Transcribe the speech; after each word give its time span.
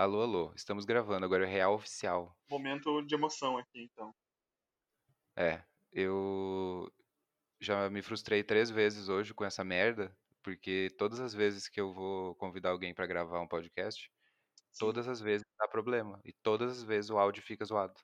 Alô, 0.00 0.22
alô, 0.22 0.50
estamos 0.56 0.86
gravando, 0.86 1.26
agora 1.26 1.44
é 1.44 1.46
real 1.46 1.74
oficial. 1.74 2.34
Momento 2.48 3.02
de 3.02 3.14
emoção 3.14 3.58
aqui, 3.58 3.82
então. 3.82 4.14
É, 5.36 5.62
eu 5.92 6.90
já 7.60 7.90
me 7.90 8.00
frustrei 8.00 8.42
três 8.42 8.70
vezes 8.70 9.10
hoje 9.10 9.34
com 9.34 9.44
essa 9.44 9.62
merda, 9.62 10.10
porque 10.42 10.88
todas 10.96 11.20
as 11.20 11.34
vezes 11.34 11.68
que 11.68 11.78
eu 11.78 11.92
vou 11.92 12.34
convidar 12.36 12.70
alguém 12.70 12.94
pra 12.94 13.06
gravar 13.06 13.42
um 13.42 13.46
podcast, 13.46 14.10
Sim. 14.72 14.86
todas 14.86 15.06
as 15.06 15.20
vezes 15.20 15.44
dá 15.58 15.68
problema. 15.68 16.18
E 16.24 16.32
todas 16.32 16.78
as 16.78 16.82
vezes 16.82 17.10
o 17.10 17.18
áudio 17.18 17.42
fica 17.42 17.66
zoado. 17.66 18.00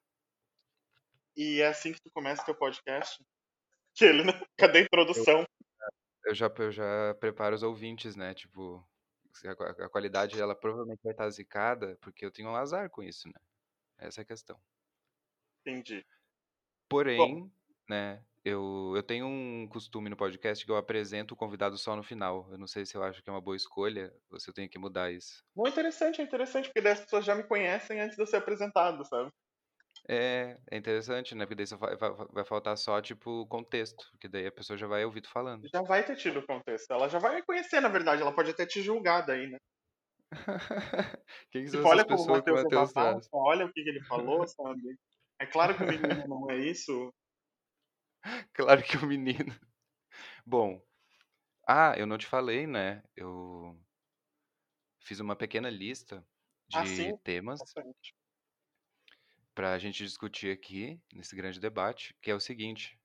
E 1.35 1.63
é 1.63 1.69
assim 1.69 1.95
que 1.95 2.03
tu 2.03 2.11
começa 2.11 2.45
teu 2.45 2.55
podcast? 2.55 3.25
Que 3.95 4.05
ele, 4.05 4.23
né? 4.23 4.33
Cadê 4.59 4.81
a 4.81 4.83
introdução? 4.83 5.47
Eu 6.27 6.35
já, 6.35 6.53
eu 6.59 6.71
já 6.71 7.15
preparo 7.19 7.55
os 7.55 7.63
ouvintes, 7.63 8.15
né? 8.17 8.35
Tipo, 8.35 8.87
a, 9.45 9.57
qua- 9.57 9.71
a 9.71 9.89
qualidade 9.89 10.41
ela 10.41 10.55
provavelmente 10.55 11.03
vai 11.03 11.13
estar 11.13 11.29
zicada, 11.31 11.97
porque 12.01 12.25
eu 12.25 12.31
tenho 12.33 12.49
um 12.51 12.57
azar 12.57 12.91
com 12.91 13.03
isso, 13.03 13.29
né? 13.29 13.35
Essa 13.99 14.23
é 14.23 14.25
a 14.25 14.27
questão. 14.27 14.61
Entendi. 15.65 16.07
Bom, 17.17 17.27
Porém, 17.29 17.53
né, 17.89 18.25
eu, 18.45 18.93
eu 18.97 19.03
tenho 19.03 19.27
um 19.27 19.69
costume 19.69 20.09
no 20.09 20.17
podcast 20.17 20.65
que 20.65 20.71
eu 20.71 20.77
apresento 20.77 21.35
o 21.35 21.37
convidado 21.37 21.77
só 21.79 21.97
no 21.97 22.03
final. 22.03 22.49
Eu 22.51 22.59
não 22.59 22.67
sei 22.67 22.87
se 22.87 22.97
eu 22.97 23.03
acho 23.03 23.23
que 23.23 23.29
é 23.29 23.33
uma 23.33 23.41
boa 23.41 23.57
escolha 23.57 24.15
ou 24.31 24.39
se 24.39 24.49
eu 24.49 24.55
tenho 24.55 24.69
que 24.71 24.79
mudar 24.79 25.13
isso. 25.13 25.45
não 25.57 25.67
é 25.67 25.71
interessante, 25.71 26.21
é 26.21 26.25
interessante, 26.25 26.67
porque 26.69 26.81
daí 26.81 26.93
as 26.93 27.01
pessoas 27.01 27.25
já 27.25 27.35
me 27.35 27.43
conhecem 27.43 28.01
antes 28.01 28.17
de 28.17 28.23
eu 28.23 28.27
ser 28.27 28.37
apresentado, 28.37 29.05
sabe? 29.05 29.31
É, 30.09 30.57
é 30.71 30.77
interessante, 30.77 31.35
né? 31.35 31.45
Porque 31.45 31.57
daí 31.57 31.67
só 31.67 31.77
vai, 31.77 31.97
vai, 31.97 32.11
vai 32.31 32.45
faltar 32.45 32.77
só, 32.79 33.01
tipo, 33.01 33.47
contexto. 33.47 34.09
Porque 34.13 34.29
daí 34.29 34.47
a 34.47 34.53
pessoa 34.53 34.77
já 34.77 34.87
vai 34.87 35.05
ouvir 35.05 35.21
tu 35.21 35.31
falando. 35.31 35.69
Já 35.73 35.83
vai 35.83 36.05
ter 36.05 36.17
tido 36.17 36.47
contexto. 36.47 36.91
Ela 36.93 37.09
já 37.09 37.19
vai 37.19 37.43
conhecer, 37.43 37.81
na 37.81 37.89
verdade. 37.89 38.23
Ela 38.23 38.35
pode 38.35 38.51
até 38.51 38.65
te 38.65 38.81
julgar 38.81 39.23
daí, 39.27 39.49
né? 39.49 39.59
Quem 41.51 41.65
que 41.65 41.71
Tipo, 41.71 41.89
olha 41.89 42.05
como 42.05 42.23
o 42.23 42.27
Matheus 42.29 42.61
é 42.61 43.29
olha 43.33 43.67
o 43.67 43.73
que, 43.73 43.83
que 43.83 43.89
ele 43.89 44.03
falou, 44.07 44.47
sabe? 44.47 44.97
É 45.41 45.47
claro 45.47 45.77
que 45.77 45.83
o 45.83 45.87
menino 45.87 46.27
não 46.29 46.51
é 46.51 46.57
isso. 46.57 47.13
Claro 48.55 48.83
que 48.83 48.97
o 48.97 49.07
menino. 49.07 49.55
Bom, 50.47 50.81
ah, 51.67 51.95
eu 51.97 52.07
não 52.07 52.17
te 52.17 52.27
falei, 52.27 52.67
né? 52.67 53.03
Eu 53.15 53.77
fiz 55.01 55.21
uma 55.21 55.37
pequena 55.37 55.69
lista 55.69 56.25
de 56.69 56.79
Assim, 56.79 57.17
temas 57.19 57.61
bastante. 57.61 58.16
Pra 59.57 59.79
gente 59.79 60.05
discutir 60.05 60.53
aqui 60.53 61.01
nesse 61.13 61.35
grande 61.35 61.59
debate, 61.59 62.15
que 62.23 62.31
é 62.31 62.35
o 62.37 62.41
seguinte. 62.41 62.97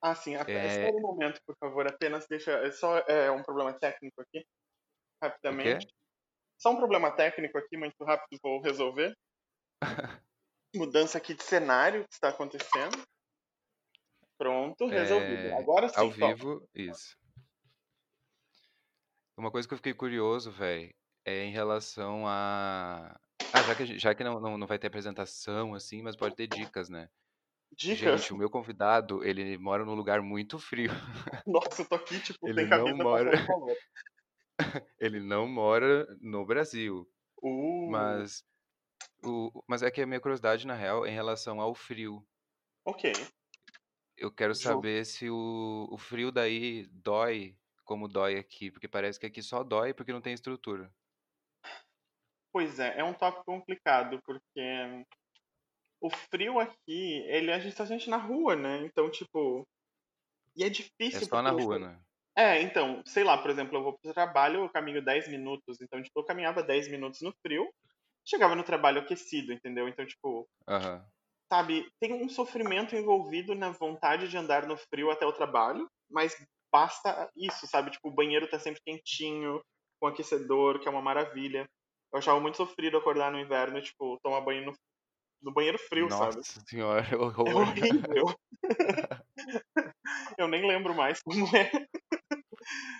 Ah, 0.00 0.14
sim. 0.14 0.36
a- 0.36 0.44
É, 0.48 0.86
um 0.90 1.00
momento, 1.00 1.40
por 1.46 1.56
favor. 1.58 1.86
Apenas 1.86 2.26
deixa. 2.28 2.52
É 2.52 2.70
só 2.70 2.98
é, 2.98 3.30
um 3.30 3.42
problema 3.42 3.72
técnico 3.78 4.20
aqui, 4.22 4.44
rapidamente. 5.22 5.86
Só 6.58 6.72
um 6.72 6.76
problema 6.76 7.10
técnico 7.16 7.58
aqui, 7.58 7.76
muito 7.76 8.04
rápido, 8.04 8.38
vou 8.42 8.60
resolver. 8.62 9.14
Mudança 10.76 11.16
aqui 11.16 11.32
de 11.32 11.42
cenário 11.42 12.04
que 12.06 12.12
está 12.12 12.28
acontecendo. 12.28 13.02
Pronto, 14.38 14.86
resolvido. 14.88 15.48
É, 15.48 15.58
Agora 15.58 15.88
ao 15.96 16.10
sim, 16.10 16.18
toca. 16.18 16.36
vivo, 16.36 16.68
isso. 16.74 17.16
Uma 19.36 19.50
coisa 19.50 19.66
que 19.66 19.74
eu 19.74 19.78
fiquei 19.78 19.94
curioso, 19.94 20.50
velho, 20.50 20.92
é 21.24 21.44
em 21.44 21.50
relação 21.52 22.26
a. 22.26 23.18
Ah, 23.54 23.62
já 23.62 23.74
que, 23.76 23.98
já 23.98 24.14
que 24.14 24.24
não, 24.24 24.40
não, 24.40 24.58
não 24.58 24.66
vai 24.66 24.78
ter 24.80 24.88
apresentação, 24.88 25.74
assim, 25.74 26.02
mas 26.02 26.16
pode 26.16 26.34
ter 26.34 26.48
dicas, 26.48 26.88
né? 26.88 27.08
Dicas. 27.76 28.20
Gente, 28.20 28.32
o 28.32 28.36
meu 28.36 28.50
convidado, 28.50 29.24
ele 29.24 29.56
mora 29.58 29.84
num 29.84 29.94
lugar 29.94 30.20
muito 30.20 30.58
frio. 30.58 30.90
Nossa, 31.46 31.82
eu 31.82 31.88
tô 31.88 31.94
aqui, 31.94 32.18
tipo, 32.20 32.48
Ele 32.48 32.64
não 32.64 32.84
camisa 32.84 33.04
mora, 33.04 33.30
passando 33.30 33.46
calor. 33.46 33.76
ele 34.98 35.20
não 35.20 35.46
mora 35.46 36.06
no 36.20 36.44
Brasil, 36.44 37.08
Uh, 37.42 37.90
mas 37.90 38.44
o, 39.24 39.64
mas 39.68 39.82
é 39.82 39.90
que 39.90 40.02
a 40.02 40.06
minha 40.06 40.20
curiosidade, 40.20 40.66
na 40.66 40.74
real, 40.74 41.06
é 41.06 41.10
em 41.10 41.14
relação 41.14 41.60
ao 41.60 41.74
frio. 41.74 42.26
ok. 42.84 43.12
Eu 44.16 44.30
quero 44.30 44.54
saber 44.54 45.04
se 45.04 45.28
o, 45.30 45.88
o 45.90 45.98
frio 45.98 46.32
daí 46.32 46.86
dói 46.90 47.56
como 47.84 48.08
dói 48.08 48.36
aqui, 48.38 48.70
porque 48.70 48.88
parece 48.88 49.20
que 49.20 49.26
aqui 49.26 49.42
só 49.42 49.62
dói 49.62 49.92
porque 49.92 50.12
não 50.12 50.20
tem 50.20 50.32
estrutura. 50.32 50.92
Pois 52.54 52.78
é, 52.78 53.00
é 53.00 53.04
um 53.04 53.12
tópico 53.12 53.44
complicado, 53.44 54.18
porque 54.24 55.04
o 56.00 56.08
frio 56.08 56.60
aqui, 56.60 57.24
ele 57.26 57.50
a 57.52 57.58
gente 57.58 57.74
tá 57.74 57.84
gente 57.84 58.08
na 58.08 58.16
rua, 58.16 58.54
né? 58.54 58.84
Então, 58.84 59.10
tipo, 59.10 59.66
e 60.56 60.64
é 60.64 60.66
É 60.66 60.70
difícil 60.70 61.26
só 61.26 61.42
na 61.42 61.50
rua, 61.50 61.78
né? 61.78 62.00
É, 62.36 62.60
então, 62.62 63.02
sei 63.06 63.24
lá, 63.24 63.38
por 63.38 63.50
exemplo, 63.50 63.76
eu 63.76 63.82
vou 63.82 63.98
pro 63.98 64.12
trabalho, 64.12 64.60
eu 64.64 64.70
caminho 64.70 65.04
10 65.04 65.28
minutos, 65.28 65.80
então, 65.80 66.02
tipo, 66.02 66.18
eu 66.20 66.24
caminhava 66.24 66.62
10 66.62 66.88
minutos 66.88 67.20
no 67.22 67.32
frio, 67.42 67.72
chegava 68.24 68.56
no 68.56 68.64
trabalho 68.64 69.00
aquecido, 69.00 69.52
entendeu? 69.52 69.88
Então, 69.88 70.06
tipo, 70.06 70.48
Aham. 70.66 71.04
sabe, 71.52 71.88
tem 72.00 72.12
um 72.12 72.28
sofrimento 72.28 72.94
envolvido 72.96 73.54
na 73.54 73.70
vontade 73.70 74.28
de 74.28 74.36
andar 74.36 74.66
no 74.66 74.76
frio 74.76 75.10
até 75.10 75.26
o 75.26 75.32
trabalho, 75.32 75.88
mas 76.10 76.34
basta 76.72 77.30
isso, 77.36 77.66
sabe? 77.66 77.90
Tipo, 77.90 78.08
o 78.08 78.14
banheiro 78.14 78.48
tá 78.48 78.58
sempre 78.58 78.80
quentinho, 78.84 79.60
com 80.00 80.06
aquecedor, 80.08 80.80
que 80.80 80.88
é 80.88 80.90
uma 80.90 81.02
maravilha. 81.02 81.66
Eu 82.14 82.18
achava 82.18 82.40
muito 82.40 82.56
sofrido 82.56 82.96
acordar 82.96 83.30
no 83.32 83.38
inverno 83.40 83.78
e, 83.78 83.82
tipo, 83.82 84.18
tomar 84.22 84.40
banho 84.40 84.66
no, 84.66 84.72
no 85.42 85.52
banheiro 85.52 85.78
frio, 85.78 86.10
sabe? 86.10 86.40
Nossa 86.40 86.60
senhora, 86.68 87.04
É 87.46 87.50
horrível. 87.54 88.26
Eu 90.38 90.48
nem 90.48 90.66
lembro 90.66 90.94
mais 90.94 91.20
como 91.22 91.46
é. 91.56 91.70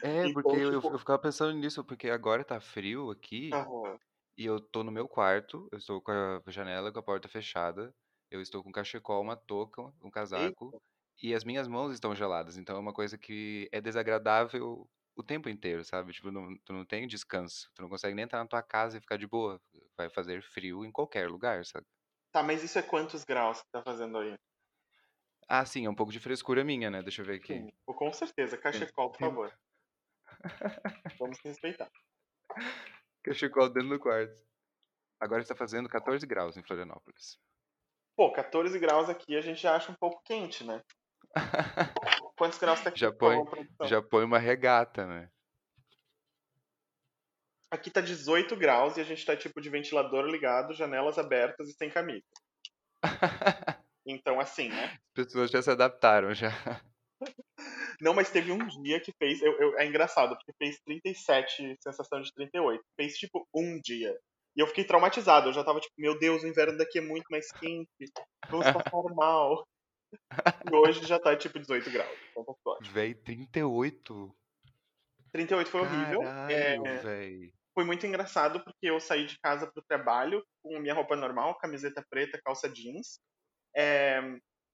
É, 0.00 0.28
porque 0.28 0.54
Então, 0.54 0.56
eu, 0.56 0.72
tipo, 0.80 0.90
eu 0.90 0.98
ficava 0.98 1.18
pensando 1.18 1.54
nisso, 1.58 1.82
porque 1.84 2.10
agora 2.10 2.44
tá 2.44 2.60
frio 2.60 3.10
aqui 3.10 3.58
aham. 3.58 3.98
e 4.38 4.46
eu 4.46 4.60
tô 4.60 4.84
no 4.84 4.92
meu 4.92 5.08
quarto, 5.08 5.68
eu 5.72 5.78
estou 5.78 6.02
com 6.02 6.12
a 6.12 6.42
janela 6.50 6.92
com 6.92 6.98
a 7.00 7.02
porta 7.02 7.28
fechada, 7.28 7.94
eu 8.30 8.40
estou 8.42 8.62
com 8.62 8.70
um 8.70 8.72
cachecol, 8.72 9.22
uma 9.22 9.36
touca, 9.36 9.82
um 10.02 10.10
casaco 10.10 10.74
Eita. 10.74 10.78
e 11.22 11.34
as 11.34 11.44
minhas 11.44 11.68
mãos 11.68 11.92
estão 11.94 12.14
geladas, 12.14 12.56
então 12.58 12.76
é 12.76 12.80
uma 12.80 12.94
coisa 12.94 13.18
que 13.18 13.68
é 13.72 13.80
desagradável 13.80 14.88
o 15.16 15.22
tempo 15.22 15.48
inteiro, 15.48 15.84
sabe? 15.84 16.12
Tipo, 16.12 16.30
não, 16.30 16.56
tu 16.64 16.72
não 16.72 16.84
tem 16.84 17.06
descanso, 17.06 17.70
tu 17.74 17.82
não 17.82 17.88
consegue 17.88 18.14
nem 18.14 18.24
entrar 18.24 18.40
na 18.40 18.48
tua 18.48 18.62
casa 18.62 18.98
e 18.98 19.00
ficar 19.00 19.16
de 19.16 19.26
boa, 19.26 19.60
vai 19.96 20.10
fazer 20.10 20.42
frio 20.42 20.84
em 20.84 20.90
qualquer 20.90 21.28
lugar, 21.28 21.64
sabe? 21.64 21.86
Tá, 22.32 22.42
mas 22.42 22.62
isso 22.62 22.78
é 22.78 22.82
quantos 22.82 23.24
graus 23.24 23.62
que 23.62 23.70
tá 23.70 23.82
fazendo 23.82 24.18
aí? 24.18 24.34
Ah, 25.48 25.64
sim, 25.64 25.86
é 25.86 25.90
um 25.90 25.94
pouco 25.94 26.12
de 26.12 26.18
frescura 26.18 26.64
minha, 26.64 26.90
né? 26.90 27.02
Deixa 27.02 27.22
eu 27.22 27.26
ver 27.26 27.36
aqui. 27.36 27.54
Sim, 27.54 27.70
com 27.86 28.12
certeza. 28.12 28.56
Cachecol, 28.56 29.10
por 29.10 29.20
favor. 29.20 29.58
Vamos 31.20 31.38
respeitar. 31.44 31.90
cachecol 33.22 33.68
dentro 33.70 33.90
do 33.90 34.00
quarto. 34.00 34.34
Agora 35.20 35.42
está 35.42 35.54
fazendo 35.54 35.88
14 35.88 36.26
graus 36.26 36.56
em 36.56 36.62
Florianópolis. 36.62 37.38
Pô, 38.16 38.32
14 38.32 38.78
graus 38.78 39.08
aqui 39.08 39.36
a 39.36 39.40
gente 39.40 39.60
já 39.60 39.76
acha 39.76 39.92
um 39.92 39.96
pouco 39.96 40.22
quente, 40.24 40.64
né? 40.64 40.82
Quantos 42.36 42.58
graus 42.58 42.80
tá 42.80 42.88
aqui, 42.88 42.98
Já 42.98 43.12
põe, 43.12 43.36
já 43.84 44.02
põe 44.02 44.24
uma 44.24 44.38
regata, 44.38 45.06
né? 45.06 45.30
Aqui 47.70 47.90
tá 47.90 48.00
18 48.00 48.56
graus 48.56 48.96
e 48.96 49.00
a 49.00 49.04
gente 49.04 49.24
tá 49.24 49.36
tipo 49.36 49.60
de 49.60 49.68
ventilador 49.70 50.24
ligado, 50.26 50.74
janelas 50.74 51.18
abertas 51.18 51.68
e 51.68 51.72
sem 51.72 51.90
camisa. 51.90 52.24
Então, 54.06 54.38
assim, 54.38 54.68
né? 54.68 54.84
As 54.84 55.24
pessoas 55.24 55.50
já 55.50 55.62
se 55.62 55.70
adaptaram 55.70 56.34
já. 56.34 56.50
Não, 57.98 58.12
mas 58.12 58.30
teve 58.30 58.52
um 58.52 58.66
dia 58.82 59.00
que 59.00 59.10
fez. 59.18 59.40
Eu, 59.40 59.58
eu- 59.58 59.78
é 59.78 59.86
engraçado, 59.86 60.36
porque 60.36 60.52
fez 60.58 60.78
37, 60.84 61.74
sensação 61.80 62.20
de 62.20 62.30
38. 62.34 62.84
Fez 63.00 63.16
tipo 63.16 63.48
um 63.54 63.80
dia. 63.80 64.14
E 64.54 64.60
eu 64.60 64.66
fiquei 64.66 64.84
traumatizado. 64.84 65.48
Eu 65.48 65.52
já 65.54 65.64
tava 65.64 65.80
tipo, 65.80 65.94
meu 65.96 66.18
Deus, 66.18 66.42
o 66.42 66.46
inverno 66.46 66.76
daqui 66.76 66.98
é 66.98 67.00
muito 67.00 67.24
mais 67.30 67.50
quente. 67.52 67.88
Vamos 68.50 68.66
passar 68.70 68.90
mal. 69.16 69.66
E 70.70 70.74
hoje 70.74 71.06
já 71.06 71.18
tá 71.18 71.36
tipo 71.36 71.58
18 71.58 71.90
graus. 71.90 72.18
Então 72.30 72.44
tá 72.44 72.52
ótimo. 72.66 72.94
Véi, 72.94 73.14
38? 73.14 74.34
38 75.32 75.70
foi 75.70 75.80
horrível. 75.80 76.22
É, 76.22 76.76
Caralho, 76.76 77.02
véi. 77.02 77.52
foi 77.74 77.84
muito 77.84 78.06
engraçado 78.06 78.62
porque 78.62 78.88
eu 78.88 79.00
saí 79.00 79.26
de 79.26 79.38
casa 79.40 79.66
pro 79.66 79.82
trabalho 79.82 80.44
com 80.62 80.78
minha 80.78 80.94
roupa 80.94 81.16
normal, 81.16 81.58
camiseta 81.58 82.04
preta, 82.08 82.40
calça 82.44 82.68
jeans. 82.68 83.18
É, 83.76 84.20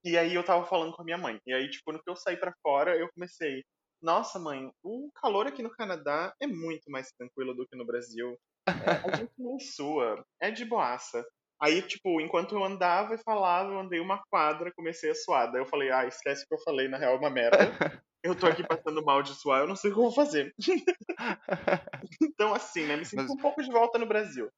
e 0.05 0.17
aí 0.17 0.35
eu 0.35 0.45
tava 0.45 0.67
falando 0.67 0.95
com 0.95 1.03
a 1.03 1.05
minha 1.05 1.19
mãe. 1.19 1.41
E 1.47 1.53
aí, 1.53 1.69
tipo, 1.69 1.93
no 1.93 2.03
que 2.03 2.11
eu 2.11 2.17
saí 2.17 2.37
pra 2.37 2.55
fora, 2.63 2.97
eu 2.97 3.11
comecei. 3.13 3.65
Nossa, 4.03 4.39
mãe, 4.39 4.71
o 4.83 5.11
calor 5.13 5.47
aqui 5.47 5.63
no 5.63 5.71
Canadá 5.71 6.35
é 6.41 6.47
muito 6.47 6.91
mais 6.91 7.13
tranquilo 7.13 7.55
do 7.55 7.67
que 7.67 7.77
no 7.77 7.85
Brasil. 7.85 8.39
É, 8.67 9.11
a 9.11 9.17
gente 9.17 9.33
nem 9.39 9.59
sua, 9.59 10.25
é 10.41 10.51
de 10.51 10.65
boaça. 10.65 11.27
Aí, 11.63 11.83
tipo, 11.83 12.21
enquanto 12.21 12.55
eu 12.55 12.65
andava 12.65 13.15
e 13.15 13.23
falava, 13.23 13.71
eu 13.71 13.79
andei 13.79 14.01
uma 14.01 14.23
quadra, 14.31 14.73
comecei 14.73 15.11
a 15.11 15.15
suar. 15.15 15.53
Daí 15.53 15.61
eu 15.61 15.67
falei, 15.67 15.91
ah, 15.91 16.07
esquece 16.07 16.45
o 16.45 16.49
que 16.49 16.55
eu 16.55 16.63
falei, 16.63 16.89
na 16.89 16.97
real 16.97 17.15
é 17.15 17.19
uma 17.19 17.31
merda. 17.31 17.77
Eu 18.23 18.35
tô 18.35 18.47
aqui 18.47 18.67
passando 18.67 19.05
mal 19.05 19.23
de 19.23 19.35
suar, 19.35 19.61
eu 19.61 19.67
não 19.67 19.77
sei 19.77 19.91
o 19.91 19.95
que 19.95 19.99
eu 19.99 20.05
vou 20.05 20.13
fazer. 20.13 20.55
Então, 22.23 22.55
assim, 22.55 22.87
né, 22.87 22.97
me 22.97 23.05
sinto 23.05 23.23
Mas, 23.23 23.31
um 23.31 23.37
pouco 23.37 23.63
de 23.63 23.71
volta 23.71 23.99
no 23.99 24.07
Brasil. 24.07 24.51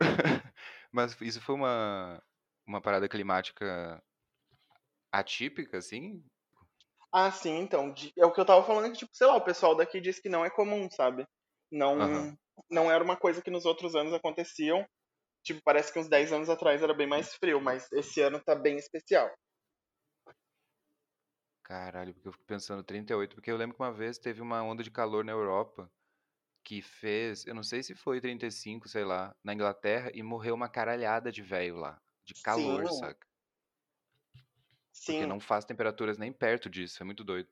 mas 0.90 1.14
isso 1.20 1.40
foi 1.40 1.54
uma, 1.54 2.22
uma 2.66 2.80
parada 2.80 3.06
climática 3.06 4.02
atípica, 5.12 5.78
assim? 5.78 6.24
Ah, 7.12 7.30
sim, 7.30 7.58
então, 7.58 7.94
é 8.18 8.26
o 8.26 8.32
que 8.32 8.40
eu 8.40 8.44
tava 8.44 8.64
falando, 8.64 8.90
que, 8.90 8.98
tipo, 8.98 9.14
sei 9.14 9.26
lá, 9.26 9.36
o 9.36 9.44
pessoal 9.44 9.76
daqui 9.76 10.00
diz 10.00 10.18
que 10.18 10.28
não 10.28 10.44
é 10.44 10.50
comum, 10.50 10.90
sabe? 10.90 11.26
Não, 11.70 12.00
Aham. 12.00 12.36
não 12.70 12.90
era 12.90 13.04
uma 13.04 13.16
coisa 13.16 13.42
que 13.42 13.50
nos 13.50 13.64
outros 13.64 13.94
anos 13.94 14.12
aconteciam. 14.12 14.84
Tipo, 15.44 15.60
parece 15.62 15.92
que 15.92 15.98
uns 16.00 16.08
10 16.08 16.32
anos 16.32 16.48
atrás 16.50 16.82
era 16.82 16.94
bem 16.94 17.06
mais 17.06 17.34
frio, 17.34 17.60
mas 17.60 17.90
esse 17.92 18.20
ano 18.20 18.42
tá 18.42 18.54
bem 18.56 18.76
especial. 18.76 19.30
Caralho, 21.64 22.14
porque 22.14 22.28
eu 22.28 22.32
fico 22.32 22.44
pensando 22.44 22.84
38, 22.84 23.34
porque 23.34 23.50
eu 23.50 23.56
lembro 23.56 23.74
que 23.76 23.82
uma 23.82 23.92
vez 23.92 24.18
teve 24.18 24.40
uma 24.42 24.62
onda 24.62 24.82
de 24.82 24.90
calor 24.90 25.24
na 25.24 25.32
Europa 25.32 25.90
que 26.64 26.82
fez, 26.82 27.46
eu 27.46 27.54
não 27.54 27.62
sei 27.64 27.82
se 27.82 27.94
foi 27.94 28.20
35, 28.20 28.88
sei 28.88 29.04
lá, 29.04 29.36
na 29.44 29.54
Inglaterra 29.54 30.10
e 30.14 30.22
morreu 30.22 30.54
uma 30.54 30.68
caralhada 30.70 31.32
de 31.32 31.42
velho 31.42 31.76
lá, 31.76 32.02
de 32.24 32.34
calor, 32.36 32.84
Sim, 32.84 32.90
saca? 32.90 33.26
Porque 35.06 35.24
sim. 35.24 35.26
não 35.26 35.40
faz 35.40 35.64
temperaturas 35.64 36.18
nem 36.18 36.30
perto 36.30 36.68
disso, 36.68 37.02
é 37.02 37.06
muito 37.06 37.24
doido. 37.24 37.48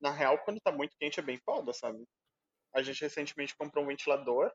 Na 0.00 0.10
real, 0.10 0.38
quando 0.44 0.60
tá 0.60 0.70
muito 0.70 0.96
quente 0.98 1.18
é 1.18 1.22
bem 1.22 1.38
foda, 1.38 1.72
sabe? 1.72 2.04
A 2.74 2.82
gente 2.82 3.02
recentemente 3.02 3.56
comprou 3.56 3.84
um 3.84 3.88
ventilador, 3.88 4.52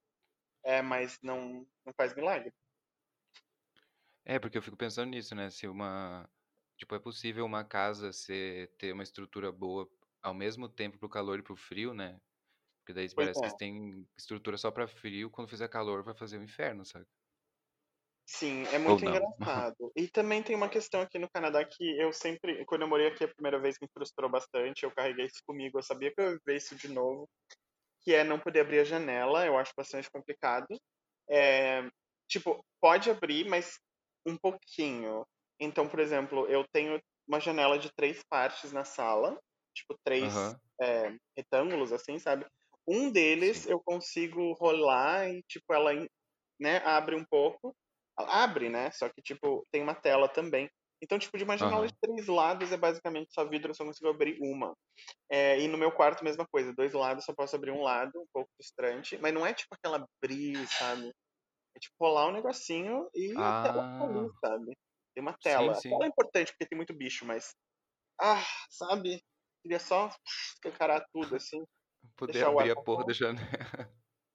é, 0.68 0.81
mas 0.81 1.18
não, 1.24 1.66
não 1.86 1.94
faz 1.96 2.14
milagre. 2.14 2.54
É, 4.25 4.38
porque 4.40 4.58
eu 4.58 4.62
fico 4.62 4.75
pensando 4.78 5.10
nisso, 5.10 5.34
né? 5.34 5.50
Se 5.50 5.68
uma, 5.68 6.30
tipo, 6.78 6.94
é 6.96 7.00
possível 7.00 7.46
uma 7.46 7.64
casa 7.64 8.12
ser, 8.12 8.75
ter 8.78 8.92
uma 8.94 9.04
estrutura 9.04 9.52
boa 9.52 9.90
ao 10.22 10.34
mesmo 10.34 10.68
tempo 10.68 10.98
pro 11.00 11.10
calor 11.10 11.40
e 11.40 11.44
pro 11.44 11.56
frio, 11.56 11.94
né? 11.94 12.19
Porque 12.80 12.94
daí 12.94 13.10
Pois 13.16 13.16
parece 13.16 13.42
que 13.42 13.48
é. 13.48 13.50
se 13.50 13.58
tem 13.58 14.08
estrutura 14.18 14.58
só 14.58 14.72
pra 14.72 14.88
frio, 14.88 15.30
quando 15.31 15.50
fizer 15.50 15.69
calor 15.69 16.04
vai 16.04 16.16
fazer 16.16 16.40
o 16.40 16.44
inferno, 16.44 16.86
sabe? 16.86 17.08
Sim, 18.25 18.64
é 18.74 18.78
muito 18.78 19.06
engraçado. 19.06 19.92
E 19.96 20.08
também 20.10 20.44
tem 20.44 20.56
uma 20.56 20.69
questão 20.69 21.02
aqui 21.02 21.18
no 21.18 21.30
Canadá 21.30 21.64
que 21.66 21.98
eu 21.98 22.12
sempre, 22.12 22.66
quando 22.66 22.81
eu 22.81 22.88
morei 22.88 23.08
aqui 23.08 23.24
a 23.24 23.34
primeira 23.34 23.60
vez, 23.60 23.78
me 23.81 23.88
frustrou 23.88 24.30
bastante. 24.30 24.84
Eu 24.84 24.92
carreguei 24.92 25.25
isso 25.25 25.42
comigo, 25.46 25.78
eu 25.80 25.84
sabia 25.84 26.14
que 26.14 26.19
eu 26.19 26.34
ia 26.34 26.40
ver 26.46 26.58
isso 26.58 26.75
de 26.75 26.90
novo, 26.90 27.30
que 28.07 28.13
é 28.13 28.24
não 28.24 28.39
poder 28.39 28.62
abrir 28.62 28.80
a 28.80 28.83
janela. 28.86 29.45
Eu 29.45 29.57
acho 29.57 29.74
bastante 29.75 30.09
complicado. 30.09 30.65
É, 31.30 31.83
tipo, 32.25 32.63
pode 32.80 33.12
abrir, 33.12 33.50
mas 33.50 33.77
um 34.25 34.38
pouquinho. 34.38 35.25
Então, 35.59 35.89
por 35.89 36.00
exemplo, 36.00 36.48
eu 36.48 36.63
tenho 36.71 37.01
uma 37.27 37.42
janela 37.42 37.77
de 37.77 37.92
três 37.94 38.24
partes 38.30 38.71
na 38.71 38.86
sala, 38.86 39.38
tipo, 39.75 39.94
três 40.06 40.33
Aham, 40.33 40.59
é, 40.81 41.18
retângulos, 41.38 41.92
assim, 41.92 42.18
sabe? 42.18 42.45
Um 42.88 43.12
deles 43.12 43.65
sim. 43.65 43.69
eu 43.69 43.81
consigo 43.83 44.54
rolar 44.54 45.30
e, 45.30 45.44
tipo, 45.44 45.74
ela, 45.74 45.92
né, 46.57 46.77
abre 46.86 47.13
um 47.13 47.25
pouco. 47.25 47.75
Abre, 48.18 48.69
né? 48.69 48.89
Só 48.92 49.09
que, 49.09 49.21
tipo, 49.21 49.68
tem 49.69 49.83
uma 49.83 49.94
tela 49.95 50.30
também. 50.30 50.69
Então, 51.01 51.19
tipo, 51.19 51.38
de 51.38 51.44
uma 51.44 51.57
janela 51.57 51.88
de 51.88 51.94
Aham. 51.94 51.97
três 52.01 52.27
lados 52.27 52.71
é 52.71 52.77
basicamente 52.77 53.33
só 53.33 53.45
vidro, 53.47 53.71
eu 53.71 53.75
só 53.75 53.85
consigo 53.85 54.09
abrir 54.09 54.39
uma. 54.41 54.73
É, 55.31 55.59
e 55.59 55.67
no 55.67 55.77
meu 55.77 55.91
quarto, 55.91 56.23
mesma 56.23 56.45
coisa. 56.51 56.73
Dois 56.73 56.94
lados, 56.94 57.25
só 57.25 57.33
posso 57.35 57.55
abrir 57.55 57.71
um 57.71 57.83
lado, 57.83 58.11
um 58.21 58.27
pouco 58.33 58.49
distante. 58.59 59.17
Mas 59.19 59.33
não 59.33 59.45
é, 59.45 59.53
tipo, 59.53 59.75
aquela 59.75 60.05
abrir, 60.23 60.67
sabe? 60.69 61.11
É 61.75 61.79
tipo 61.79 61.95
rolar 62.01 62.27
um 62.29 62.33
negocinho 62.33 63.09
e 63.15 63.44
a 63.45 63.53
tela 63.53 63.83
tá 63.97 64.05
ali, 64.05 64.21
Ah, 64.21 64.33
sabe? 64.45 64.73
Tem 65.15 65.21
uma 65.23 65.38
sim, 65.41 65.73
tela. 65.73 65.79
A 65.79 65.83
tela 65.89 66.05
sim. 66.05 66.05
é 66.05 66.07
importante 66.09 66.51
porque 66.53 66.67
tem 66.67 66.77
muito 66.77 66.94
bicho, 66.95 67.25
mas. 67.25 67.51
Ah, 68.21 68.44
sabe? 68.71 69.21
Queria 69.63 69.79
só 69.79 70.09
escancarar 70.55 71.05
tudo, 71.13 71.35
assim, 71.38 71.63
Poder 72.17 72.44
abrir 72.44 72.69
a 72.71 72.75
porra 72.75 73.05
da 73.05 73.13
janela. 73.13 73.47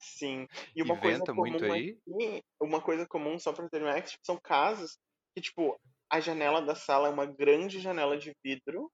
Sim. 0.01 0.47
E 0.75 0.83
E 0.83 0.91
uma 0.91 0.99
coisa 0.99 1.23
venta 1.23 1.35
muito 1.35 1.65
comum 1.65 1.65
aí? 1.65 1.99
aqui, 2.07 2.43
uma 2.61 2.83
coisa 2.83 3.07
comum, 3.07 3.39
só 3.39 3.53
pra 3.53 3.69
terminar, 3.69 3.97
é 3.99 4.03
que 4.03 4.11
tipo, 4.11 4.25
são 4.27 4.39
casos 4.43 4.99
que, 5.35 5.41
tipo, 5.43 5.77
a 6.13 6.21
janela 6.21 6.63
da 6.63 6.75
sala 6.77 7.09
é 7.09 7.13
uma 7.13 7.27
grande 7.27 7.81
janela 7.81 8.19
de 8.19 8.35
vidro, 8.45 8.93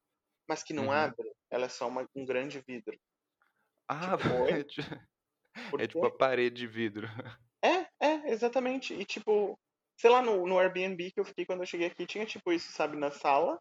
mas 0.48 0.62
que 0.64 0.74
não 0.74 0.90
Uhum. 0.90 0.92
abre. 0.92 1.32
Ela 1.50 1.66
é 1.66 1.70
só 1.70 1.88
uma, 1.88 2.06
um 2.16 2.24
grande 2.26 2.62
vidro. 2.66 2.98
Ah, 3.88 4.16
Tipo, 4.18 4.48
é 4.48 4.62
ti 4.64 4.80
Por 5.70 5.82
é 5.82 5.86
tipo 5.88 6.06
a 6.06 6.10
parede 6.10 6.56
de 6.62 6.66
vidro. 6.66 7.08
É, 7.64 7.88
é, 8.00 8.30
exatamente. 8.30 8.94
E, 8.94 9.04
tipo, 9.04 9.58
sei 9.98 10.10
lá, 10.10 10.22
no, 10.22 10.46
no 10.46 10.58
Airbnb 10.58 11.10
que 11.12 11.20
eu 11.20 11.24
fiquei 11.24 11.44
quando 11.44 11.60
eu 11.62 11.66
cheguei 11.66 11.88
aqui, 11.88 12.06
tinha, 12.06 12.24
tipo, 12.26 12.52
isso, 12.52 12.72
sabe, 12.72 12.96
na 12.96 13.10
sala. 13.10 13.58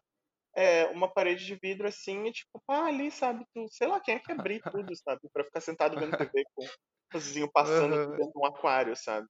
é, 0.56 0.86
uma 0.88 1.12
parede 1.12 1.46
de 1.46 1.56
vidro 1.62 1.88
assim, 1.88 2.26
e 2.26 2.32
tipo, 2.32 2.60
pá, 2.66 2.86
ali, 2.88 3.10
sabe, 3.12 3.44
tu, 3.54 3.66
sei 3.70 3.88
lá, 3.88 4.00
quem 4.00 4.16
é 4.16 4.20
que 4.20 4.32
abrir 4.32 4.64
tudo, 4.70 4.94
sabe, 4.96 5.20
pra 5.32 5.44
ficar 5.44 5.60
sentado 5.62 5.98
vendo 5.98 6.14
TV 6.16 6.44
com 6.54 6.70
os 7.14 7.26
vizinhos 7.26 7.50
passando 7.54 7.96
Aham. 7.96 8.18
dentro 8.18 8.32
de 8.32 8.38
um 8.40 8.46
aquário, 8.46 8.96
sabe. 8.96 9.28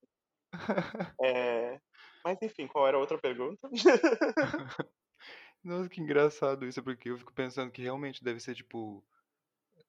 É... 1.20 1.80
Mas 2.28 2.42
enfim, 2.42 2.66
qual 2.68 2.86
era 2.86 2.98
a 2.98 3.00
outra 3.00 3.18
pergunta? 3.18 3.70
Nossa, 5.64 5.88
que 5.88 6.00
engraçado 6.00 6.66
isso, 6.66 6.82
porque 6.82 7.10
eu 7.10 7.18
fico 7.18 7.34
pensando 7.34 7.72
que 7.72 7.82
realmente 7.82 8.24
deve 8.24 8.40
ser 8.40 8.54
tipo, 8.54 9.04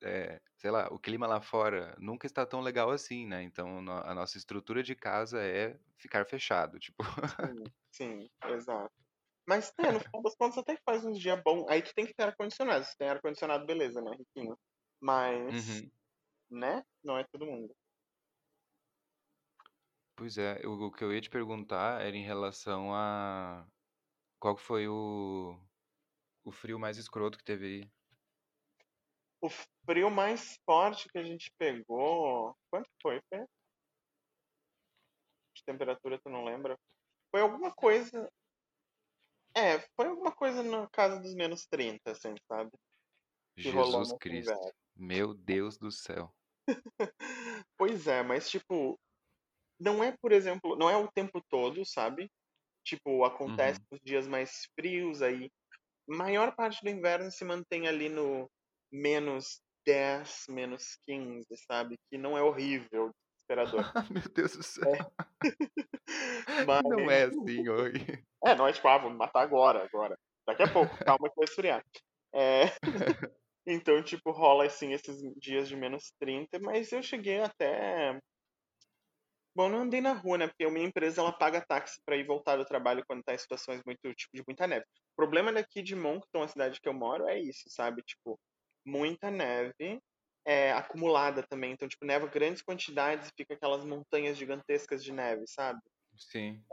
eh, 0.04 0.42
sei 0.58 0.72
lá, 0.72 0.88
o 0.92 1.00
clima 1.00 1.28
lá 1.28 1.42
fora 1.42 1.96
nunca 2.00 2.28
está 2.28 2.46
tão 2.46 2.62
legal 2.62 2.92
assim, 2.92 3.28
né, 3.28 3.44
então 3.44 3.80
a 4.04 4.16
nossa 4.16 4.38
estrutura 4.38 4.84
de 4.84 4.96
casa 4.96 5.42
é 5.44 5.80
ficar 5.98 6.26
fechado, 6.28 6.80
tipo 6.80 7.04
Sim, 7.46 7.64
sim, 7.92 8.30
exato. 8.46 8.92
Mas, 9.48 9.74
é, 9.80 9.92
no 9.92 10.00
final 10.00 10.22
das 10.24 10.36
contas 10.36 10.58
até 10.60 10.76
que 10.78 10.84
faz 10.86 11.06
uns 11.06 11.20
dias 11.20 11.42
bom. 11.44 11.66
Aí 11.70 11.82
tu 11.84 11.94
tem 11.96 12.06
que 12.08 12.14
ter 12.16 12.24
ar-condicionado. 12.24 12.86
Se 12.86 12.98
tem 12.98 13.10
ar-condicionado, 13.10 13.66
beleza, 13.66 14.02
né, 14.02 14.12
riquinho. 14.18 14.58
Mas, 15.02 15.56
Uhum. 15.56 15.92
né, 16.52 16.84
não 17.04 17.18
é 17.18 17.26
todo 17.32 17.46
mundo. 17.48 17.74
Pois 20.20 20.38
é, 20.38 20.60
o 20.68 20.88
o 20.88 20.92
que 20.92 21.02
eu 21.02 21.14
ia 21.14 21.22
te 21.22 21.30
perguntar 21.30 22.02
era 22.02 22.14
em 22.14 22.26
relação 22.26 22.94
a 22.94 23.66
qual 24.38 24.58
foi 24.58 24.86
o 24.86 25.58
o 26.44 26.52
frio 26.52 26.78
mais 26.78 26.98
escroto 26.98 27.38
que 27.38 27.44
teve 27.46 27.66
aí? 27.66 27.92
O 29.42 29.50
frio 29.50 30.12
mais 30.12 30.60
forte 30.66 31.08
que 31.08 31.18
a 31.18 31.24
gente 31.24 31.50
pegou. 31.58 32.54
Quanto 32.70 32.90
foi, 33.02 33.22
Fê? 33.30 33.46
De 35.56 35.64
temperatura, 35.66 36.20
tu 36.22 36.30
não 36.30 36.44
lembra? 36.44 36.78
Foi 37.32 37.40
alguma 37.40 37.74
coisa. 37.74 38.30
É, 39.56 39.80
foi 39.96 40.08
alguma 40.08 40.34
coisa 40.34 40.62
na 40.62 40.86
casa 40.90 41.18
dos 41.22 41.34
menos 41.34 41.66
30, 41.66 42.12
assim, 42.12 42.36
sabe? 42.46 42.72
Que 43.56 43.72
Jesus 43.72 44.12
Cristo, 44.20 44.54
meu 44.94 45.34
Deus 45.34 45.78
do 45.78 45.90
céu. 45.90 46.30
Pois 47.78 48.06
é, 48.08 48.22
mas 48.22 48.50
tipo, 48.50 49.00
não 49.80 50.04
é, 50.04 50.16
por 50.22 50.32
exemplo, 50.32 50.76
não 50.76 50.90
é 50.90 50.98
o 50.98 51.12
tempo 51.12 51.42
todo, 51.50 51.86
sabe? 51.86 52.30
Tipo, 52.86 53.24
acontece 53.24 53.80
Uhum. 53.80 53.88
nos 53.92 54.02
dias 54.04 54.28
mais 54.28 54.68
frios 54.80 55.22
aí. 55.22 55.50
Maior 56.08 56.56
parte 56.56 56.84
do 56.84 56.90
inverno 56.90 57.32
se 57.32 57.46
mantém 57.46 57.88
ali 57.88 58.10
no 58.10 58.50
menos 58.92 59.62
10, 59.86 60.46
menos 60.50 60.98
15, 61.06 61.48
sabe? 61.68 61.96
Que 62.10 62.18
não 62.18 62.38
é 62.38 62.42
horrível, 62.44 63.12
desesperador. 63.50 63.86
Meu 64.12 64.34
Deus 64.34 64.56
do 64.56 64.64
céu. 64.64 64.90
É, 64.90 65.00
mas. 66.68 66.82
Não 66.84 67.10
é 67.10 67.24
assim, 67.24 67.68
oi. 67.70 67.94
É, 68.44 68.56
não 68.56 68.68
é 68.68 68.74
tipo, 68.74 68.88
ah, 68.88 68.98
vou 68.98 69.10
me 69.12 69.18
matar 69.18 69.42
agora, 69.42 69.84
agora. 69.84 70.18
Daqui 70.48 70.64
a 70.64 70.68
pouco, 70.68 70.98
calma 71.06 71.30
que 71.30 71.36
vai 71.36 71.46
esfriar. 71.46 71.84
É, 72.34 72.66
então, 73.68 74.02
tipo, 74.04 74.32
rola 74.32 74.66
assim 74.66 74.94
esses 74.94 75.22
dias 75.38 75.68
de 75.68 75.76
menos 75.76 76.12
30, 76.20 76.60
mas 76.60 76.92
eu 76.92 77.02
cheguei 77.04 77.42
até. 77.42 78.20
Bom, 79.60 79.68
não 79.68 79.82
andei 79.82 80.00
na 80.00 80.14
rua, 80.14 80.38
né? 80.38 80.48
Porque 80.48 80.64
a 80.64 80.72
minha 80.72 80.88
empresa 80.88 81.20
ela 81.20 81.34
paga 81.34 81.60
táxi 81.60 82.02
para 82.06 82.16
ir 82.16 82.26
voltar 82.26 82.56
do 82.56 82.64
trabalho 82.64 83.04
quando 83.06 83.22
tá 83.22 83.34
em 83.34 83.38
situações 83.38 83.82
muito, 83.86 84.00
tipo, 84.16 84.34
de 84.34 84.42
muita 84.48 84.66
neve. 84.66 84.86
O 85.12 85.16
problema 85.18 85.52
daqui 85.52 85.82
de 85.82 85.98
Moncton, 85.98 86.44
a 86.44 86.48
cidade 86.48 86.80
que 86.80 86.88
eu 86.88 86.94
moro, 86.94 87.28
é 87.28 87.38
isso, 87.38 87.66
sabe? 87.68 88.02
Tipo, 88.04 88.40
muita 88.86 89.30
neve 89.30 90.00
é, 90.46 90.72
acumulada 90.72 91.44
também. 91.44 91.74
Então, 91.74 91.90
tipo, 91.90 92.06
neva 92.06 92.26
grandes 92.26 92.62
quantidades 92.62 93.28
e 93.28 93.34
fica 93.36 93.54
aquelas 93.54 93.84
montanhas 93.84 94.38
gigantescas 94.38 95.04
de 95.04 95.12
neve, 95.12 95.44
sabe? 95.46 95.82
Sim. 96.16 96.64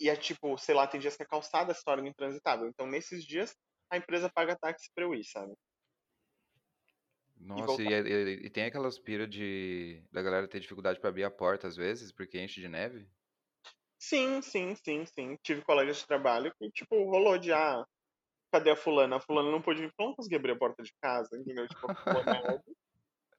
E 0.00 0.10
é 0.10 0.16
tipo, 0.16 0.58
sei 0.58 0.74
lá, 0.74 0.84
tem 0.84 0.98
dias 0.98 1.16
que 1.16 1.22
a 1.22 1.28
calçada 1.28 1.72
se 1.72 1.84
torna 1.84 2.08
intransitável. 2.08 2.66
Então, 2.66 2.88
nesses 2.88 3.24
dias, 3.24 3.54
a 3.88 3.96
empresa 3.96 4.28
paga 4.28 4.58
táxi 4.60 4.90
pra 4.92 5.04
eu 5.04 5.14
ir, 5.14 5.22
sabe? 5.22 5.54
E 7.54 7.62
Nossa, 7.62 7.82
e, 7.82 7.92
é- 7.92 8.00
e- 8.00 8.46
e 8.46 8.50
tem 8.50 8.64
aquelas 8.64 8.98
pira 8.98 9.26
de 9.26 10.02
da 10.12 10.22
galera 10.22 10.48
ter 10.48 10.60
dificuldade 10.60 11.00
pra 11.00 11.10
abrir 11.10 11.24
a 11.24 11.30
porta 11.30 11.66
às 11.68 11.76
vezes, 11.76 12.12
porque 12.12 12.40
enche 12.40 12.60
de 12.60 12.68
neve? 12.68 13.08
Sim, 14.00 14.40
sim, 14.42 14.74
sim, 14.76 15.04
sim. 15.06 15.36
Tive 15.42 15.62
colegas 15.64 15.98
de 15.98 16.06
trabalho 16.06 16.52
que, 16.58 16.70
tipo, 16.70 16.94
rolou 17.10 17.38
de, 17.38 17.52
ah, 17.52 17.84
cadê 18.52 18.70
a 18.72 18.76
fulana? 18.76 19.16
A 19.18 19.20
fulana 19.20 19.50
não 19.52 19.62
pôde 19.62 19.82
vir, 19.82 19.92
não 19.98 20.14
consegui 20.14 20.36
abrir 20.36 20.52
a 20.52 20.58
porta 20.58 20.82
de 20.82 20.92
casa, 21.02 21.36
entendeu? 21.38 21.68
Tipo, 21.68 21.88
acumulou 21.88 22.24
neve. 22.26 22.62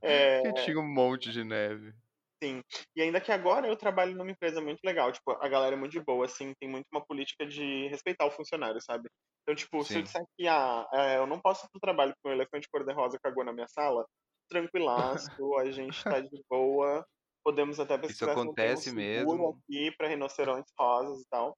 É, 0.04 0.42
Que 0.42 0.52
tinha 0.54 0.78
um 0.80 0.88
monte 0.94 1.32
de 1.32 1.44
neve. 1.46 1.94
Sim. 2.42 2.62
E 2.96 3.02
ainda 3.02 3.22
que 3.22 3.32
agora 3.32 3.68
eu 3.68 3.76
trabalho 3.78 4.16
numa 4.16 4.32
empresa 4.32 4.62
muito 4.62 4.80
legal, 4.84 5.12
tipo, 5.12 5.32
a 5.32 5.48
galera 5.48 5.76
é 5.76 5.80
muito 5.80 5.92
de 5.92 6.00
boa, 6.04 6.26
assim, 6.26 6.54
tem 6.60 6.70
muito 6.70 6.86
uma 6.92 7.06
política 7.06 7.46
de 7.46 7.88
respeitar 7.88 8.26
o 8.26 8.32
funcionário, 8.32 8.82
sabe? 8.82 9.10
Então, 9.44 9.56
tipo, 9.56 9.84
se 9.86 9.98
eu 9.98 10.02
Sim. 10.02 10.04
disser 10.04 10.24
que, 10.38 10.48
ah, 10.48 10.86
é, 10.94 11.18
eu 11.18 11.28
não 11.28 11.40
posso 11.42 11.66
ir 11.66 11.70
pro 11.72 11.80
trabalho 11.82 12.14
porque 12.14 12.30
um 12.30 12.38
elefante 12.38 12.68
cor-de-rosa 12.72 13.18
cagou 13.22 13.44
na 13.44 13.54
minha 13.54 13.68
sala, 13.68 14.06
tranquilaço, 14.50 15.58
a 15.60 15.72
gente 15.72 16.06
tá 16.08 16.20
de 16.22 16.44
boa, 16.50 17.06
podemos 17.44 17.80
até 17.80 17.98
Isso 18.08 18.26
pesquisar 18.26 18.38
um 18.44 18.56
acontece 18.58 18.92
mesmo. 18.92 19.64
aqui 19.70 19.92
para 19.98 20.08
rinocerontes 20.08 20.72
rosas 20.80 21.22
e 21.22 21.28
tal. 21.30 21.58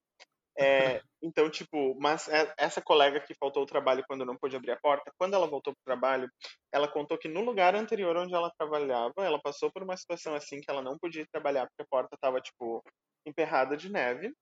É, 0.58 1.02
então, 1.24 1.50
tipo, 1.50 1.96
mas 2.00 2.28
é- 2.28 2.54
essa 2.58 2.82
colega 2.82 3.22
que 3.22 3.34
faltou 3.36 3.64
o 3.64 3.66
trabalho 3.66 4.04
quando 4.08 4.26
não 4.26 4.36
pôde 4.38 4.56
abrir 4.56 4.72
a 4.72 4.80
porta, 4.80 5.12
quando 5.18 5.34
ela 5.34 5.48
voltou 5.48 5.74
pro 5.74 5.84
trabalho, 5.86 6.30
ela 6.74 6.88
contou 6.88 7.18
que 7.18 7.28
no 7.30 7.42
lugar 7.42 7.74
anterior 7.76 8.16
onde 8.18 8.34
ela 8.34 8.52
trabalhava, 8.58 9.14
ela 9.20 9.42
passou 9.42 9.72
por 9.72 9.84
uma 9.84 9.96
situação 9.98 10.36
assim 10.36 10.60
que 10.62 10.70
ela 10.70 10.82
não 10.82 10.98
podia 11.00 11.26
trabalhar 11.32 11.68
porque 11.68 11.84
a 11.84 11.88
porta 11.90 12.18
tava, 12.20 12.42
tipo, 12.42 12.84
emperrada 13.26 13.78
de 13.78 13.90
neve. 13.92 14.34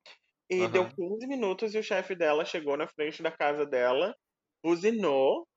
E 0.50 0.68
deu 0.68 0.88
Aham. 0.88 0.90
15 0.90 1.28
minutos 1.28 1.76
e 1.76 1.80
o 1.80 1.84
chefe 1.84 2.16
dela 2.16 2.46
chegou 2.46 2.78
na 2.78 2.88
frente 2.88 3.24
da 3.24 3.32
casa 3.32 3.66
dela, 3.66 4.16
buzinou, 4.64 5.48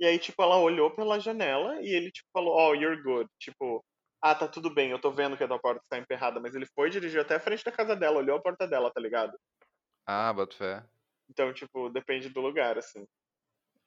e 0.00 0.06
aí, 0.06 0.18
tipo, 0.18 0.42
ela 0.42 0.56
olhou 0.58 0.94
pela 0.94 1.18
janela 1.20 1.80
e 1.82 1.88
ele, 1.88 2.10
tipo, 2.12 2.28
falou, 2.32 2.56
oh, 2.56 2.74
you're 2.74 3.02
good. 3.02 3.28
Tipo, 3.40 3.84
ah, 4.22 4.34
tá 4.34 4.46
tudo 4.48 4.72
bem, 4.72 4.90
eu 4.90 5.00
tô 5.00 5.10
vendo 5.12 5.36
que 5.36 5.44
a 5.44 5.48
tua 5.48 5.58
porta 5.60 5.80
está 5.82 5.98
emperrada, 5.98 6.40
mas 6.40 6.54
ele 6.54 6.66
foi, 6.74 6.90
dirigiu 6.90 7.20
até 7.22 7.36
a 7.36 7.40
frente 7.40 7.64
da 7.64 7.72
casa 7.72 7.96
dela, 7.96 8.18
olhou 8.18 8.36
a 8.38 8.42
porta 8.42 8.66
dela, 8.68 8.92
tá 8.92 9.00
ligado? 9.00 9.36
Ah, 10.08 10.32
boto 10.32 10.56
fé. 10.56 10.84
Então, 11.30 11.52
tipo, 11.54 11.88
depende 11.88 12.28
do 12.28 12.40
lugar, 12.42 12.76
assim. 12.76 13.06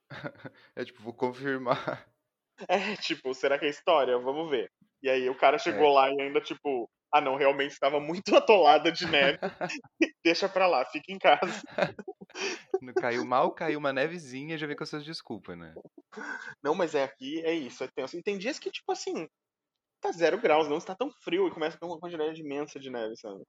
É 0.75 0.85
tipo, 0.85 1.01
vou 1.01 1.13
confirmar. 1.13 2.07
É, 2.67 2.95
tipo, 2.97 3.33
será 3.33 3.57
que 3.57 3.65
é 3.65 3.69
história? 3.69 4.17
Vamos 4.19 4.49
ver. 4.51 4.71
E 5.01 5.09
aí 5.09 5.27
o 5.29 5.35
cara 5.37 5.57
chegou 5.57 5.87
É. 5.87 5.93
lá 5.93 6.09
e 6.11 6.21
ainda, 6.21 6.39
tipo, 6.39 6.87
ah 7.11 7.19
não, 7.19 7.35
realmente 7.35 7.71
estava 7.71 7.99
muito 7.99 8.35
atolada 8.37 8.91
de 8.91 9.07
neve, 9.07 9.39
deixa 10.23 10.47
pra 10.47 10.67
lá, 10.67 10.85
fica 10.85 11.11
em 11.11 11.17
casa. 11.17 11.61
Não 12.79 12.93
caiu 12.93 13.25
mal, 13.25 13.51
caiu 13.53 13.79
uma 13.79 13.91
nevezinha, 13.93 14.57
já 14.57 14.67
vem 14.67 14.75
com 14.75 14.83
as 14.83 14.89
suas 14.89 15.03
desculpas, 15.03 15.57
né? 15.57 15.73
Não, 16.63 16.75
mas 16.75 16.95
é 16.95 17.03
aqui, 17.03 17.41
é 17.45 17.53
isso, 17.53 17.83
é 17.83 17.87
tenso. 17.87 18.17
E 18.17 18.23
tem 18.23 18.37
dias 18.37 18.59
que, 18.59 18.71
tipo 18.71 18.91
assim, 18.91 19.27
tá 20.01 20.11
zero 20.11 20.39
graus, 20.41 20.67
não 20.69 20.77
está 20.77 20.95
tão 20.95 21.11
frio 21.11 21.47
e 21.47 21.51
começa 21.51 21.77
a 21.77 21.79
ter 21.79 21.85
uma 21.87 21.99
quantidade 21.99 22.41
imensa 22.41 22.79
de 22.79 22.89
neve, 22.91 23.15
sabe? 23.17 23.43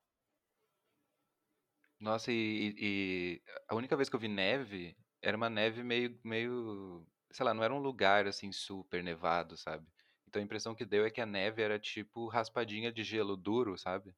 Nossa, 2.03 2.33
e, 2.33 2.75
e- 2.79 3.43
a 3.69 3.75
única 3.77 3.97
vez 3.97 4.09
que 4.09 4.17
eu 4.17 4.21
vi 4.21 4.27
neve 4.29 4.97
era 5.23 5.37
uma 5.37 5.49
neve 5.49 5.85
meio, 5.85 6.19
meio, 6.25 7.07
sei 7.31 7.45
lá, 7.47 7.55
não 7.55 7.63
era 7.63 7.73
um 7.73 7.79
lugar 7.79 8.27
assim 8.27 8.51
super 8.51 9.05
nevado, 9.05 9.57
sabe? 9.57 9.87
Então 10.27 10.43
a 10.43 10.45
impressão 10.45 10.75
que 10.75 10.85
deu 10.85 11.05
é 11.07 11.11
que 11.13 11.21
a 11.21 11.27
neve 11.27 11.63
era 11.63 11.79
tipo 11.79 12.27
raspadinha 12.29 12.93
de 12.93 13.05
gelo 13.05 13.37
duro, 13.37 13.79
sabe? 13.79 14.13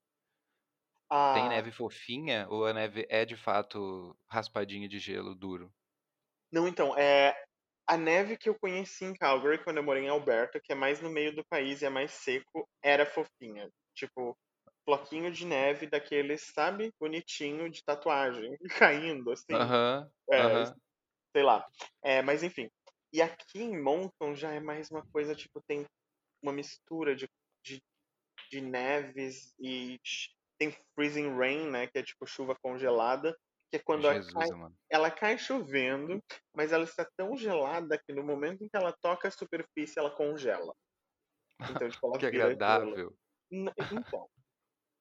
Tem 1.31 1.51
Ah, 1.51 1.51
neve 1.51 1.71
fofinha 1.71 2.49
ou 2.49 2.65
a 2.65 2.73
neve 2.73 3.07
é 3.11 3.27
de 3.27 3.37
fato 3.37 4.17
raspadinha 4.27 4.89
de 4.89 4.99
gelo 4.99 5.35
duro? 5.35 5.71
não, 6.53 6.69
então, 6.69 6.97
é. 6.97 7.35
A 7.89 7.97
neve 7.99 8.37
que 8.39 8.49
eu 8.49 8.59
conheci 8.59 9.05
em 9.05 9.15
Calgary 9.15 9.63
quando 9.65 9.79
eu 9.79 9.83
morei 9.85 10.05
em 10.05 10.09
Alberta, 10.09 10.61
que 10.63 10.73
é 10.73 10.77
mais 10.77 11.01
no 11.01 11.11
meio 11.11 11.35
do 11.35 11.45
país 11.47 11.83
e 11.83 11.87
é 11.87 11.91
mais 11.91 12.13
seco, 12.13 12.69
era 12.83 13.07
fofinha. 13.07 13.71
Tipo, 13.95 14.37
floquinho 14.85 15.31
de 15.33 15.47
neve 15.47 15.87
daqueles, 15.87 16.43
sabe? 16.55 16.93
Bonitinho 17.01 17.71
de 17.71 17.83
tatuagem, 17.85 18.57
caindo, 18.79 19.31
assim. 19.33 19.61
Aham, 19.61 20.11
É, 20.33 20.65
aham. 20.65 20.75
sei 21.37 21.43
lá. 21.45 21.67
É, 22.05 22.23
mas 22.23 22.43
enfim. 22.43 22.69
E 23.13 23.23
aqui 23.23 23.61
em 23.63 23.81
Moncton 23.81 24.35
já 24.35 24.53
é 24.53 24.61
mais 24.61 24.91
uma 24.91 25.05
coisa, 25.13 25.35
tipo, 25.35 25.61
tem 25.69 25.85
uma 26.43 26.53
mistura 26.53 27.17
de, 27.17 27.29
de, 27.65 27.81
de 28.51 28.61
neves 28.61 29.55
e 29.61 29.99
tem 30.59 30.73
freezing 30.95 31.37
rain, 31.37 31.71
né? 31.71 31.87
Que 31.89 31.99
é 31.99 32.03
tipo 32.03 32.27
chuva 32.27 32.57
congelada, 32.63 33.37
que 33.71 33.77
é 33.79 33.81
quando 33.85 34.07
ela 34.09 34.17
cai, 34.35 34.49
Jesus, 34.49 34.51
ela 34.91 35.11
cai 35.11 35.39
chovendo, 35.39 36.21
mas 36.55 36.73
ela 36.73 36.85
está 36.85 37.07
tão 37.17 37.37
gelada 37.37 37.99
que 37.99 38.13
no 38.15 38.25
momento 38.25 38.65
em 38.65 38.69
que 38.69 38.77
ela 38.77 38.95
toca 39.03 39.29
a 39.29 39.31
superfície, 39.31 39.99
ela 39.99 40.11
congela. 40.17 40.75
Então, 41.69 41.89
tipo, 41.91 42.07
ela 42.07 42.17
Que 42.19 42.27
agradável. 42.27 43.17
Então, 43.51 44.29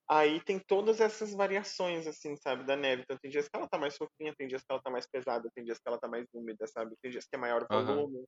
Aí 0.10 0.42
tem 0.44 0.60
todas 0.60 1.00
essas 1.02 1.34
variações, 1.34 2.06
assim, 2.08 2.36
sabe, 2.38 2.66
da 2.66 2.76
neve. 2.76 3.04
Então 3.04 3.18
tem 3.22 3.32
dias 3.32 3.48
que 3.50 3.58
ela 3.58 3.68
tá 3.70 3.78
mais 3.78 3.96
fofinha, 3.98 4.34
tem 4.38 4.48
dias 4.48 4.62
que 4.62 4.68
ela 4.72 4.82
tá 4.82 4.92
mais 4.92 5.08
pesada, 5.08 5.50
tem 5.56 5.64
dias 5.64 5.78
que 5.80 5.88
ela 5.88 6.00
tá 6.00 6.08
mais 6.08 6.26
úmida, 6.34 6.68
sabe? 6.68 6.96
Tem 7.02 7.12
dias 7.12 7.26
que 7.26 7.36
é 7.36 7.40
maior 7.40 7.68
Aham. 7.70 8.08
volume, 8.08 8.26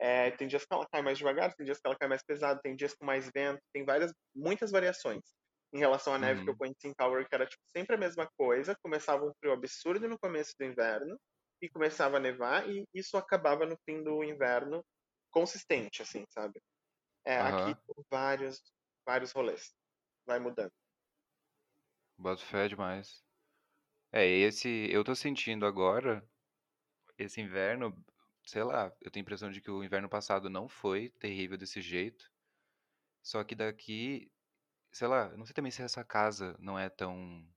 é, 0.00 0.30
tem 0.32 0.48
dias 0.48 0.64
que 0.66 0.74
ela 0.74 0.86
cai 0.92 1.02
mais 1.02 1.18
devagar, 1.18 1.54
tem 1.54 1.64
dias 1.66 1.78
que 1.80 1.86
ela 1.86 1.96
cai 1.98 2.08
mais 2.08 2.22
pesada, 2.24 2.60
tem 2.62 2.76
dias 2.76 2.94
com 2.94 3.06
mais 3.06 3.30
vento, 3.34 3.60
tem 3.72 3.84
várias, 3.84 4.12
muitas 4.34 4.70
variações. 4.70 5.22
Em 5.72 5.78
relação 5.78 6.14
à 6.14 6.18
neve 6.18 6.42
que 6.44 6.50
eu 6.50 6.54
Uhum. 6.54 6.58
conheci 6.58 6.86
em 6.86 6.94
Calgary, 6.94 7.28
que 7.28 7.34
era 7.34 7.46
tipo, 7.46 7.62
sempre 7.76 7.96
a 7.96 7.98
mesma 7.98 8.28
coisa, 8.38 8.76
começava 8.82 9.24
um 9.24 9.32
frio 9.40 9.52
absurdo 9.52 10.08
no 10.08 10.18
começo 10.18 10.54
do 10.58 10.64
inverno, 10.66 11.18
e 11.62 11.68
começava 11.70 12.18
a 12.18 12.20
nevar, 12.20 12.68
e 12.70 12.84
isso 12.94 13.16
acabava 13.16 13.64
no 13.66 13.76
fim 13.88 14.02
do 14.02 14.22
inverno 14.22 14.84
consistente, 15.30 16.02
assim, 16.02 16.24
sabe? 16.30 16.60
É, 17.26 17.40
aqui 17.40 17.74
Aham. 17.74 17.78
tem 17.86 18.04
vários, 18.10 18.60
vários 19.06 19.32
rolês, 19.32 19.74
vai 20.26 20.38
mudando. 20.40 20.72
Boto 22.18 22.44
fé 22.44 22.68
demais. 22.68 23.24
É, 24.12 24.26
esse 24.26 24.68
eu 24.90 25.04
tô 25.04 25.14
sentindo 25.14 25.66
agora, 25.66 26.28
esse 27.18 27.40
inverno, 27.40 28.04
sei 28.46 28.64
lá, 28.64 28.92
eu 29.02 29.10
tenho 29.10 29.22
a 29.22 29.26
impressão 29.26 29.50
de 29.50 29.60
que 29.60 29.70
o 29.70 29.84
inverno 29.84 30.08
passado 30.08 30.50
não 30.50 30.68
foi 30.68 31.10
terrível 31.10 31.58
desse 31.58 31.82
jeito. 31.82 32.30
Só 33.22 33.44
que 33.44 33.54
daqui, 33.54 34.32
sei 34.92 35.08
lá, 35.08 35.36
não 35.36 35.46
sei 35.46 35.54
também 35.54 35.72
se 35.72 35.82
essa 35.82 36.04
casa 36.04 36.56
não 36.60 36.78
é 36.78 36.90
tão. 36.90 37.48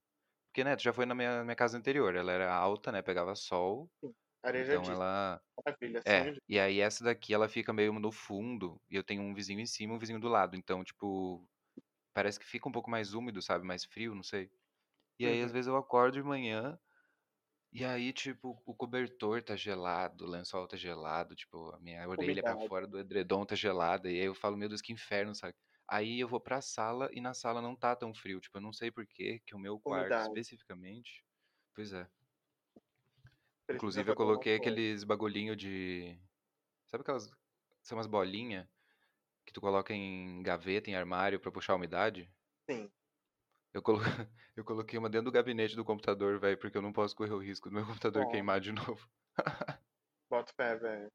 Porque, 0.48 0.64
né, 0.64 0.76
tu 0.76 0.82
já 0.84 0.92
foi 0.92 1.06
na 1.06 1.14
minha, 1.14 1.44
minha 1.44 1.56
casa 1.56 1.78
anterior, 1.78 2.14
ela 2.16 2.32
era 2.32 2.52
alta, 2.54 2.92
né, 2.92 3.02
pegava 3.02 3.34
sol, 3.36 3.90
Sim, 4.02 4.14
então 4.54 4.90
ela. 4.90 5.42
Maravilha, 5.56 6.02
É, 6.06 6.32
e 6.48 6.58
aí 6.60 6.80
essa 6.80 7.04
daqui 7.04 7.34
ela 7.34 7.48
fica 7.48 7.72
meio 7.72 7.92
no 7.94 8.12
fundo, 8.12 8.82
e 8.90 8.96
eu 8.96 9.04
tenho 9.04 9.22
um 9.22 9.34
vizinho 9.34 9.60
em 9.60 9.66
cima 9.66 9.94
e 9.94 9.96
um 9.96 10.00
vizinho 10.00 10.20
do 10.20 10.28
lado, 10.28 10.56
então, 10.56 10.84
tipo, 10.84 11.48
parece 12.14 12.38
que 12.40 12.46
fica 12.46 12.68
um 12.68 12.72
pouco 12.72 12.90
mais 12.90 13.14
úmido, 13.14 13.42
sabe, 13.42 13.66
mais 13.66 13.84
frio, 13.84 14.14
não 14.14 14.22
sei. 14.22 14.50
E 15.18 15.26
aí, 15.26 15.42
às 15.42 15.52
Uhum. 15.52 15.52
vezes, 15.52 15.68
eu 15.68 15.76
acordo 15.76 16.14
de 16.14 16.22
manhã. 16.24 16.78
E 17.72 17.84
aí, 17.84 18.12
tipo, 18.12 18.62
o 18.66 18.74
cobertor 18.74 19.42
tá 19.44 19.56
gelado, 19.56 20.24
o 20.26 20.28
lençol 20.28 20.66
tá 20.68 20.76
gelado, 20.76 21.36
tipo, 21.36 21.70
a 21.74 21.80
minha 21.80 22.08
orelha 22.08 22.42
pra 22.42 22.58
fora 22.58 22.86
do 22.86 22.98
edredom 22.98 23.46
tá 23.46 23.54
gelada, 23.56 24.10
e 24.10 24.18
aí 24.20 24.26
eu 24.26 24.34
falo, 24.34 24.56
meu 24.56 24.68
Deus, 24.68 24.82
que 24.82 24.92
inferno, 24.92 25.34
sabe? 25.34 25.54
Aí 25.88 26.20
eu 26.20 26.28
vou 26.28 26.40
pra 26.40 26.60
sala 26.62 27.08
e 27.12 27.20
na 27.20 27.34
sala 27.34 27.62
não 27.62 27.76
tá 27.76 27.94
tão 27.96 28.14
frio, 28.14 28.40
tipo, 28.40 28.58
eu 28.58 28.62
não 28.62 28.72
sei 28.72 28.90
por 28.90 29.06
que 29.06 29.40
o 29.54 29.58
meu 29.58 29.80
quarto 29.80 30.18
especificamente. 30.20 31.24
Pois 31.74 31.92
é. 31.92 32.08
Precisa 33.66 34.02
Inclusive 34.02 34.10
eu 34.10 34.14
coloquei 34.14 34.56
aqueles 34.56 35.04
bagulhinho 35.04 35.54
de. 35.56 36.18
Sabe 36.86 37.02
aquelas. 37.02 37.30
São 37.82 37.98
umas 37.98 38.06
bolinhas 38.08 38.68
que 39.50 39.54
tu 39.54 39.60
coloca 39.60 39.92
em 39.92 40.42
gaveta, 40.44 40.88
em 40.90 40.94
armário 40.94 41.40
pra 41.40 41.50
puxar 41.50 41.72
a 41.72 41.76
umidade? 41.76 42.32
Sim, 42.68 42.90
Eu, 43.74 43.82
colo... 43.82 43.98
eu 44.56 44.64
coloquei 44.64 44.96
uma 44.98 45.10
dentro 45.10 45.24
do 45.26 45.32
gabinete 45.34 45.74
do 45.76 45.84
computador, 45.84 46.38
velho, 46.38 46.56
porque 46.58 46.76
eu 46.78 46.82
não 46.82 46.92
posso 46.92 47.16
correr 47.16 47.32
o 47.32 47.38
risco 47.38 47.68
do 47.68 47.74
meu 47.74 47.84
computador 47.86 48.26
bom. 48.26 48.30
queimar 48.30 48.60
de 48.60 48.70
novo. 48.72 49.08
Bota 50.30 50.52
fé, 50.54 50.76
velho. 50.76 51.12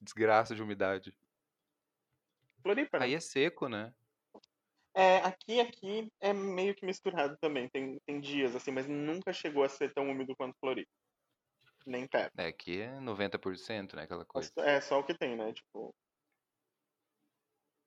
Desgraça 0.00 0.54
de 0.54 0.62
umidade. 0.62 1.14
Floripa, 2.62 2.98
né? 2.98 3.06
Aí 3.06 3.14
é 3.14 3.20
seco, 3.20 3.68
né? 3.68 3.92
É, 4.94 5.18
aqui, 5.18 5.60
aqui 5.60 6.12
é 6.20 6.32
meio 6.32 6.74
que 6.74 6.84
misturado 6.84 7.36
também. 7.40 7.68
Tem, 7.68 7.98
tem 8.06 8.20
dias, 8.20 8.54
assim, 8.56 8.70
mas 8.70 8.86
nunca 8.86 9.32
chegou 9.32 9.62
a 9.64 9.68
ser 9.68 9.92
tão 9.92 10.10
úmido 10.10 10.34
quanto 10.36 10.58
Floripa. 10.58 10.90
Nem 11.86 12.06
perto. 12.06 12.34
É, 12.36 12.46
aqui 12.46 12.80
é 12.80 13.00
90%, 13.00 13.94
né? 13.94 14.02
Aquela 14.02 14.24
coisa. 14.24 14.52
É 14.58 14.80
só 14.80 14.98
o 14.98 15.04
que 15.04 15.14
tem, 15.14 15.36
né? 15.36 15.52
Tipo, 15.52 15.94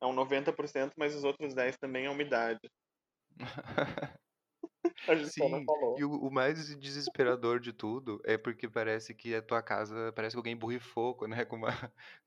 é 0.02 0.06
um 0.06 0.14
90%, 0.14 0.94
mas 0.98 1.16
os 1.16 1.24
outros 1.24 1.54
10% 1.54 1.80
também 1.82 2.06
é 2.06 2.10
umidade. 2.10 2.60
A 5.08 5.16
gente 5.16 5.34
Sim, 5.34 5.66
falou. 5.66 5.96
e 5.96 6.04
o, 6.04 6.12
o 6.12 6.32
mais 6.32 6.76
desesperador 6.78 7.60
de 7.60 7.74
tudo 7.74 8.22
é 8.26 8.38
porque 8.38 8.70
parece 8.70 9.14
que 9.16 9.34
a 9.36 9.42
tua 9.42 9.62
casa, 9.62 10.12
parece 10.14 10.36
que 10.36 10.38
alguém 10.40 10.56
borrifou, 10.58 11.18
né? 11.28 11.46
Com 11.46 11.58
uma, 11.58 11.70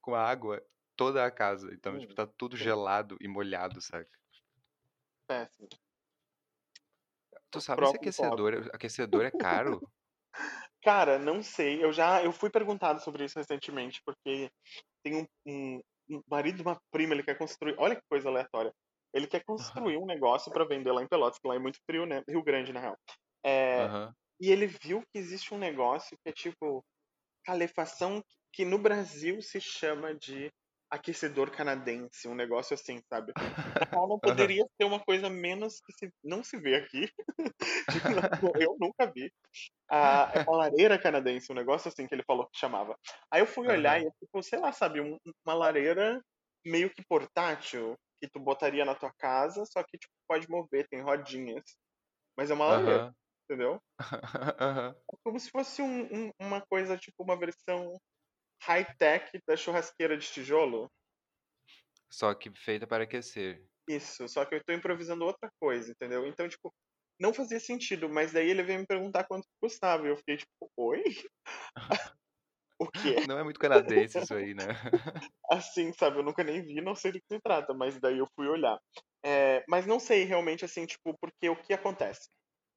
com 0.01 0.15
a 0.15 0.21
água 0.23 0.65
toda 0.95 1.25
a 1.25 1.31
casa. 1.31 1.73
Então, 1.73 1.97
tipo, 1.99 2.13
Hum, 2.13 2.15
tá 2.15 2.25
tudo 2.27 2.55
gelado 2.57 3.17
e 3.21 3.27
molhado, 3.27 3.81
saca? 3.81 4.09
péssimo. 5.27 5.69
Tu 7.51 7.59
sabe 7.61 7.87
se 7.87 7.95
aquecedor, 7.95 8.53
é- 8.53 8.69
aquecedor 8.75 9.25
é 9.25 9.31
caro? 9.31 9.83
Cara, 10.81 11.17
não 11.19 11.41
sei. 11.41 11.83
Eu 11.83 11.91
já 11.93 12.23
eu 12.23 12.31
fui 12.31 12.49
perguntado 12.49 12.99
sobre 13.01 13.25
isso 13.25 13.37
recentemente, 13.39 14.01
porque 14.05 14.49
tem 15.03 15.15
um, 15.17 15.25
um 15.47 15.81
marido 16.29 16.57
de 16.57 16.61
uma 16.61 16.79
prima, 16.91 17.13
ele 17.13 17.23
quer 17.23 17.37
construir. 17.37 17.75
Olha 17.77 17.95
que 17.95 18.01
coisa 18.09 18.29
aleatória. 18.29 18.73
Ele 19.13 19.27
quer 19.27 19.43
construir 19.43 19.97
um 19.97 20.05
negócio 20.05 20.51
para 20.51 20.65
vender 20.65 20.91
lá 20.91 21.01
em 21.01 21.07
Pelotas, 21.07 21.39
que 21.39 21.47
lá 21.47 21.55
é 21.55 21.59
muito 21.59 21.79
frio, 21.85 22.05
né? 22.05 22.23
Rio 22.27 22.43
Grande, 22.43 22.73
na 22.73 22.79
real. 22.79 22.97
É, 23.43 23.83
Aham, 23.83 24.13
e 24.39 24.51
ele 24.51 24.67
viu 24.67 25.01
que 25.01 25.17
existe 25.17 25.53
um 25.53 25.57
negócio 25.57 26.17
que 26.23 26.29
é 26.29 26.33
tipo 26.33 26.83
calefação 27.43 28.23
que 28.51 28.65
no 28.65 28.77
Brasil 28.77 29.41
se 29.41 29.61
chama 29.61 30.13
de 30.13 30.51
aquecedor 30.89 31.51
canadense, 31.51 32.27
um 32.27 32.35
negócio 32.35 32.73
assim, 32.73 33.01
sabe? 33.09 33.33
Qual 33.91 34.07
não 34.09 34.19
poderia 34.21 34.65
ser 34.79 34.85
uma 34.85 34.99
coisa 35.03 35.29
menos 35.29 35.79
que 35.81 35.93
se, 35.93 36.11
não 36.23 36.43
se 36.43 36.57
vê 36.59 36.75
aqui. 36.77 37.09
Tipo, 37.89 38.15
eu 38.61 38.75
nunca 38.79 39.11
vi. 39.13 39.31
Ah, 39.89 40.29
é 40.33 40.39
uma 40.47 40.57
lareira 40.57 40.99
canadense, 40.99 41.51
um 41.51 41.55
negócio 41.55 41.89
assim 41.89 42.07
que 42.07 42.15
ele 42.15 42.23
falou 42.27 42.47
que 42.49 42.57
chamava. 42.59 42.97
Aí 43.31 43.41
eu 43.41 43.47
fui 43.47 43.67
olhar 43.69 44.01
e 44.01 44.03
aham, 44.03 44.07
é 44.07 44.11
tipo, 44.19 44.41
sei 44.43 44.59
lá, 44.59 44.71
sabe, 44.73 45.01
um- 45.01 45.17
uma 45.45 45.53
lareira 45.55 46.21
meio 46.65 46.89
que 46.93 47.03
portátil 47.07 47.95
que 48.21 48.29
tu 48.29 48.39
botaria 48.39 48.85
na 48.85 48.95
tua 48.95 49.13
casa, 49.19 49.65
só 49.65 49.83
que 49.83 49.97
tipo 49.97 50.13
pode 50.27 50.49
mover, 50.49 50.87
tem 50.89 51.01
rodinhas, 51.01 51.63
mas 52.37 52.51
é 52.51 52.53
uma 52.55 52.65
lareira. 52.67 53.01
aham. 53.01 53.15
entendeu? 53.49 53.81
É 55.11 55.15
como 55.23 55.39
se 55.39 55.49
fosse 55.49 55.81
um, 55.81 56.27
um- 56.27 56.31
uma 56.39 56.61
coisa, 56.65 56.97
tipo, 56.97 57.23
uma 57.23 57.37
versão 57.37 57.97
high-tech 58.61 59.39
da 59.47 59.55
churrasqueira 59.55 60.17
de 60.17 60.27
tijolo. 60.27 60.91
Só 62.09 62.33
que 62.33 62.51
feita 62.55 62.87
para 62.87 63.03
aquecer. 63.03 63.65
Isso, 63.87 64.27
só 64.27 64.45
que 64.45 64.55
eu 64.55 64.63
tô 64.63 64.73
improvisando 64.73 65.25
outra 65.25 65.49
coisa, 65.59 65.91
entendeu? 65.91 66.25
Então, 66.25 66.47
tipo, 66.47 66.73
não 67.19 67.33
fazia 67.33 67.59
sentido, 67.59 68.09
mas 68.09 68.31
daí 68.31 68.49
ele 68.49 68.63
veio 68.63 68.79
me 68.79 68.85
perguntar 68.85 69.25
quanto 69.25 69.47
custava, 69.61 70.05
e 70.05 70.09
eu 70.09 70.17
fiquei 70.17 70.37
tipo, 70.37 70.71
oi? 70.77 71.03
O 72.77 72.87
quê? 72.91 73.15
Não 73.25 73.39
é 73.39 73.43
muito 73.43 73.59
canadense 73.59 74.19
isso 74.19 74.33
aí, 74.33 74.53
né? 74.53 74.67
Assim, 75.49 75.93
sabe, 75.93 76.19
eu 76.19 76.23
nunca 76.23 76.43
nem 76.43 76.61
vi, 76.61 76.81
não 76.81 76.93
sei 76.93 77.13
do 77.13 77.19
que 77.19 77.27
se 77.33 77.39
trata, 77.39 77.73
mas 77.73 77.97
daí 78.01 78.17
eu 78.17 78.27
fui 78.35 78.47
olhar. 78.47 78.77
É, 79.23 79.63
mas 79.67 79.85
não 79.87 79.99
sei 79.99 80.25
realmente, 80.25 80.65
assim, 80.65 80.85
tipo, 80.85 81.17
porque 81.19 81.49
o 81.49 81.55
que 81.55 81.73
acontece? 81.73 82.29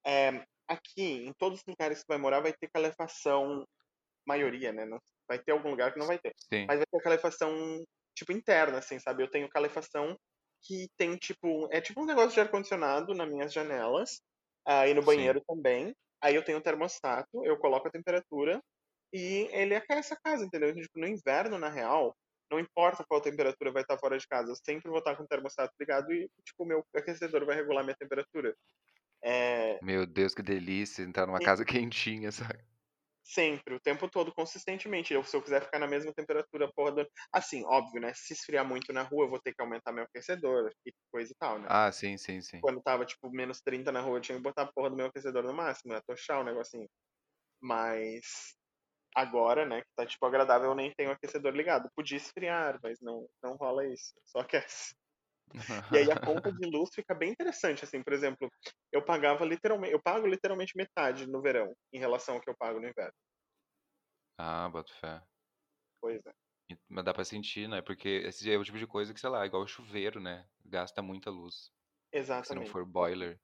É, 0.06 0.44
aqui, 0.68 1.26
em 1.26 1.32
todos 1.32 1.60
os 1.60 1.66
lugares 1.66 2.00
que 2.00 2.08
vai 2.08 2.16
morar, 2.16 2.40
vai 2.40 2.52
ter 2.52 2.70
calefação, 2.72 3.66
maioria, 4.26 4.72
né? 4.72 4.84
Não, 4.84 5.00
vai 5.28 5.38
ter 5.38 5.52
algum 5.52 5.70
lugar 5.70 5.92
que 5.92 5.98
não 5.98 6.06
vai 6.06 6.18
ter. 6.18 6.34
Sim, 6.52 6.66
Mas 6.66 6.78
vai 6.78 6.86
ter 6.86 7.02
calefação, 7.02 7.84
tipo, 8.16 8.32
interna, 8.32 8.78
assim, 8.78 8.98
sabe? 8.98 9.22
Eu 9.22 9.30
tenho 9.30 9.48
calefação 9.48 10.16
que 10.62 10.88
tem, 10.96 11.16
tipo, 11.16 11.68
é 11.70 11.80
tipo 11.80 12.02
um 12.02 12.06
negócio 12.06 12.32
de 12.32 12.40
ar-condicionado 12.40 13.14
nas 13.14 13.28
minhas 13.28 13.52
janelas, 13.52 14.20
e 14.86 14.94
no 14.94 15.02
sim. 15.02 15.06
banheiro 15.06 15.42
também. 15.46 15.94
Aí 16.20 16.34
eu 16.34 16.44
tenho 16.44 16.58
o 16.58 16.62
termostato, 16.62 17.44
eu 17.44 17.56
coloco 17.58 17.88
a 17.88 17.90
temperatura 17.90 18.60
e 19.12 19.48
ele 19.52 19.74
aquece 19.74 20.12
a 20.12 20.16
casa, 20.22 20.44
entendeu? 20.44 20.70
Então, 20.70 20.82
tipo, 20.82 20.98
no 20.98 21.06
inverno, 21.06 21.58
na 21.58 21.68
real, 21.68 22.14
não 22.50 22.58
importa 22.58 23.04
qual 23.08 23.20
temperatura 23.20 23.72
vai 23.72 23.82
estar 23.82 23.98
fora 23.98 24.18
de 24.18 24.26
casa, 24.26 24.50
eu 24.50 24.56
sempre 24.56 24.90
vou 24.90 24.98
estar 24.98 25.16
com 25.16 25.22
o 25.22 25.28
termostato 25.28 25.72
ligado 25.80 26.12
e, 26.12 26.28
tipo, 26.44 26.64
o 26.64 26.66
meu 26.66 26.84
aquecedor 26.94 27.46
vai 27.46 27.56
regular 27.56 27.84
minha 27.84 27.96
temperatura. 27.96 28.54
É, 29.22 29.78
Meu 29.82 30.06
Deus, 30.06 30.34
que 30.34 30.42
delícia 30.42 31.02
entrar 31.02 31.26
numa 31.26 31.40
casa 31.40 31.64
quentinha, 31.88 32.30
sabe? 32.32 32.58
Sempre, 33.30 33.74
o 33.74 33.80
tempo 33.80 34.08
todo, 34.08 34.32
consistentemente. 34.32 35.12
Eu, 35.12 35.22
se 35.22 35.36
eu 35.36 35.42
quiser 35.42 35.62
ficar 35.62 35.78
na 35.78 35.86
mesma 35.86 36.14
temperatura, 36.14 36.72
porra, 36.74 36.92
do... 36.92 37.10
assim, 37.30 37.62
óbvio, 37.66 38.00
né? 38.00 38.12
Se 38.14 38.32
esfriar 38.32 38.66
muito 38.66 38.90
na 38.90 39.02
rua, 39.02 39.26
eu 39.26 39.28
vou 39.28 39.38
ter 39.38 39.52
que 39.54 39.60
aumentar 39.60 39.92
meu 39.92 40.04
aquecedor 40.04 40.72
e 40.86 40.92
coisa 41.12 41.30
e 41.30 41.36
tal, 41.38 41.58
né? 41.58 41.66
Ah, 41.70 41.92
sim, 41.92 42.16
sim, 42.16 42.40
sim. 42.40 42.58
Quando 42.60 42.82
tava, 42.82 43.04
tipo, 43.04 43.30
menos 43.30 43.60
30 43.60 43.92
na 43.92 44.00
rua, 44.00 44.16
eu 44.16 44.22
tinha 44.22 44.38
que 44.38 44.42
botar 44.42 44.62
a 44.62 44.72
porra 44.72 44.88
do 44.88 44.96
meu 44.96 45.06
aquecedor 45.06 45.42
no 45.44 45.52
máximo, 45.52 45.92
né? 45.92 46.00
Tochar 46.06 46.40
o 46.40 46.44
negocinho. 46.44 46.88
Mas 47.60 48.56
agora, 49.14 49.66
né, 49.66 49.82
que 49.82 49.88
tá, 49.96 50.06
tipo, 50.06 50.24
agradável, 50.26 50.70
eu 50.70 50.74
nem 50.76 50.92
tenho 50.94 51.10
o 51.10 51.12
aquecedor 51.12 51.54
ligado. 51.54 51.90
Podia 51.96 52.16
esfriar, 52.16 52.78
mas 52.82 52.98
não, 53.00 53.28
não 53.42 53.56
rola 53.56 53.86
isso. 53.86 54.14
Só 54.24 54.40
aquece. 54.40 54.94
E 55.90 55.98
aí 55.98 56.10
a 56.10 56.16
conta 56.20 56.52
de 56.52 56.66
luz 56.70 56.90
fica 56.94 57.14
bem 57.14 57.30
interessante, 57.30 57.84
assim, 57.84 58.02
por 58.02 58.12
exemplo, 58.12 58.48
eu 58.92 59.04
pagava 59.04 59.44
literalmente, 59.44 59.92
eu 59.92 60.02
pago 60.02 60.26
literalmente 60.26 60.76
metade 60.76 61.26
no 61.26 61.40
verão 61.42 61.74
em 61.92 61.98
relação 61.98 62.36
ao 62.36 62.40
que 62.40 62.50
eu 62.50 62.56
pago 62.56 62.80
no 62.80 62.88
inverno. 62.88 63.12
Ah, 64.36 64.68
boto 64.68 64.92
fé. 64.94 65.22
Pois 66.00 66.20
é, 66.26 66.32
Mas 66.88 67.04
dá 67.04 67.14
pra 67.14 67.24
sentir, 67.24 67.68
né? 67.68 67.80
Porque 67.80 68.08
esse 68.26 68.50
é 68.50 68.56
o 68.56 68.64
tipo 68.64 68.78
de 68.78 68.86
coisa 68.86 69.14
que, 69.14 69.20
sei 69.20 69.30
lá, 69.30 69.44
igual 69.46 69.62
o 69.62 69.66
chuveiro, 69.66 70.20
né? 70.20 70.48
Gasta 70.64 71.00
muita 71.02 71.30
luz. 71.30 71.72
Se 72.42 72.54
não 72.54 72.64
exatamente. 72.64 72.66
for 72.66 72.84
boiler. 72.86 73.40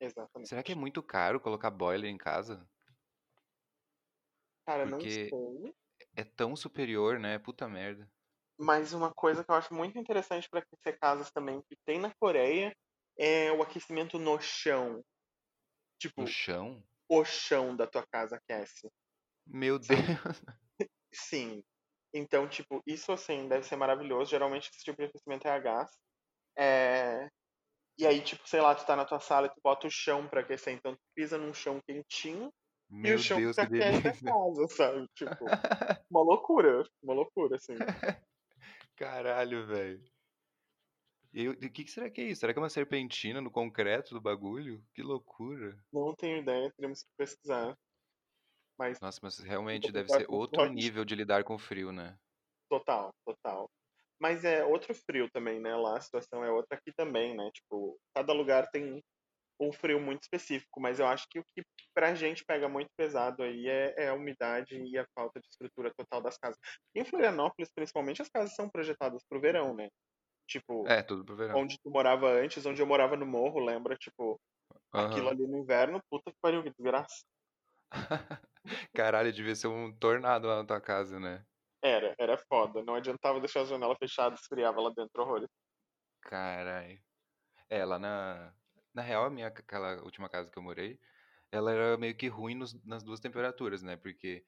Exatamente. 0.00 0.48
Será 0.48 0.64
que 0.64 0.72
é 0.72 0.74
muito 0.74 1.00
caro 1.00 1.40
colocar 1.40 1.70
boiler 1.70 2.10
em 2.10 2.18
casa? 2.18 2.68
Cara, 4.64 4.86
não 4.86 5.00
Porque 5.00 5.08
sei. 5.08 5.74
é 6.16 6.24
tão 6.24 6.56
superior, 6.56 7.18
né? 7.20 7.38
Puta 7.38 7.68
merda. 7.68 8.10
Mas 8.58 8.92
uma 8.92 9.12
coisa 9.14 9.44
que 9.44 9.50
eu 9.50 9.54
acho 9.54 9.72
muito 9.72 9.98
interessante 9.98 10.48
para 10.50 10.60
aquecer 10.60 10.98
casas 10.98 11.30
também, 11.30 11.62
que 11.62 11.76
tem 11.86 11.98
na 12.00 12.12
Coreia, 12.20 12.74
é 13.16 13.52
o 13.52 13.62
aquecimento 13.62 14.18
no 14.18 14.40
chão. 14.40 14.96
No 14.96 15.04
Tipo, 15.98 16.26
chão? 16.26 16.82
o 17.08 17.24
chão 17.24 17.76
da 17.76 17.86
tua 17.86 18.04
casa 18.06 18.36
aquece, 18.36 18.88
Meu 19.46 19.78
Deus. 19.78 19.88
Sim. 21.14 21.62
Então, 22.14 22.48
tipo, 22.48 22.82
isso 22.86 23.12
assim 23.12 23.48
deve 23.48 23.64
ser 23.64 23.76
maravilhoso. 23.76 24.30
Geralmente 24.30 24.70
esse 24.70 24.84
tipo 24.84 24.98
de 24.98 25.08
aquecimento 25.08 25.46
é 25.46 25.50
a 25.50 25.58
gás. 25.58 25.90
É... 26.56 27.28
E 27.98 28.06
aí, 28.06 28.20
tipo, 28.22 28.48
sei 28.48 28.60
lá, 28.60 28.74
tu 28.74 28.86
tá 28.86 28.94
na 28.96 29.04
tua 29.04 29.20
sala 29.20 29.46
e 29.46 29.50
tu 29.50 29.60
bota 29.62 29.86
o 29.86 29.90
chão 29.90 30.28
pra 30.28 30.40
aquecer. 30.40 30.74
Então 30.74 30.94
tu 30.94 31.00
pisa 31.14 31.36
num 31.38 31.52
chão 31.52 31.80
quentinho 31.86 32.52
e 33.02 33.14
o 33.14 33.18
Meu 33.18 33.18
chão 33.18 33.38
Deus, 33.38 33.56
que 33.56 33.60
aquece 33.60 34.08
a 34.08 34.12
casa, 34.12 34.68
sabe? 34.68 35.06
Tipo, 35.14 35.44
uma 36.10 36.22
loucura. 36.22 36.84
Uma 37.02 37.14
loucura, 37.14 37.56
assim. 37.56 37.74
Caralho, 38.98 39.64
velho. 39.64 40.02
E 41.32 41.48
o 41.48 41.56
que 41.56 41.84
que 41.84 41.90
será 41.90 42.10
que 42.10 42.20
é 42.20 42.24
isso? 42.24 42.40
Será 42.40 42.52
que 42.52 42.58
é 42.58 42.62
uma 42.62 42.68
serpentina 42.68 43.40
no 43.40 43.50
concreto 43.50 44.12
do 44.12 44.20
bagulho? 44.20 44.84
Que 44.92 45.02
loucura. 45.02 45.78
Não 45.92 46.14
tenho 46.16 46.38
ideia, 46.38 46.72
teríamos 46.72 47.02
que 47.02 47.10
pesquisar. 47.16 47.78
Mas 48.76 49.00
Nossa, 49.00 49.20
mas 49.22 49.38
realmente 49.38 49.92
deve 49.92 50.08
ser 50.08 50.26
outro 50.28 50.64
nível 50.66 51.04
de 51.04 51.14
lidar 51.14 51.44
com 51.44 51.54
o 51.54 51.58
frio, 51.58 51.92
né? 51.92 52.18
Total, 52.68 53.14
total. 53.24 53.70
Mas 54.20 54.44
é 54.44 54.64
outro 54.64 54.92
frio 54.94 55.30
também, 55.30 55.60
né? 55.60 55.76
Lá 55.76 55.98
a 55.98 56.00
situação 56.00 56.42
é 56.44 56.50
outra 56.50 56.76
aqui 56.76 56.92
também, 56.92 57.36
né? 57.36 57.50
Tipo, 57.52 58.00
cada 58.14 58.32
lugar 58.32 58.68
tem 58.70 59.02
um 59.60 59.72
frio 59.72 60.00
muito 60.00 60.22
específico, 60.22 60.80
mas 60.80 61.00
eu 61.00 61.06
acho 61.06 61.26
que 61.30 61.38
o 61.40 61.44
que 61.44 61.62
pra 61.94 62.14
gente 62.14 62.44
pega 62.44 62.68
muito 62.68 62.88
pesado 62.96 63.42
aí 63.42 63.68
é, 63.68 63.94
é 63.98 64.08
a 64.08 64.14
umidade 64.14 64.76
e 64.76 64.98
a 64.98 65.06
falta 65.14 65.40
de 65.40 65.48
estrutura 65.48 65.92
total 65.96 66.22
das 66.22 66.38
casas. 66.38 66.58
Em 66.94 67.04
Florianópolis, 67.04 67.70
principalmente, 67.74 68.22
as 68.22 68.28
casas 68.28 68.54
são 68.54 68.68
projetadas 68.70 69.22
pro 69.28 69.40
verão, 69.40 69.74
né? 69.74 69.88
Tipo, 70.48 70.92
É, 70.94 71.02
tudo 71.02 71.24
pro 71.24 71.36
verão. 71.36 71.62
onde 71.62 71.78
tu 71.82 71.90
morava 71.90 72.28
antes, 72.30 72.66
onde 72.66 72.82
eu 72.82 72.86
morava 72.86 73.16
no 73.16 73.26
morro, 73.26 73.60
lembra? 73.60 73.96
Tipo, 73.96 74.40
aquilo 74.96 75.28
Aham. 75.28 75.30
ali 75.30 75.46
no 75.46 75.58
inverno, 75.58 76.00
puta 76.10 76.30
que 76.32 76.38
pariu, 76.42 76.62
que 76.64 76.70
desgraça. 76.70 77.24
Caralho, 78.94 79.32
devia 79.32 79.54
ser 79.56 79.68
um 79.68 79.92
tornado 79.96 80.46
lá 80.48 80.56
na 80.56 80.64
tua 80.66 80.80
casa, 80.80 81.18
né? 81.20 81.46
Era, 81.82 82.14
era 82.20 82.38
foda. 82.38 82.84
Não 82.84 82.94
adiantava 82.94 83.40
deixar 83.40 83.62
a 83.62 83.64
janela 83.64 83.96
fechada, 83.96 84.34
esfriava 84.36 84.80
lá 84.80 84.90
dentro 84.90 85.22
horrores. 85.22 85.48
Caralho. 86.20 87.02
É, 87.70 87.84
lá 87.86 87.98
na. 88.00 88.54
Na 88.98 89.02
real, 89.02 89.24
a 89.26 89.30
minha, 89.30 89.46
aquela 89.48 90.02
última 90.02 90.28
casa 90.28 90.50
que 90.50 90.58
eu 90.58 90.62
morei, 90.62 90.98
ela 91.52 91.72
era 91.72 91.96
meio 91.98 92.16
que 92.16 92.28
ruim 92.28 92.54
nos- 92.56 92.74
nas 92.84 93.04
duas 93.04 93.20
temperaturas, 93.20 93.82
né? 93.82 93.96
Porque 93.96 94.44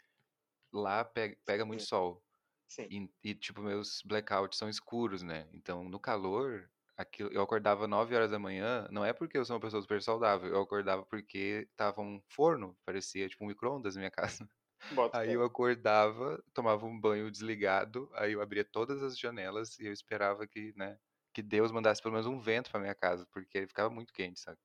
lá 0.73 1.05
pe- 1.05 1.37
pega 1.47 1.65
muito 1.67 1.83
Sim, 1.83 1.87
sol. 1.87 2.25
sim. 2.69 2.91
E, 2.91 3.09
e, 3.25 3.35
tipo, 3.35 3.63
meus 3.63 4.03
blackouts 4.05 4.59
são 4.59 4.69
escuros, 4.69 5.23
né? 5.23 5.49
Então, 5.55 5.85
no 5.85 6.01
calor, 6.01 6.71
aquilo, 6.97 7.33
eu 7.33 7.43
acordava 7.43 7.87
9 7.89 8.15
horas 8.17 8.31
da 8.33 8.39
manhã, 8.39 8.89
não 8.91 9.05
é 9.05 9.13
porque 9.13 9.39
eu 9.39 9.45
sou 9.45 9.57
uma 9.57 9.63
pessoa 9.63 9.83
super 9.83 10.03
saudável, 10.03 10.51
eu 10.51 10.61
acordava 10.63 11.05
porque 11.07 11.69
tava 11.77 12.01
um 12.03 12.21
forno, 12.31 12.79
parecia 12.85 13.29
tipo 13.29 13.45
um 13.45 13.49
micro-ondas 13.49 13.95
na 13.97 14.01
minha 14.03 14.11
casa. 14.13 14.49
Bota 14.91 15.15
Aí 15.15 15.33
eu 15.33 15.45
acordava, 15.45 16.43
tomava 16.55 16.87
um 16.87 17.01
banho 17.01 17.31
desligado, 17.31 18.11
aí 18.15 18.33
eu 18.33 18.43
abria 18.43 18.65
todas 18.65 19.03
as 19.03 19.19
janelas 19.19 19.79
e 19.79 19.87
eu 19.87 19.93
esperava 19.93 20.47
que, 20.47 20.73
né, 20.77 20.99
que 21.33 21.43
Deus 21.43 21.73
mandasse 21.73 22.03
pelo 22.03 22.13
menos 22.15 22.27
um 22.27 22.39
vento 22.39 22.71
pra 22.71 22.81
minha 22.81 22.95
casa, 22.95 23.27
porque 23.33 23.67
ficava 23.67 23.91
muito 23.91 24.13
quente, 24.13 24.41
sabe? 24.41 24.59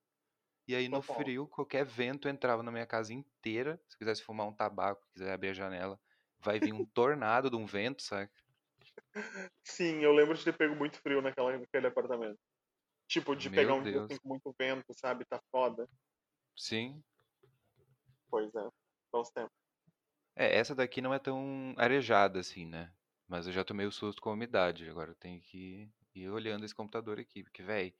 E 0.68 0.76
aí 0.76 0.90
no 0.90 1.02
Total. 1.02 1.04
frio, 1.04 1.48
qualquer 1.48 1.86
vento 1.86 2.30
entrava 2.30 2.64
na 2.64 2.72
minha 2.72 2.88
casa 2.88 3.14
inteira. 3.14 3.82
Se 3.90 3.96
eu 3.96 4.00
quisesse 4.00 4.24
fumar 4.24 4.48
um 4.48 4.54
tabaco, 4.54 5.08
quiser 5.14 5.34
abrir 5.34 5.50
a 5.50 5.54
janela, 5.54 6.00
vai 6.40 6.60
vir 6.60 6.74
um 6.74 6.84
tornado 6.94 7.50
de 7.50 7.56
um 7.58 7.66
vento, 7.66 8.02
sabe? 8.04 8.32
Sim, 9.64 10.02
eu 10.04 10.14
lembro 10.14 10.36
de 10.38 10.44
ter 10.44 10.56
pego 10.58 10.76
muito 10.76 11.00
frio 11.02 11.22
naquela, 11.22 11.58
naquele 11.58 11.88
apartamento. 11.88 12.38
Tipo, 13.10 13.36
de 13.36 13.50
pegar 13.52 13.74
Meu 13.74 13.76
um 13.76 13.86
dia 13.86 14.00
assim 14.00 14.18
Deus. 14.18 14.20
com 14.20 14.30
muito 14.30 14.54
vento, 14.60 14.94
sabe? 14.94 15.26
Tá 15.26 15.42
foda. 15.52 15.88
Sim. 16.56 17.04
Pois 18.30 18.54
é. 18.56 18.70
Bons 19.12 19.32
tempos. 19.32 19.56
É, 20.36 20.58
essa 20.58 20.74
daqui 20.76 21.02
não 21.02 21.14
é 21.14 21.20
tão 21.20 21.74
arejada 21.78 22.40
assim, 22.40 22.66
né? 22.66 22.94
Mas 23.28 23.48
eu 23.48 23.54
já 23.54 23.64
tomei 23.64 23.86
o 23.86 23.92
susto 23.92 24.22
com 24.22 24.30
a 24.30 24.34
umidade. 24.34 24.90
Agora 24.90 25.12
eu 25.12 25.16
tenho 25.16 25.42
que 25.42 25.90
ir 26.16 26.30
olhando 26.30 26.66
esse 26.66 26.76
computador 26.76 27.20
aqui. 27.20 27.44
Porque, 27.44 27.64
véi, 27.64 27.96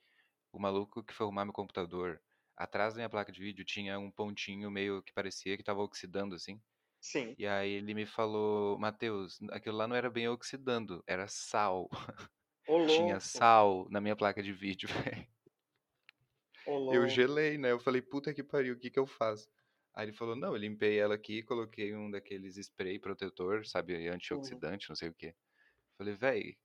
o 0.52 0.60
maluco 0.60 1.04
que 1.04 1.14
foi 1.14 1.26
arrumar 1.26 1.44
meu 1.46 1.54
computador, 1.54 2.22
atrás 2.56 2.94
da 2.94 2.98
minha 2.98 3.10
placa 3.10 3.32
de 3.32 3.40
vídeo 3.40 3.64
tinha 3.64 3.98
um 3.98 4.10
pontinho 4.10 4.70
meio 4.70 5.02
que 5.02 5.12
parecia 5.14 5.56
que 5.56 5.64
tava 5.64 5.82
oxidando 5.82 6.34
assim. 6.36 6.62
Sim. 7.00 7.36
E 7.38 7.46
aí 7.46 7.70
ele 7.72 7.94
me 7.94 8.06
falou, 8.06 8.78
Matheus, 8.78 9.38
aquilo 9.52 9.76
lá 9.76 9.88
não 9.88 9.96
era 9.96 10.10
bem 10.10 10.28
oxidando, 10.28 11.02
era 11.06 11.28
sal. 11.28 11.88
Ô 12.66 12.76
Tinha 12.86 13.20
sal 13.20 13.88
na 13.90 14.00
minha 14.00 14.16
placa 14.16 14.42
de 14.42 14.52
vídeo, 14.52 14.88
velho. 15.04 15.28
Eu 16.88 17.06
gelei, 17.08 17.58
né? 17.58 17.70
Eu 17.72 17.80
falei, 17.80 18.00
puta 18.02 18.32
que 18.34 18.42
pariu, 18.42 18.74
o 18.74 18.78
que 18.78 18.90
que 18.90 18.98
eu 18.98 19.06
faço? 19.06 19.48
Aí 19.94 20.06
ele 20.06 20.12
falou, 20.12 20.36
não, 20.36 20.48
eu 20.50 20.56
limpei 20.56 20.98
ela 20.98 21.14
aqui, 21.14 21.42
coloquei 21.42 21.94
um 21.94 22.10
daqueles 22.10 22.56
spray 22.56 22.98
protetor, 22.98 23.66
sabe, 23.66 24.08
Uhum. 24.30 24.62
antioxidante, 24.62 24.88
não 24.88 24.96
sei 24.96 25.08
o 25.08 25.14
quê. 25.14 25.34
Falei, 25.98 26.14
véi, 26.16 26.58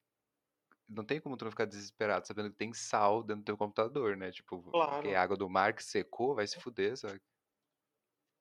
não 0.91 1.04
tem 1.04 1.19
como 1.19 1.38
tu 1.38 1.45
não 1.45 1.51
ficar 1.51 1.65
desesperado 1.65 2.27
sabendo 2.27 2.51
que 2.51 2.58
tem 2.58 2.73
sal 2.73 3.23
dentro 3.23 3.41
do 3.41 3.45
teu 3.45 3.58
computador, 3.58 4.17
né? 4.17 4.32
Tipo, 4.32 4.62
que 4.62 4.69
é 4.69 4.71
Claro. 4.71 5.15
água 5.15 5.38
do 5.38 5.49
mar 5.49 5.73
que 5.73 5.84
secou, 5.84 6.36
vai 6.36 6.45
se 6.45 6.60
fuder, 6.60 6.97
sabe? 6.97 7.21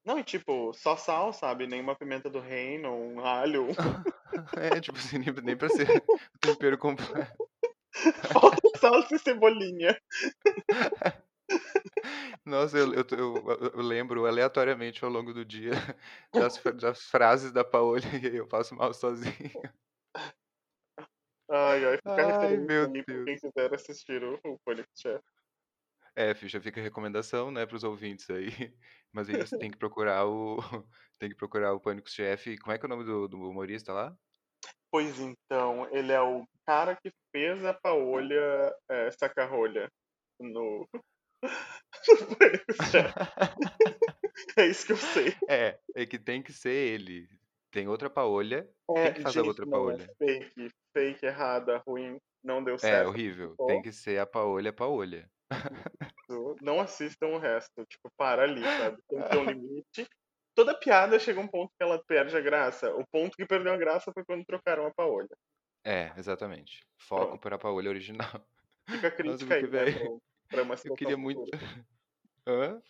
Não, 0.04 0.18
e 0.18 0.24
tipo, 0.24 0.72
só 0.72 0.96
sal, 0.96 1.32
sabe? 1.32 1.66
Nenhuma 1.66 1.94
pimenta 1.94 2.30
do 2.30 2.40
reino, 2.40 2.90
um 2.90 3.20
alho. 3.20 3.68
É, 4.56 4.80
tipo 4.80 4.96
assim, 4.96 5.18
nem, 5.18 5.56
pra 5.56 5.68
ser 5.68 5.86
tempero 6.40 6.78
completo. 6.78 7.30
Falta 8.32 8.78
salsa 8.78 9.16
e 9.16 9.18
cebolinha. 9.18 9.98
Nossa, 12.44 12.78
eu, 12.78 12.94
eu, 12.94 13.04
eu, 13.10 13.70
eu 13.74 13.82
lembro 13.82 14.26
aleatoriamente 14.26 15.04
ao 15.04 15.10
longo 15.10 15.34
do 15.34 15.44
dia 15.44 15.72
das, 16.32 16.56
das 16.80 17.02
frases 17.02 17.52
da 17.52 17.64
Paola 17.64 18.00
e 18.22 18.36
eu 18.36 18.46
passo 18.46 18.74
mal 18.74 18.94
sozinho. 18.94 19.34
Ai, 21.50 21.84
ai, 21.84 21.96
fica 21.96 22.46
Ai, 22.46 22.56
meu 22.56 22.92
pra 22.92 23.02
quem 23.04 23.24
Deus. 23.24 23.40
quiser 23.40 23.74
assistir 23.74 24.22
o, 24.22 24.38
o 24.44 24.58
Pânico 24.64 24.88
Chef. 24.96 25.20
É, 26.14 26.34
ficha, 26.34 26.60
fica 26.60 26.80
a 26.80 26.82
recomendação, 26.82 27.50
né, 27.50 27.66
pros 27.66 27.82
ouvintes 27.82 28.28
aí. 28.30 28.46
Mas 29.12 29.28
aí 29.28 29.36
você 29.36 29.58
tem 29.58 29.70
que 29.70 29.78
procurar 29.78 30.26
o. 30.26 30.58
Tem 31.18 31.28
que 31.28 31.36
procurar 31.36 31.74
o 31.74 31.80
Pânico 31.80 32.08
Chefe. 32.08 32.56
Como 32.56 32.72
é 32.72 32.78
que 32.78 32.86
é 32.86 32.86
o 32.86 32.88
nome 32.88 33.04
do, 33.04 33.28
do 33.28 33.36
humorista 33.50 33.92
lá? 33.92 34.16
Pois 34.90 35.20
então, 35.20 35.86
ele 35.94 36.12
é 36.12 36.20
o 36.22 36.46
cara 36.64 36.96
que 36.96 37.12
fez 37.30 37.62
a 37.62 37.74
Paolha 37.74 38.74
é, 38.88 39.10
saca-rolha 39.10 39.86
no, 40.40 40.88
Chef. 42.90 43.14
É 44.56 44.66
isso 44.66 44.86
que 44.86 44.92
eu 44.92 44.96
sei. 44.96 45.36
É, 45.48 45.78
é 45.94 46.06
que 46.06 46.18
tem 46.18 46.42
que 46.42 46.52
ser 46.52 46.72
ele. 46.72 47.28
Tem 47.70 47.88
outra 47.88 48.08
Paolha. 48.08 48.72
É, 48.90 49.10
Quem 49.10 49.14
que 49.14 49.20
faz 49.22 49.36
a 49.36 49.42
gente, 49.42 49.42
outra 49.42 49.66
não, 49.66 49.88
Paolha? 49.88 50.04
é 50.04 50.14
fake, 50.18 50.70
fake, 50.96 51.26
errada, 51.26 51.78
ruim, 51.86 52.18
não 52.42 52.62
deu 52.62 52.78
É, 52.82 53.04
certo. 53.04 53.06
horrível. 53.06 53.58
Só 53.60 53.66
Tem 53.66 53.82
que 53.82 53.92
ser 53.92 54.18
a 54.18 54.26
Paolha 54.26 54.72
Paolha. 54.72 55.30
Não 56.60 56.80
assistam 56.80 57.28
o 57.28 57.38
resto, 57.38 57.84
tipo, 57.86 58.08
para 58.16 58.44
ali, 58.44 58.62
sabe? 58.68 58.98
Tem 59.08 59.22
que 59.22 59.28
ter 59.28 59.36
um 59.36 59.44
limite. 59.44 60.06
Toda 60.54 60.78
piada 60.78 61.18
chega 61.18 61.40
a 61.40 61.42
um 61.42 61.48
ponto 61.48 61.70
que 61.76 61.82
ela 61.82 62.02
perde 62.06 62.36
a 62.36 62.40
graça. 62.40 62.94
O 62.94 63.04
ponto 63.10 63.36
que 63.36 63.46
perdeu 63.46 63.72
a 63.72 63.76
graça 63.76 64.12
foi 64.12 64.24
quando 64.24 64.44
trocaram 64.44 64.86
a 64.86 64.94
Paolha. 64.94 65.28
É, 65.84 66.12
exatamente. 66.18 66.86
Foco 66.98 67.38
Pronto. 67.38 67.40
para 67.40 67.56
a 67.56 67.58
Paolha 67.58 67.88
original. 67.90 68.46
Fica 68.90 69.08
a 69.08 69.10
Nossa, 69.24 69.46
crítica 69.46 69.54
aí, 69.54 69.66
porque, 69.66 69.68
né, 69.68 69.86
pra, 69.86 70.06
pra 70.50 70.64
eu 70.84 70.92
queria 70.94 71.16
muito. 71.16 71.50
Hã? 72.46 72.82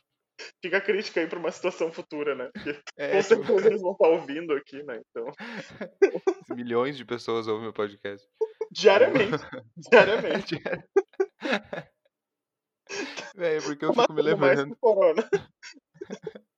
Fica 0.63 0.79
a 0.79 0.81
crítica 0.81 1.21
aí 1.21 1.27
pra 1.27 1.39
uma 1.39 1.51
situação 1.51 1.93
futura, 1.93 2.35
né? 2.35 2.51
Porque 2.53 2.81
É, 2.97 3.17
com 3.17 3.23
certeza 3.23 3.67
eles 3.69 3.83
vão 3.83 3.93
estar 3.93 4.09
ouvindo 4.09 4.53
aqui, 4.53 4.83
né? 4.83 5.01
Então, 5.11 5.27
milhões 6.57 6.97
de 6.97 7.05
pessoas 7.05 7.47
ouvem 7.47 7.65
meu 7.65 7.73
podcast. 7.73 8.27
diariamente, 8.71 9.45
diariamente. 9.77 10.61
Velho, 13.37 13.63
porque 13.63 13.85
eu 13.85 13.93
Uma 13.93 14.03
fico 14.03 14.15
me 14.15 14.23
lembrando. 14.23 14.77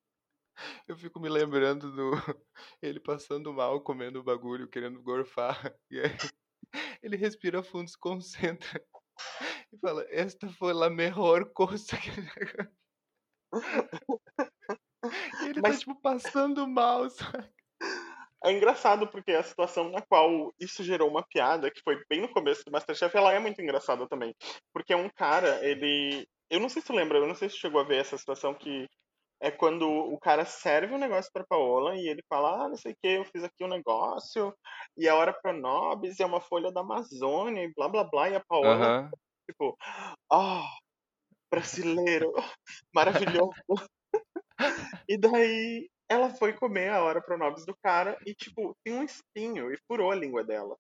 Eu 0.87 0.97
fico 0.97 1.19
me 1.19 1.29
lembrando 1.29 1.91
do 1.91 2.13
ele 2.81 3.01
passando 3.01 3.53
mal, 3.53 3.81
comendo 3.81 4.21
o 4.21 4.23
bagulho, 4.23 4.69
querendo 4.69 5.03
gorfar. 5.03 5.75
E 5.91 5.99
aí 5.99 6.17
ele 7.03 7.17
respira 7.17 7.63
fundo, 7.63 7.91
se 7.91 7.99
concentra 7.99 8.81
e 9.73 9.79
fala: 9.79 10.07
Esta 10.09 10.49
foi 10.49 10.73
a 10.73 10.91
melhor 10.91 11.47
coisa 11.53 11.97
que. 11.97 12.11
E 15.41 15.45
ele 15.47 15.61
tá, 15.61 15.69
Mas 15.69 15.81
tipo, 15.81 15.95
passando 16.01 16.67
mal, 16.67 17.09
sabe? 17.11 17.49
é 18.45 18.53
engraçado 18.53 19.07
porque 19.09 19.33
a 19.33 19.43
situação 19.43 19.91
na 19.91 20.03
qual 20.03 20.53
isso 20.59 20.83
gerou 20.83 21.09
uma 21.09 21.23
piada, 21.23 21.71
que 21.71 21.81
foi 21.83 22.03
bem 22.09 22.21
no 22.21 22.33
começo 22.33 22.65
do 22.65 22.73
Masterchef, 22.73 23.17
ela 23.17 23.33
é 23.33 23.39
muito 23.39 23.61
engraçada 23.63 24.07
também. 24.09 24.35
Porque 24.73 24.93
é 24.93 24.97
um 24.97 25.09
cara, 25.09 25.65
ele. 25.65 26.27
Eu 26.51 26.61
não 26.61 26.69
sei 26.69 26.83
se 26.83 26.89
tu 26.89 26.93
lembra, 26.93 27.19
eu 27.19 27.27
não 27.27 27.35
sei 27.35 27.49
se 27.49 27.57
chegou 27.57 27.81
a 27.81 27.85
ver 27.85 27.97
essa 27.97 28.19
situação 28.19 28.53
que 28.55 28.87
é 29.41 29.51
quando 29.51 29.89
o 29.89 30.19
cara 30.21 30.45
serve 30.45 30.95
um 30.95 30.99
negócio 30.99 31.31
pra 31.33 31.45
Paola 31.45 31.97
e 31.97 32.07
ele 32.09 32.23
fala, 32.29 32.65
ah, 32.65 32.69
não 32.69 32.77
sei 32.77 32.93
o 32.93 32.97
que, 33.03 33.09
eu 33.09 33.25
fiz 33.25 33.43
aqui 33.43 33.65
um 33.65 33.69
negócio, 33.69 34.55
e 34.97 35.09
a 35.09 35.17
hora 35.17 35.33
pro 35.33 35.53
Nobis 35.53 36.21
é 36.21 36.27
uma 36.27 36.41
folha 36.41 36.71
da 36.71 36.83
Amazônia, 36.83 37.65
e 37.65 37.73
blá 37.75 37.89
blá 37.89 38.05
blá, 38.05 38.29
e 38.29 38.37
a 38.37 38.45
Paola, 38.47 39.11
tipo, 39.51 39.77
ah, 40.31 40.65
brasileiro, 41.53 42.33
maravilhoso. 42.95 43.53
E 45.07 45.19
daí 45.19 45.91
ela 46.09 46.31
foi 46.31 46.55
comer 46.55 46.91
a 46.91 47.03
hora 47.03 47.21
pro 47.21 47.37
Nobis 47.37 47.67
do 47.67 47.77
cara 47.83 48.19
e, 48.27 48.35
tipo, 48.35 48.75
tem 48.83 48.95
um 48.95 49.03
espinho 49.03 49.71
e 49.71 49.79
furou 49.87 50.11
a 50.11 50.15
língua 50.15 50.43
dela. 50.43 50.77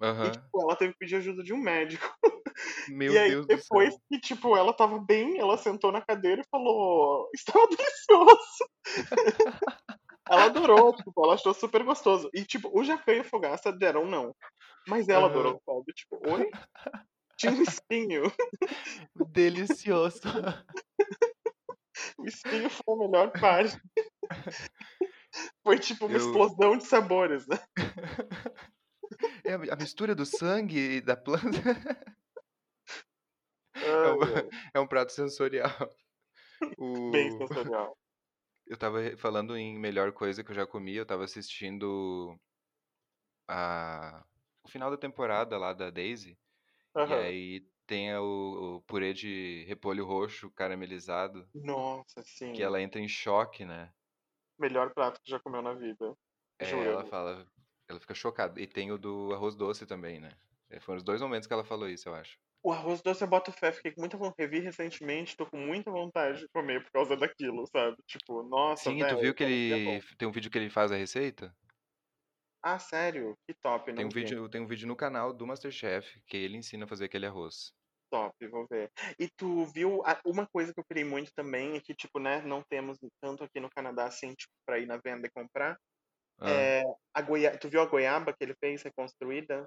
E, 0.00 0.04
Aham. 0.04 0.32
tipo, 0.32 0.62
ela 0.62 0.76
teve 0.76 0.92
que 0.92 0.98
pedir 0.98 1.16
ajuda 1.16 1.42
de 1.44 1.52
um 1.52 1.58
médico. 1.58 2.04
Meu 2.88 3.14
E 3.14 3.18
aí, 3.18 3.30
Deus 3.30 3.46
depois 3.46 3.96
que, 4.08 4.20
tipo, 4.20 4.56
ela 4.56 4.72
tava 4.72 4.98
bem, 4.98 5.38
ela 5.38 5.56
sentou 5.56 5.92
na 5.92 6.00
cadeira 6.00 6.42
e 6.42 6.48
falou, 6.50 7.28
estava 7.34 7.66
delicioso. 7.68 8.64
Ela 10.28 10.46
adorou, 10.46 10.92
tipo, 10.96 11.24
ela 11.24 11.34
achou 11.34 11.54
super 11.54 11.84
gostoso. 11.84 12.28
E, 12.34 12.44
tipo, 12.44 12.70
o 12.76 12.82
Jacan 12.82 13.14
e 13.14 13.20
o 13.20 13.24
Fogaça 13.24 13.72
deram 13.72 14.06
não. 14.06 14.34
Mas 14.86 15.08
ela 15.08 15.26
Aham. 15.26 15.30
adorou, 15.30 15.62
sabe? 15.64 15.92
Tipo, 15.92 16.18
oi? 16.28 16.50
Tinha 17.36 17.52
um 17.52 17.62
espinho. 17.62 18.22
Delicioso. 19.32 20.20
O 22.18 22.26
espinho 22.26 22.70
foi 22.70 22.94
a 22.94 22.98
melhor 22.98 23.32
parte. 23.32 23.80
Foi, 25.64 25.78
tipo, 25.78 26.06
uma 26.06 26.16
Eu. 26.16 26.18
explosão 26.18 26.76
de 26.76 26.84
sabores, 26.86 27.46
né? 27.46 27.58
É 29.44 29.54
a 29.54 29.76
mistura 29.76 30.14
do 30.14 30.24
sangue 30.24 30.96
e 30.96 31.00
da 31.00 31.16
planta. 31.16 31.58
É 33.74 33.90
Ai, 33.90 34.12
um, 34.12 34.22
ai. 34.22 34.48
é 34.74 34.80
um 34.80 34.86
prato 34.86 35.12
sensorial. 35.12 35.70
Bem 37.10 37.30
O... 37.34 37.38
sensorial. 37.38 37.96
Eu 38.66 38.76
tava 38.76 38.98
falando 39.16 39.56
em 39.56 39.78
melhor 39.78 40.12
coisa 40.12 40.42
que 40.42 40.50
eu 40.50 40.54
já 40.54 40.66
comi, 40.66 40.94
eu 40.94 41.04
tava 41.06 41.24
assistindo 41.24 42.38
a... 43.48 44.24
o 44.64 44.68
final 44.68 44.90
da 44.90 44.96
temporada 44.96 45.58
lá 45.58 45.72
da 45.72 45.90
Daisy, 45.90 46.38
e 47.00 47.12
Aham. 47.12 47.14
aí 47.14 47.68
tem 47.86 48.14
o, 48.16 48.76
o 48.78 48.82
purê 48.82 49.12
de 49.14 49.64
repolho 49.66 50.04
roxo 50.06 50.50
caramelizado, 50.50 51.48
Nossa, 51.54 52.22
que 52.52 52.62
sim. 52.62 52.62
ela 52.62 52.80
entra 52.80 52.98
em 53.00 53.06
choque, 53.08 53.64
né? 53.66 53.92
Melhor 54.58 54.94
prato 54.94 55.20
que 55.22 55.30
já 55.30 55.38
comeu 55.38 55.60
na 55.60 55.74
vida. 55.74 56.16
É, 56.58 56.86
ela 56.86 57.04
Juro. 57.04 57.04
fala, 57.04 57.46
ela 57.88 58.00
fica 58.00 58.14
chocada. 58.14 58.60
E 58.60 58.66
tem 58.66 58.92
o 58.92 58.98
do 58.98 59.32
arroz 59.34 59.54
doce 59.56 59.86
também, 59.86 60.20
né? 60.20 60.30
É, 60.70 60.80
Foram 60.80 60.98
os 60.98 61.04
dois 61.04 61.20
momentos 61.20 61.46
que 61.46 61.52
ela 61.52 61.64
falou 61.64 61.88
isso, 61.88 62.08
eu 62.08 62.14
acho. 62.14 62.38
O 62.60 62.72
arroz 62.72 63.00
doce 63.02 63.22
eu 63.22 63.28
boto 63.28 63.52
fé, 63.52 63.70
fiquei 63.72 63.92
com 63.94 64.00
muita 64.00 64.16
vontade. 64.16 64.34
Revi 64.50 64.58
recentemente, 64.58 65.36
tô 65.36 65.46
com 65.48 65.56
muita 65.56 65.92
vontade 65.92 66.40
de 66.40 66.48
comer 66.48 66.82
por 66.82 66.90
causa 66.90 67.16
daquilo, 67.16 67.64
sabe? 67.68 67.96
Tipo, 68.04 68.42
nossa, 68.42 68.90
Sim, 68.90 68.98
e 69.00 69.04
tu 69.06 69.16
viu 69.16 69.34
que 69.34 69.42
bom. 69.80 69.98
ele 69.98 70.02
tem 70.18 70.26
um 70.28 70.32
vídeo 70.32 70.50
que 70.50 70.58
ele 70.58 70.70
faz 70.70 70.90
a 70.92 70.96
receita? 70.96 71.54
Ah, 72.62 72.76
sério? 72.78 73.36
Que 73.46 73.54
top, 73.54 73.92
Tem 73.94 74.04
não 74.04 74.08
um 74.08 74.10
vi. 74.10 74.10
vídeo, 74.10 74.50
tem 74.50 74.60
um 74.60 74.66
vídeo 74.66 74.86
no 74.86 74.94
canal 74.94 75.32
do 75.32 75.46
MasterChef 75.46 76.20
que 76.26 76.36
ele 76.36 76.58
ensina 76.58 76.84
a 76.84 76.88
fazer 76.88 77.06
aquele 77.06 77.24
arroz. 77.24 77.72
Top, 78.10 78.34
vou 78.50 78.66
ver. 78.70 78.90
E 79.18 79.26
tu 79.30 79.64
viu 79.64 80.02
a- 80.04 80.20
uma 80.26 80.46
coisa 80.46 80.72
que 80.74 80.78
eu 80.80 80.84
queria 80.84 81.04
muito 81.06 81.32
também, 81.34 81.76
é 81.76 81.80
que, 81.80 81.94
tipo, 81.94 82.18
né, 82.20 82.42
não 82.42 82.62
temos 82.62 82.98
tanto 83.22 83.42
aqui 83.42 83.58
no 83.58 83.70
Canadá, 83.70 84.04
assim, 84.06 84.34
tipo, 84.34 84.52
pra 84.66 84.78
ir 84.78 84.86
na 84.86 84.98
venda 84.98 85.26
e 85.26 85.30
comprar. 85.30 85.78
Ah, 86.38 86.68
É, 86.68 86.82
a 87.14 87.22
goia... 87.22 87.58
Tu 87.58 87.68
viu 87.70 87.82
a 87.82 87.86
goiaba 87.86 88.32
que 88.34 88.44
ele 88.44 88.54
fez 88.62 88.82
reconstruída? 88.82 89.66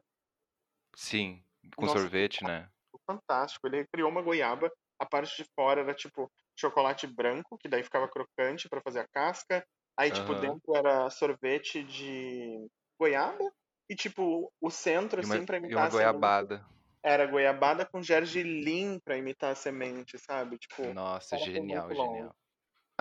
sim, 0.96 1.44
com 1.78 1.88
Nossa, 1.88 1.88
sorvete, 1.88 2.44
né? 2.44 2.70
fantástico. 3.08 3.68
Ele 3.68 3.86
criou 3.88 4.10
uma 4.10 4.22
goiaba, 4.22 4.72
a 5.00 5.06
parte 5.06 5.44
de 5.44 5.50
fora 5.56 5.82
era, 5.82 5.94
tipo, 5.94 6.32
chocolate 6.58 7.08
branco, 7.08 7.58
que 7.58 7.68
daí 7.70 7.84
ficava 7.84 8.10
crocante 8.10 8.70
pra 8.70 8.82
fazer 8.82 9.02
a 9.02 9.08
casca. 9.08 9.66
Aí, 9.98 10.12
tipo, 10.12 10.36
dentro 10.36 10.76
era 10.76 11.10
sorvete 11.10 11.84
de 11.84 12.68
goiaba. 13.00 13.52
E, 13.90 13.96
tipo, 13.96 14.52
o 14.60 14.72
centro, 14.72 15.22
E 15.22 15.26
uma, 15.26 15.36
assim, 15.36 15.46
pra 15.46 15.58
e 15.58 15.60
imitar 15.60 15.78
uma 15.78 15.88
a 15.88 15.92
semente, 15.92 16.04
goiabada. 16.04 16.66
era 17.04 17.26
goiabada 17.28 17.86
com 17.86 18.02
gergelim 18.02 19.00
pra 19.00 19.18
imitar 19.18 19.52
a 19.52 19.56
semente, 19.56 20.18
sabe? 20.18 20.58
Tipo, 20.58 20.92
Nossa, 20.94 21.38
genial, 21.38 21.94
genial. 21.94 22.36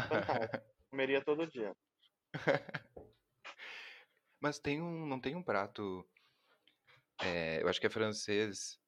Fantástico. 0.09 0.62
Comeria 0.90 1.24
todo 1.24 1.46
dia. 1.46 1.74
Mas 4.40 4.59
tem 4.59 4.83
um, 4.83 5.07
não 5.07 5.18
tem 5.18 5.35
um 5.35 5.42
prato, 5.42 6.07
é, 7.22 7.62
eu 7.62 7.68
acho 7.68 7.80
que 7.80 7.87
é 7.87 7.90
francês, 7.90 8.78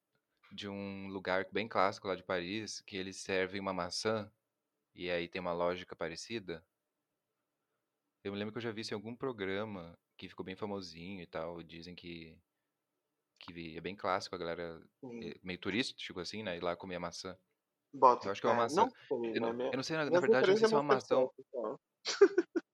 de 0.52 0.68
um 0.68 1.08
lugar 1.08 1.46
bem 1.50 1.66
clássico 1.66 2.08
lá 2.08 2.14
de 2.14 2.22
Paris, 2.22 2.80
que 2.80 2.96
eles 2.96 3.16
servem 3.16 3.60
uma 3.60 3.72
maçã 3.72 4.30
e 4.94 5.10
aí 5.10 5.28
tem 5.28 5.40
uma 5.40 5.52
lógica 5.52 5.96
parecida? 5.96 6.62
Eu 8.22 8.32
me 8.32 8.38
lembro 8.38 8.52
que 8.52 8.58
eu 8.58 8.62
já 8.62 8.70
vi 8.72 8.82
isso 8.82 8.92
em 8.92 8.96
algum 8.96 9.14
programa 9.16 9.98
que 10.16 10.28
ficou 10.28 10.44
bem 10.44 10.56
famosinho 10.56 11.22
e 11.22 11.26
tal. 11.26 11.62
Dizem 11.62 11.94
que, 11.94 12.38
que 13.38 13.76
é 13.76 13.80
bem 13.80 13.96
clássico, 13.96 14.34
a 14.34 14.38
galera 14.38 14.82
Sim. 15.00 15.22
é 15.22 15.34
meio 15.42 15.58
turístico 15.58 16.20
assim, 16.20 16.42
né? 16.42 16.56
Ir 16.56 16.62
lá 16.62 16.76
comer 16.76 16.98
maçã. 16.98 17.38
Boto 17.92 18.26
Eu 18.26 18.32
acho 18.32 18.40
que 18.42 18.46
é 18.46 18.50
uma 18.50 18.54
fé. 18.54 18.64
maçã. 18.64 18.82
Não 18.82 18.88
sei, 19.08 19.34
Eu 19.34 19.42
não, 19.42 19.50
eu 19.72 19.76
não 19.78 19.84
sei, 19.84 19.96
na, 19.96 20.10
na 20.10 20.20
verdade, 20.20 20.48
eu 20.48 20.52
não 20.52 20.56
sei 20.56 20.68
se 20.68 20.74
é 20.74 20.78
uma 20.78 20.84
maçã. 20.84 21.26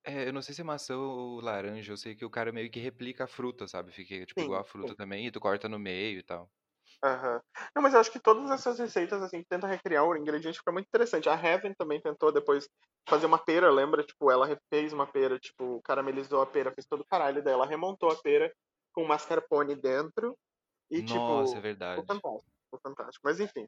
É, 0.05 0.27
eu 0.29 0.33
não 0.33 0.43
sei 0.43 0.55
se 0.55 0.61
é 0.61 0.65
maçã 0.65 0.97
ou 0.97 1.41
laranja. 1.41 1.93
Eu 1.93 1.97
sei 1.97 2.15
que 2.17 2.25
o 2.25 2.31
cara 2.31 2.53
meio 2.53 2.71
que 2.71 2.81
replica 2.81 3.25
a 3.25 3.27
fruta, 3.29 3.67
sabe? 3.69 3.93
Fica 3.93 4.25
tipo 4.27 4.43
igual 4.43 4.61
Sim, 4.61 4.63
a 4.63 4.65
fruta 4.65 4.95
sim. 4.95 4.97
também, 4.97 5.27
e 5.27 5.31
tu 5.31 5.41
corta 5.41 5.69
no 5.69 5.79
meio 5.79 6.19
e 6.19 6.23
tal. 6.23 6.53
Aham. 7.05 7.41
Não, 7.75 7.83
mas 7.83 7.95
eu 7.95 8.01
acho 8.01 8.13
que 8.13 8.21
todas 8.21 8.49
essas 8.51 8.79
receitas, 8.79 9.21
assim, 9.23 9.41
que 9.43 9.49
tentam 9.49 9.69
recriar 9.69 10.05
o 10.05 10.17
ingrediente 10.17 10.59
fica 10.59 10.71
muito 10.71 10.87
interessante. 10.87 11.29
A 11.29 11.35
Heaven 11.35 11.75
também 11.75 12.01
tentou 12.01 12.31
depois 12.31 12.69
fazer 13.09 13.27
uma 13.27 13.39
pera, 13.39 13.71
lembra? 13.71 14.05
Tipo, 14.05 14.31
ela 14.31 14.47
refez 14.47 14.93
uma 14.93 15.07
pera, 15.07 15.39
tipo, 15.39 15.81
caramelizou 15.83 16.41
a 16.41 16.47
pera, 16.47 16.73
fez 16.73 16.87
todo 16.87 17.01
o 17.01 17.07
caralho 17.07 17.43
dela, 17.43 17.67
remontou 17.67 18.11
a 18.11 18.17
pera 18.17 18.53
com 18.95 19.05
mascarpone 19.05 19.75
dentro 19.75 20.39
e, 20.91 21.03
Nossa, 21.03 21.59
é 21.59 21.61
tipo, 21.61 21.65
ficou 21.91 22.05
verdade. 22.05 22.07
fantástico, 22.07 22.45
ficou 22.67 22.81
fantástico. 22.83 23.23
Mas 23.25 23.41
enfim, 23.41 23.67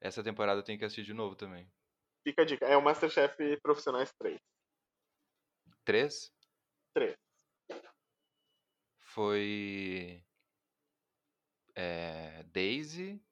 Essa 0.00 0.24
temporada 0.24 0.58
eu 0.58 0.64
tenho 0.64 0.76
que 0.76 0.84
assistir 0.84 1.04
de 1.04 1.14
novo 1.14 1.36
também. 1.36 1.70
Fica 2.24 2.42
a 2.42 2.44
dica. 2.44 2.64
É 2.64 2.76
o 2.76 2.82
Masterchef 2.82 3.60
Profissionais 3.60 4.12
3. 4.16 4.38
Três? 5.84 6.32
3. 6.94 7.16
Foi. 9.12 10.22
É, 11.80 12.42
Daisy. 12.52 13.22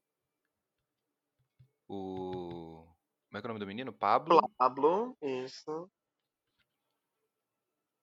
O. 1.89 2.87
Como 3.27 3.39
é 3.39 3.41
que 3.41 3.47
é 3.47 3.49
o 3.49 3.49
nome 3.49 3.59
do 3.59 3.67
menino? 3.67 3.93
Pablo. 3.93 4.41
Pablo, 4.57 5.19
isso. 5.21 5.91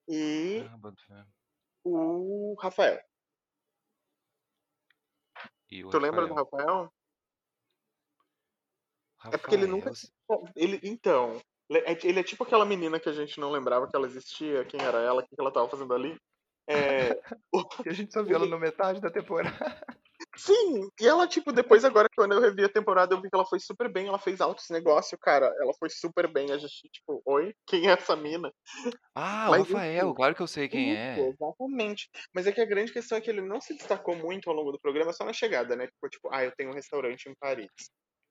E 0.05 0.65
Ah, 1.09 1.25
o 1.85 2.55
Rafael. 2.59 3.01
E 5.71 5.85
o 5.85 5.89
Tu 5.89 5.97
lembra 5.97 6.27
do 6.27 6.33
Rafael? 6.33 6.91
Rafael? 9.17 9.33
É 9.33 9.37
porque 9.37 9.55
ele 9.55 9.65
Rafael, 9.65 9.93
nunca. 10.27 10.51
Ele, 10.57 10.79
então. 10.83 11.41
Ele 11.69 11.79
é, 11.79 12.05
ele 12.05 12.19
é 12.19 12.23
tipo 12.23 12.43
aquela 12.43 12.65
menina 12.65 12.99
que 12.99 13.07
a 13.07 13.13
gente 13.13 13.39
não 13.39 13.49
lembrava 13.49 13.87
que 13.87 13.95
ela 13.95 14.07
existia, 14.07 14.65
quem 14.65 14.81
era 14.81 14.99
ela, 14.99 15.21
o 15.21 15.25
que 15.25 15.39
ela 15.39 15.53
tava 15.53 15.69
fazendo 15.69 15.93
ali. 15.93 16.19
É, 16.67 17.11
a 17.87 17.93
gente 17.93 18.11
só 18.11 18.21
viu 18.21 18.35
ela 18.35 18.45
no 18.45 18.59
metade 18.59 18.99
da 18.99 19.09
temporada. 19.09 19.57
Sim, 20.35 20.89
e 20.99 21.07
ela, 21.07 21.27
tipo, 21.27 21.51
depois 21.51 21.85
agora, 21.85 22.09
quando 22.15 22.33
eu 22.33 22.41
revi 22.41 22.63
a 22.63 22.69
temporada, 22.69 23.13
eu 23.13 23.21
vi 23.21 23.29
que 23.29 23.35
ela 23.35 23.45
foi 23.45 23.59
super 23.59 23.91
bem, 23.91 24.07
ela 24.07 24.17
fez 24.17 24.41
altos 24.41 24.67
negócios, 24.69 25.19
cara. 25.21 25.45
Ela 25.59 25.73
foi 25.77 25.89
super 25.89 26.27
bem. 26.27 26.51
A 26.51 26.57
gente, 26.57 26.89
tipo, 26.91 27.21
oi, 27.25 27.53
quem 27.67 27.87
é 27.87 27.93
essa 27.93 28.15
mina? 28.15 28.51
Ah, 29.13 29.47
Mas, 29.51 29.61
o 29.61 29.73
Rafael, 29.73 30.07
enfim, 30.07 30.15
claro 30.15 30.35
que 30.35 30.41
eu 30.41 30.47
sei 30.47 30.67
quem 30.67 30.91
Isso, 30.91 30.99
é. 30.99 31.29
Exatamente. 31.29 32.09
Mas 32.33 32.47
é 32.47 32.51
que 32.51 32.61
a 32.61 32.65
grande 32.65 32.91
questão 32.91 33.17
é 33.17 33.21
que 33.21 33.29
ele 33.29 33.41
não 33.41 33.61
se 33.61 33.75
destacou 33.75 34.15
muito 34.15 34.49
ao 34.49 34.55
longo 34.55 34.71
do 34.71 34.79
programa, 34.79 35.13
só 35.13 35.23
na 35.23 35.33
chegada, 35.33 35.75
né? 35.75 35.87
Ficou 35.87 36.09
tipo, 36.09 36.29
ah, 36.31 36.43
eu 36.43 36.51
tenho 36.55 36.71
um 36.71 36.75
restaurante 36.75 37.29
em 37.29 37.35
Paris. 37.39 37.69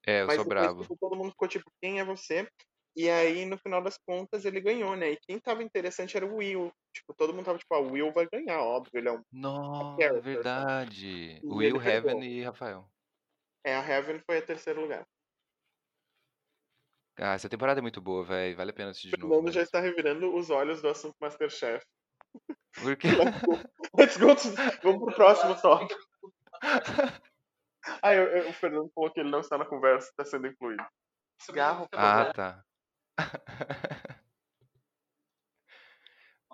É, 0.05 0.23
eu 0.23 0.27
Mas 0.27 0.37
sou 0.37 0.45
depois 0.45 0.61
brabo. 0.61 0.83
tipo, 0.83 0.97
todo 0.99 1.17
mundo 1.17 1.31
ficou 1.31 1.47
tipo, 1.47 1.71
quem 1.81 2.01
é 2.01 2.05
você? 2.05 2.49
E 2.95 3.09
aí, 3.09 3.47
no 3.47 3.57
final 3.57 3.83
das 3.83 3.97
contas, 3.97 4.45
ele 4.45 4.61
ganhou, 4.61 4.95
né? 4.97 5.13
E 5.13 5.17
quem 5.17 5.39
tava 5.39 5.63
interessante 5.63 6.17
era 6.17 6.27
o 6.27 6.37
Will. 6.37 6.71
Tipo, 6.95 7.15
todo 7.15 7.33
mundo 7.33 7.47
tava 7.47 7.59
tipo, 7.59 7.75
ah, 7.75 7.81
o 7.81 7.93
Will 7.93 8.13
vai 8.13 8.27
ganhar, 8.31 8.61
óbvio, 8.61 8.99
ele 8.99 9.09
é 9.09 9.13
um 9.13 9.23
Nossa, 9.33 9.99
character. 10.01 10.23
verdade. 10.23 11.07
E 11.09 11.41
Will. 11.43 11.81
Heaven 11.81 12.23
e 12.23 12.43
Rafael. 12.43 12.87
É, 13.65 13.75
a 13.75 13.81
Heaven 13.81 14.21
foi 14.27 14.39
a 14.39 14.43
terceiro 14.43 14.83
lugar. 14.83 15.07
Ah, 17.19 17.35
essa 17.35 17.49
temporada 17.49 17.81
é 17.81 17.83
muito 17.83 18.01
boa, 18.01 18.25
velho. 18.25 18.57
Vale 18.57 18.71
a 18.71 18.75
pena 18.75 18.91
assistir 18.91 19.11
de 19.11 19.17
O 19.17 19.29
novo 19.29 19.35
Fernando 19.35 19.55
já 19.55 19.63
está 19.63 19.81
revirando 19.81 20.35
os 20.35 20.51
olhos 20.51 20.83
do 20.83 20.89
assunto 20.89 21.15
Masterchef. 21.21 21.85
Porque... 22.83 23.07
Let's 23.17 23.43
go. 23.43 23.59
Let's 23.97 24.17
go 24.17 24.35
to... 24.35 24.49
Vamos 24.83 25.05
pro 25.05 25.15
próximo 25.15 25.61
tópico. 25.61 26.01
Ah, 28.01 28.15
eu- 28.15 28.29
eu- 28.29 28.49
o 28.51 28.53
Fernando 28.53 28.89
falou 28.95 29.11
que 29.11 29.19
ele 29.19 29.29
não 29.29 29.41
está 29.41 29.59
na 29.59 29.65
conversa, 29.67 30.09
está 30.09 30.25
sendo 30.25 30.47
incluído. 30.47 30.85
Cigarro, 31.41 31.89
por 31.89 31.99
Ah, 31.99 32.33
tá. 32.33 32.65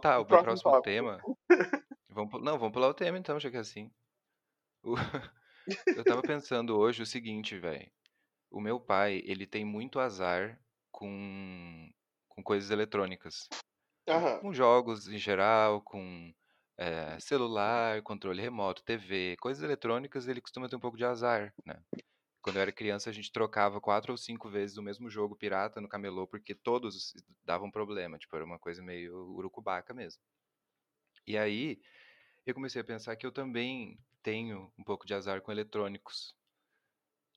Tá, 0.00 0.18
O 0.20 0.24
próximo 0.26 0.60
próximo 0.62 0.82
tema. 0.82 1.20
Vamos, 2.08 2.42
não, 2.42 2.58
vamos 2.58 2.72
pular 2.72 2.88
o 2.88 2.94
tema 2.94 3.18
então, 3.18 3.38
já 3.38 3.50
que 3.50 3.56
é 3.56 3.60
assim. 3.60 3.90
O- 4.82 4.94
Eu 5.96 6.04
tava 6.04 6.22
pensando 6.22 6.78
hoje 6.78 7.02
o 7.02 7.06
seguinte, 7.06 7.58
velho. 7.58 7.90
O 8.50 8.60
meu 8.60 8.80
pai, 8.80 9.22
ele 9.24 9.46
tem 9.46 9.64
muito 9.64 10.00
azar 10.00 10.58
com, 10.90 11.90
com 12.28 12.42
coisas 12.42 12.70
eletrônicas. 12.70 13.48
Aham. 14.08 14.40
Com 14.40 14.52
jogos 14.52 15.08
em 15.08 15.18
geral, 15.18 15.82
com 15.82 16.32
eh, 16.78 17.18
celular, 17.20 18.02
controle 18.02 18.40
remoto, 18.40 18.82
TV, 18.84 19.36
coisas 19.40 19.62
eletrônicas, 19.62 20.28
ele 20.28 20.40
costuma 20.40 20.68
ter 20.68 20.76
um 20.76 20.80
pouco 20.80 20.96
de 20.96 21.04
azar, 21.04 21.52
né? 21.66 21.82
Quando 22.48 22.56
eu 22.56 22.62
era 22.62 22.72
criança, 22.72 23.10
a 23.10 23.12
gente 23.12 23.30
trocava 23.30 23.78
quatro 23.78 24.10
ou 24.10 24.16
cinco 24.16 24.48
vezes 24.48 24.78
o 24.78 24.82
mesmo 24.82 25.10
jogo 25.10 25.36
pirata 25.36 25.82
no 25.82 25.88
camelô, 25.88 26.26
porque 26.26 26.54
todos 26.54 27.12
davam 27.44 27.70
problema. 27.70 28.16
Tipo, 28.16 28.36
era 28.36 28.44
uma 28.46 28.58
coisa 28.58 28.82
meio 28.82 29.14
urucubaca 29.34 29.92
mesmo. 29.92 30.22
E 31.26 31.36
aí, 31.36 31.78
eu 32.46 32.54
comecei 32.54 32.80
a 32.80 32.84
pensar 32.84 33.16
que 33.16 33.26
eu 33.26 33.30
também 33.30 34.00
tenho 34.22 34.72
um 34.78 34.82
pouco 34.82 35.06
de 35.06 35.12
azar 35.12 35.42
com 35.42 35.52
eletrônicos. 35.52 36.34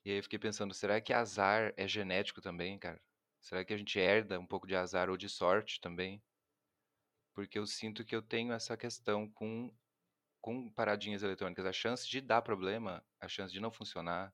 E 0.02 0.12
aí 0.12 0.16
eu 0.16 0.22
fiquei 0.22 0.38
pensando, 0.38 0.72
será 0.72 0.98
que 0.98 1.12
azar 1.12 1.74
é 1.76 1.86
genético 1.86 2.40
também, 2.40 2.78
cara? 2.78 2.98
Será 3.38 3.66
que 3.66 3.74
a 3.74 3.76
gente 3.76 3.98
herda 3.98 4.40
um 4.40 4.46
pouco 4.46 4.66
de 4.66 4.74
azar 4.74 5.10
ou 5.10 5.18
de 5.18 5.28
sorte 5.28 5.78
também? 5.78 6.22
Porque 7.34 7.58
eu 7.58 7.66
sinto 7.66 8.02
que 8.02 8.16
eu 8.16 8.22
tenho 8.22 8.54
essa 8.54 8.78
questão 8.78 9.28
com, 9.28 9.70
com 10.40 10.72
paradinhas 10.72 11.22
eletrônicas. 11.22 11.66
A 11.66 11.72
chance 11.72 12.08
de 12.08 12.18
dar 12.18 12.40
problema, 12.40 13.04
a 13.20 13.28
chance 13.28 13.52
de 13.52 13.60
não 13.60 13.70
funcionar 13.70 14.32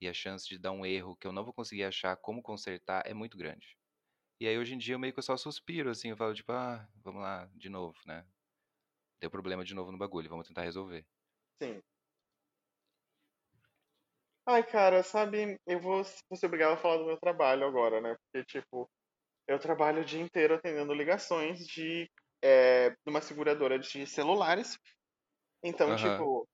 e 0.00 0.08
a 0.08 0.14
chance 0.14 0.48
de 0.48 0.58
dar 0.58 0.72
um 0.72 0.86
erro 0.86 1.16
que 1.16 1.26
eu 1.26 1.32
não 1.32 1.44
vou 1.44 1.54
conseguir 1.54 1.84
achar 1.84 2.16
como 2.16 2.42
consertar 2.42 3.02
é 3.06 3.14
muito 3.14 3.36
grande. 3.38 3.76
E 4.40 4.48
aí 4.48 4.58
hoje 4.58 4.74
em 4.74 4.78
dia 4.78 4.94
eu 4.96 5.00
meio 5.00 5.14
que 5.14 5.22
só 5.22 5.36
suspiro, 5.36 5.90
assim, 5.90 6.10
eu 6.10 6.16
falo 6.16 6.34
tipo, 6.34 6.52
ah, 6.52 6.88
vamos 7.04 7.22
lá, 7.22 7.50
de 7.54 7.68
novo, 7.70 7.98
né? 8.06 8.26
Deu 9.20 9.30
problema 9.30 9.64
de 9.64 9.74
novo 9.74 9.92
no 9.92 9.98
bagulho, 9.98 10.28
vamos 10.30 10.48
tentar 10.48 10.62
resolver. 10.64 11.06
Sim. 11.60 11.82
Ai, 14.46 14.64
cara, 14.64 15.02
sabe, 15.02 15.58
eu 15.66 15.78
vou, 15.80 16.02
vou 16.02 16.36
ser 16.38 16.46
obrigado 16.46 16.72
a 16.72 16.76
falar 16.76 16.96
do 16.98 17.04
meu 17.06 17.18
trabalho 17.18 17.66
agora, 17.66 18.00
né? 18.00 18.16
Porque, 18.16 18.44
tipo, 18.46 18.90
eu 19.48 19.58
trabalho 19.58 20.02
o 20.02 20.04
dia 20.04 20.20
inteiro 20.20 20.54
atendendo 20.54 20.94
ligações 20.94 21.60
de, 21.66 22.10
é, 22.42 22.90
de 22.90 22.96
uma 23.08 23.20
seguradora 23.22 23.78
de 23.78 24.06
celulares. 24.06 24.78
Então, 25.64 25.94
Aham. 25.94 25.94
tipo, 25.94 26.48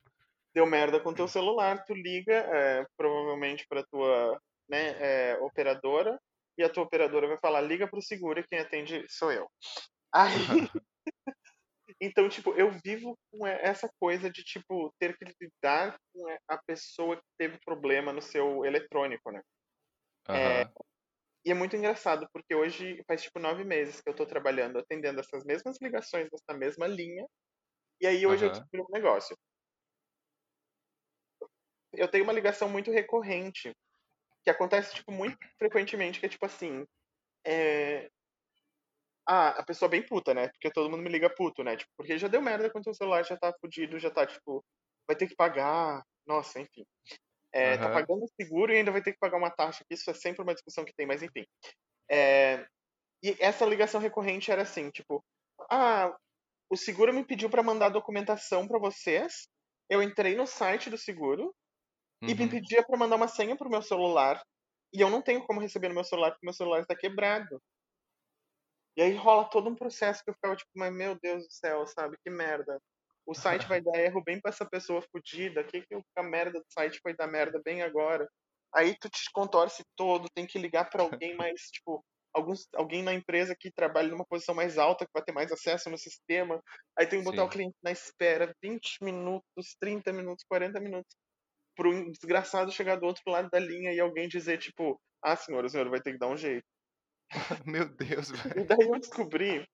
deu 0.55 0.67
merda 0.67 1.01
com 1.01 1.15
teu 1.15 1.29
celular, 1.29 1.85
tu 1.85 1.95
liga, 1.95 2.35
é, 2.35 2.85
provavelmente 2.97 3.67
pra 3.69 3.85
tua 3.85 4.41
né, 4.69 5.33
é, 5.33 5.39
operadora, 5.41 6.19
e 6.59 6.63
a 6.63 6.71
tua 6.71 6.85
operadora 6.85 7.27
vai 7.29 7.39
falar, 7.39 7.61
liga 7.63 7.89
pro 7.89 8.01
seguro 8.03 8.41
e 8.41 8.47
quem 8.49 8.61
atende 8.61 9.05
sou 9.09 9.33
eu. 9.33 9.49
Aí, 10.15 10.31
então, 12.01 12.29
tipo, 12.29 12.53
eu 12.55 12.71
vivo 12.85 13.17
com 13.31 13.47
essa 13.47 13.89
coisa 14.01 14.31
de, 14.31 14.43
tipo, 14.43 14.93
ter 14.99 15.17
que 15.17 15.25
lidar 15.41 15.97
com 16.13 16.27
a 16.49 16.59
pessoa 16.67 17.17
que 17.17 17.23
teve 17.39 17.59
problema 17.65 18.13
no 18.13 18.23
seu 18.23 18.65
eletrônico, 18.65 19.31
né? 19.31 19.41
Aham. 20.29 20.75
E 21.45 21.51
é 21.51 21.55
muito 21.55 21.77
engraçado, 21.77 22.27
porque 22.33 22.55
hoje 22.55 23.03
faz, 23.07 23.23
tipo, 23.23 23.39
nove 23.39 23.65
meses 23.65 24.01
que 24.01 24.09
eu 24.09 24.15
tô 24.17 24.27
trabalhando, 24.27 24.79
atendendo 24.79 25.21
essas 25.21 25.45
mesmas 25.45 25.77
ligações 25.81 26.29
nessa 26.33 26.59
mesma 26.59 26.87
linha, 26.87 27.27
e 28.01 28.07
aí 28.07 28.27
hoje 28.27 28.47
eu 28.47 28.51
Aham. 28.51 28.53
descobri 28.53 28.83
um 28.83 28.87
negócio. 28.93 29.37
Eu 31.97 32.09
tenho 32.09 32.25
uma 32.25 32.33
ligação 32.33 32.69
muito 32.69 32.91
recorrente, 32.91 33.75
que 34.43 34.51
acontece, 34.51 34.95
tipo, 34.95 35.11
muito 35.11 35.39
frequentemente, 35.59 36.21
que 36.21 36.27
é, 36.27 36.29
tipo, 36.29 36.45
assim, 36.45 36.87
é... 37.45 38.11
Ah, 39.27 39.61
a 39.61 39.63
pessoa 39.65 39.89
bem 39.89 40.03
puta, 40.03 40.35
né? 40.35 40.49
Porque 40.49 40.71
todo 40.71 40.91
mundo 40.91 41.03
me 41.03 41.09
liga 41.09 41.31
puto, 41.31 41.65
né? 41.65 41.77
Tipo, 41.77 41.91
porque 41.97 42.19
já 42.19 42.29
deu 42.29 42.43
merda 42.43 42.71
quando 42.71 42.87
o 42.89 42.95
celular 42.95 43.25
já 43.25 43.37
tá 43.37 43.55
fudido, 43.59 43.99
já 43.99 44.11
tá, 44.11 44.27
tipo, 44.27 44.63
vai 45.07 45.17
ter 45.17 45.27
que 45.27 45.35
pagar. 45.35 46.05
Nossa, 46.27 46.61
enfim. 46.61 46.85
É, 47.51 47.79
tá 47.79 47.87
Aham. 47.87 47.95
pagando 47.95 48.25
o 48.25 48.33
seguro 48.39 48.73
e 48.73 48.77
ainda 48.77 48.91
vai 48.91 49.01
ter 49.01 49.13
que 49.13 49.19
pagar 49.19 49.39
uma 49.39 49.51
taxa, 49.51 49.85
que 49.89 49.95
isso 49.95 50.11
é 50.11 50.15
sempre 50.15 50.43
uma 50.43 50.53
discussão 50.53 50.85
que 50.85 50.93
tem, 50.93 51.07
mas 51.07 51.23
enfim. 51.23 51.47
É, 52.11 52.67
e 53.23 53.35
essa 53.41 53.65
ligação 53.65 54.01
recorrente 54.01 54.51
era 54.51 54.63
assim, 54.63 54.91
tipo, 54.91 55.25
ah, 55.71 56.15
o 56.69 56.77
seguro 56.77 57.15
me 57.15 57.25
pediu 57.25 57.49
para 57.49 57.63
mandar 57.63 57.89
documentação 57.89 58.69
para 58.69 58.79
vocês. 58.79 59.49
Eu 59.89 60.03
entrei 60.03 60.35
no 60.35 60.47
site 60.47 60.91
do 60.91 60.99
seguro 60.99 61.55
e 62.27 62.35
me 62.35 62.49
Uhum. 62.49 62.49
pedia 62.49 62.85
para 62.85 62.99
mandar 62.99 63.17
uma 63.17 63.29
senha 63.29 63.57
pro 63.57 63.71
meu 63.71 63.83
celular. 63.83 64.43
E 64.95 65.01
eu 65.01 65.11
não 65.11 65.23
tenho 65.23 65.45
como 65.47 65.61
receber 65.61 65.89
no 65.89 65.95
meu 65.95 66.05
celular 66.05 66.31
porque 66.33 66.47
meu 66.47 66.55
celular 66.55 66.81
está 66.81 66.97
quebrado. 66.97 67.61
E 68.97 69.03
aí 69.03 69.15
rola 69.17 69.49
todo 69.51 69.69
um 69.69 69.75
processo 69.75 70.23
que 70.23 70.31
eu 70.31 70.35
ficava 70.35 70.57
tipo, 70.57 70.71
mas 70.77 70.93
meu 70.93 71.19
Deus 71.21 71.45
do 71.47 71.53
céu, 71.53 71.87
sabe? 71.87 72.17
Que 72.23 72.31
merda. 72.31 72.81
O 73.27 73.35
site 73.35 73.67
vai 73.69 73.81
dar 73.81 73.99
erro 73.99 74.23
bem 74.23 74.41
pra 74.41 74.51
essa 74.51 74.69
pessoa 74.69 75.03
fodida. 75.11 75.65
Que 75.65 75.83
que 75.83 75.95
a 76.17 76.23
merda 76.23 76.61
do 76.61 76.67
site 76.73 77.01
vai 77.03 77.15
dar 77.15 77.27
merda 77.27 77.61
bem 77.65 77.83
agora? 77.83 78.29
Aí 78.75 78.97
tu 78.99 79.09
te 79.09 79.31
contorce 79.33 79.83
todo, 79.97 80.29
tem 80.35 80.47
que 80.47 80.59
ligar 80.59 80.91
pra 80.91 81.03
alguém 81.03 81.35
mais, 81.37 81.61
tipo, 81.73 82.05
alguns, 82.35 82.67
alguém 82.75 83.03
na 83.03 83.15
empresa 83.15 83.55
que 83.59 83.71
trabalha 83.73 84.09
numa 84.09 84.27
posição 84.27 84.55
mais 84.55 84.79
alta, 84.79 85.05
que 85.07 85.13
vai 85.15 85.23
ter 85.25 85.33
mais 85.33 85.51
acesso 85.53 85.89
no 85.91 85.99
sistema. 85.99 86.61
Aí 86.99 87.07
tem 87.07 87.19
que 87.21 87.25
botar 87.25 87.45
o 87.45 87.49
Sim. 87.49 87.51
cliente 87.51 87.77
na 87.83 87.91
espera 87.93 88.53
20 88.63 88.97
minutos, 89.03 89.77
30 89.81 90.13
minutos, 90.13 90.45
40 90.49 90.81
minutos, 90.81 91.17
pro 91.75 91.91
um 91.95 92.11
desgraçado 92.11 92.73
chegar 92.73 92.97
do 92.97 93.07
outro 93.07 93.23
lado 93.27 93.49
da 93.51 93.59
linha 93.59 93.93
e 93.93 94.01
alguém 94.01 94.29
dizer, 94.29 94.59
tipo, 94.59 95.01
ah, 95.23 95.37
senhor, 95.37 95.65
o 95.65 95.69
senhor 95.69 95.89
vai 95.91 96.01
ter 96.01 96.13
que 96.13 96.19
dar 96.19 96.29
um 96.29 96.37
jeito. 96.37 96.65
Meu 97.67 97.89
Deus, 97.89 98.31
E 98.55 98.65
velho. 98.65 98.65
daí 98.65 98.89
eu 98.89 98.99
descobri 99.01 99.67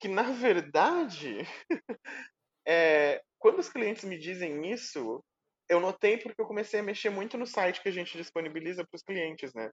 que, 0.00 0.08
na 0.08 0.24
verdade, 0.32 1.38
é, 2.66 3.22
quando 3.38 3.58
os 3.58 3.68
clientes 3.68 4.04
me 4.04 4.18
dizem 4.18 4.70
isso, 4.70 5.22
eu 5.68 5.80
notei 5.80 6.18
porque 6.18 6.40
eu 6.40 6.46
comecei 6.46 6.80
a 6.80 6.82
mexer 6.82 7.10
muito 7.10 7.36
no 7.38 7.46
site 7.46 7.82
que 7.82 7.88
a 7.88 7.92
gente 7.92 8.16
disponibiliza 8.16 8.84
para 8.86 8.96
os 8.96 9.02
clientes, 9.02 9.52
né? 9.54 9.70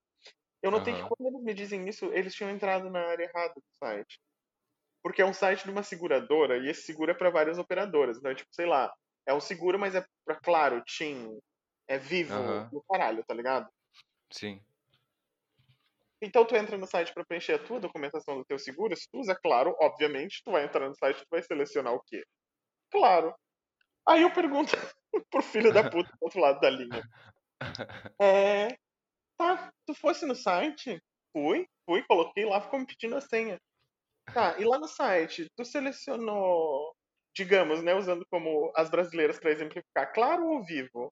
Eu 0.63 0.71
notei 0.71 0.93
que 0.95 1.03
Aham. 1.03 1.09
quando 1.09 1.27
eles 1.29 1.43
me 1.43 1.53
dizem 1.53 1.87
isso, 1.89 2.07
eles 2.13 2.35
tinham 2.35 2.51
entrado 2.51 2.89
na 2.91 3.01
área 3.07 3.25
errada 3.25 3.53
do 3.55 3.63
site. 3.83 4.19
Porque 5.03 5.21
é 5.21 5.25
um 5.25 5.33
site 5.33 5.65
de 5.65 5.71
uma 5.71 5.83
seguradora 5.83 6.57
e 6.57 6.69
esse 6.69 6.83
seguro 6.83 7.11
é 7.11 7.13
para 7.13 7.29
várias 7.29 7.57
operadoras. 7.59 8.17
Então, 8.17 8.31
é 8.31 8.35
tipo, 8.35 8.49
sei 8.53 8.65
lá, 8.65 8.91
é 9.27 9.33
um 9.33 9.39
seguro, 9.41 9.79
mas 9.79 9.95
é 9.95 10.05
para 10.25 10.39
Claro, 10.41 10.83
TIM, 10.85 11.39
é 11.89 11.97
Vivo, 11.97 12.33
Aham. 12.33 12.69
no 12.71 12.83
caralho, 12.83 13.23
tá 13.25 13.33
ligado? 13.33 13.67
Sim. 14.31 14.63
Então 16.21 16.45
tu 16.45 16.55
entra 16.55 16.77
no 16.77 16.85
site 16.85 17.13
para 17.13 17.25
preencher 17.25 17.53
a 17.53 17.63
tua 17.63 17.79
documentação 17.79 18.37
do 18.37 18.45
teu 18.45 18.59
seguro, 18.59 18.95
se 18.95 19.09
tu 19.09 19.19
usa 19.19 19.35
Claro, 19.35 19.75
obviamente, 19.81 20.43
tu 20.45 20.51
vai 20.51 20.65
entrar 20.65 20.87
no 20.87 20.95
site 20.95 21.17
e 21.17 21.25
tu 21.25 21.29
vai 21.31 21.41
selecionar 21.41 21.93
o 21.93 22.01
quê? 22.05 22.23
Claro. 22.91 23.33
Aí 24.07 24.21
eu 24.21 24.31
pergunto 24.31 24.71
pro 25.31 25.41
filho 25.41 25.73
da 25.73 25.83
puta 25.89 26.09
do 26.11 26.17
outro 26.21 26.39
lado 26.39 26.59
da 26.59 26.69
linha. 26.69 27.01
É, 28.21 28.77
tá, 29.37 29.71
tu 29.85 29.93
fosse 29.93 30.25
no 30.25 30.35
site? 30.35 31.01
Fui, 31.31 31.65
fui, 31.85 32.03
coloquei 32.03 32.45
lá, 32.45 32.59
ficou 32.59 32.79
me 32.79 32.85
pedindo 32.85 33.15
a 33.15 33.21
senha. 33.21 33.57
Tá, 34.33 34.59
e 34.59 34.65
lá 34.65 34.77
no 34.77 34.87
site, 34.87 35.47
tu 35.55 35.63
selecionou, 35.63 36.93
digamos, 37.33 37.81
né, 37.81 37.95
usando 37.95 38.25
como 38.29 38.71
as 38.75 38.89
brasileiras 38.89 39.39
para 39.39 39.51
exemplificar, 39.51 40.13
claro 40.13 40.45
ou 40.47 40.63
vivo? 40.65 41.11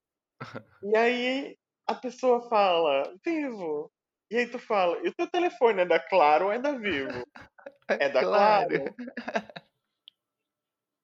E 0.82 0.96
aí 0.96 1.56
a 1.86 1.94
pessoa 1.94 2.48
fala, 2.48 3.12
vivo. 3.24 3.90
E 4.30 4.36
aí 4.36 4.46
tu 4.46 4.58
fala, 4.58 4.98
e 5.04 5.08
o 5.08 5.14
teu 5.14 5.26
telefone 5.30 5.82
é 5.82 5.86
da 5.86 5.98
Claro 5.98 6.46
ou 6.46 6.52
é 6.52 6.58
da 6.58 6.72
Vivo? 6.72 7.24
É 8.00 8.08
da 8.10 8.20
Claro. 8.22 8.68
Claro. 8.68 8.94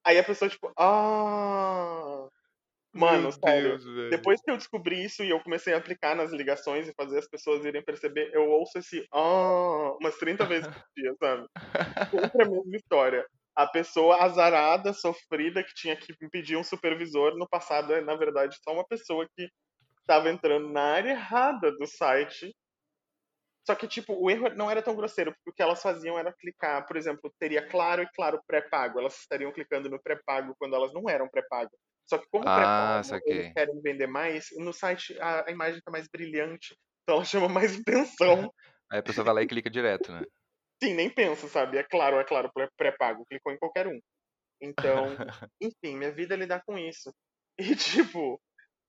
Aí 0.06 0.18
a 0.18 0.24
pessoa, 0.24 0.50
tipo, 0.50 0.70
ah. 0.78 2.28
Mano, 2.94 3.32
sério. 3.32 3.78
Deus. 3.78 4.10
Depois 4.10 4.40
que 4.42 4.50
eu 4.50 4.56
descobri 4.56 5.04
isso 5.04 5.24
e 5.24 5.30
eu 5.30 5.40
comecei 5.42 5.74
a 5.74 5.78
aplicar 5.78 6.14
nas 6.14 6.32
ligações 6.32 6.88
e 6.88 6.94
fazer 6.94 7.18
as 7.18 7.28
pessoas 7.28 7.64
irem 7.64 7.82
perceber, 7.84 8.30
eu 8.34 8.48
ouço 8.50 8.78
esse 8.78 9.06
ah 9.12 9.96
umas 10.00 10.16
30 10.18 10.46
vezes 10.46 10.68
por 10.68 10.82
dia, 10.96 11.14
sabe? 11.20 11.48
Sempre 12.10 12.42
a 12.44 12.46
mesma 12.50 12.76
história. 12.76 13.26
A 13.56 13.66
pessoa 13.66 14.22
azarada, 14.24 14.92
sofrida, 14.92 15.62
que 15.64 15.74
tinha 15.74 15.96
que 15.96 16.12
pedir 16.30 16.56
um 16.56 16.64
supervisor, 16.64 17.36
no 17.36 17.48
passado 17.48 17.92
é, 17.94 18.00
na 18.00 18.16
verdade, 18.16 18.56
só 18.62 18.72
uma 18.72 18.86
pessoa 18.86 19.28
que 19.36 19.48
estava 20.00 20.30
entrando 20.30 20.70
na 20.70 20.82
área 20.94 21.10
errada 21.12 21.72
do 21.72 21.86
site. 21.86 22.54
Só 23.66 23.74
que, 23.74 23.88
tipo, 23.88 24.12
o 24.14 24.30
erro 24.30 24.50
não 24.54 24.70
era 24.70 24.82
tão 24.82 24.94
grosseiro, 24.94 25.32
porque 25.32 25.50
o 25.50 25.52
que 25.54 25.62
elas 25.62 25.80
faziam 25.80 26.18
era 26.18 26.32
clicar, 26.34 26.86
por 26.86 26.96
exemplo, 26.96 27.32
teria 27.38 27.66
claro 27.66 28.02
e 28.02 28.08
claro 28.14 28.40
pré-pago. 28.46 28.98
Elas 29.00 29.18
estariam 29.18 29.52
clicando 29.52 29.88
no 29.88 30.00
pré-pago 30.02 30.54
quando 30.58 30.76
elas 30.76 30.92
não 30.92 31.08
eram 31.08 31.28
pré-pago. 31.28 31.70
Só 32.06 32.18
que 32.18 32.28
como 32.30 32.44
Ah, 32.46 32.52
pré-pago 32.52 33.22
eles 33.24 33.48
querem 33.54 33.80
vender 33.80 34.06
mais, 34.06 34.48
no 34.58 34.72
site 34.74 35.18
a, 35.18 35.48
a 35.48 35.50
imagem 35.50 35.78
está 35.78 35.90
mais 35.90 36.06
brilhante, 36.08 36.76
então 37.02 37.16
ela 37.16 37.24
chama 37.24 37.48
mais 37.48 37.74
atenção. 37.80 38.52
Aí 38.90 38.98
a 38.98 39.02
pessoa 39.02 39.24
vai 39.24 39.34
lá 39.34 39.42
e 39.42 39.46
clica 39.46 39.70
direto, 39.70 40.12
né? 40.12 40.22
Sim, 40.84 40.94
nem 40.94 41.10
pensa, 41.10 41.48
sabe? 41.48 41.78
É 41.78 41.82
claro, 41.84 42.18
é 42.18 42.24
claro, 42.24 42.50
pré- 42.52 42.68
pré-pago, 42.76 43.24
clicou 43.26 43.52
em 43.52 43.58
qualquer 43.58 43.86
um. 43.88 43.98
Então, 44.60 45.18
enfim, 45.60 45.96
minha 45.98 46.12
vida 46.12 46.34
é 46.34 46.38
lidar 46.38 46.62
com 46.66 46.78
isso. 46.78 47.12
E, 47.60 47.76
tipo, 47.76 48.40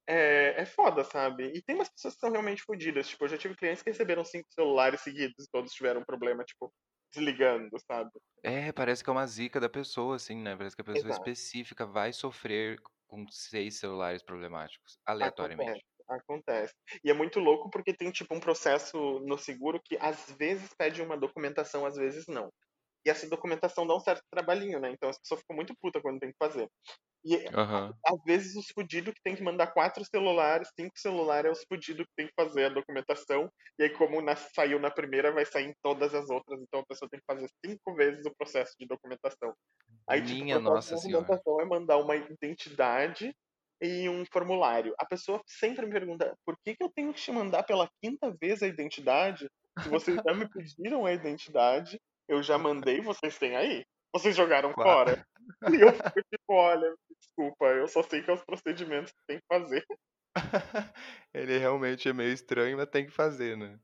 é, 0.08 0.62
é 0.62 0.66
foda, 0.66 1.04
sabe? 1.04 1.52
E 1.56 1.64
tem 1.64 1.76
umas 1.76 1.90
pessoas 1.90 2.16
que 2.16 2.22
são 2.22 2.32
realmente 2.32 2.64
fodidas. 2.64 3.08
Tipo, 3.10 3.26
eu 3.26 3.30
já 3.30 3.38
tive 3.38 3.56
clientes 3.56 3.84
que 3.84 3.92
receberam 3.92 4.26
cinco 4.26 4.48
celulares 4.54 5.02
seguidos 5.02 5.46
e 5.46 5.50
todos 5.52 5.74
tiveram 5.74 6.04
problema, 6.06 6.44
tipo, 6.46 6.74
desligando, 7.14 7.70
sabe? 7.88 8.12
É, 8.44 8.72
parece 8.72 9.04
que 9.04 9.10
é 9.10 9.14
uma 9.14 9.26
zica 9.26 9.60
da 9.60 9.68
pessoa, 9.70 10.16
assim, 10.18 10.36
né? 10.38 10.56
Parece 10.56 10.76
que 10.76 10.82
a 10.82 10.86
pessoa 10.86 11.10
Exato. 11.10 11.10
específica 11.10 11.86
vai 11.86 12.14
sofrer 12.14 12.80
com 13.08 13.28
seis 13.28 13.80
celulares 13.80 14.22
problemáticos, 14.24 15.00
aleatoriamente. 15.06 15.84
Acontece. 15.84 15.95
E 17.04 17.10
é 17.10 17.14
muito 17.14 17.40
louco 17.40 17.70
porque 17.70 17.94
tem, 17.94 18.12
tipo, 18.12 18.34
um 18.36 18.40
processo 18.40 18.98
no 19.22 19.38
seguro 19.38 19.80
que 19.84 19.98
às 20.00 20.30
vezes 20.38 20.70
pede 20.78 21.02
uma 21.02 21.18
documentação, 21.18 21.86
às 21.86 21.96
vezes 21.96 22.26
não. 22.28 22.50
E 23.06 23.10
essa 23.10 23.30
documentação 23.30 23.88
dá 23.88 23.96
um 23.96 24.00
certo 24.00 24.24
trabalhinho, 24.32 24.80
né? 24.80 24.92
Então 24.92 25.10
as 25.10 25.20
pessoas 25.20 25.42
ficam 25.42 25.56
muito 25.56 25.76
putas 25.82 26.02
quando 26.02 26.20
tem 26.20 26.32
que 26.32 26.38
fazer. 26.40 26.70
E 27.26 27.46
Aham. 27.54 27.98
às 28.08 28.24
vezes 28.26 28.56
os 28.56 28.68
fudidos 28.74 29.14
que 29.16 29.22
tem 29.24 29.36
que 29.36 29.44
mandar 29.44 29.74
quatro 29.74 30.04
celulares, 30.06 30.70
cinco 30.80 30.98
celulares, 31.00 31.50
é 31.50 31.54
os 31.54 31.66
fudidos 31.68 32.06
que 32.08 32.14
tem 32.16 32.28
que 32.28 32.34
fazer 32.36 32.66
a 32.66 32.70
documentação. 32.70 33.50
E 33.80 33.84
aí, 33.84 33.92
como 33.92 34.22
na- 34.22 34.36
saiu 34.36 34.80
na 34.80 34.92
primeira, 34.92 35.34
vai 35.34 35.46
sair 35.46 35.68
em 35.70 35.76
todas 35.84 36.16
as 36.16 36.30
outras. 36.30 36.62
Então 36.62 36.82
a 36.82 36.86
pessoa 36.88 37.10
tem 37.10 37.20
que 37.20 37.26
fazer 37.28 37.50
cinco 37.66 37.96
vezes 37.96 38.26
o 38.26 38.36
processo 38.38 38.74
de 38.80 38.88
documentação. 38.88 39.54
Aí, 40.10 40.22
tipo, 40.24 40.44
Minha 40.44 40.58
o 40.58 40.64
processo 40.64 40.82
Nossa 40.82 40.96
de 40.96 40.98
Senhora. 40.98 41.12
documentação 41.12 41.62
é 41.62 41.66
mandar 41.66 41.98
uma 41.98 42.16
identidade 42.16 43.34
e 43.82 44.08
um 44.10 44.26
formulário. 44.26 44.94
A 44.98 45.06
pessoa 45.06 45.42
sempre 45.46 45.86
me 45.86 45.92
pergunta, 45.92 46.36
por 46.46 46.58
que, 46.64 46.76
que 46.76 46.84
eu 46.84 46.90
tenho 46.90 47.14
que 47.14 47.22
te 47.22 47.32
mandar 47.32 47.64
pela 47.64 47.90
quinta 48.02 48.34
vez 48.40 48.64
a 48.64 48.68
identidade? 48.68 49.50
Se 49.82 49.90
vocês 49.90 50.18
já 50.26 50.34
me 50.34 50.48
pediram 50.50 51.06
a 51.06 51.12
identidade, 51.12 52.00
eu 52.28 52.42
já 52.42 52.58
mandei, 52.58 53.02
vocês 53.02 53.38
têm 53.38 53.56
aí. 53.56 53.86
Vocês 54.14 54.36
jogaram 54.36 54.72
Qua- 54.74 54.84
fora. 54.84 55.28
E 55.70 55.82
eu 55.82 55.92
fico 55.92 56.22
tipo, 56.32 56.54
olha, 56.54 56.96
desculpa, 57.20 57.66
eu 57.66 57.88
só 57.88 58.02
sei 58.02 58.24
que 58.24 58.32
é 58.32 58.34
os 58.34 58.44
procedimentos 58.44 59.12
que 59.12 59.26
tem 59.28 59.38
que 59.40 59.46
fazer. 59.48 59.86
Ele 61.34 61.58
realmente 61.58 62.08
é 62.08 62.14
meio 62.14 62.32
estranho, 62.32 62.78
mas 62.78 62.90
tem 62.90 63.06
que 63.06 63.12
fazer, 63.12 63.58
né? 63.58 63.78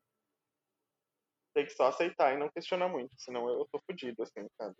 Tem 1.54 1.66
que 1.66 1.74
só 1.74 1.88
aceitar 1.88 2.34
e 2.34 2.38
não 2.38 2.50
questionar 2.50 2.88
muito, 2.88 3.12
senão 3.18 3.50
eu 3.50 3.68
tô 3.70 3.80
fudido, 3.86 4.24
assim, 4.24 4.48
sabe? 4.58 4.76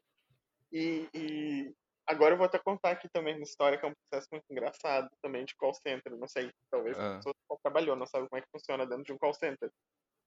E, 0.72 1.10
e 1.14 1.74
agora 2.08 2.34
eu 2.34 2.38
vou 2.38 2.46
até 2.46 2.60
contar 2.60 2.92
aqui 2.92 3.08
também 3.10 3.36
uma 3.36 3.44
história 3.44 3.78
que 3.78 3.86
é 3.86 3.90
um 3.90 3.94
processo 3.94 4.28
muito 4.32 4.46
engraçado 4.50 5.10
também 5.22 5.46
de 5.46 5.56
call 5.56 5.74
center. 5.74 6.16
Não 6.18 6.28
sei, 6.28 6.52
talvez 6.70 6.98
a 6.98 7.04
Ah. 7.04 7.16
pessoa 7.18 7.34
que 7.34 7.64
trabalhou, 7.64 7.96
não 7.96 8.06
sabe 8.06 8.28
como 8.30 8.40
é 8.40 8.42
que 8.42 8.52
funciona 8.52 8.86
dentro 8.86 9.04
de 9.04 9.14
um 9.14 9.18
call 9.18 9.34
center. 9.34 9.72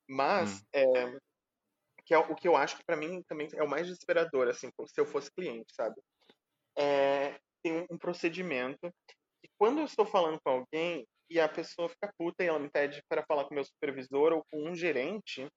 Mas, 0.08 0.60
Hum. 0.60 0.64
é, 0.74 1.18
que 2.06 2.14
é 2.14 2.18
o 2.18 2.34
que 2.34 2.48
eu 2.48 2.56
acho 2.56 2.76
que 2.76 2.84
pra 2.84 2.96
mim 2.96 3.22
também 3.28 3.48
é 3.54 3.62
o 3.62 3.68
mais 3.68 3.86
desesperador, 3.86 4.48
assim, 4.48 4.70
se 4.86 5.00
eu 5.00 5.06
fosse 5.06 5.30
cliente, 5.32 5.74
sabe? 5.74 6.00
É, 6.76 7.38
tem 7.62 7.86
um, 7.90 7.98
procedimento 7.98 8.92
que 9.42 9.50
quando 9.58 9.78
eu 9.78 9.84
estou 9.84 10.06
falando 10.06 10.38
com 10.44 10.50
alguém 10.50 11.06
e 11.30 11.40
a 11.40 11.48
pessoa 11.48 11.88
fica 11.88 12.12
puta 12.18 12.44
e 12.44 12.48
ela 12.48 12.58
me 12.58 12.70
pede 12.70 13.02
para 13.08 13.24
falar 13.26 13.44
com 13.44 13.52
o 13.52 13.54
meu 13.54 13.64
supervisor 13.64 14.32
ou 14.32 14.44
com 14.50 14.68
um 14.68 14.74
gerente, 14.74 15.48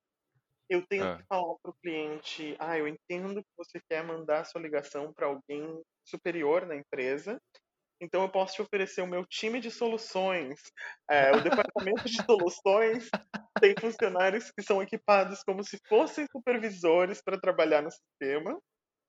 eu 0.68 0.84
tenho 0.86 1.04
Ah. 1.04 1.16
que 1.16 1.24
falar 1.28 1.54
pro 1.62 1.74
cliente, 1.82 2.56
ah, 2.58 2.78
eu 2.78 2.88
entendo 2.88 3.42
que 3.42 3.50
você 3.56 3.80
quer 3.88 4.04
mandar 4.04 4.44
sua 4.44 4.60
ligação 4.60 5.12
para 5.14 5.26
alguém 5.26 5.82
superior 6.04 6.66
na 6.66 6.76
empresa, 6.76 7.40
então 8.00 8.22
eu 8.22 8.30
posso 8.30 8.54
te 8.56 8.62
oferecer 8.62 9.02
o 9.02 9.06
meu 9.06 9.24
time 9.26 9.60
de 9.60 9.70
soluções. 9.70 10.60
É, 11.10 11.32
o 11.32 11.40
departamento 11.42 12.04
de 12.04 12.22
soluções 12.24 13.08
tem 13.60 13.74
funcionários 13.80 14.50
que 14.52 14.62
são 14.62 14.82
equipados 14.82 15.42
como 15.44 15.64
se 15.64 15.78
fossem 15.88 16.26
supervisores 16.30 17.20
para 17.22 17.40
trabalhar 17.40 17.82
no 17.82 17.90
sistema, 17.90 18.58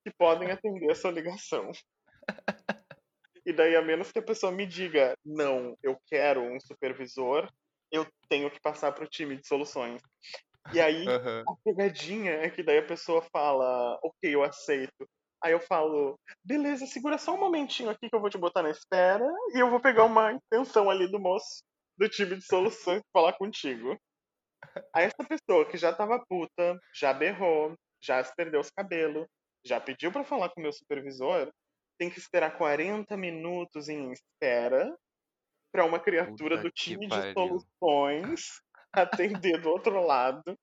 que 0.06 0.14
podem 0.18 0.52
atender 0.52 0.92
a 0.92 0.96
sua 0.96 1.12
ligação. 1.12 1.72
E 3.46 3.54
daí, 3.54 3.76
a 3.76 3.82
menos 3.82 4.12
que 4.12 4.20
a 4.20 4.24
pessoa 4.24 4.52
me 4.52 4.66
diga, 4.66 5.16
não, 5.26 5.76
eu 5.82 5.98
quero 6.08 6.42
um 6.42 6.60
supervisor, 6.60 7.50
eu 7.92 8.06
tenho 8.30 8.52
que 8.52 8.60
passar 8.62 8.92
para 8.92 9.04
o 9.06 9.10
time 9.10 9.36
de 9.38 9.48
soluções. 9.48 10.02
E 10.72 10.80
aí, 10.80 11.14
Aham. 11.14 11.50
a 11.50 11.54
pegadinha 11.64 12.32
é 12.34 12.50
que 12.50 12.64
daí 12.64 12.78
a 12.80 12.86
pessoa 12.88 13.22
fala, 13.32 14.00
ok, 14.04 14.36
eu 14.36 14.44
aceito. 14.44 15.08
Aí 15.44 15.54
eu 15.54 15.60
falo, 15.60 16.16
beleza, 16.44 16.86
segura 16.86 17.18
só 17.18 17.34
um 17.34 17.40
momentinho 17.40 17.90
aqui 17.90 18.10
que 18.10 18.16
eu 18.16 18.20
vou 18.22 18.30
te 18.30 18.38
botar 18.38 18.62
na 18.62 18.70
espera 18.72 19.26
e 19.56 19.60
eu 19.60 19.70
vou 19.70 19.80
pegar 19.82 20.04
uma 20.06 20.34
intenção 20.34 20.90
ali 20.90 21.10
do 21.10 21.20
moço 21.20 21.64
do 21.98 22.10
time 22.10 22.36
de 22.36 22.44
soluções 22.46 23.02
pra 23.12 23.22
falar 23.22 23.34
contigo. 23.38 23.98
Aí 24.96 25.06
essa 25.06 25.28
pessoa 25.28 25.70
que 25.70 25.78
já 25.78 25.94
tava 25.94 26.24
puta, 26.28 26.80
já 26.96 27.14
berrou, 27.14 27.76
já 28.04 28.24
se 28.24 28.34
perdeu 28.36 28.62
os 28.62 28.70
cabelos, 28.72 29.28
já 29.66 29.80
pediu 29.80 30.12
pra 30.12 30.24
falar 30.24 30.50
com 30.50 30.60
o 30.60 30.64
meu 30.64 30.74
supervisor, 30.74 31.50
tem 31.98 32.10
que 32.10 32.20
esperar 32.20 32.58
40 32.58 33.18
minutos 33.18 33.90
em 33.90 34.12
espera 34.12 34.96
pra 35.72 35.86
uma 35.86 36.00
criatura 36.00 36.58
Puta 36.58 36.60
do 36.60 36.72
time 36.72 37.08
de 37.10 37.24
pariu. 37.34 37.68
soluções 38.02 38.62
atender 38.94 39.62
do 39.62 39.70
outro 39.70 40.02
lado. 40.06 40.56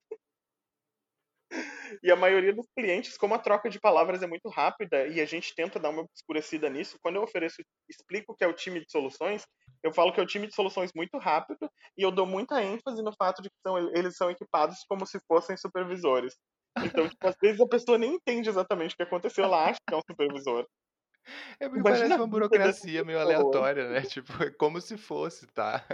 E 2.03 2.11
a 2.11 2.17
maioria 2.17 2.53
dos 2.53 2.67
clientes, 2.77 3.17
como 3.17 3.35
a 3.35 3.39
troca 3.39 3.71
de 3.71 3.81
palavras 3.81 4.23
é 4.23 4.27
muito 4.27 4.49
rápida 4.49 5.07
e 5.07 5.21
a 5.21 5.25
gente 5.25 5.55
tenta 5.55 5.79
dar 5.79 5.91
uma 5.91 6.05
escurecida 6.15 6.69
nisso, 6.69 6.99
quando 7.03 7.17
eu 7.17 7.23
ofereço, 7.23 7.63
explico 7.89 8.35
que 8.35 8.45
é 8.45 8.47
o 8.49 8.53
time 8.53 8.81
de 8.81 8.91
soluções, 8.91 9.45
eu 9.83 9.93
falo 9.93 10.13
que 10.13 10.21
é 10.21 10.23
o 10.23 10.27
time 10.27 10.47
de 10.47 10.55
soluções 10.55 10.91
muito 10.95 11.17
rápido 11.19 11.71
e 11.97 12.03
eu 12.03 12.11
dou 12.11 12.27
muita 12.27 12.63
ênfase 12.63 13.03
no 13.03 13.13
fato 13.17 13.43
de 13.43 13.49
que 13.49 13.57
são, 13.65 13.79
eles 13.95 14.17
são 14.17 14.31
equipados 14.31 14.79
como 14.89 15.07
se 15.07 15.19
fossem 15.29 15.57
supervisores. 15.57 16.35
Então, 16.83 17.09
tipo, 17.09 17.27
às 17.27 17.37
vezes 17.41 17.61
a 17.61 17.69
pessoa 17.69 17.97
nem 17.97 18.15
entende 18.15 18.49
exatamente 18.49 18.95
o 18.95 18.97
que 18.97 19.03
aconteceu, 19.05 19.45
ela 19.45 19.67
acha 19.67 19.79
que 19.87 19.95
é 19.95 19.97
um 19.97 20.03
supervisor. 20.11 20.67
É 21.59 21.69
porque 21.69 21.81
Imagina 21.81 21.99
parece 21.99 22.17
uma 22.17 22.27
burocracia 22.29 23.05
meio 23.05 23.19
aleatória, 23.21 23.89
né? 23.91 24.03
Tipo, 24.07 24.43
é 24.43 24.51
como 24.51 24.81
se 24.81 24.97
fosse, 24.97 25.47
tá? 25.49 25.85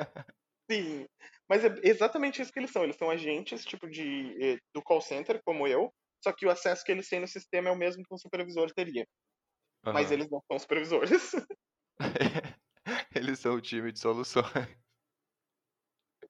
Sim, 0.70 1.06
mas 1.52 1.64
é 1.64 1.74
exatamente 1.84 2.42
isso 2.42 2.52
que 2.52 2.58
eles 2.60 2.70
são. 2.72 2.84
Eles 2.84 2.96
são 2.96 3.10
agentes, 3.10 3.64
tipo, 3.64 3.88
de, 3.88 4.54
eh, 4.54 4.58
do 4.74 4.82
call 4.82 5.00
center, 5.02 5.40
como 5.44 5.66
eu, 5.68 5.92
só 6.24 6.32
que 6.32 6.46
o 6.46 6.50
acesso 6.50 6.84
que 6.84 6.92
eles 6.92 7.08
têm 7.08 7.20
no 7.20 7.28
sistema 7.28 7.68
é 7.68 7.72
o 7.72 7.76
mesmo 7.76 8.02
que 8.04 8.14
um 8.14 8.18
supervisor 8.18 8.70
teria. 8.72 9.06
Mas 9.92 10.10
Aham. 10.10 10.12
eles 10.12 10.28
não 10.30 10.40
são 10.50 10.58
supervisores. 10.58 11.32
Eles 13.14 13.38
são 13.40 13.54
o 13.56 13.60
time 13.60 13.92
de 13.92 13.98
soluções. 14.00 14.46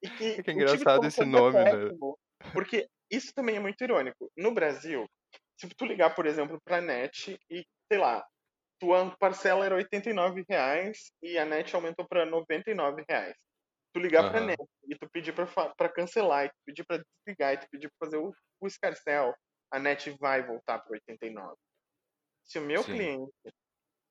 E 0.02 0.08
que 0.10 0.28
É 0.36 0.42
que 0.42 0.50
é 0.50 0.54
engraçado 0.54 1.04
esse 1.06 1.24
é 1.38 1.42
nome, 1.42 1.64
né? 1.64 1.92
péssimo, 1.92 2.18
Porque 2.52 2.88
isso 3.10 3.32
também 3.34 3.56
é 3.56 3.60
muito 3.60 3.82
irônico. 3.82 4.30
No 4.36 4.52
Brasil, 4.52 5.06
se 5.58 5.68
tu 5.76 5.84
ligar, 5.86 6.14
por 6.14 6.26
exemplo, 6.26 6.58
pra 6.64 6.80
net 6.80 7.38
e, 7.50 7.64
sei 7.90 7.98
lá, 8.00 8.24
tua 8.80 9.16
parcela 9.18 9.66
era 9.66 9.76
89 9.76 10.44
reais 10.48 11.12
e 11.22 11.38
a 11.38 11.44
net 11.46 11.74
aumentou 11.74 12.06
pra 12.08 12.26
99 12.26 13.04
reais. 13.08 13.36
Tu 13.94 14.00
ligar 14.00 14.24
pra 14.24 14.40
Aham. 14.40 14.56
net 14.58 14.58
e 14.92 14.98
tu 14.98 15.08
pedir 15.10 15.34
para 15.34 15.88
cancelar, 15.88 16.46
e 16.46 16.48
tu 16.50 16.56
pedir 16.66 16.84
para 16.84 17.02
desligar, 17.02 17.54
e 17.54 17.56
tu 17.56 17.66
pedir 17.70 17.90
para 17.90 18.06
fazer 18.06 18.18
o, 18.18 18.32
o 18.60 18.66
escarcel, 18.66 19.34
a 19.72 19.78
net 19.78 20.10
vai 20.20 20.46
voltar 20.46 20.78
para 20.80 20.92
89. 20.92 21.56
Se 22.44 22.58
o 22.58 22.62
meu 22.62 22.82
Sim. 22.82 22.92
cliente 22.92 23.32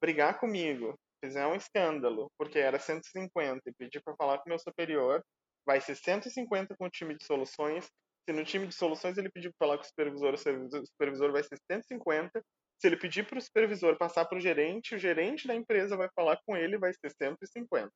brigar 0.02 0.40
comigo, 0.40 0.98
fizer 1.24 1.46
um 1.46 1.56
escândalo, 1.56 2.32
porque 2.38 2.58
era 2.58 2.80
150 2.80 3.62
e 3.68 3.74
pedir 3.74 4.02
para 4.02 4.16
falar 4.16 4.40
com 4.40 4.46
o 4.46 4.50
meu 4.50 4.58
superior, 4.58 5.24
vai 5.66 5.80
ser 5.80 5.96
150 5.96 6.76
com 6.76 6.86
o 6.86 6.90
time 6.90 7.16
de 7.16 7.24
soluções. 7.24 7.88
Se 8.28 8.34
no 8.34 8.44
time 8.44 8.66
de 8.66 8.74
soluções 8.74 9.18
ele 9.18 9.30
pedir 9.30 9.52
para 9.52 9.68
falar 9.68 9.78
com 9.78 9.84
o 9.84 9.88
supervisor, 9.88 10.34
o 10.34 10.86
supervisor 10.88 11.32
vai 11.32 11.44
ser 11.44 11.60
150. 11.72 12.42
Se 12.80 12.88
ele 12.88 12.98
pedir 12.98 13.28
para 13.28 13.38
o 13.38 13.42
supervisor 13.42 13.96
passar 13.98 14.26
para 14.26 14.40
o 14.40 14.42
gerente, 14.42 14.96
o 14.96 14.98
gerente 14.98 15.48
da 15.48 15.54
empresa 15.54 15.96
vai 15.96 16.10
falar 16.16 16.40
com 16.44 16.58
ele 16.58 16.80
vai 16.80 16.92
ser 16.94 17.12
150. 17.12 17.92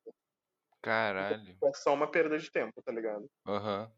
Caralho. 0.86 1.58
É 1.64 1.72
só 1.72 1.92
uma 1.92 2.08
perda 2.08 2.38
de 2.38 2.48
tempo, 2.48 2.80
tá 2.80 2.92
ligado? 2.92 3.28
Aham. 3.44 3.90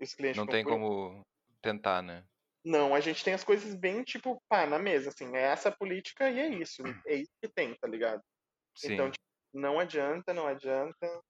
Os 0.00 0.14
clientes 0.16 0.36
Não 0.36 0.48
tem 0.48 0.64
como 0.64 1.24
tentar, 1.62 2.02
né? 2.02 2.24
Não, 2.64 2.92
a 2.92 2.98
gente 2.98 3.22
tem 3.22 3.32
as 3.34 3.44
coisas 3.44 3.72
bem, 3.76 4.02
tipo, 4.02 4.42
pá, 4.48 4.66
na 4.66 4.80
mesa, 4.80 5.10
assim, 5.10 5.36
é 5.36 5.42
essa 5.42 5.68
a 5.68 5.76
política 5.76 6.28
e 6.28 6.40
é 6.40 6.48
isso. 6.48 6.82
É 7.06 7.14
isso 7.14 7.30
que 7.40 7.48
tem, 7.48 7.76
tá 7.76 7.86
ligado? 7.86 8.20
Sim. 8.76 8.94
Então, 8.94 9.12
tipo, 9.12 9.24
não 9.54 9.78
adianta, 9.78 10.34
não 10.34 10.48
adianta. 10.48 11.22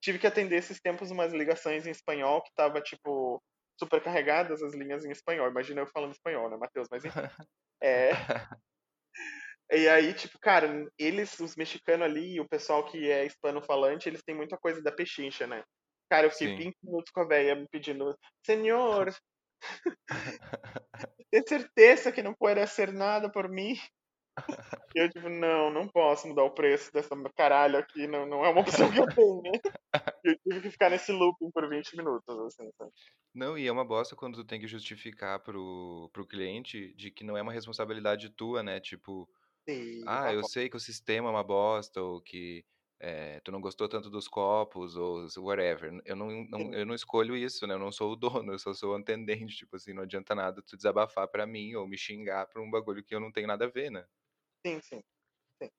Tive 0.00 0.20
que 0.20 0.28
atender 0.28 0.58
esses 0.58 0.80
tempos 0.80 1.10
umas 1.10 1.32
ligações 1.32 1.84
em 1.84 1.90
espanhol 1.90 2.40
que 2.40 2.54
tava, 2.54 2.80
tipo, 2.80 3.42
super 3.76 4.00
carregadas 4.00 4.62
as 4.62 4.74
linhas 4.74 5.04
em 5.04 5.10
espanhol. 5.10 5.50
Imagina 5.50 5.80
eu 5.80 5.88
falando 5.88 6.12
espanhol, 6.12 6.48
né, 6.48 6.56
Matheus? 6.56 6.86
Mas 6.88 7.04
enfim. 7.04 7.18
É. 7.82 8.12
E 9.76 9.88
aí, 9.88 10.14
tipo, 10.14 10.38
cara, 10.38 10.88
eles, 10.98 11.38
os 11.40 11.56
mexicanos 11.56 12.06
ali, 12.06 12.38
o 12.40 12.48
pessoal 12.48 12.84
que 12.84 13.10
é 13.10 13.26
hispano-falante, 13.26 14.08
eles 14.08 14.22
têm 14.22 14.34
muita 14.34 14.56
coisa 14.56 14.80
da 14.80 14.92
pechincha, 14.92 15.46
né? 15.46 15.64
Cara, 16.08 16.26
eu 16.26 16.30
fiquei 16.30 16.48
Sim. 16.48 16.56
20 16.56 16.76
minutos 16.82 17.10
com 17.10 17.20
a 17.20 17.26
velha 17.26 17.56
me 17.56 17.66
pedindo, 17.68 18.16
senhor, 18.44 19.12
tem 21.30 21.42
certeza 21.46 22.12
que 22.12 22.22
não 22.22 22.34
pode 22.34 22.64
ser 22.68 22.92
nada 22.92 23.30
por 23.30 23.48
mim? 23.48 23.74
E 24.94 25.00
eu, 25.00 25.08
tipo, 25.08 25.28
não, 25.28 25.70
não 25.70 25.88
posso 25.88 26.28
mudar 26.28 26.44
o 26.44 26.54
preço 26.54 26.92
dessa 26.92 27.16
caralho 27.36 27.78
aqui, 27.78 28.06
não, 28.06 28.26
não 28.26 28.44
é 28.44 28.48
uma 28.48 28.60
opção 28.60 28.90
que 28.90 28.98
eu 28.98 29.06
tenho. 29.06 29.42
E 30.24 30.30
eu 30.30 30.38
tive 30.38 30.60
que 30.62 30.70
ficar 30.70 30.90
nesse 30.90 31.12
looping 31.12 31.50
por 31.50 31.68
20 31.68 31.96
minutos, 31.96 32.38
assim, 32.40 32.70
sabe? 32.76 32.90
Não, 33.34 33.58
e 33.58 33.66
é 33.66 33.72
uma 33.72 33.84
bosta 33.84 34.14
quando 34.14 34.36
tu 34.36 34.44
tem 34.44 34.60
que 34.60 34.66
justificar 34.66 35.40
pro, 35.40 36.08
pro 36.12 36.26
cliente 36.26 36.94
de 36.94 37.10
que 37.10 37.24
não 37.24 37.36
é 37.36 37.42
uma 37.42 37.52
responsabilidade 37.52 38.30
tua, 38.30 38.62
né? 38.62 38.80
Tipo, 38.80 39.28
Sim, 39.68 40.06
ah, 40.06 40.32
eu 40.32 40.44
sei 40.44 40.68
que 40.68 40.76
o 40.76 40.80
sistema 40.80 41.28
é 41.28 41.30
uma 41.30 41.44
bosta, 41.44 42.00
ou 42.02 42.20
que 42.22 42.64
é, 43.00 43.40
tu 43.40 43.50
não 43.52 43.60
gostou 43.60 43.88
tanto 43.88 44.10
dos 44.10 44.28
copos, 44.28 44.96
ou 44.96 45.26
whatever. 45.38 46.00
Eu 46.04 46.16
não, 46.16 46.28
não- 46.48 46.72
eu 46.72 46.86
não 46.86 46.94
escolho 46.94 47.36
isso, 47.36 47.66
né? 47.66 47.74
Eu 47.74 47.78
não 47.78 47.92
sou 47.92 48.12
o 48.12 48.16
dono, 48.46 48.52
eu 48.52 48.58
só 48.58 48.72
sou 48.74 48.92
o 48.92 48.96
atendente. 48.96 49.56
Tipo 49.56 49.76
assim, 49.76 49.92
não 49.92 50.02
adianta 50.04 50.34
nada 50.34 50.62
tu 50.62 50.76
desabafar 50.76 51.28
pra 51.28 51.46
mim 51.46 51.74
ou 51.74 51.86
me 51.88 51.98
xingar 51.98 52.46
por 52.48 52.60
um 52.62 52.70
bagulho 52.70 53.04
que 53.04 53.14
eu 53.14 53.20
não 53.20 53.32
tenho 53.32 53.46
nada 53.48 53.64
a 53.66 53.68
ver, 53.70 53.90
né? 53.90 54.06
Sim, 54.64 54.80
sim, 54.82 55.00
sim. 55.62 55.70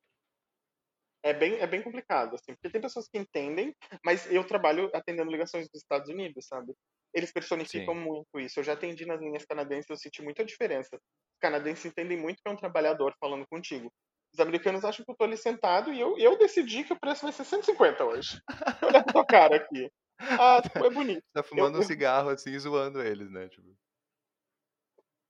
É 1.24 1.34
bem, 1.34 1.56
é 1.60 1.66
bem 1.66 1.82
complicado, 1.82 2.36
assim, 2.36 2.54
porque 2.54 2.70
tem 2.70 2.80
pessoas 2.82 3.08
que 3.08 3.18
entendem, 3.18 3.76
mas 4.04 4.32
eu 4.32 4.46
trabalho 4.46 4.92
atendendo 4.94 5.32
ligações 5.32 5.68
dos 5.70 5.82
Estados 5.82 6.08
Unidos, 6.10 6.46
sabe? 6.48 6.76
Eles 7.16 7.32
personificam 7.34 7.96
Sim. 7.96 8.02
muito 8.02 8.40
isso. 8.40 8.60
Eu 8.60 8.66
já 8.66 8.74
atendi 8.74 9.06
nas 9.06 9.22
linhas 9.22 9.46
canadenses, 9.46 9.90
eu 9.90 9.98
senti 9.98 10.22
muita 10.22 10.46
diferença. 10.46 10.98
Os 10.98 11.40
canadenses 11.42 11.86
entendem 11.86 12.18
muito 12.20 12.38
que 12.44 12.50
é 12.50 12.52
um 12.52 12.58
trabalhador 12.58 13.16
falando 13.20 13.48
contigo. 13.50 13.92
Os 14.34 14.40
americanos 14.42 14.84
acham 14.86 15.06
que 15.06 15.12
eu 15.12 15.16
tô 15.16 15.24
ali 15.24 15.38
sentado 15.38 15.94
e 15.94 16.00
eu, 16.00 16.18
eu 16.20 16.38
decidi 16.38 16.84
que 16.84 16.94
o 16.94 17.00
preço 17.00 17.24
vai 17.24 17.32
ser 17.32 17.46
150 17.46 18.04
hoje. 18.06 18.40
Olha 18.84 19.02
pra 19.04 19.14
tua 19.14 19.26
cara 19.26 19.56
aqui. 19.56 19.90
Ah, 20.38 20.62
é 20.84 20.90
bonito. 20.90 21.24
Tá 21.34 21.44
fumando 21.44 21.78
eu- 21.78 21.80
um 21.80 21.84
cigarro 21.84 22.30
assim, 22.30 22.52
e 22.52 22.60
zoando 22.60 23.02
eles, 23.02 23.30
né? 23.30 23.48
Tipo, 23.48 23.78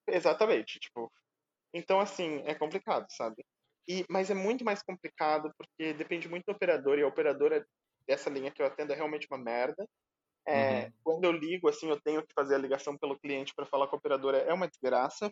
Exatamente, 0.08 0.80
tipo. 0.80 1.12
Então, 1.74 2.00
assim, 2.02 2.44
é 2.46 2.56
complicado, 2.56 3.08
sabe? 3.12 3.46
E, 3.88 4.06
mas 4.10 4.30
é 4.32 4.36
muito 4.36 4.66
mais 4.66 4.84
complicado 4.84 5.52
porque 5.58 5.94
depende 5.94 6.30
muito 6.30 6.46
do 6.46 6.54
operador 6.54 7.00
e 7.00 7.04
a 7.04 7.08
operadora 7.08 7.66
dessa 8.08 8.30
linha 8.30 8.52
que 8.52 8.62
eu 8.62 8.68
atendo 8.68 8.94
é 8.94 8.96
realmente 8.96 9.28
uma 9.32 9.40
merda. 9.40 9.88
É, 10.48 10.88
Uhum. 10.88 10.93
Quando 11.04 11.26
eu 11.26 11.32
ligo, 11.32 11.68
assim, 11.70 11.89
eu 11.89 12.00
tenho 12.02 12.26
que 12.26 12.34
fazer 12.34 12.56
a 12.56 12.60
ligação 12.60 12.98
pelo 12.98 13.20
cliente 13.20 13.54
para 13.56 13.66
falar 13.66 13.88
com 13.88 13.96
a 13.96 14.00
operadora, 14.00 14.38
é 14.39 14.54
uma 14.54 14.68
desgraça. 14.68 15.32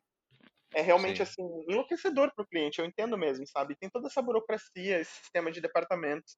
É 0.73 0.81
realmente, 0.81 1.21
Sim. 1.21 1.23
assim, 1.23 1.43
enlouquecedor 1.69 2.31
para 2.35 2.43
o 2.43 2.47
cliente, 2.47 2.79
eu 2.79 2.85
entendo 2.85 3.17
mesmo, 3.17 3.47
sabe? 3.47 3.75
Tem 3.77 3.89
toda 3.89 4.07
essa 4.07 4.21
burocracia, 4.21 4.99
esse 4.99 5.11
sistema 5.21 5.51
de 5.51 5.61
departamentos. 5.61 6.35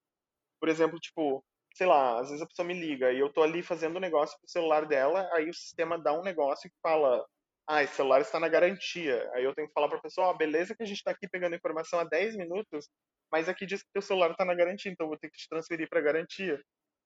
Por 0.59 0.69
exemplo, 0.69 0.99
tipo, 0.99 1.43
sei 1.75 1.87
lá, 1.87 2.19
às 2.21 2.29
vezes 2.29 2.41
a 2.41 2.47
pessoa 2.47 2.67
me 2.67 2.73
liga 2.73 3.11
e 3.13 3.19
eu 3.19 3.31
tô 3.31 3.43
ali 3.43 3.63
fazendo 3.63 3.97
um 3.97 3.99
negócio 4.01 4.37
pro 4.39 4.49
celular 4.49 4.85
dela, 4.87 5.29
aí 5.33 5.49
o 5.49 5.53
sistema 5.53 5.97
dá 5.99 6.13
um 6.13 6.23
negócio 6.23 6.69
que 6.69 6.75
fala, 6.81 7.25
ah, 7.67 7.83
esse 7.83 7.95
celular 7.95 8.21
está 8.21 8.39
na 8.39 8.49
garantia. 8.49 9.29
Aí 9.33 9.43
eu 9.43 9.53
tenho 9.55 9.67
que 9.67 9.73
falar 9.73 9.89
pra 9.89 9.99
pessoa, 10.01 10.27
ó, 10.27 10.33
beleza 10.33 10.75
que 10.75 10.83
a 10.83 10.85
gente 10.85 11.03
tá 11.03 11.11
aqui 11.11 11.27
pegando 11.29 11.55
informação 11.55 11.99
há 11.99 12.03
10 12.05 12.35
minutos, 12.35 12.89
mas 13.31 13.49
aqui 13.49 13.65
diz 13.65 13.83
que 13.83 13.89
teu 13.93 14.01
celular 14.01 14.35
tá 14.35 14.45
na 14.45 14.55
garantia, 14.55 14.91
então 14.91 15.05
eu 15.05 15.09
vou 15.09 15.19
ter 15.19 15.29
que 15.29 15.37
te 15.37 15.47
transferir 15.49 15.89
pra 15.89 16.01
garantia. 16.01 16.61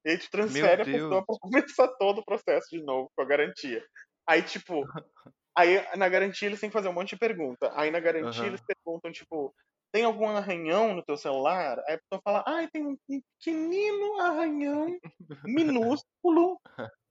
E 0.05 0.11
aí 0.11 0.17
tu 0.17 0.29
transfere 0.31 0.81
a 0.81 0.85
pessoa 0.85 1.25
pra 1.25 1.35
começar 1.39 1.87
todo 1.99 2.19
o 2.19 2.25
processo 2.25 2.67
de 2.71 2.81
novo 2.83 3.09
com 3.15 3.21
a 3.23 3.25
garantia. 3.25 3.83
Aí, 4.27 4.41
tipo, 4.43 4.83
aí 5.57 5.97
na 5.97 6.09
garantia 6.09 6.47
eles 6.47 6.59
têm 6.59 6.69
que 6.69 6.73
fazer 6.73 6.89
um 6.89 6.93
monte 6.93 7.11
de 7.11 7.17
pergunta. 7.19 7.71
Aí 7.75 7.91
na 7.91 7.99
garantia 7.99 8.47
Aham. 8.47 8.47
eles 8.47 8.61
perguntam, 8.61 9.11
tipo, 9.11 9.53
tem 9.91 10.03
algum 10.03 10.29
arranhão 10.29 10.95
no 10.95 11.03
teu 11.03 11.17
celular? 11.17 11.79
Aí 11.87 11.95
a 11.95 11.99
pessoa 11.99 12.21
fala, 12.23 12.43
ai, 12.47 12.67
tem 12.69 12.85
um 12.85 12.97
pequenino 13.07 14.21
arranhão 14.21 14.97
minúsculo 15.45 16.59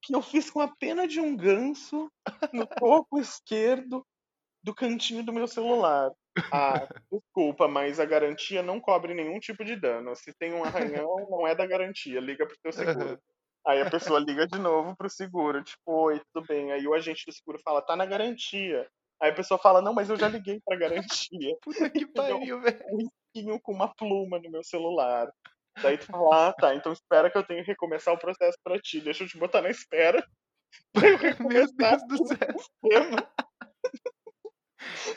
que 0.03 0.15
eu 0.15 0.23
fiz 0.23 0.51
com 0.51 0.61
a 0.61 0.75
pena 0.79 1.09
de 1.09 1.21
um 1.21 1.37
ganso 1.37 2.09
no 2.53 2.67
topo 2.67 3.19
esquerdo 3.19 4.07
do 4.63 4.75
cantinho 4.75 5.25
do 5.25 5.33
meu 5.33 5.49
celular. 5.49 6.13
Ah, 6.53 6.87
desculpa, 7.11 7.69
mas 7.69 8.01
a 8.01 8.05
garantia 8.05 8.63
não 8.63 8.81
cobre 8.81 9.15
nenhum 9.15 9.39
tipo 9.39 9.65
de 9.65 9.77
dano. 9.77 10.15
Se 10.17 10.33
tem 10.35 10.53
um 10.53 10.65
arranhão, 10.65 11.15
não 11.31 11.47
é 11.47 11.55
da 11.55 11.67
garantia, 11.67 12.21
liga 12.21 12.47
pro 12.47 12.59
teu 12.63 12.73
seguro. 12.73 13.19
Aí 13.67 13.81
a 13.83 13.91
pessoa 13.91 14.21
liga 14.21 14.47
de 14.47 14.59
novo 14.59 14.97
pro 14.97 15.11
seguro, 15.11 15.63
tipo, 15.63 15.93
oi, 15.93 16.21
tudo 16.33 16.47
bem. 16.47 16.73
Aí 16.73 16.87
o 16.87 16.95
agente 16.95 17.25
do 17.27 17.33
seguro 17.33 17.59
fala, 17.65 17.83
tá 17.83 17.97
na 17.97 18.07
garantia. 18.07 18.89
Aí 19.21 19.31
a 19.31 19.35
pessoa 19.35 19.59
fala, 19.59 19.83
não, 19.83 19.93
mas 19.93 20.09
eu 20.09 20.17
já 20.17 20.29
liguei 20.29 20.61
pra 20.65 20.79
garantia. 20.79 21.57
Puta 21.61 21.91
que 21.91 22.07
pariu, 22.07 22.61
velho. 22.61 22.85
Um 22.93 22.99
risquinho 22.99 23.61
com 23.61 23.73
uma 23.73 23.93
pluma 23.95 24.39
no 24.39 24.51
meu 24.51 24.63
celular. 24.63 25.29
Daí 25.83 25.99
tu 25.99 26.07
fala, 26.07 26.49
ah, 26.49 26.53
tá, 26.53 26.75
então 26.75 26.93
espera 26.93 27.31
que 27.31 27.39
eu 27.39 27.45
tenho 27.45 27.65
que 27.65 27.71
recomeçar 27.71 28.15
o 28.15 28.19
processo 28.19 28.59
pra 28.63 28.79
ti. 28.79 29.01
Deixa 29.01 29.25
eu 29.25 29.29
te 29.29 29.39
botar 29.39 29.63
na 29.63 29.71
espera 29.71 30.25
pra 30.93 31.09
eu 31.09 31.19
Meu 31.19 31.31
recomeçar 31.31 31.99
Deus 32.07 32.21
do 32.21 32.27
céu. 32.27 32.57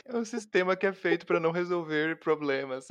É 0.05 0.15
um 0.15 0.25
sistema 0.25 0.75
que 0.75 0.85
é 0.85 0.93
feito 0.93 1.25
pra 1.25 1.39
não 1.39 1.51
resolver 1.51 2.19
problemas. 2.19 2.87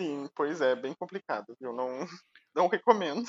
Sim, 0.00 0.28
pois 0.34 0.60
é, 0.60 0.74
bem 0.76 0.94
complicado, 0.94 1.56
viu? 1.60 1.72
Não, 1.72 1.88
não 2.54 2.68
recomendo. 2.68 3.24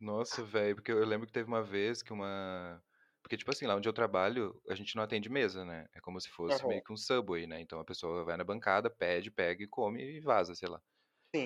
Nossa, 0.00 0.44
velho, 0.44 0.76
porque 0.76 0.92
eu 0.92 1.04
lembro 1.04 1.26
que 1.26 1.32
teve 1.32 1.48
uma 1.48 1.62
vez 1.62 2.02
que 2.02 2.12
uma. 2.12 2.82
Porque, 3.22 3.36
tipo 3.36 3.50
assim, 3.50 3.66
lá 3.66 3.74
onde 3.74 3.88
eu 3.88 3.92
trabalho, 3.92 4.60
a 4.68 4.74
gente 4.74 4.94
não 4.96 5.02
atende 5.02 5.28
mesa, 5.28 5.64
né? 5.64 5.86
É 5.94 6.00
como 6.00 6.20
se 6.20 6.28
fosse 6.30 6.64
Aham. 6.64 6.66
meio 6.66 6.82
que 6.82 6.92
um 6.92 6.96
subway, 6.96 7.46
né? 7.46 7.60
Então 7.60 7.80
a 7.80 7.84
pessoa 7.84 8.24
vai 8.24 8.36
na 8.36 8.44
bancada, 8.44 8.88
pede, 8.90 9.30
pega 9.30 9.62
e 9.64 9.68
come 9.68 10.00
e 10.02 10.20
vaza, 10.20 10.54
sei 10.54 10.68
lá. 10.68 10.80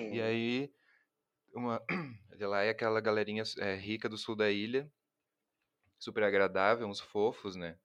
E 0.09 0.21
Sim, 0.21 0.21
aí, 0.21 0.71
uma. 1.55 1.83
de 2.37 2.45
Lá 2.47 2.63
é 2.63 2.69
aquela 2.71 3.01
galerinha 3.01 3.43
é, 3.59 3.75
rica 3.75 4.09
do 4.09 4.17
sul 4.17 4.35
da 4.35 4.51
ilha, 4.51 4.91
super 5.97 6.21
agradável, 6.23 6.87
uns 6.87 6.99
fofos, 6.99 7.55
né? 7.55 7.79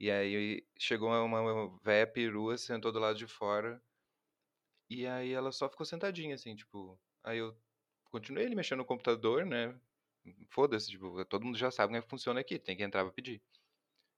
E 0.00 0.10
aí 0.10 0.66
chegou 0.78 1.10
uma 1.10 1.78
véia 1.84 2.06
perua, 2.06 2.56
sentou 2.58 2.90
do 2.90 2.98
lado 2.98 3.18
de 3.18 3.26
fora. 3.28 3.82
E 4.88 5.06
aí 5.06 5.32
ela 5.32 5.52
só 5.52 5.68
ficou 5.68 5.86
sentadinha, 5.86 6.34
assim, 6.34 6.56
tipo. 6.56 6.98
Aí 7.22 7.38
eu 7.38 7.56
continuei 8.10 8.46
ali 8.46 8.56
mexendo 8.56 8.78
no 8.78 8.84
computador, 8.84 9.46
né? 9.46 9.78
Foda-se, 10.50 10.90
tipo, 10.90 11.24
todo 11.26 11.44
mundo 11.44 11.58
já 11.58 11.70
sabe 11.70 11.88
como 11.88 11.98
é 11.98 12.02
que 12.02 12.08
funciona 12.08 12.40
aqui, 12.40 12.58
tem 12.58 12.76
que 12.76 12.82
entrar 12.82 13.04
pra 13.04 13.12
pedir. 13.12 13.42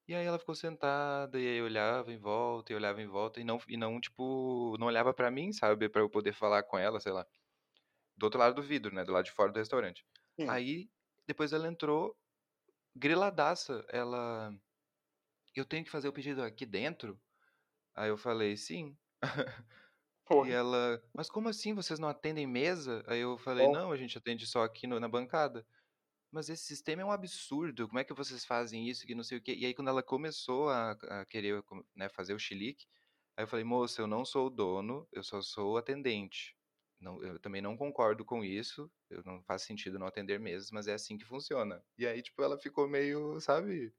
E 0.08 0.14
aí 0.14 0.26
ela 0.26 0.38
ficou 0.38 0.54
sentada, 0.54 1.40
e 1.40 1.46
aí 1.46 1.56
eu 1.58 1.64
olhava 1.66 2.12
em 2.12 2.18
volta, 2.18 2.72
e 2.72 2.76
olhava 2.76 3.02
em 3.02 3.06
volta, 3.08 3.40
e 3.40 3.44
não, 3.44 3.58
e 3.68 3.76
não 3.76 4.00
tipo, 4.00 4.76
não 4.78 4.88
olhava 4.88 5.14
pra 5.14 5.30
mim, 5.30 5.52
sabe? 5.52 5.88
Pra 5.88 6.02
eu 6.02 6.10
poder 6.10 6.32
falar 6.34 6.62
com 6.64 6.78
ela, 6.78 7.00
sei 7.00 7.12
lá. 7.12 7.26
Do 8.16 8.24
outro 8.26 8.40
lado 8.40 8.56
do 8.56 8.62
vidro, 8.62 8.94
né? 8.94 9.04
Do 9.04 9.12
lado 9.12 9.24
de 9.26 9.32
fora 9.32 9.52
do 9.52 9.58
restaurante. 9.58 10.06
Aí, 10.46 10.90
depois 11.28 11.52
ela 11.52 11.68
entrou, 11.68 12.16
griladaça. 12.96 13.84
Ela. 13.90 14.52
Eu 15.54 15.64
tenho 15.64 15.84
que 15.84 15.90
fazer 15.90 16.08
o 16.08 16.12
pedido 16.12 16.42
aqui 16.42 16.66
dentro? 16.66 17.20
Aí 17.94 18.10
eu 18.10 18.18
falei, 18.18 18.56
sim. 18.56 18.98
Pô, 20.24 20.44
E 20.44 20.50
ela, 20.50 21.02
mas 21.14 21.30
como 21.30 21.48
assim 21.48 21.74
vocês 21.74 21.98
não 21.98 22.08
atendem 22.08 22.46
mesa? 22.46 23.04
Aí 23.06 23.20
eu 23.20 23.38
falei, 23.38 23.68
não, 23.68 23.92
a 23.92 23.96
gente 23.96 24.16
atende 24.18 24.46
só 24.46 24.62
aqui 24.64 24.86
no- 24.86 24.98
na 25.00 25.08
bancada. 25.08 25.66
Mas 26.32 26.48
esse 26.50 26.64
sistema 26.64 27.02
é 27.02 27.04
um 27.04 27.12
absurdo, 27.12 27.88
como 27.88 27.98
é 28.00 28.04
que 28.04 28.14
vocês 28.14 28.44
fazem 28.44 28.88
isso, 28.88 29.06
que 29.06 29.14
não 29.14 29.24
sei 29.24 29.38
o 29.38 29.42
quê. 29.42 29.54
E 29.56 29.66
aí 29.66 29.74
quando 29.74 29.88
ela 29.88 30.02
começou 30.02 30.70
a, 30.70 30.92
a 30.92 31.26
querer 31.26 31.62
né, 31.96 32.08
fazer 32.10 32.34
o 32.34 32.38
chilique, 32.38 32.86
aí 33.36 33.44
eu 33.44 33.48
falei, 33.48 33.64
moça, 33.64 34.02
eu 34.02 34.06
não 34.08 34.24
sou 34.24 34.46
o 34.48 34.50
dono, 34.50 35.08
eu 35.12 35.22
só 35.24 35.42
sou 35.42 35.74
o 35.74 35.76
atendente. 35.78 36.56
não, 37.00 37.22
eu 37.24 37.38
também 37.40 37.62
não 37.62 37.76
concordo 37.76 38.24
com 38.24 38.44
isso, 38.44 38.90
eu 39.10 39.22
não 39.24 39.42
faz 39.44 39.62
sentido 39.62 39.98
não 39.98 40.06
atender 40.06 40.40
mesas, 40.40 40.70
mas 40.72 40.88
é 40.88 40.94
assim 40.94 41.18
que 41.18 41.24
funciona. 41.26 41.84
E 41.98 42.06
aí, 42.06 42.22
tipo, 42.22 42.42
ela 42.42 42.58
ficou 42.58 42.88
meio, 42.88 43.40
sabe? 43.40 43.94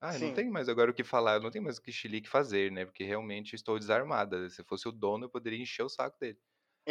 Ah, 0.00 0.18
não 0.18 0.30
Sim, 0.30 0.32
tem 0.32 0.50
mais 0.50 0.68
agora 0.68 0.90
o 0.90 0.94
que 0.94 1.04
falar, 1.04 1.34
eu 1.34 1.40
não 1.42 1.50
tenho 1.50 1.64
mais 1.64 1.76
o 1.78 1.82
que 1.82 1.92
chilique 1.92 2.28
fazer, 2.28 2.72
né? 2.72 2.86
Porque 2.86 3.04
realmente 3.04 3.54
estou 3.54 3.78
desarmada. 3.78 4.48
Se 4.48 4.64
fosse 4.64 4.88
o 4.88 4.92
dono, 4.92 5.26
eu 5.26 5.30
poderia 5.30 5.60
encher 5.60 5.82
o 5.82 5.88
saco 5.90 6.18
dele. 6.18 6.38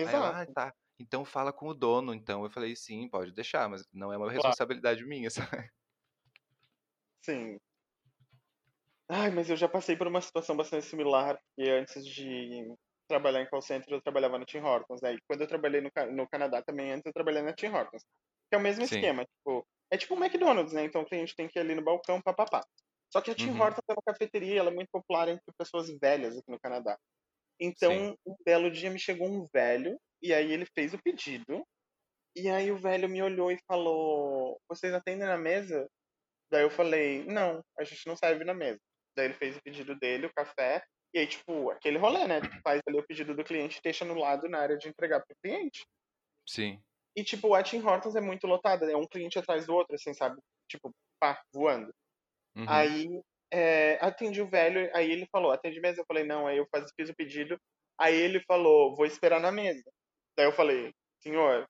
Aí 0.04 0.16
ela, 0.16 0.42
ah, 0.42 0.46
exato, 0.46 0.56
tá. 0.56 0.74
Então 1.00 1.26
fala 1.26 1.54
com 1.54 1.68
o 1.70 1.74
dono, 1.74 2.14
então. 2.14 2.44
Eu 2.46 2.52
falei, 2.52 2.76
sim, 2.76 3.10
pode 3.10 3.34
deixar, 3.34 3.70
mas 3.70 3.88
não 3.94 4.14
é 4.14 4.18
uma 4.18 4.32
claro, 4.34 4.56
responsabilidade 4.72 5.06
minha, 5.06 5.30
sabe? 5.32 5.72
sim. 7.26 7.60
Ai, 9.12 9.32
mas 9.32 9.50
eu 9.50 9.56
já 9.58 9.68
passei 9.68 9.96
por 9.98 10.08
uma 10.08 10.22
situação 10.22 10.56
bastante 10.56 10.86
similar, 10.86 11.40
porque 11.56 11.70
antes 11.72 12.06
de 12.06 12.76
trabalhar 13.08 13.42
em 13.42 13.50
call 13.50 13.62
center, 13.62 13.92
eu 13.94 14.02
trabalhava 14.02 14.38
no 14.38 14.46
Tim 14.46 14.60
Hortons, 14.60 15.02
né? 15.02 15.14
E 15.16 15.18
quando 15.28 15.42
eu 15.42 15.48
trabalhei 15.48 15.82
no, 15.82 15.90
no 16.16 16.28
Canadá 16.30 16.62
também, 16.62 16.92
antes 16.92 17.06
eu 17.08 17.14
trabalhei 17.14 17.42
na 17.42 17.54
Tim 17.54 17.68
Hortons. 17.70 18.04
Que 18.50 18.56
é 18.56 18.58
o 18.58 18.62
mesmo 18.62 18.84
Sim. 18.84 18.86
esquema, 18.86 19.24
tipo, 19.26 19.66
é 19.92 19.98
tipo 19.98 20.14
um 20.16 20.24
McDonald's, 20.24 20.74
né? 20.74 20.84
Então 20.84 21.02
o 21.02 21.06
cliente 21.06 21.36
tem 21.36 21.48
que 21.48 21.58
ir 21.58 21.62
ali 21.62 21.74
no 21.76 21.84
balcão, 21.84 22.22
papapá. 22.22 22.64
Só 23.12 23.22
que 23.22 23.32
a 23.32 23.36
Tim 23.36 23.52
Uhum. 23.52 23.62
Hortons 23.62 23.84
é 23.90 23.94
uma 23.94 24.04
cafeteria, 24.06 24.60
ela 24.60 24.70
é 24.70 24.74
muito 24.74 24.90
popular 24.92 25.28
entre 25.28 25.44
pessoas 25.58 25.90
velhas 26.00 26.38
aqui 26.38 26.52
no 26.52 26.60
Canadá. 26.60 26.98
Sim. 27.58 27.68
Então, 27.68 28.16
um 28.26 28.36
belo 28.46 28.72
dia 28.72 28.90
me 28.90 29.00
chegou 29.00 29.28
um 29.28 29.46
velho, 29.54 30.00
e 30.22 30.34
aí 30.34 30.52
ele 30.52 30.66
fez 30.66 30.94
o 30.94 31.02
pedido, 31.02 31.66
e 32.36 32.50
aí 32.50 32.72
o 32.72 32.78
velho 32.78 33.10
me 33.10 33.22
olhou 33.22 33.52
e 33.52 33.60
falou: 33.68 34.60
Vocês 34.70 34.94
atendem 34.94 35.28
na 35.28 35.38
mesa? 35.38 35.88
Daí 36.52 36.64
eu 36.64 36.70
falei: 36.72 37.26
Não, 37.26 37.62
a 37.78 37.84
gente 37.84 38.08
não 38.08 38.16
serve 38.16 38.44
na 38.46 38.54
mesa. 38.54 38.80
Daí 39.16 39.26
ele 39.26 39.34
fez 39.34 39.58
o 39.58 39.62
pedido 39.64 39.96
dele, 40.00 40.28
o 40.28 40.34
café, 40.34 40.84
e 41.14 41.20
aí, 41.20 41.28
tipo, 41.28 41.72
aquele 41.72 41.98
rolê, 41.98 42.28
né? 42.28 42.40
Faz 42.64 42.82
ali 42.88 43.00
o 43.00 43.06
pedido 43.06 43.36
do 43.36 43.44
cliente 43.44 43.80
e 43.80 43.82
deixa 43.84 44.06
no 44.06 44.14
lado 44.14 44.48
na 44.48 44.60
área 44.60 44.78
de 44.78 44.88
entregar 44.88 45.22
pro 45.26 45.36
cliente. 45.44 45.84
Sim. 46.46 46.84
E, 47.16 47.24
tipo, 47.24 47.54
a 47.54 47.64
Tim 47.64 47.82
Hortons 47.82 48.16
é 48.16 48.22
muito 48.22 48.46
lotada, 48.48 48.90
é 48.92 48.96
um 48.96 49.08
cliente 49.08 49.38
atrás 49.40 49.66
do 49.66 49.74
outro, 49.74 49.96
assim, 49.96 50.14
sabe? 50.14 50.40
Tipo, 50.70 50.92
pá, 51.20 51.42
voando. 51.54 51.92
Uhum. 52.56 52.86
Aí 52.86 53.08
é, 53.52 53.98
atendi 54.02 54.42
o 54.42 54.50
velho, 54.50 54.90
aí 54.96 55.12
ele 55.12 55.28
falou, 55.32 55.52
atende 55.52 55.80
mesa? 55.82 56.02
Eu 56.02 56.06
falei, 56.08 56.24
não, 56.24 56.48
aí 56.48 56.58
eu 56.58 56.68
faz, 56.72 56.92
fiz 57.00 57.10
o 57.10 57.16
pedido. 57.16 57.58
Aí 58.00 58.16
ele 58.16 58.40
falou, 58.48 58.96
vou 58.96 59.06
esperar 59.06 59.40
na 59.42 59.52
mesa. 59.52 59.84
Daí 60.38 60.46
eu 60.48 60.54
falei, 60.54 60.94
senhor, 61.22 61.66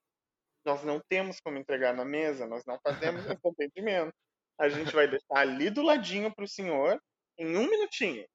nós 0.66 0.84
não 0.84 1.02
temos 1.10 1.40
como 1.42 1.58
entregar 1.58 1.94
na 1.96 2.06
mesa, 2.06 2.48
nós 2.48 2.64
não 2.66 2.80
fazemos 2.84 3.26
esse 3.26 3.40
atendimento. 3.46 4.14
A 4.60 4.70
gente 4.70 4.94
vai 4.96 5.08
deixar 5.08 5.38
ali 5.40 5.70
do 5.70 5.82
ladinho 5.84 6.34
pro 6.36 6.48
senhor 6.48 7.00
em 7.38 7.58
um 7.58 7.70
minutinho. 7.70 8.26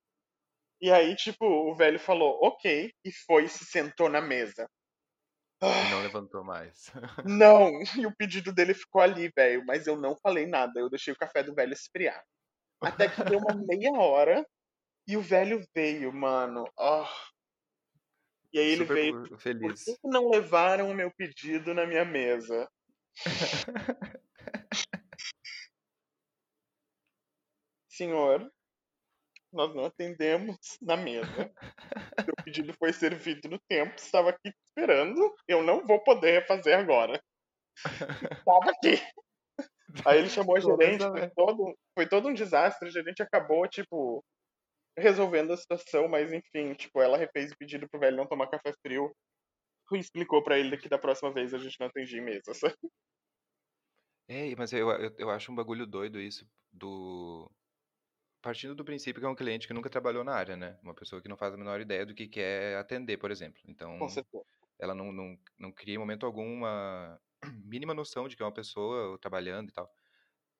E 0.81 0.91
aí, 0.93 1.17
tipo, 1.17 1.45
o 1.47 1.75
velho 1.77 1.99
falou, 1.99 2.39
ok, 2.43 2.93
e 3.05 3.13
foi 3.27 3.45
e 3.45 3.49
se 3.49 3.65
sentou 3.65 4.09
na 4.09 4.21
mesa. 4.21 4.69
E 5.81 5.87
não 5.87 6.01
Ah, 6.01 6.03
levantou 6.03 6.43
mais. 6.45 6.91
não! 7.25 7.71
E 8.05 8.07
o 8.07 8.15
pedido 8.17 8.53
dele 8.53 8.75
ficou 8.75 9.01
ali, 9.03 9.31
velho, 9.37 9.65
mas 9.67 9.87
eu 9.87 9.97
não 9.97 10.17
falei 10.17 10.47
nada, 10.47 10.79
eu 10.81 10.91
deixei 10.91 11.13
o 11.13 11.17
café 11.17 11.43
do 11.43 11.55
velho 11.55 11.73
esfriar. 11.73 12.23
Até 12.81 13.09
que 13.09 13.23
deu 13.25 13.39
uma 13.39 13.55
meia 13.55 13.93
hora 13.93 14.47
e 15.07 15.17
o 15.17 15.23
velho 15.23 15.65
veio, 15.75 16.13
mano. 16.13 16.65
Ah, 16.79 17.11
E 18.53 18.59
aí 18.59 18.67
ele 18.71 18.83
Super 18.83 18.95
veio, 18.95 19.23
tipo, 19.25 19.29
por 19.29 19.37
que 19.37 19.43
feliz. 19.43 19.85
não 20.03 20.31
levaram 20.31 20.91
o 20.91 20.95
meu 20.95 21.11
pedido 21.11 21.75
na 21.75 21.87
minha 21.87 22.05
mesa? 22.05 22.69
Senhor, 27.89 28.51
nós 29.53 29.75
não 29.75 29.85
atendemos 29.85 30.57
na 30.83 30.97
mesa. 30.97 31.53
Seu 32.25 32.35
pedido 32.45 32.75
foi 32.75 32.93
servido 32.93 33.49
no 33.49 33.59
tempo, 33.69 33.95
estava 33.97 34.31
aqui 34.31 34.53
esperando. 34.67 35.35
Eu 35.47 35.63
não 35.63 35.87
vou 35.87 36.03
poder 36.03 36.41
refazer 36.41 36.77
agora. 36.77 37.23
Estava 37.77 38.71
aqui. 38.71 39.01
Aí 40.07 40.19
ele 40.19 40.29
chamou 40.29 40.57
a 40.57 40.61
gerente, 40.61 41.05
foi 41.05 41.31
todo, 41.31 41.79
foi 41.99 42.09
todo 42.09 42.29
um 42.29 42.35
desastre. 42.35 42.89
A 42.89 42.93
gerente 42.93 43.23
acabou, 43.23 43.69
tipo, 43.69 44.25
resolvendo 44.99 45.53
a 45.53 45.57
situação, 45.57 46.09
mas 46.09 46.33
enfim, 46.33 46.75
tipo, 46.75 47.01
ela 47.01 47.19
refez 47.19 47.53
o 47.53 47.57
pedido 47.59 47.89
pro 47.89 48.01
velho 48.01 48.17
não 48.17 48.27
tomar 48.27 48.49
café 48.49 48.73
frio 48.83 49.15
e 49.93 49.99
explicou 49.99 50.43
pra 50.43 50.59
ele 50.59 50.77
que 50.77 50.89
da 50.89 50.99
próxima 50.99 51.33
vez 51.33 51.55
a 51.55 51.59
gente 51.59 51.79
não 51.81 51.87
atendia 51.87 52.19
em 52.19 52.25
mesa. 52.25 52.55
sabe? 52.55 52.75
É, 54.29 54.55
mas 54.57 54.73
eu, 54.73 54.91
eu, 54.91 55.15
eu 55.19 55.31
acho 55.31 55.53
um 55.53 55.55
bagulho 55.55 55.87
doido 55.87 56.21
isso 56.21 56.49
do. 56.73 57.51
Partindo 58.43 58.75
do 58.75 58.85
princípio 58.85 59.21
que 59.21 59.27
é 59.27 59.29
um 59.29 59.35
cliente 59.35 59.67
que 59.67 59.73
nunca 59.73 59.89
trabalhou 59.89 60.23
na 60.23 60.35
área, 60.35 60.57
né? 60.57 60.79
Uma 60.83 60.95
pessoa 60.95 61.21
que 61.23 61.29
não 61.29 61.37
faz 61.37 61.55
a 61.55 61.57
menor 61.57 61.81
ideia 61.81 62.05
do 62.05 62.15
que 62.15 62.29
quer 62.29 62.77
atender, 62.77 63.17
por 63.17 63.31
exemplo. 63.31 63.63
Então, 63.67 63.99
ela 64.79 64.95
não, 64.95 65.13
não, 65.13 65.39
não 65.59 65.73
cria 65.73 65.95
em 65.95 65.99
momento 65.99 66.27
algum 66.27 66.53
uma 66.53 67.19
mínima 67.45 67.95
noção 67.95 68.29
de 68.29 68.37
que 68.37 68.43
é 68.43 68.47
uma 68.47 68.53
pessoa 68.55 69.19
trabalhando 69.21 69.71
e 69.71 69.73
tal. 69.73 69.91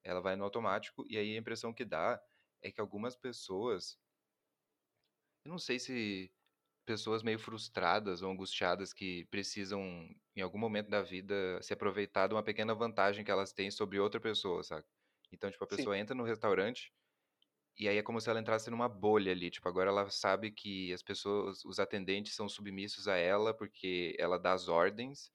Ela 0.03 0.21
vai 0.21 0.35
no 0.35 0.43
automático 0.45 1.05
e 1.09 1.17
aí 1.17 1.35
a 1.35 1.39
impressão 1.39 1.73
que 1.73 1.85
dá 1.85 2.21
é 2.61 2.71
que 2.71 2.81
algumas 2.81 3.15
pessoas, 3.17 3.99
eu 5.43 5.49
não 5.51 5.57
sei 5.59 5.79
se 5.79 6.31
pessoas 6.85 7.23
meio 7.23 7.39
frustradas 7.39 8.23
ou 8.23 8.31
angustiadas 8.31 8.93
que 8.93 9.25
precisam, 9.27 9.81
em 10.35 10.41
algum 10.41 10.59
momento 10.59 10.89
da 10.89 11.01
vida, 11.03 11.61
se 11.61 11.73
aproveitar 11.73 12.27
de 12.27 12.35
uma 12.35 12.43
pequena 12.43 12.75
vantagem 12.75 13.25
que 13.25 13.31
elas 13.31 13.53
têm 13.53 13.71
sobre 13.71 13.99
outra 13.99 14.21
pessoa, 14.21 14.63
sabe? 14.63 14.85
Então, 15.31 15.51
tipo, 15.51 15.63
a 15.63 15.67
Sim, 15.67 15.87
pessoa 15.87 15.97
entra 15.99 16.15
no 16.15 16.23
restaurante 16.23 16.93
e 17.79 17.89
aí 17.89 17.97
é 17.97 18.03
como 18.03 18.21
se 18.21 18.29
ela 18.29 18.39
entrasse 18.41 18.69
numa 18.71 18.89
bolha 18.89 19.31
ali. 19.33 19.51
Tipo, 19.51 19.69
agora 19.69 19.89
ela 19.91 20.09
sabe 20.09 20.51
que 20.51 20.93
as 20.93 21.03
pessoas, 21.03 21.65
os 21.65 21.79
atendentes 21.79 22.35
são 22.35 22.49
submissos 22.49 23.07
a 23.07 23.17
ela 23.17 23.55
porque 23.55 24.15
ela 24.19 24.39
dá 24.39 24.53
as 24.53 24.67
ordens 24.69 25.31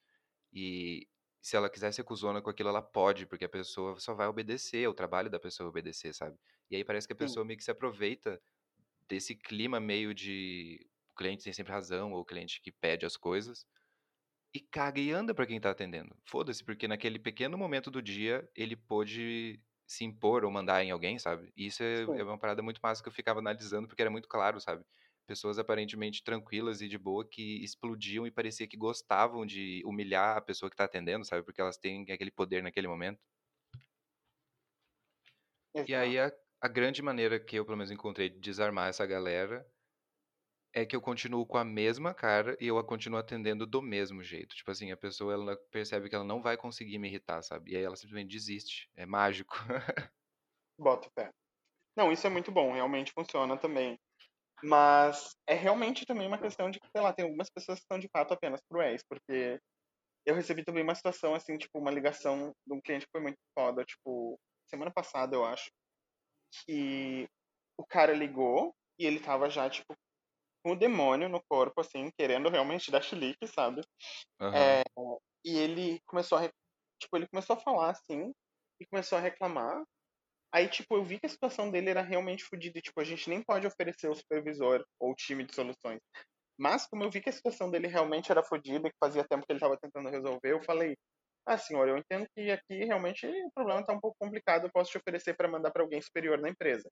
e 0.52 1.08
se 1.42 1.56
ela 1.56 1.70
quiser 1.70 1.92
ser 1.92 2.04
cuzona 2.04 2.42
com 2.42 2.50
aquilo, 2.50 2.68
ela 2.68 2.82
pode, 2.82 3.26
porque 3.26 3.44
a 3.44 3.48
pessoa 3.48 3.98
só 4.00 4.14
vai 4.14 4.26
obedecer, 4.28 4.82
é 4.84 4.88
o 4.88 4.94
trabalho 4.94 5.30
da 5.30 5.40
pessoa 5.40 5.68
obedecer, 5.68 6.14
sabe? 6.14 6.38
E 6.70 6.76
aí 6.76 6.84
parece 6.84 7.06
que 7.06 7.12
a 7.12 7.16
sim, 7.20 7.36
pessoa 7.36 7.44
meio 7.44 7.58
que 7.58 7.64
se 7.64 7.70
aproveita 7.70 8.40
desse 9.08 9.34
clima 9.36 9.80
meio 9.80 10.14
de 10.14 10.86
o 11.10 11.14
cliente 11.14 11.44
tem 11.44 11.52
sempre 11.52 11.72
razão, 11.72 12.12
ou 12.12 12.20
o 12.20 12.24
cliente 12.24 12.60
que 12.62 12.72
pede 12.72 13.06
as 13.06 13.16
coisas, 13.16 13.66
e 14.54 14.60
caga 14.60 15.00
e 15.00 15.12
anda 15.12 15.34
pra 15.34 15.46
quem 15.46 15.60
tá 15.60 15.70
atendendo. 15.70 16.16
Foda-se, 16.26 16.64
porque 16.64 16.88
naquele 16.88 17.18
pequeno 17.18 17.56
momento 17.56 17.90
do 17.90 18.02
dia 18.02 18.48
ele 18.56 18.76
pôde 18.76 19.62
se 19.86 20.04
impor 20.04 20.44
ou 20.44 20.50
mandar 20.50 20.82
em 20.84 20.90
alguém, 20.90 21.18
sabe? 21.18 21.52
E 21.56 21.66
isso 21.66 21.82
é, 21.82 22.02
é 22.02 22.06
sim. 22.06 22.24
uma 22.24 22.38
parada 22.38 22.62
muito 22.62 22.80
massa 22.82 23.02
que 23.02 23.08
eu 23.08 23.12
ficava 23.12 23.40
analisando, 23.40 23.88
porque 23.88 24.02
era 24.02 24.10
muito 24.10 24.28
claro, 24.28 24.60
sabe? 24.60 24.84
Pessoas 25.30 25.58
aparentemente 25.58 26.24
tranquilas 26.24 26.80
e 26.82 26.88
de 26.88 26.98
boa 26.98 27.28
que 27.28 27.62
explodiam 27.64 28.26
e 28.26 28.32
parecia 28.32 28.66
que 28.68 28.76
gostavam 28.76 29.46
de 29.46 29.80
humilhar 29.86 30.36
a 30.36 30.40
pessoa 30.40 30.68
que 30.70 30.76
tá 30.76 30.84
atendendo, 30.84 31.24
sabe? 31.24 31.44
Porque 31.44 31.60
elas 31.60 31.78
têm 31.78 32.02
aquele 32.10 32.32
poder 32.32 32.62
naquele 32.64 32.88
momento. 32.88 33.20
E 35.86 35.94
aí 35.94 36.18
Exato. 36.18 36.18
a, 36.18 36.32
a 36.62 36.68
grande 36.68 37.02
maneira 37.02 37.38
que 37.38 37.56
eu, 37.56 37.64
pelo 37.66 37.76
menos, 37.76 37.90
encontrei 37.90 38.30
de 38.30 38.40
desarmar 38.40 38.88
essa 38.88 39.04
galera 39.06 39.66
É 40.72 40.84
que 40.86 40.94
eu 40.96 41.00
continuo 41.00 41.46
com 41.46 41.56
a 41.58 41.64
mesma 41.64 42.12
cara 42.14 42.56
e 42.60 42.66
eu 42.66 42.76
a 42.78 42.84
continuo 42.84 43.18
atendendo 43.18 43.66
do 43.66 43.80
mesmo 43.82 44.22
jeito. 44.22 44.54
Tipo 44.56 44.70
assim, 44.70 44.90
a 44.92 44.96
pessoa 44.96 45.32
ela 45.34 45.56
percebe 45.70 46.08
que 46.08 46.14
ela 46.14 46.24
não 46.24 46.40
vai 46.42 46.56
conseguir 46.56 46.98
me 46.98 47.08
irritar, 47.08 47.42
sabe? 47.42 47.72
E 47.72 47.76
aí 47.76 47.82
ela 47.82 47.96
simplesmente 47.96 48.30
desiste. 48.30 48.88
É 48.96 49.04
mágico. 49.06 49.54
Boto 50.76 51.08
fé. 51.14 51.30
Não, 51.96 52.12
isso 52.12 52.26
é 52.26 52.30
muito 52.30 52.52
bom, 52.52 52.72
realmente 52.72 53.12
funciona 53.12 53.56
também. 53.58 53.98
Mas 54.62 55.36
é 55.46 55.54
realmente 55.54 56.06
também 56.06 56.26
uma 56.26 56.38
questão 56.38 56.70
de 56.70 56.80
que, 56.80 56.88
sei 56.90 57.00
lá, 57.02 57.12
tem 57.12 57.24
algumas 57.24 57.50
pessoas 57.50 57.80
que 57.80 57.86
são 57.86 57.98
de 57.98 58.08
fato 58.08 58.34
apenas 58.34 58.60
cruéis, 58.70 59.02
porque 59.08 59.58
eu 60.26 60.34
recebi 60.34 60.64
também 60.64 60.82
uma 60.84 60.94
situação, 60.94 61.34
assim, 61.34 61.58
tipo, 61.58 61.78
uma 61.78 61.90
ligação 61.90 62.52
de 62.66 62.74
um 62.74 62.80
cliente 62.80 63.06
que 63.06 63.12
foi 63.12 63.22
muito 63.22 63.38
foda, 63.58 63.84
tipo, 63.84 64.38
semana 64.68 64.92
passada, 64.92 65.36
eu 65.36 65.44
acho, 65.44 65.70
que 66.66 67.28
o 67.78 67.86
cara 67.86 68.14
ligou 68.14 68.74
e 68.98 69.06
ele 69.06 69.20
tava 69.20 69.50
já, 69.50 69.68
tipo, 69.70 69.94
com 70.64 70.72
o 70.72 70.76
demônio 70.76 71.28
no 71.28 71.42
corpo, 71.48 71.80
assim, 71.80 72.10
querendo 72.18 72.50
realmente 72.50 72.90
dar 72.90 73.02
chilique, 73.02 73.46
sabe? 73.48 73.82
Aham. 74.40 74.82
E 75.44 75.56
ele 75.56 76.00
começou 76.06 76.38
a, 76.38 76.42
tipo, 77.00 77.16
ele 77.16 77.28
começou 77.28 77.56
a 77.56 77.60
falar, 77.60 77.90
assim, 77.90 78.32
e 78.80 78.86
começou 78.86 79.18
a 79.18 79.20
reclamar. 79.20 79.82
Aí, 80.52 80.68
tipo, 80.68 80.96
eu 80.96 81.04
vi 81.04 81.18
que 81.20 81.26
a 81.26 81.28
situação 81.28 81.70
dele 81.70 81.90
era 81.90 82.02
realmente 82.02 82.44
fodida. 82.44 82.78
e, 82.78 82.82
Tipo, 82.82 83.00
a 83.00 83.04
gente 83.04 83.28
nem 83.30 83.42
pode 83.42 83.66
oferecer 83.66 84.08
o 84.10 84.14
supervisor 84.14 84.84
ou 85.00 85.12
o 85.12 85.14
time 85.14 85.44
de 85.44 85.54
soluções. 85.54 86.00
Mas, 86.58 86.86
como 86.88 87.04
eu 87.04 87.10
vi 87.10 87.20
que 87.22 87.30
a 87.30 87.32
situação 87.32 87.70
dele 87.70 87.88
realmente 87.88 88.30
era 88.32 88.42
fodida, 88.44 88.90
que 88.90 88.96
fazia 89.00 89.24
tempo 89.28 89.46
que 89.46 89.52
ele 89.52 89.58
estava 89.58 89.78
tentando 89.78 90.10
resolver, 90.10 90.52
eu 90.52 90.62
falei: 90.62 90.96
Ah, 91.46 91.58
senhor, 91.58 91.88
eu 91.88 91.98
entendo 91.98 92.26
que 92.36 92.50
aqui 92.50 92.84
realmente 92.86 93.26
o 93.26 93.52
problema 93.54 93.80
está 93.82 93.92
um 93.94 94.00
pouco 94.00 94.16
complicado. 94.20 94.66
Eu 94.66 94.72
posso 94.72 94.90
te 94.92 94.98
oferecer 94.98 95.36
para 95.36 95.48
mandar 95.48 95.72
para 95.72 95.82
alguém 95.82 96.00
superior 96.02 96.38
na 96.40 96.50
empresa. 96.50 96.90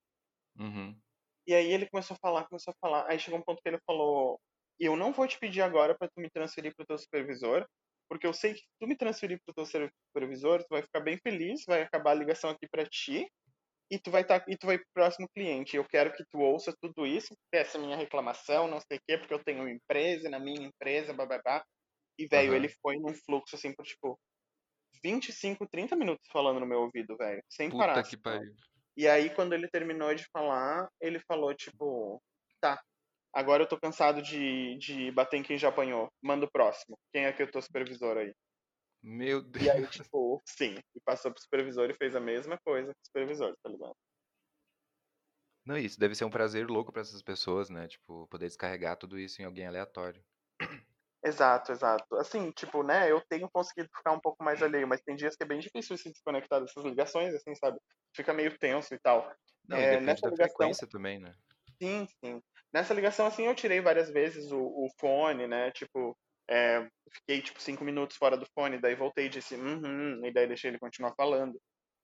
Uhum. 0.58 1.02
E 1.46 1.54
aí 1.54 1.72
ele 1.72 1.88
começou 1.88 2.14
a 2.14 2.18
falar, 2.20 2.46
começou 2.48 2.72
a 2.72 2.86
falar. 2.86 3.10
Aí 3.10 3.18
chegou 3.18 3.38
um 3.38 3.42
ponto 3.42 3.60
que 3.62 3.68
ele 3.68 3.78
falou: 3.86 4.40
Eu 4.78 4.96
não 4.96 5.12
vou 5.12 5.26
te 5.26 5.38
pedir 5.38 5.62
agora 5.62 5.96
para 5.96 6.08
tu 6.08 6.20
me 6.20 6.30
transferir 6.30 6.74
para 6.74 6.84
o 6.84 6.86
teu 6.86 6.98
supervisor, 6.98 7.66
porque 8.08 8.26
eu 8.26 8.34
sei 8.34 8.54
que 8.54 8.60
se 8.60 8.66
tu 8.80 8.86
me 8.86 8.96
transferir 8.96 9.38
para 9.44 9.52
o 9.52 9.54
teu 9.54 9.66
supervisor, 9.66 10.60
tu 10.62 10.68
vai 10.70 10.82
ficar 10.82 11.00
bem 11.00 11.18
feliz, 11.18 11.64
vai 11.66 11.82
acabar 11.82 12.12
a 12.12 12.14
ligação 12.14 12.50
aqui 12.50 12.68
para 12.68 12.84
ti 12.86 13.28
e 13.90 13.98
tu 13.98 14.10
vai 14.10 14.24
tá, 14.24 14.44
e 14.48 14.56
tu 14.56 14.66
vai 14.66 14.78
pro 14.78 14.86
próximo 14.94 15.28
cliente. 15.34 15.76
Eu 15.76 15.84
quero 15.84 16.12
que 16.12 16.24
tu 16.30 16.38
ouça 16.40 16.74
tudo 16.80 17.06
isso, 17.06 17.34
essa 17.52 17.78
minha 17.78 17.96
reclamação, 17.96 18.68
não 18.68 18.80
sei 18.80 18.98
o 18.98 19.00
quê, 19.06 19.18
porque 19.18 19.34
eu 19.34 19.42
tenho 19.44 19.60
uma 19.60 19.70
empresa, 19.70 20.28
na 20.28 20.38
minha 20.38 20.66
empresa, 20.66 21.12
bababá. 21.12 21.64
E, 22.18 22.26
velho, 22.26 22.54
ele 22.54 22.68
Aham. 22.68 22.74
foi 22.82 22.96
num 22.98 23.14
fluxo, 23.14 23.56
assim, 23.56 23.72
por, 23.74 23.84
tipo, 23.84 24.18
25, 25.02 25.66
30 25.68 25.96
minutos 25.96 26.28
falando 26.32 26.60
no 26.60 26.66
meu 26.66 26.80
ouvido, 26.82 27.16
velho. 27.16 27.42
Sem 27.48 27.70
parar, 27.70 27.94
Puta 27.94 28.00
assim, 28.00 28.16
que 28.16 28.22
ó. 28.26 28.38
pariu. 28.38 28.54
E 28.96 29.08
aí, 29.08 29.30
quando 29.34 29.54
ele 29.54 29.68
terminou 29.68 30.14
de 30.14 30.26
falar, 30.32 30.88
ele 31.00 31.20
falou, 31.20 31.54
tipo, 31.54 32.22
tá, 32.60 32.82
agora 33.32 33.62
eu 33.62 33.68
tô 33.68 33.78
cansado 33.78 34.22
de, 34.22 34.76
de 34.78 35.10
bater 35.12 35.38
em 35.38 35.42
quem 35.42 35.58
já 35.58 35.68
apanhou. 35.68 36.08
Manda 36.22 36.46
o 36.46 36.50
próximo. 36.50 36.98
Quem 37.12 37.24
é 37.26 37.32
que 37.32 37.42
é 37.42 37.44
o 37.46 37.50
teu 37.50 37.62
supervisor 37.62 38.18
aí? 38.18 38.32
Meu 39.08 39.42
E 39.60 39.68
aí, 39.70 39.86
Deus. 39.86 39.88
tipo, 39.88 40.42
sim. 40.46 40.76
E 40.94 41.00
passou 41.04 41.32
pro 41.32 41.42
supervisor 41.42 41.90
e 41.90 41.94
fez 41.96 42.14
a 42.16 42.20
mesma 42.20 42.58
coisa 42.64 42.92
com 42.94 43.00
o 43.00 43.06
supervisor, 43.06 43.54
tá 43.62 43.68
ligado? 43.68 43.94
Não, 45.64 45.78
isso 45.78 46.00
deve 46.00 46.16
ser 46.16 46.24
um 46.24 46.30
prazer 46.30 46.68
louco 46.68 46.90
pra 46.92 47.00
essas 47.00 47.22
pessoas, 47.22 47.70
né? 47.70 47.86
Tipo, 47.86 48.26
poder 48.26 48.46
descarregar 48.48 48.96
tudo 48.96 49.16
isso 49.16 49.40
em 49.40 49.44
alguém 49.44 49.68
aleatório. 49.68 50.20
Exato, 51.24 51.72
exato. 51.72 52.14
Assim, 52.16 52.50
tipo, 52.52 52.82
né, 52.82 53.10
eu 53.10 53.20
tenho 53.28 53.50
conseguido 53.50 53.88
ficar 53.94 54.12
um 54.12 54.20
pouco 54.20 54.42
mais 54.44 54.62
alheio, 54.62 54.86
mas 54.86 55.00
tem 55.02 55.16
dias 55.16 55.34
que 55.36 55.42
é 55.42 55.46
bem 55.46 55.58
difícil 55.58 55.96
se 55.98 56.10
desconectar 56.10 56.60
dessas 56.60 56.84
ligações, 56.84 57.34
assim, 57.34 57.54
sabe? 57.56 57.78
Fica 58.14 58.32
meio 58.32 58.56
tenso 58.58 58.94
e 58.94 58.98
tal. 59.00 59.28
Não, 59.68 59.80
e 59.80 59.86
É, 59.86 59.86
depende 59.86 60.20
nessa 60.20 60.22
da 60.22 60.30
ligação, 60.30 60.72
frequência 60.72 60.88
também, 60.88 61.20
né? 61.20 61.36
sim, 61.82 62.06
sim. 62.24 62.42
Nessa 62.72 62.94
ligação, 62.94 63.26
assim, 63.26 63.44
eu 63.46 63.54
tirei 63.54 63.80
várias 63.80 64.10
vezes 64.10 64.50
o, 64.52 64.58
o 64.60 64.88
fone, 64.98 65.46
né? 65.46 65.70
Tipo, 65.72 66.16
é, 66.48 66.88
fiquei, 67.12 67.42
tipo, 67.42 67.60
cinco 67.60 67.84
minutos 67.84 68.16
fora 68.16 68.36
do 68.36 68.46
fone, 68.54 68.80
daí 68.80 68.94
voltei 68.94 69.26
e 69.26 69.30
disse, 69.30 69.54
uhum, 69.54 70.24
e 70.24 70.32
daí 70.32 70.46
deixei 70.46 70.70
ele 70.70 70.78
continuar 70.78 71.14
falando. 71.14 71.60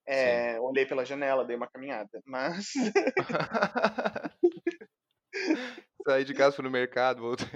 É, 0.06 0.60
olhei 0.60 0.84
pela 0.84 1.04
janela, 1.04 1.44
dei 1.44 1.56
uma 1.56 1.68
caminhada. 1.68 2.20
Mas, 2.26 2.72
Saí 6.06 6.24
de 6.24 6.34
casa, 6.34 6.54
fui 6.54 6.64
no 6.64 6.70
mercado, 6.70 7.22
voltei. 7.22 7.46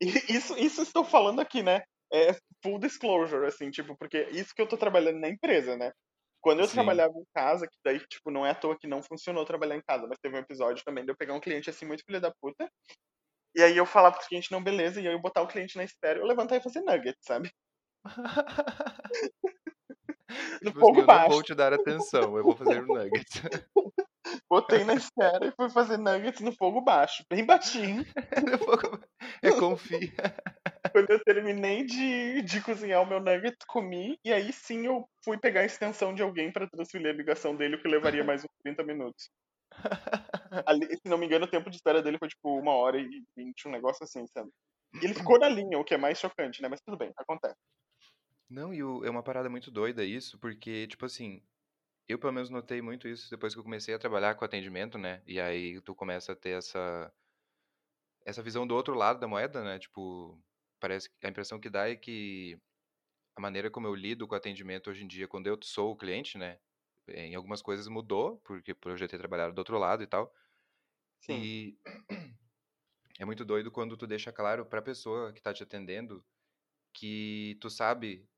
isso, 0.28 0.56
isso 0.56 0.82
estou 0.82 1.04
falando 1.04 1.40
aqui, 1.40 1.62
né? 1.62 1.82
É 2.10 2.34
full 2.62 2.78
disclosure, 2.78 3.46
assim, 3.46 3.70
tipo, 3.70 3.96
porque 3.96 4.28
isso 4.30 4.54
que 4.54 4.62
eu 4.62 4.66
tô 4.66 4.76
trabalhando 4.76 5.20
na 5.20 5.28
empresa, 5.28 5.76
né? 5.76 5.92
Quando 6.40 6.60
eu 6.60 6.66
Sim. 6.66 6.74
trabalhava 6.74 7.12
em 7.14 7.24
casa, 7.34 7.66
que 7.66 7.76
daí, 7.84 7.98
tipo, 8.06 8.30
não 8.30 8.46
é 8.46 8.50
à 8.50 8.54
toa 8.54 8.78
que 8.78 8.86
não 8.86 9.02
funcionou 9.02 9.44
trabalhar 9.44 9.76
em 9.76 9.82
casa, 9.86 10.06
mas 10.06 10.18
teve 10.22 10.36
um 10.36 10.40
episódio 10.40 10.84
também 10.84 11.04
de 11.04 11.10
eu 11.10 11.16
pegar 11.16 11.34
um 11.34 11.40
cliente 11.40 11.68
assim, 11.68 11.84
muito 11.84 12.04
filho 12.06 12.20
da 12.20 12.32
puta, 12.40 12.70
e 13.58 13.62
aí 13.62 13.76
eu 13.76 13.84
falar 13.84 14.12
pro 14.12 14.24
cliente, 14.26 14.50
não, 14.52 14.62
beleza, 14.62 15.00
e 15.00 15.06
aí 15.08 15.12
eu 15.12 15.20
botar 15.20 15.42
o 15.42 15.48
cliente 15.48 15.76
na 15.76 15.82
espera, 15.84 16.18
eu 16.20 16.24
levantar 16.26 16.56
e 16.56 16.62
fazer 16.62 16.80
nugget, 16.80 17.16
sabe? 17.20 17.50
No 20.62 20.70
Tipo 20.70 20.70
assim, 20.70 20.80
fogo 20.80 21.00
eu 21.00 21.06
não 21.06 21.28
vou 21.28 21.42
te 21.42 21.54
dar 21.54 21.72
atenção, 21.72 22.36
eu 22.36 22.42
vou 22.44 22.56
fazer 22.56 22.82
o 22.82 22.86
nuggets. 22.86 23.42
Botei 24.50 24.84
na 24.84 24.94
espera 24.94 25.46
e 25.46 25.52
fui 25.52 25.70
fazer 25.70 25.96
nuggets 25.96 26.40
no 26.40 26.52
fogo 26.52 26.80
baixo, 26.82 27.24
bem 27.30 27.44
baixinho. 27.44 28.04
No 28.52 28.58
fogo- 28.58 29.00
É 29.42 29.50
confia. 29.52 30.12
Quando 30.92 31.10
eu 31.10 31.22
terminei 31.24 31.84
de, 31.84 32.42
de 32.42 32.60
cozinhar 32.60 33.02
o 33.02 33.06
meu 33.06 33.20
nugget, 33.20 33.56
comi, 33.66 34.18
e 34.24 34.32
aí 34.32 34.52
sim 34.52 34.86
eu 34.86 35.08
fui 35.24 35.38
pegar 35.38 35.62
a 35.62 35.66
extensão 35.66 36.12
de 36.14 36.22
alguém 36.22 36.52
pra 36.52 36.68
transferir 36.68 37.08
a 37.08 37.12
ligação 37.16 37.56
dele, 37.56 37.76
o 37.76 37.82
que 37.82 37.88
levaria 37.88 38.22
mais 38.24 38.42
uns 38.44 38.50
30 38.62 38.82
minutos. 38.84 39.30
Ali, 40.66 40.86
se 40.96 41.08
não 41.08 41.18
me 41.18 41.26
engano, 41.26 41.44
o 41.46 41.50
tempo 41.50 41.70
de 41.70 41.76
espera 41.76 42.02
dele 42.02 42.18
foi 42.18 42.28
tipo 42.28 42.58
uma 42.58 42.72
hora 42.74 42.98
e 43.00 43.22
vinte, 43.36 43.66
um 43.68 43.70
negócio 43.70 44.04
assim, 44.04 44.26
sabe? 44.26 44.50
E 45.00 45.04
ele 45.06 45.14
ficou 45.14 45.38
na 45.38 45.48
linha, 45.48 45.78
o 45.78 45.84
que 45.84 45.94
é 45.94 45.98
mais 45.98 46.18
chocante, 46.18 46.62
né? 46.62 46.68
Mas 46.68 46.80
tudo 46.80 46.96
bem, 46.98 47.12
acontece. 47.16 47.56
Não, 48.48 48.72
e 48.74 48.82
o- 48.82 49.04
é 49.04 49.10
uma 49.10 49.22
parada 49.22 49.48
muito 49.50 49.70
doida 49.70 50.04
isso, 50.04 50.38
porque, 50.38 50.86
tipo 50.86 51.04
assim, 51.06 51.42
eu 52.08 52.18
pelo 52.18 52.32
menos 52.34 52.50
notei 52.50 52.82
muito 52.82 53.08
isso 53.08 53.30
depois 53.30 53.54
que 53.54 53.60
eu 53.60 53.64
comecei 53.64 53.94
a 53.94 53.98
trabalhar 53.98 54.34
com 54.36 54.44
atendimento, 54.46 54.98
né? 54.98 55.22
E 55.26 55.40
aí 55.40 55.80
tu 55.82 55.94
começa 55.94 56.32
a 56.32 56.36
ter 56.36 56.50
essa, 56.58 57.12
essa 58.24 58.42
visão 58.42 58.66
do 58.66 58.74
outro 58.74 58.94
lado 58.94 59.18
da 59.20 59.28
moeda, 59.28 59.62
né? 59.64 59.78
Tipo, 59.78 60.42
parece 60.80 61.10
que 61.10 61.26
a 61.26 61.30
impressão 61.30 61.58
que 61.60 61.70
dá 61.70 61.88
é 61.88 61.96
que 61.96 62.58
a 63.36 63.40
maneira 63.42 63.70
como 63.70 63.86
eu 63.88 63.94
lido 63.94 64.28
com 64.28 64.34
o 64.34 64.38
atendimento 64.38 64.90
hoje 64.90 65.04
em 65.04 65.08
dia, 65.08 65.28
quando 65.28 65.48
eu 65.48 65.58
sou 65.62 65.92
o 65.92 65.96
cliente, 65.96 66.38
né? 66.38 66.60
Em 67.10 67.34
algumas 67.34 67.62
coisas 67.62 67.88
mudou, 67.88 68.38
porque 68.40 68.74
por 68.74 68.92
eu 68.92 68.96
já 68.96 69.08
ter 69.08 69.18
trabalhado 69.18 69.54
do 69.54 69.58
outro 69.58 69.78
lado 69.78 70.02
e 70.02 70.06
tal. 70.06 70.32
Sim, 71.20 71.52
E 71.52 71.78
é 73.20 73.24
muito 73.24 73.44
doido 73.44 73.70
quando 73.70 73.96
tu 73.96 74.06
deixa 74.06 74.32
claro 74.32 74.66
pra 74.66 74.82
pessoa 74.82 75.32
que 75.32 75.42
tá 75.42 75.52
te 75.52 75.62
atendendo 75.62 76.24
que 76.94 77.58
tu 77.60 77.70
sabe 77.70 78.28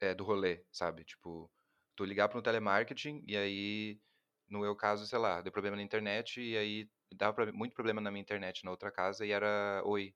é, 0.00 0.14
do 0.14 0.24
rolê, 0.24 0.64
sabe? 0.72 1.04
Tipo, 1.04 1.52
tu 1.96 2.04
ligar 2.04 2.28
para 2.28 2.38
um 2.38 2.42
telemarketing 2.42 3.24
e 3.26 3.36
aí, 3.36 4.00
no 4.48 4.60
meu 4.60 4.76
caso, 4.76 5.06
sei 5.06 5.18
lá, 5.18 5.40
deu 5.42 5.52
problema 5.52 5.76
na 5.76 5.82
internet 5.82 6.40
e 6.40 6.56
aí 6.56 6.90
dava 7.14 7.34
proble- 7.34 7.52
muito 7.56 7.74
problema 7.74 8.00
na 8.00 8.10
minha 8.10 8.22
internet 8.22 8.64
na 8.64 8.70
outra 8.70 8.90
casa 8.92 9.24
e 9.26 9.30
era 9.32 9.82
oi. 9.84 10.14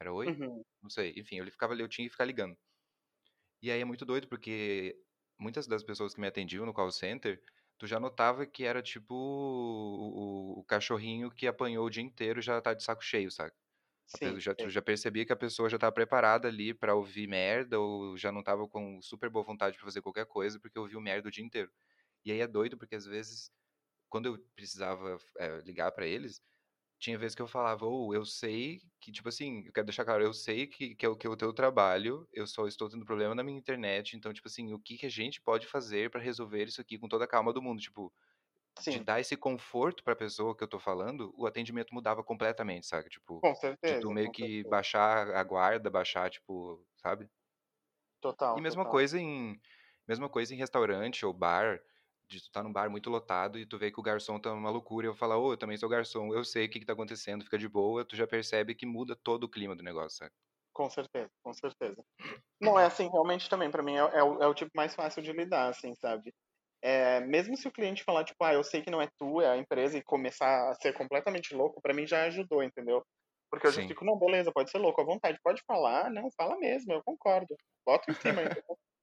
Era 0.00 0.12
oi? 0.14 0.36
uhum, 0.36 0.64
Não 0.82 0.90
sei. 0.90 1.14
Enfim, 1.18 1.38
eu 1.38 1.46
ficava, 1.52 1.74
eu 1.76 1.88
tinha 1.88 2.06
que 2.06 2.12
ficar 2.12 2.26
ligando. 2.26 2.58
E 3.62 3.70
aí 3.70 3.80
é 3.80 3.84
muito 3.84 4.04
doido 4.04 4.28
porque 4.28 4.96
muitas 5.38 5.66
das 5.66 5.82
pessoas 5.84 6.14
que 6.14 6.20
me 6.20 6.26
atendiam 6.28 6.66
no 6.66 6.72
call 6.74 6.90
center, 6.90 7.42
tu 7.78 7.86
já 7.86 8.00
notava 8.00 8.46
que 8.46 8.64
era 8.64 8.82
tipo 8.82 9.14
o, 9.14 10.60
o- 10.60 10.64
cachorrinho 10.64 11.30
que 11.30 11.46
apanhou 11.46 11.86
o 11.86 11.90
dia 11.90 12.02
inteiro 12.02 12.40
já 12.42 12.60
tá 12.60 12.74
de 12.74 12.82
saco 12.82 13.02
cheio, 13.02 13.30
sabe? 13.30 13.52
A 14.12 14.18
sim, 14.18 14.40
já, 14.40 14.54
tu 14.54 14.70
já 14.70 14.82
percebia 14.82 15.26
que 15.26 15.32
a 15.32 15.36
pessoa 15.36 15.68
já 15.68 15.76
estava 15.76 15.92
preparada 15.92 16.48
ali 16.48 16.74
pra 16.74 16.94
ouvir 16.94 17.28
merda 17.28 17.78
ou 17.80 18.16
já 18.16 18.32
não 18.32 18.42
tava 18.42 18.68
com 18.68 19.00
super 19.02 19.30
boa 19.30 19.44
vontade 19.44 19.76
pra 19.76 19.84
fazer 19.86 20.02
qualquer 20.02 20.26
coisa 20.26 20.58
porque 20.60 20.78
ouviu 20.78 21.00
merda 21.00 21.28
o 21.28 21.30
dia 21.32 21.44
inteiro. 21.44 21.72
E 22.24 22.32
aí 22.32 22.40
é 22.40 22.46
doido 22.48 22.78
porque 22.78 22.96
às 22.96 23.06
vezes, 23.06 23.52
quando 24.08 24.26
eu 24.26 24.38
precisava 24.56 25.18
é, 25.38 25.58
ligar 25.62 25.92
pra 25.92 26.06
eles, 26.06 26.42
tinha 26.98 27.18
vezes 27.18 27.34
que 27.34 27.42
eu 27.42 27.46
falava, 27.48 27.86
ou 27.86 28.14
eu 28.14 28.24
sei 28.24 28.80
que, 29.00 29.12
tipo 29.12 29.28
assim, 29.28 29.64
eu 29.66 29.72
quero 29.72 29.86
deixar 29.86 30.04
claro, 30.04 30.22
eu 30.24 30.32
sei 30.34 30.66
que, 30.66 30.94
que 30.96 31.06
é 31.06 31.08
o 31.08 31.16
que 31.16 31.26
é 31.26 31.30
o 31.30 31.36
teu 31.36 31.52
trabalho, 31.52 32.28
eu 32.32 32.46
só 32.46 32.66
estou 32.66 32.88
tendo 32.88 33.04
problema 33.04 33.34
na 33.34 33.44
minha 33.44 33.58
internet, 33.58 34.16
então, 34.16 34.32
tipo 34.32 34.48
assim, 34.48 34.72
o 34.74 34.78
que 34.80 34.98
que 34.98 35.06
a 35.06 35.10
gente 35.10 35.40
pode 35.40 35.66
fazer 35.66 36.10
pra 36.10 36.20
resolver 36.20 36.64
isso 36.66 36.80
aqui 36.80 36.98
com 36.98 37.08
toda 37.08 37.24
a 37.24 37.28
calma 37.28 37.52
do 37.52 37.62
mundo? 37.62 37.80
Tipo, 37.80 38.12
de 38.88 38.98
sim, 38.98 39.04
dar 39.04 39.20
esse 39.20 39.36
conforto 39.36 40.02
pra 40.04 40.16
pessoa 40.16 40.56
que 40.56 40.64
eu 40.64 40.68
tô 40.68 40.78
falando, 40.78 41.32
o 41.36 41.46
atendimento 41.46 41.94
mudava 41.94 42.24
completamente, 42.24 42.86
sabe? 42.86 43.08
Tipo, 43.10 43.44
com 43.44 43.52
de 43.84 43.96
tu 43.96 44.10
certeza, 44.10 44.12
meio 44.12 44.30
que 44.30 44.64
certeza. 44.64 44.64
baixar 44.64 45.30
a 45.30 45.44
guarda, 45.44 45.90
baixar, 45.90 46.30
tipo, 46.30 46.86
sabe? 46.96 47.28
E 48.54 48.60
Total, 48.60 48.60
mesma 48.60 48.86
total. 48.86 48.86
coisa 48.86 49.18
em 49.18 49.60
mesma 50.06 50.28
coisa 50.28 50.54
em 50.54 50.56
restaurante 50.58 51.24
ou 51.26 51.32
bar, 51.34 51.80
de 52.28 52.42
tu 52.42 52.50
tá 52.52 52.62
num 52.62 52.72
bar 52.72 52.90
muito 52.90 53.10
lotado 53.10 53.58
e 53.58 53.66
tu 53.66 53.78
vê 53.78 53.90
que 53.90 54.00
o 54.00 54.02
garçom 54.02 54.38
tá 54.40 54.52
uma 54.52 54.70
loucura 54.70 55.06
e 55.06 55.10
eu 55.10 55.14
falar, 55.14 55.38
ô, 55.38 55.52
eu 55.52 55.56
também 55.58 55.76
sou 55.78 55.88
garçom, 55.88 56.32
eu 56.34 56.44
sei 56.44 56.66
o 56.66 56.70
que 56.70 56.80
que 56.80 56.86
tá 56.86 56.92
acontecendo, 56.94 57.44
fica 57.44 57.58
de 57.58 57.68
boa, 57.68 58.04
tu 58.04 58.16
já 58.16 58.26
percebe 58.26 58.74
que 58.74 58.86
muda 58.86 59.16
todo 59.16 59.44
o 59.44 59.48
clima 59.50 59.74
do 59.76 59.82
negócio, 59.82 60.18
sabe? 60.18 60.32
Com 60.72 60.88
certeza, 60.90 61.30
com 61.42 61.52
certeza. 61.52 62.04
Não, 62.60 62.78
é 62.78 62.86
assim, 62.86 63.08
realmente 63.10 63.48
também, 63.50 63.70
pra 63.70 63.82
mim 63.82 63.94
é, 63.96 63.98
é 64.00 64.22
o, 64.24 64.42
é 64.42 64.46
o 64.48 64.54
tipo 64.54 64.72
mais 64.76 64.94
fácil 64.94 65.22
de 65.22 65.32
lidar, 65.32 65.68
assim, 65.70 65.94
sabe? 65.96 66.34
É, 66.82 67.20
mesmo 67.20 67.56
se 67.56 67.68
o 67.68 67.72
cliente 67.72 68.04
falar, 68.04 68.24
tipo, 68.24 68.42
ah, 68.44 68.54
eu 68.54 68.64
sei 68.64 68.82
que 68.82 68.90
não 68.90 69.02
é 69.02 69.08
tu, 69.18 69.40
é 69.42 69.50
a 69.50 69.56
empresa, 69.58 69.98
e 69.98 70.04
começar 70.04 70.70
a 70.70 70.74
ser 70.76 70.94
completamente 70.94 71.54
louco, 71.54 71.80
pra 71.82 71.94
mim 71.94 72.06
já 72.06 72.24
ajudou, 72.26 72.62
entendeu? 72.62 73.04
Porque 73.50 73.66
eu 73.66 73.72
já 73.72 73.82
Sim. 73.82 73.88
fico, 73.88 74.04
não, 74.04 74.18
beleza, 74.18 74.52
pode 74.52 74.70
ser 74.70 74.78
louco 74.78 75.00
à 75.00 75.04
vontade, 75.04 75.38
pode 75.44 75.62
falar, 75.66 76.10
não, 76.10 76.30
fala 76.36 76.58
mesmo, 76.58 76.92
eu 76.92 77.02
concordo. 77.04 77.56
Bota 77.86 78.10
em 78.10 78.14
cima. 78.14 78.42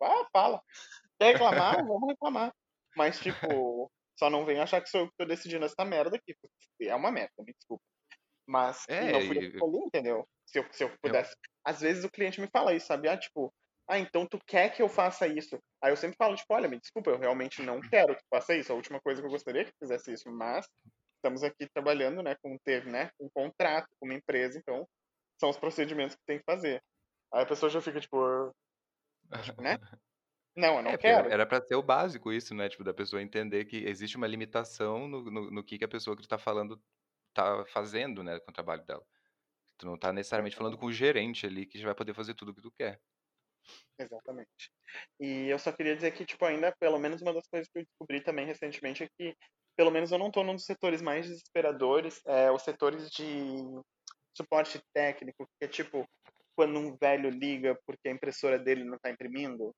Ah, 0.03 0.28
fala. 0.34 0.61
Quer 1.19 1.28
reclamar? 1.34 1.78
Vamos 1.88 2.09
reclamar. 2.09 2.53
Mas, 2.95 3.19
tipo, 3.19 3.91
só 4.17 4.29
não 4.29 4.45
vem 4.45 4.59
achar 4.59 4.81
que 4.81 4.89
sou 4.89 5.01
eu 5.01 5.07
que 5.07 5.15
tô 5.17 5.25
decidindo 5.25 5.65
essa 5.65 5.85
merda 5.85 6.17
aqui. 6.17 6.35
É 6.81 6.95
uma 6.95 7.11
merda, 7.11 7.33
me 7.39 7.53
desculpa. 7.53 7.83
Mas 8.47 8.85
que 8.85 9.05
não 9.11 9.21
É, 9.21 9.27
fui 9.27 9.37
eu 9.37 9.41
que 9.41 9.47
escolhi, 9.47 9.77
entendeu? 9.85 10.27
Se 10.45 10.59
eu, 10.59 10.73
se 10.73 10.83
eu 10.83 10.89
eu- 10.89 10.97
pudesse. 10.99 11.35
Às 11.65 11.81
vezes 11.81 12.03
o 12.03 12.09
cliente 12.11 12.39
me 12.41 12.47
fala 12.47 12.73
isso, 12.73 12.87
sabe? 12.87 13.09
Ah, 13.09 13.17
tipo, 13.17 13.53
ah, 13.89 13.99
então 13.99 14.27
tu 14.27 14.39
quer 14.45 14.75
que 14.75 14.81
eu 14.81 14.89
faça 14.89 15.27
isso? 15.27 15.59
Aí 15.83 15.91
eu 15.91 15.97
sempre 15.97 16.15
falo, 16.17 16.35
tipo, 16.35 16.53
olha, 16.53 16.69
me 16.69 16.79
desculpa, 16.79 17.09
eu 17.11 17.17
realmente 17.19 17.61
não 17.63 17.81
quero 17.81 18.15
que 18.15 18.21
tu 18.21 18.27
faça 18.29 18.55
isso. 18.55 18.71
A 18.71 18.75
última 18.75 18.99
coisa 19.01 19.21
que 19.21 19.27
eu 19.27 19.31
gostaria 19.31 19.61
é 19.63 19.65
que 19.65 19.71
tu 19.71 19.79
fizesse 19.79 20.13
isso, 20.13 20.31
mas 20.31 20.67
estamos 21.17 21.43
aqui 21.43 21.67
trabalhando, 21.73 22.21
né, 22.23 22.35
com 22.41 22.57
ter, 22.63 22.85
né, 22.85 23.09
um 23.19 23.29
contrato 23.33 23.87
com 23.99 24.05
uma 24.07 24.15
empresa, 24.15 24.59
então 24.59 24.87
são 25.39 25.49
os 25.49 25.57
procedimentos 25.57 26.15
que 26.15 26.23
tem 26.25 26.37
que 26.39 26.45
fazer. 26.45 26.81
Aí 27.33 27.43
a 27.43 27.45
pessoa 27.47 27.69
já 27.69 27.81
fica, 27.81 27.99
tipo, 27.99 28.17
né? 29.59 29.77
Não, 30.55 30.77
eu 30.77 30.83
não 30.83 30.91
é, 30.91 30.97
quero. 30.97 31.29
era 31.29 31.45
pra 31.45 31.61
ser 31.61 31.75
o 31.75 31.83
básico 31.83 32.31
isso, 32.31 32.55
né? 32.55 32.69
Tipo, 32.69 32.83
da 32.83 32.93
pessoa 32.93 33.21
entender 33.21 33.65
que 33.65 33.77
existe 33.85 34.15
uma 34.15 34.27
limitação 34.27 35.07
no, 35.07 35.29
no, 35.29 35.51
no 35.51 35.63
que 35.63 35.77
que 35.77 35.83
a 35.85 35.89
pessoa 35.89 36.15
que 36.15 36.21
tu 36.21 36.29
tá 36.29 36.37
falando 36.37 36.81
tá 37.33 37.65
fazendo, 37.65 38.23
né, 38.23 38.39
com 38.39 38.49
o 38.49 38.53
trabalho 38.53 38.83
dela. 38.85 39.05
Tu 39.77 39.85
não 39.85 39.97
tá 39.97 40.13
necessariamente 40.13 40.55
falando 40.55 40.77
com 40.77 40.85
o 40.85 40.93
gerente 40.93 41.45
ali 41.45 41.65
que 41.65 41.77
já 41.77 41.85
vai 41.85 41.95
poder 41.95 42.13
fazer 42.13 42.33
tudo 42.33 42.51
o 42.51 42.55
que 42.55 42.61
tu 42.61 42.71
quer. 42.71 43.01
Exatamente. 43.99 44.71
E 45.19 45.49
eu 45.49 45.59
só 45.59 45.71
queria 45.71 45.95
dizer 45.95 46.11
que, 46.11 46.25
tipo, 46.25 46.45
ainda, 46.45 46.73
pelo 46.79 46.97
menos 46.97 47.21
uma 47.21 47.33
das 47.33 47.47
coisas 47.47 47.67
que 47.69 47.79
eu 47.79 47.83
descobri 47.83 48.21
também 48.21 48.45
recentemente 48.45 49.03
é 49.03 49.09
que, 49.17 49.35
pelo 49.75 49.91
menos 49.91 50.11
eu 50.11 50.17
não 50.17 50.31
tô 50.31 50.43
num 50.43 50.55
dos 50.55 50.65
setores 50.65 51.01
mais 51.01 51.27
desesperadores, 51.27 52.21
é 52.25 52.49
os 52.51 52.61
setores 52.61 53.09
de 53.11 53.25
suporte 54.33 54.81
técnico, 54.93 55.45
que 55.59 55.65
é 55.65 55.67
tipo, 55.67 56.07
quando 56.55 56.79
um 56.79 56.95
velho 56.95 57.29
liga 57.29 57.77
porque 57.85 58.07
a 58.07 58.11
impressora 58.11 58.57
dele 58.57 58.83
não 58.83 58.97
tá 58.97 59.09
imprimindo, 59.09 59.73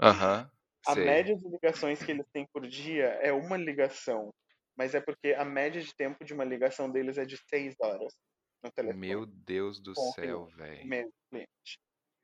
Aham, 0.00 0.50
a 0.86 0.94
sei. 0.94 1.04
média 1.04 1.36
de 1.36 1.48
ligações 1.48 2.02
que 2.02 2.10
eles 2.10 2.26
têm 2.32 2.46
por 2.52 2.66
dia 2.66 3.06
é 3.22 3.32
uma 3.32 3.56
ligação, 3.56 4.32
mas 4.76 4.94
é 4.94 5.00
porque 5.00 5.34
a 5.34 5.44
média 5.44 5.80
de 5.80 5.94
tempo 5.94 6.24
de 6.24 6.32
uma 6.32 6.44
ligação 6.44 6.90
deles 6.90 7.18
é 7.18 7.24
de 7.24 7.36
seis 7.48 7.74
horas 7.80 8.14
no 8.62 8.70
telefone, 8.70 9.00
Meu 9.00 9.26
Deus 9.26 9.80
do 9.80 9.94
com 9.94 10.12
céu, 10.12 10.46
velho. 10.46 10.90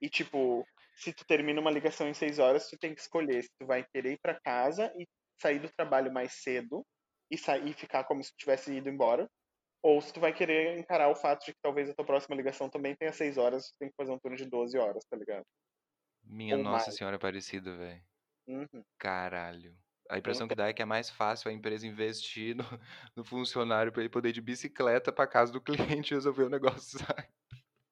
E, 0.00 0.08
tipo, 0.08 0.66
se 0.94 1.12
tu 1.12 1.24
termina 1.26 1.60
uma 1.60 1.70
ligação 1.70 2.08
em 2.08 2.14
seis 2.14 2.38
horas, 2.38 2.68
tu 2.68 2.78
tem 2.78 2.94
que 2.94 3.00
escolher 3.00 3.42
se 3.42 3.50
tu 3.58 3.66
vai 3.66 3.84
querer 3.84 4.12
ir 4.12 4.18
pra 4.20 4.38
casa 4.40 4.92
e 4.98 5.06
sair 5.40 5.58
do 5.58 5.70
trabalho 5.76 6.12
mais 6.12 6.32
cedo 6.42 6.84
e 7.30 7.36
sair 7.36 7.68
e 7.68 7.72
ficar 7.72 8.04
como 8.04 8.22
se 8.22 8.30
tu 8.30 8.36
tivesse 8.38 8.72
ido 8.72 8.88
embora, 8.88 9.28
ou 9.82 10.00
se 10.00 10.12
tu 10.12 10.20
vai 10.20 10.34
querer 10.34 10.78
encarar 10.78 11.08
o 11.10 11.16
fato 11.16 11.46
de 11.46 11.52
que 11.52 11.60
talvez 11.62 11.90
a 11.90 11.94
tua 11.94 12.06
próxima 12.06 12.36
ligação 12.36 12.70
também 12.70 12.94
tenha 12.96 13.12
seis 13.12 13.38
horas, 13.38 13.68
tu 13.68 13.74
tem 13.80 13.88
que 13.88 13.96
fazer 13.96 14.12
um 14.12 14.18
turno 14.18 14.36
de 14.36 14.46
12 14.46 14.78
horas, 14.78 15.04
tá 15.10 15.16
ligado? 15.16 15.44
Minha 16.26 16.56
Ou 16.56 16.58
Nossa 16.58 16.90
mais. 16.90 16.92
Senhora 16.92 17.16
Aparecida, 17.16 17.76
velho. 17.76 18.04
Uhum. 18.46 18.84
Caralho. 18.98 19.76
A 20.10 20.18
impressão 20.18 20.48
que 20.48 20.54
dá 20.54 20.68
é 20.68 20.72
que 20.72 20.82
é 20.82 20.84
mais 20.84 21.10
fácil 21.10 21.50
a 21.50 21.54
empresa 21.54 21.86
investir 21.86 22.54
no, 22.56 22.64
no 23.16 23.24
funcionário 23.24 23.92
pra 23.92 24.02
ele 24.02 24.10
poder 24.10 24.30
ir 24.30 24.32
de 24.32 24.40
bicicleta 24.42 25.12
pra 25.12 25.26
casa 25.26 25.52
do 25.52 25.60
cliente 25.62 26.12
e 26.12 26.16
resolver 26.16 26.44
o 26.44 26.50
negócio, 26.50 26.98
sabe? 27.00 27.28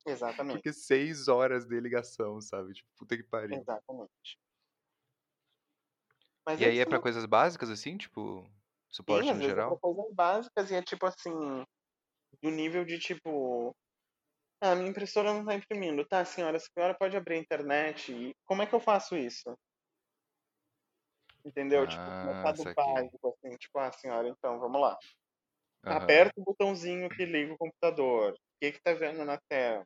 Exatamente, 0.07 0.65
Porque 0.65 0.73
seis 0.73 1.29
horas 1.29 1.67
de 1.67 1.79
ligação, 1.81 2.41
sabe? 2.41 2.73
Tipo, 2.75 2.89
puta 2.97 3.17
que 3.17 3.23
pariu. 3.25 3.67
exatamente. 3.69 4.39
Mas 6.47 6.61
E 6.61 6.65
é 6.65 6.67
aí 6.67 6.79
é 6.79 6.85
isso, 6.85 6.87
pra 6.87 6.99
né? 6.99 7.01
coisas 7.01 7.25
básicas, 7.27 7.71
assim, 7.71 7.97
tipo, 7.97 8.45
Sim, 9.09 9.29
suporte 9.29 9.33
às 9.33 9.37
no 9.37 9.41
vezes 9.41 9.59
é 9.59 9.63
pra 9.65 9.77
geral? 9.77 9.81
coisas 9.81 10.13
básicas 10.15 10.71
e 10.71 10.75
é 10.75 10.83
tipo 10.83 11.07
assim, 11.07 11.33
do 12.43 12.51
nível 12.51 12.85
de 12.85 12.99
tipo, 12.99 13.75
ah, 14.65 14.75
minha 14.75 14.91
impressora 14.91 15.33
não 15.33 15.45
tá 15.45 15.55
imprimindo. 15.55 16.07
Tá, 16.07 16.25
senhora, 16.25 16.57
a 16.57 16.61
senhora 16.61 16.97
pode 16.99 17.17
abrir 17.17 17.37
a 17.37 17.39
internet 17.39 18.13
e 18.13 18.35
como 18.45 18.63
é 18.63 18.67
que 18.67 18.75
eu 18.75 18.81
faço 18.81 19.17
isso? 19.17 19.55
Entendeu? 21.45 21.87
Tipo, 21.87 22.11
Ah, 22.11 22.15
começar 22.21 22.53
do 22.53 22.71
básico, 22.75 23.29
assim, 23.29 23.57
tipo, 23.57 23.79
ah, 23.79 23.93
senhora, 23.93 24.29
então, 24.29 24.59
vamos 24.59 24.81
lá. 24.81 24.97
Aham, 25.85 26.21
Aperta 26.21 26.35
o 26.41 26.45
botãozinho 26.45 27.11
que 27.11 27.25
liga 27.27 27.55
o 27.55 27.59
computador. 27.59 28.33
O 28.35 28.37
que 28.61 28.73
que 28.73 28.83
tá 28.83 28.95
vendo 28.95 29.25
na 29.25 29.39
tela? 29.49 29.85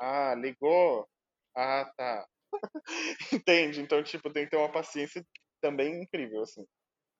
Ah, 0.00 0.34
ligou? 0.34 1.08
Ah, 1.56 1.90
tá. 1.96 2.26
Entende? 3.32 3.80
Então, 3.80 4.02
tipo, 4.02 4.32
tem 4.32 4.44
que 4.44 4.50
ter 4.50 4.56
uma 4.56 4.72
paciência 4.72 5.24
também 5.62 6.02
incrível, 6.02 6.42
assim. 6.42 6.64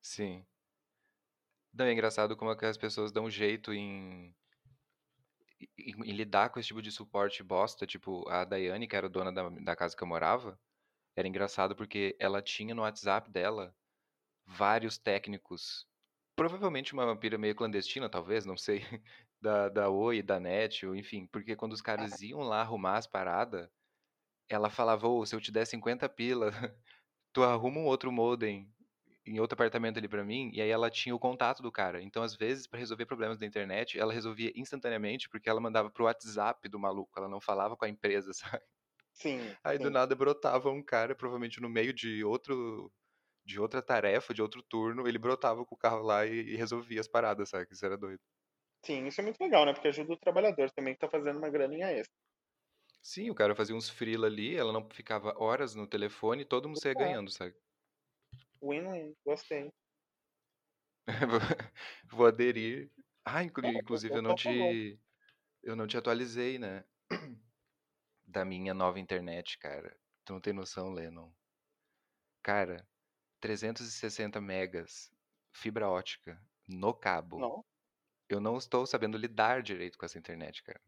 sim. 0.01 0.45
Não, 1.73 1.85
é 1.85 1.91
engraçado 1.93 2.35
como 2.35 2.51
é 2.51 2.55
que 2.55 2.65
as 2.65 2.77
pessoas 2.77 3.11
dão 3.11 3.29
jeito 3.29 3.73
em, 3.73 4.33
em- 5.77 6.09
em 6.11 6.13
lidar 6.13 6.49
com 6.49 6.59
esse 6.59 6.67
tipo 6.69 6.81
de 6.81 6.91
suporte 6.91 7.43
bosta. 7.43 7.85
Tipo, 7.87 8.27
a 8.29 8.45
Daiane, 8.45 8.87
que 8.87 8.95
era 8.95 9.09
dona 9.09 9.31
da, 9.31 9.49
da 9.49 9.75
casa 9.75 9.95
que 9.95 10.03
eu 10.03 10.07
morava, 10.07 10.59
era 11.15 11.27
engraçado 11.27 11.75
porque 11.75 12.15
ela 12.19 12.41
tinha 12.41 12.75
no 12.75 12.83
WhatsApp 12.83 13.29
dela 13.31 13.75
vários 14.45 14.97
técnicos. 14.97 15.87
Provavelmente 16.35 16.93
uma 16.93 17.15
pira 17.17 17.37
meio 17.37 17.55
clandestina, 17.55 18.09
talvez, 18.09 18.45
não 18.45 18.57
sei. 18.57 18.81
Da, 19.41 19.69
da 19.69 19.89
Oi, 19.89 20.21
da 20.21 20.37
NET, 20.39 20.85
ou 20.85 20.95
enfim. 20.95 21.25
Porque 21.27 21.55
quando 21.55 21.73
os 21.73 21.81
caras 21.81 22.21
iam 22.21 22.41
lá 22.41 22.61
arrumar 22.61 22.97
as 22.97 23.07
paradas, 23.07 23.67
ela 24.49 24.69
falava, 24.69 25.07
ô, 25.07 25.25
se 25.25 25.35
eu 25.35 25.41
te 25.41 25.51
der 25.51 25.65
50 25.65 26.09
pila, 26.09 26.51
tu 27.33 27.43
arruma 27.43 27.79
um 27.79 27.85
outro 27.85 28.11
modem 28.11 28.73
em 29.25 29.39
outro 29.39 29.55
apartamento 29.55 29.97
ali 29.97 30.07
pra 30.07 30.23
mim, 30.23 30.51
e 30.53 30.61
aí 30.61 30.69
ela 30.69 30.89
tinha 30.89 31.15
o 31.15 31.19
contato 31.19 31.61
do 31.63 31.71
cara. 31.71 32.01
Então, 32.01 32.23
às 32.23 32.35
vezes, 32.35 32.67
pra 32.67 32.79
resolver 32.79 33.05
problemas 33.05 33.37
da 33.39 33.45
internet, 33.45 33.99
ela 33.99 34.13
resolvia 34.13 34.51
instantaneamente, 34.55 35.29
porque 35.29 35.49
ela 35.49 35.61
mandava 35.61 35.89
pro 35.91 36.05
WhatsApp 36.05 36.67
do 36.69 36.79
maluco, 36.79 37.11
ela 37.17 37.29
não 37.29 37.41
falava 37.41 37.77
com 37.77 37.85
a 37.85 37.89
empresa, 37.89 38.31
sabe? 38.33 38.63
Sim, 39.13 39.57
Aí 39.63 39.79
do 39.79 39.89
sim. 39.89 39.91
nada 39.91 40.15
brotava 40.15 40.69
um 40.69 40.83
cara, 40.83 41.15
provavelmente 41.15 41.61
no 41.61 41.69
meio 41.69 41.93
de 41.93 42.23
outro 42.23 42.91
de 43.45 43.59
outra 43.61 43.81
tarefa, 43.81 44.33
de 44.33 44.41
outro 44.41 44.63
turno, 44.63 45.07
ele 45.07 45.19
brotava 45.19 45.65
com 45.65 45.75
o 45.75 45.77
carro 45.77 46.01
lá 46.03 46.25
e, 46.25 46.53
e 46.53 46.57
resolvia 46.57 47.01
as 47.01 47.07
paradas, 47.09 47.49
sabe? 47.49 47.67
Isso 47.71 47.85
era 47.85 47.97
doido. 47.97 48.21
Sim, 48.85 49.07
isso 49.07 49.19
é 49.21 49.23
muito 49.23 49.39
legal, 49.41 49.65
né? 49.65 49.73
Porque 49.73 49.87
ajuda 49.87 50.13
o 50.13 50.19
trabalhador 50.19 50.69
também 50.69 50.93
que 50.93 50.99
tá 50.99 51.09
fazendo 51.09 51.37
uma 51.39 51.49
graninha 51.49 51.91
extra. 51.91 52.15
Sim, 53.03 53.29
o 53.29 53.35
cara 53.35 53.55
fazia 53.55 53.75
uns 53.75 53.89
freela 53.89 54.25
ali, 54.27 54.55
ela 54.55 54.73
não 54.73 54.87
ficava 54.89 55.33
horas 55.37 55.75
no 55.75 55.85
telefone, 55.87 56.43
todo 56.45 56.67
mundo 56.67 56.79
saía 56.81 56.95
É, 56.95 56.95
ganhando, 56.95 57.29
sabe? 57.31 57.55
Win-win, 58.61 59.15
gostei. 59.25 59.71
Vou 62.11 62.25
aderir. 62.27 62.91
Ah, 63.25 63.43
inclu- 63.43 63.65
É, 63.65 63.69
inclusive 63.69 64.15
eu 64.17 64.21
não 64.21 64.35
te 64.35 64.99
eu 65.63 65.75
não 65.75 65.87
te 65.87 65.97
atualizei, 65.97 66.59
né? 66.59 66.85
Da 68.25 68.45
minha 68.45 68.73
nova 68.73 68.99
internet, 68.99 69.57
cara. 69.59 69.97
Tu 70.25 70.33
não 70.33 70.41
tem 70.41 70.53
noção, 70.53 70.91
Lennon. 70.91 71.31
Cara, 72.43 72.87
360 73.39 74.39
megas, 74.41 75.11
fibra 75.53 75.89
ótica, 75.89 76.41
no 76.67 76.93
cabo. 76.93 77.39
Não. 77.39 77.65
Eu 78.29 78.39
não 78.39 78.57
estou 78.57 78.85
sabendo 78.87 79.17
lidar 79.17 79.61
direito 79.61 79.97
com 79.97 80.05
essa 80.05 80.17
internet, 80.17 80.63
cara. 80.63 80.81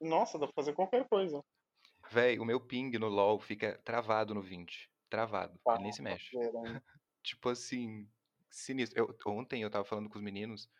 Nossa, 0.00 0.38
dá 0.38 0.46
pra 0.46 0.54
fazer 0.54 0.74
qualquer 0.74 1.06
coisa. 1.08 1.42
Véi, 2.10 2.38
o 2.38 2.44
meu 2.44 2.60
ping 2.60 2.90
no 2.98 3.08
LoL 3.08 3.38
fica 3.40 3.78
travado 3.78 4.34
no 4.34 4.40
20. 4.42 4.90
Travado. 5.10 5.58
Pá, 5.64 5.74
Ele 5.74 5.84
nem 5.84 5.92
se 5.92 6.02
mexe. 6.02 6.30
zoeira, 6.32 6.58
hein? 6.58 6.80
Tipo 7.26 7.48
assim, 7.48 8.08
sinistro. 8.50 9.00
Eu- 9.00 9.16
ontem 9.32 9.62
eu 9.62 9.70
tava 9.70 9.84
falando 9.84 10.08
com 10.08 10.16
os 10.18 10.22
meninos, 10.24 10.70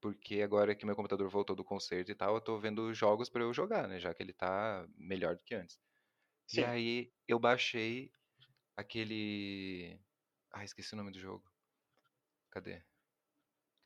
porque 0.00 0.42
agora 0.42 0.74
que 0.76 0.86
meu 0.86 0.96
computador 0.96 1.28
voltou 1.30 1.56
do 1.56 1.64
concerto 1.64 2.12
e 2.12 2.14
tal, 2.14 2.34
eu 2.36 2.40
tô 2.42 2.58
vendo 2.60 2.94
jogos 2.94 3.28
pra 3.30 3.42
eu 3.42 3.52
jogar, 3.54 3.88
né? 3.88 4.00
Já 4.00 4.14
que 4.14 4.22
ele 4.22 4.32
tá 4.34 4.86
melhor 4.96 5.36
do 5.36 5.44
que 5.44 5.54
antes. 5.54 5.80
E 6.52 6.62
Sim. 6.62 6.64
aí 6.64 7.12
eu 7.28 7.38
baixei 7.40 8.12
aquele. 8.76 10.00
Ah, 10.52 10.64
esqueci 10.64 10.94
o 10.94 10.96
nome 10.98 11.12
do 11.12 11.20
jogo. 11.20 11.44
Cadê? 12.50 12.82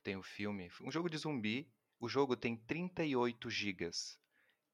Tem 0.03 0.15
o 0.15 0.23
filme. 0.23 0.69
Um 0.81 0.91
jogo 0.91 1.09
de 1.09 1.17
zumbi. 1.17 1.73
O 1.99 2.07
jogo 2.07 2.35
tem 2.37 2.55
38 2.57 3.49
gigas. 3.49 4.19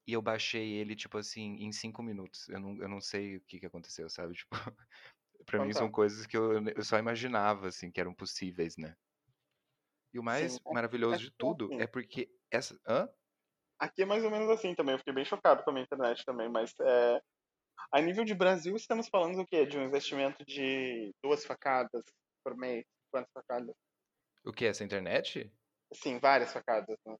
E 0.08 0.14
eu 0.14 0.22
baixei 0.22 0.72
ele, 0.74 0.96
tipo 0.96 1.18
assim, 1.18 1.56
em 1.60 1.72
5 1.72 2.04
minutos. 2.04 2.50
Eu 2.50 2.60
não, 2.60 2.78
eu 2.78 2.90
não 2.90 3.02
sei 3.02 3.38
o 3.38 3.42
que 3.42 3.60
que 3.60 3.66
aconteceu, 3.68 4.10
sabe? 4.10 4.36
Tipo, 4.38 4.56
pra 5.46 5.60
mim 5.60 5.74
são 5.74 5.90
coisas 5.92 6.26
que 6.26 6.38
eu, 6.38 6.54
eu 6.76 6.84
só 6.84 6.98
imaginava, 6.98 7.68
assim, 7.68 7.92
que 7.92 8.00
eram 8.02 8.14
possíveis, 8.14 8.78
né? 8.78 8.96
E 10.14 10.20
o 10.20 10.24
Sim. 10.30 10.58
mais 10.58 10.62
maravilhoso 10.70 11.20
Aqui 11.20 11.26
de 11.26 11.32
é 11.42 11.44
tudo 11.44 11.74
assim. 11.74 11.78
é 11.78 11.86
porque 11.88 12.30
essa. 12.50 12.80
Hã? 12.88 13.10
Aqui 13.80 14.04
é 14.04 14.06
mais 14.06 14.24
ou 14.24 14.32
menos 14.32 14.50
assim 14.50 14.76
também. 14.76 14.94
Eu 14.94 15.00
fiquei 15.00 15.14
bem 15.14 15.26
chocado 15.26 15.64
com 15.64 15.70
a 15.70 15.74
minha 15.74 15.84
internet 15.84 16.24
também, 16.26 16.50
mas 16.50 16.74
é, 16.82 17.22
a 17.94 18.02
nível 18.02 18.26
de 18.26 18.36
Brasil 18.36 18.76
estamos 18.76 19.10
falando 19.10 19.38
do 19.38 19.48
quê? 19.48 19.66
De 19.66 19.78
um 19.80 19.84
investimento 19.86 20.46
de 20.46 21.14
duas 21.24 21.46
facadas 21.46 22.04
por 22.44 22.58
mês. 22.58 22.86
Quantas 23.12 23.32
facadas? 23.34 23.76
O 24.46 24.52
que? 24.54 24.66
Essa 24.66 24.84
internet? 24.84 25.52
Sim, 25.94 26.20
várias 26.20 26.52
facadas, 26.52 26.98
né? 27.06 27.16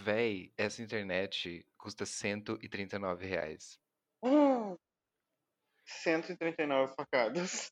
Véi, 0.00 0.52
essa 0.56 0.82
internet 0.82 1.64
custa 1.78 2.04
139 2.04 3.24
reais. 3.26 3.80
Ah, 4.22 4.76
139 6.02 6.94
facadas. 6.94 7.70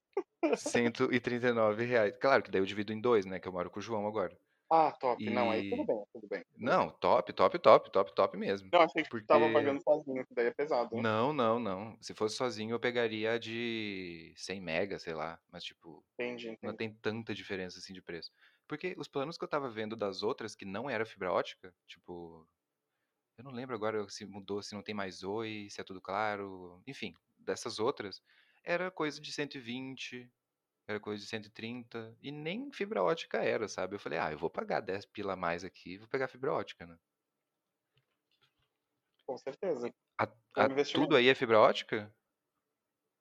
139 0.54 1.84
reais. 1.86 2.14
Claro 2.20 2.42
que 2.42 2.50
daí 2.50 2.60
eu 2.60 2.66
divido 2.66 2.92
em 2.92 3.00
dois, 3.00 3.24
né? 3.26 3.38
Que 3.40 3.48
eu 3.48 3.52
moro 3.52 3.70
com 3.70 3.78
o 3.78 3.82
João 3.82 4.06
agora. 4.06 4.38
Ah, 4.70 4.92
top. 4.92 5.30
Não, 5.30 5.50
aí 5.50 5.64
tudo 5.64 5.84
E. 5.84 5.86
bem, 5.86 6.04
tudo 6.12 6.28
bem. 6.28 6.44
Não, 6.56 6.90
top, 6.90 7.32
top, 7.32 7.58
top, 7.60 7.90
top, 7.92 8.14
top 8.14 8.36
mesmo. 8.38 8.72
Não, 8.72 8.80
achei 8.80 9.02
que 9.02 9.10
tu 9.10 9.20
tava 9.26 9.50
Porque. 9.50 9.50
pagando 9.50 9.82
sozinho, 9.82 10.24
que 10.26 10.34
daí 10.34 10.46
é 10.46 10.54
pesado. 10.54 10.90
Não, 10.92 11.32
não, 11.32 11.58
não. 11.58 11.98
Se 12.02 12.14
fosse 12.14 12.36
sozinho 12.36 12.72
eu 12.74 12.80
pegaria 12.80 13.32
a 13.34 13.38
de 13.38 14.32
100 14.36 14.60
mega, 14.60 14.98
sei 14.98 15.14
lá. 15.14 15.40
Mas, 15.50 15.64
tipo, 15.64 16.04
Entendi, 16.18 16.48
não 16.62 16.74
entendi. 16.74 16.76
tem 16.76 16.94
tanta 16.94 17.34
diferença 17.34 17.78
assim 17.78 17.92
de 17.94 18.02
preço. 18.02 18.32
Porque 18.68 18.94
os 18.98 19.08
planos 19.08 19.38
que 19.38 19.44
eu 19.44 19.48
tava 19.48 19.70
vendo 19.70 19.96
das 19.96 20.22
outras 20.22 20.56
que 20.56 20.64
não 20.66 20.90
era 20.90 21.06
fibra 21.06 21.32
ótica, 21.32 21.74
tipo. 21.86 22.48
Eu 23.38 23.44
não 23.44 23.52
lembro 23.52 23.74
agora 23.76 24.08
se 24.10 24.26
mudou, 24.26 24.62
se 24.62 24.74
não 24.74 24.82
tem 24.82 24.94
mais 24.94 25.22
Oi, 25.24 25.68
se 25.70 25.80
é 25.80 25.84
tudo 25.84 26.00
claro. 26.02 26.82
Enfim, 26.86 27.14
dessas 27.48 27.78
outras, 27.80 28.22
era 28.64 28.90
coisa 28.90 29.20
de 29.20 29.32
120, 29.32 30.30
era 30.86 31.00
coisa 31.00 31.22
de 31.22 31.28
130, 31.28 32.14
e 32.22 32.30
nem 32.30 32.70
fibra 32.72 33.02
ótica 33.02 33.38
era, 33.38 33.68
sabe? 33.68 33.96
Eu 33.96 34.00
falei, 34.00 34.18
ah, 34.18 34.30
eu 34.32 34.38
vou 34.38 34.50
pagar 34.50 34.80
10 34.80 35.04
pila 35.06 35.32
a 35.32 35.36
mais 35.36 35.64
aqui, 35.64 35.98
vou 35.98 36.08
pegar 36.08 36.28
fibra 36.28 36.52
ótica, 36.52 36.86
né? 36.86 36.96
Com 39.26 39.36
certeza. 39.38 39.92
A- 40.18 40.24
É 40.56 40.62
um 40.62 40.74
a- 40.74 40.84
tudo 40.84 41.16
aí 41.16 41.28
é 41.28 41.34
fibra 41.34 41.58
ótica? 41.60 42.12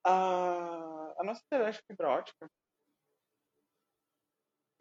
A, 0.05 1.13
a 1.19 1.23
nossa 1.23 1.41
internet 1.45 1.77
é 1.79 1.93
fibra 1.93 2.09
ótica. 2.09 2.45
O 2.45 2.49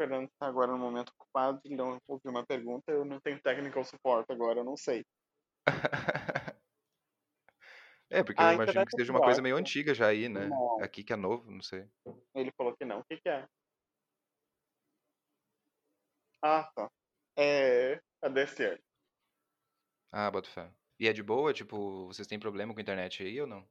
Fernando 0.02 0.28
está 0.28 0.46
agora 0.46 0.70
no 0.72 0.78
momento 0.78 1.12
ocupado, 1.18 1.60
ele 1.64 1.74
não 1.74 1.98
ouviu 2.06 2.30
uma 2.30 2.46
pergunta, 2.46 2.92
eu 2.92 3.04
não 3.04 3.18
tenho 3.20 3.40
technical 3.40 3.84
support 3.84 4.30
agora, 4.30 4.60
eu 4.60 4.64
não 4.64 4.76
sei. 4.76 5.04
É, 8.10 8.22
porque 8.22 8.40
eu 8.40 8.46
A 8.46 8.54
imagino 8.54 8.70
internet 8.70 8.88
que 8.88 8.96
é 8.96 9.00
seja 9.00 9.12
uma 9.12 9.20
coisa 9.20 9.42
meio 9.42 9.56
antiga 9.56 9.94
já 9.94 10.06
aí, 10.08 10.28
né? 10.28 10.46
Não. 10.48 10.82
Aqui 10.82 11.02
que 11.02 11.12
é 11.12 11.16
novo, 11.16 11.50
não 11.50 11.60
sei. 11.60 11.86
Ele 12.34 12.52
falou 12.56 12.76
que 12.76 12.84
não. 12.84 13.00
O 13.00 13.04
que, 13.04 13.16
que 13.16 13.28
é? 13.28 13.46
Ah, 16.42 16.70
tá. 16.74 16.88
É 17.38 18.00
a 18.22 18.28
DSL. 18.28 18.78
Ah, 20.12 20.30
boto 20.30 20.48
fé. 20.50 20.72
E 20.98 21.06
é 21.08 21.12
de 21.12 21.22
boa? 21.22 21.52
Tipo, 21.52 22.06
vocês 22.06 22.26
têm 22.26 22.38
problema 22.38 22.72
com 22.72 22.78
a 22.80 22.82
internet 22.82 23.22
aí 23.22 23.40
ou 23.40 23.46
não? 23.46 23.64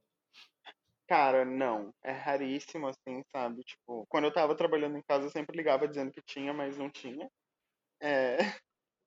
Cara, 1.08 1.44
não. 1.44 1.92
É 2.02 2.12
raríssimo, 2.12 2.88
assim, 2.88 3.22
sabe? 3.30 3.62
Tipo, 3.62 4.06
quando 4.08 4.24
eu 4.24 4.32
tava 4.32 4.56
trabalhando 4.56 4.96
em 4.98 5.02
casa, 5.02 5.26
eu 5.26 5.30
sempre 5.30 5.56
ligava 5.56 5.86
dizendo 5.86 6.10
que 6.12 6.22
tinha, 6.22 6.52
mas 6.52 6.76
não 6.76 6.90
tinha. 6.90 7.28
É, 8.00 8.36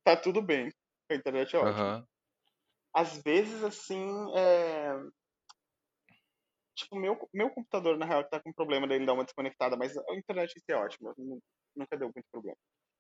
tá 0.06 0.18
tudo 0.18 0.42
bem. 0.42 0.70
A 1.12 1.16
internet 1.16 1.56
é 1.56 1.60
ótima. 1.60 1.72
Aham. 1.72 2.08
Às 2.94 3.22
vezes, 3.24 3.64
assim, 3.64 4.08
é... 4.36 4.94
Tipo, 6.80 6.96
meu, 6.96 7.30
meu 7.34 7.50
computador, 7.54 7.98
na 7.98 8.06
real, 8.06 8.24
tá 8.30 8.42
com 8.42 8.54
problema 8.54 8.88
dele 8.88 9.06
dar 9.06 9.14
uma 9.14 9.26
desconectada, 9.26 9.76
mas 9.78 9.98
a 9.98 10.16
internet 10.16 10.54
em 10.58 10.60
si 10.60 10.72
é 10.72 10.76
ótima. 10.76 11.14
nu- 11.18 11.40
Nunca 11.76 11.98
deu 11.98 12.08
muito 12.14 12.26
problema. 12.32 12.58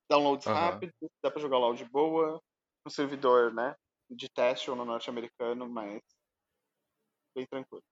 Downloads 0.09 0.45
Aham. 0.45 0.87
rápidos, 0.87 0.95
dá 1.23 1.31
pra 1.31 1.41
jogar 1.41 1.57
LOL 1.59 1.75
de 1.75 1.85
boa, 1.89 2.41
no 2.85 2.91
servidor, 2.91 3.53
né? 3.53 3.75
De 4.09 4.29
teste 4.29 4.69
ou 4.71 4.77
no 4.77 4.85
norte-americano, 4.85 5.69
mas 5.69 6.01
bem 7.35 7.45
tranquilo. 7.47 7.83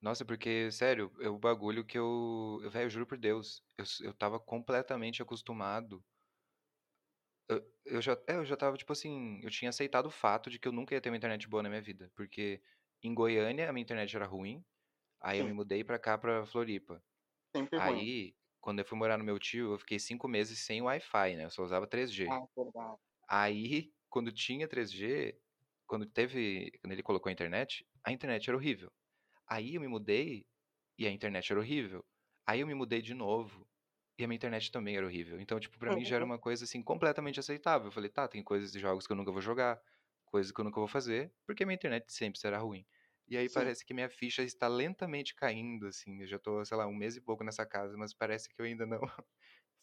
Nossa, 0.00 0.24
porque, 0.24 0.70
sério, 0.70 1.10
é 1.20 1.28
o 1.28 1.38
bagulho 1.38 1.84
que 1.84 1.98
eu. 1.98 2.60
eu- 2.62 2.70
Velho, 2.70 2.90
juro 2.90 3.06
por 3.06 3.18
Deus, 3.18 3.62
eu, 3.78 3.84
eu 4.08 4.14
tava 4.14 4.38
completamente 4.38 5.22
acostumado. 5.22 6.04
Eu, 7.48 7.62
eu 7.84 8.02
já, 8.02 8.12
é, 8.28 8.36
eu 8.36 8.44
já 8.44 8.56
tava, 8.56 8.76
tipo 8.76 8.92
assim, 8.92 9.40
eu 9.42 9.50
tinha 9.50 9.68
aceitado 9.68 10.06
o 10.06 10.10
fato 10.10 10.48
de 10.50 10.58
que 10.58 10.66
eu 10.66 10.72
nunca 10.72 10.94
ia 10.94 11.00
ter 11.00 11.10
uma 11.10 11.16
internet 11.16 11.46
boa 11.48 11.62
na 11.62 11.68
minha 11.68 11.82
vida. 11.82 12.10
Porque 12.14 12.62
em 13.04 13.14
Goiânia 13.14 13.68
a 13.70 13.72
minha 13.74 13.82
internet 13.82 14.16
era 14.16 14.26
ruim, 14.26 14.64
aí 15.22 15.40
eu 15.40 15.46
me 15.46 15.52
Sim, 15.52 15.54
mudei 15.54 15.84
pra 15.84 15.98
cá, 15.98 16.18
pra 16.18 16.46
Floripa. 16.46 17.02
sempre 17.54 17.78
ruim. 17.80 18.06
Aí, 18.06 18.36
quando 18.60 18.80
eu 18.80 18.84
fui 18.84 18.98
morar 18.98 19.18
no 19.18 19.24
meu 19.24 19.38
tio, 19.38 19.72
eu 19.74 19.78
fiquei 19.78 19.98
cinco 19.98 20.28
meses 20.28 20.60
sem 20.60 20.82
Wi-Fi, 20.82 21.36
né? 21.36 21.44
Eu 21.46 21.50
só 21.50 21.62
usava 21.64 21.86
3G. 21.86 22.34
Ah, 22.34 22.46
verdade. 22.54 23.00
Aí, 23.28 23.92
quando 24.10 24.32
tinha 24.32 24.68
3G, 24.68 25.40
quando 25.86 26.06
teve, 26.06 26.72
quando 26.82 26.92
ele 26.92 27.02
colocou 27.02 27.30
a 27.30 27.32
internet, 27.32 27.86
a 28.04 28.12
internet 28.12 28.48
era 28.50 28.56
horrível. 28.56 28.92
Aí 29.48 29.74
eu 29.74 29.80
me 29.80 29.88
mudei 29.88 30.46
e 30.98 31.06
a 31.06 31.10
internet 31.10 31.50
era 31.52 31.60
horrível. 31.60 32.04
Aí 32.46 32.60
eu 32.60 32.66
me 32.66 32.74
mudei 32.74 33.02
de 33.02 33.14
novo 33.14 33.68
e 34.18 34.24
a 34.24 34.28
minha 34.28 34.36
internet 34.36 34.70
também 34.70 34.96
era 34.96 35.06
horrível. 35.06 35.40
Então, 35.40 35.58
tipo, 35.60 35.78
pra 35.78 35.92
mim 35.92 36.04
já 36.04 36.16
era 36.16 36.24
uma 36.24 36.38
coisa 36.38 36.64
assim 36.64 36.82
completamente 36.82 37.40
aceitável. 37.40 37.88
Eu 37.88 37.92
falei, 37.92 38.10
tá, 38.10 38.28
tem 38.28 38.42
coisas 38.42 38.74
e 38.74 38.80
jogos 38.80 39.06
que 39.06 39.12
eu 39.12 39.16
nunca 39.16 39.32
vou 39.32 39.40
jogar, 39.42 39.80
coisas 40.26 40.52
que 40.52 40.60
eu 40.60 40.64
nunca 40.64 40.80
vou 40.80 40.88
fazer, 40.88 41.34
porque 41.46 41.64
minha 41.66 41.74
internet 41.76 42.12
sempre 42.12 42.38
será 42.40 42.58
ruim. 42.58 42.86
E 43.26 43.36
aí 43.36 43.48
Sim. 43.48 43.54
parece 43.54 43.84
que 43.84 43.94
minha 43.94 44.08
ficha 44.10 44.42
está 44.42 44.68
lentamente 44.68 45.34
caindo, 45.34 45.86
assim. 45.86 46.20
Eu 46.22 46.26
já 46.26 46.38
tô, 46.38 46.64
sei 46.64 46.76
lá, 46.76 46.86
um 46.86 46.94
mês 46.94 47.16
e 47.16 47.20
pouco 47.20 47.42
nessa 47.44 47.64
casa, 47.66 47.96
mas 47.96 48.12
parece 48.14 48.48
que 48.48 48.60
eu 48.60 48.66
ainda 48.66 48.86
não. 48.86 49.00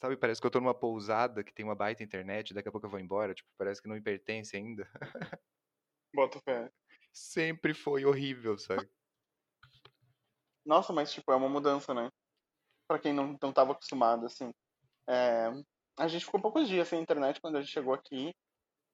Sabe, 0.01 0.17
parece 0.17 0.41
que 0.41 0.47
eu 0.47 0.51
tô 0.51 0.59
numa 0.59 0.73
pousada 0.73 1.43
que 1.43 1.53
tem 1.53 1.63
uma 1.63 1.75
baita 1.75 2.03
internet, 2.03 2.53
daqui 2.53 2.69
a 2.69 2.71
pouco 2.71 2.87
eu 2.87 2.91
vou 2.91 2.99
embora. 2.99 3.33
Tipo, 3.33 3.49
parece 3.57 3.81
que 3.81 3.87
não 3.87 3.95
me 3.95 4.01
pertence 4.01 4.55
ainda. 4.55 4.87
Boto 6.13 6.39
fé. 6.41 6.71
Sempre 7.13 7.73
foi 7.73 8.05
horrível, 8.05 8.57
sabe? 8.57 8.89
Nossa, 10.65 10.93
mas 10.93 11.11
tipo, 11.11 11.31
é 11.31 11.35
uma 11.35 11.49
mudança, 11.49 11.93
né? 11.93 12.09
Pra 12.87 12.99
quem 12.99 13.13
não, 13.13 13.37
não 13.41 13.53
tava 13.53 13.73
acostumado, 13.73 14.25
assim. 14.25 14.51
É, 15.07 15.49
a 15.97 16.07
gente 16.07 16.25
ficou 16.25 16.41
poucos 16.41 16.67
dias 16.67 16.87
sem 16.87 17.01
internet 17.01 17.41
quando 17.41 17.57
a 17.57 17.61
gente 17.61 17.71
chegou 17.73 17.93
aqui. 17.93 18.33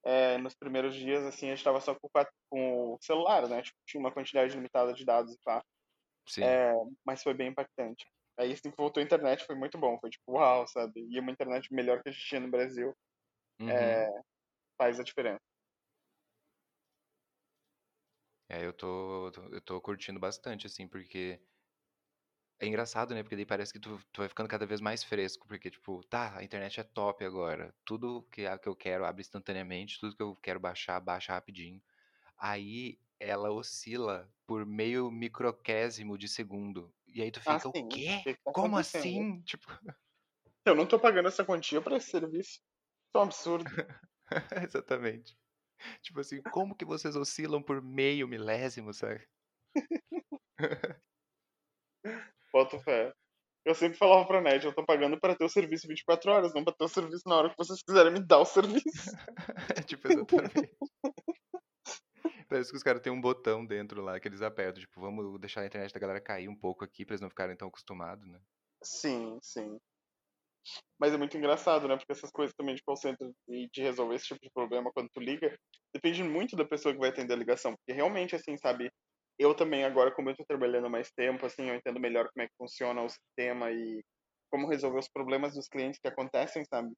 É, 0.10 0.38
nos 0.38 0.56
primeiros 0.56 0.96
dias, 0.96 1.22
assim, 1.26 1.48
a 1.48 1.56
gente 1.56 1.64
tava 1.66 1.82
só 1.82 1.94
com, 1.94 2.08
com 2.50 2.94
o 2.94 2.98
celular, 3.02 3.48
né? 3.50 3.62
Tipo, 3.62 3.78
tinha 3.86 4.00
uma 4.00 4.12
quantidade 4.14 4.56
limitada 4.56 4.94
de 4.94 5.04
dados 5.04 5.34
e 5.34 5.38
pá. 5.44 5.62
Sim. 6.26 6.44
Mas 7.06 7.22
foi 7.24 7.34
bem 7.34 7.50
impactante. 7.50 8.06
Aí, 8.38 8.54
assim 8.54 8.72
que 8.72 8.78
voltou 8.78 9.02
a 9.02 9.04
internet, 9.04 9.46
foi 9.46 9.56
muito 9.56 9.78
bom. 9.78 9.98
Foi 10.00 10.10
tipo, 10.10 10.34
uau, 10.34 10.66
sabe? 10.68 11.06
E 11.10 11.20
uma 11.20 11.32
internet 11.32 11.74
melhor 11.74 12.02
que 12.02 12.10
a 12.10 12.12
gente 12.14 12.26
tinha 12.26 12.40
no 12.40 12.50
Brasil 12.50 12.96
Uhum. 13.60 14.24
faz 14.78 15.00
a 15.00 15.04
diferença. 15.04 15.42
É, 18.50 18.66
eu 18.66 18.72
tô- 18.74 19.28
eu 19.52 19.62
tô 19.62 19.82
curtindo 19.82 20.20
bastante, 20.20 20.68
assim, 20.68 20.88
porque 20.88 21.42
é 22.60 22.68
engraçado, 22.68 23.14
né? 23.14 23.24
Porque 23.24 23.36
daí 23.36 23.46
parece 23.46 23.74
que 23.74 23.80
tu, 23.80 24.00
tu 24.12 24.20
vai 24.22 24.30
ficando 24.30 24.50
cada 24.50 24.66
vez 24.66 24.82
mais 24.82 25.04
fresco, 25.04 25.48
porque, 25.48 25.70
tipo, 25.70 26.04
tá, 26.08 26.38
a 26.38 26.44
internet 26.44 26.80
é 26.80 26.84
top 26.84 27.24
agora. 27.26 27.74
Tudo 27.86 28.24
que, 28.32 28.44
que 28.60 28.68
eu 28.70 28.76
quero 28.76 29.06
abre 29.06 29.22
instantaneamente, 29.22 30.00
tudo 30.00 30.16
que 30.16 30.24
eu 30.24 30.36
quero 30.36 30.60
baixar, 30.60 31.00
baixa 31.00 31.34
rapidinho. 31.34 31.82
Aí 32.38 33.00
ela 33.20 33.52
oscila 33.52 34.32
por 34.48 34.66
meio 34.66 35.12
microcésimo 35.12 36.18
de 36.18 36.28
segundo. 36.28 36.94
E 37.08 37.22
aí 37.22 37.32
tu 37.32 37.42
Ah, 37.46 37.60
fica, 37.60 37.70
o 37.70 37.74
sim. 37.74 37.84
O 37.86 37.88
quê? 37.90 38.24
Como 38.52 38.78
assim? 38.78 39.42
Tipo, 39.44 39.68
Eu 40.66 40.76
não 40.76 40.88
tô 40.88 41.00
pagando 41.00 41.28
essa 41.30 41.44
quantia 41.46 41.82
pra 41.82 41.98
esse 41.98 42.10
serviço. 42.12 42.52
Isso 42.60 42.62
é 43.16 43.18
um 43.20 43.22
absurdo. 43.24 43.72
exatamente. 44.64 45.38
Tipo 46.02 46.22
assim, 46.22 46.44
como 46.44 46.76
que 46.76 46.86
vocês 46.86 47.16
oscilam 47.16 47.64
por 47.64 47.82
meio 47.82 48.28
milésimo, 48.28 48.94
sabe? 48.94 49.28
Boto 52.52 52.80
fé. 52.80 53.14
Eu 53.66 53.76
sempre 53.76 53.98
falava 53.98 54.26
pra 54.26 54.40
NET, 54.40 54.66
eu 54.66 54.74
tô 54.74 54.86
pagando 54.86 55.20
pra 55.20 55.36
ter 55.36 55.44
o 55.44 55.50
serviço 55.50 55.88
24 55.88 56.32
horas, 56.32 56.54
não 56.54 56.64
pra 56.64 56.74
ter 56.74 56.86
o 56.86 56.88
serviço 56.88 57.24
na 57.28 57.36
hora 57.36 57.50
que 57.50 57.58
vocês 57.58 57.84
quiserem 57.84 58.14
me 58.14 58.26
dar 58.26 58.40
o 58.40 58.46
serviço. 58.46 58.86
Tipo, 59.88 60.08
exatamente. 60.08 60.78
Parece 62.48 62.72
que 62.72 62.78
os 62.78 62.84
caras 62.84 63.02
têm 63.02 63.12
um 63.12 63.20
botão 63.20 63.66
dentro 63.66 64.02
lá 64.02 64.20
que 64.20 64.28
eles 64.28 64.42
apertam. 64.42 64.82
Tipo, 64.82 65.02
vamos 65.02 65.38
deixar 65.40 65.62
a 65.62 65.66
internet 65.66 65.94
da 65.94 66.00
galera 66.00 66.22
cair 66.22 66.48
um 66.48 66.56
pouco 66.56 66.86
aqui 66.86 67.06
pra 67.06 67.14
eles 67.14 67.22
não 67.22 67.30
ficarem 67.30 67.58
tão 67.58 67.68
acostumados, 67.68 68.26
né? 68.26 68.40
Sim, 68.82 69.38
sim. 69.42 69.78
Mas 71.00 71.14
é 71.14 71.18
muito 71.18 71.38
engraçado, 71.38 71.88
né? 71.88 71.98
Porque 71.98 72.12
essas 72.12 72.32
coisas 72.32 72.56
também 72.56 72.76
de 72.76 72.84
call 72.84 72.96
center 72.96 73.30
e 73.50 73.70
de 73.70 73.82
resolver 73.82 74.16
esse 74.16 74.28
tipo 74.28 74.40
de 74.42 74.50
problema 74.50 74.92
quando 74.94 75.10
tu 75.10 75.20
liga, 75.20 75.58
depende 75.94 76.24
muito 76.24 76.56
da 76.56 76.66
pessoa 76.66 76.94
que 76.94 77.00
vai 77.00 77.10
atender 77.10 77.34
a 77.34 77.38
ligação. 77.38 77.76
Porque 77.76 77.92
realmente, 77.92 78.36
assim, 78.36 78.58
sabe? 78.58 78.90
Eu 79.40 79.56
também, 79.56 79.84
agora, 79.86 80.14
como 80.14 80.30
eu 80.30 80.36
tô 80.36 80.44
trabalhando 80.46 80.90
mais 80.90 81.12
tempo, 81.12 81.46
assim, 81.46 81.70
eu 81.70 81.76
entendo 81.76 82.00
melhor 82.00 82.30
como 82.34 82.44
é 82.44 82.48
que 82.48 82.56
funciona 82.58 83.02
o 83.04 83.10
sistema 83.10 83.72
e 83.72 84.04
como 84.52 84.68
resolver 84.70 85.00
os 85.00 85.10
problemas 85.10 85.54
dos 85.56 85.68
clientes 85.68 86.00
que 86.00 86.08
acontecem, 86.08 86.64
sabe? 86.66 86.94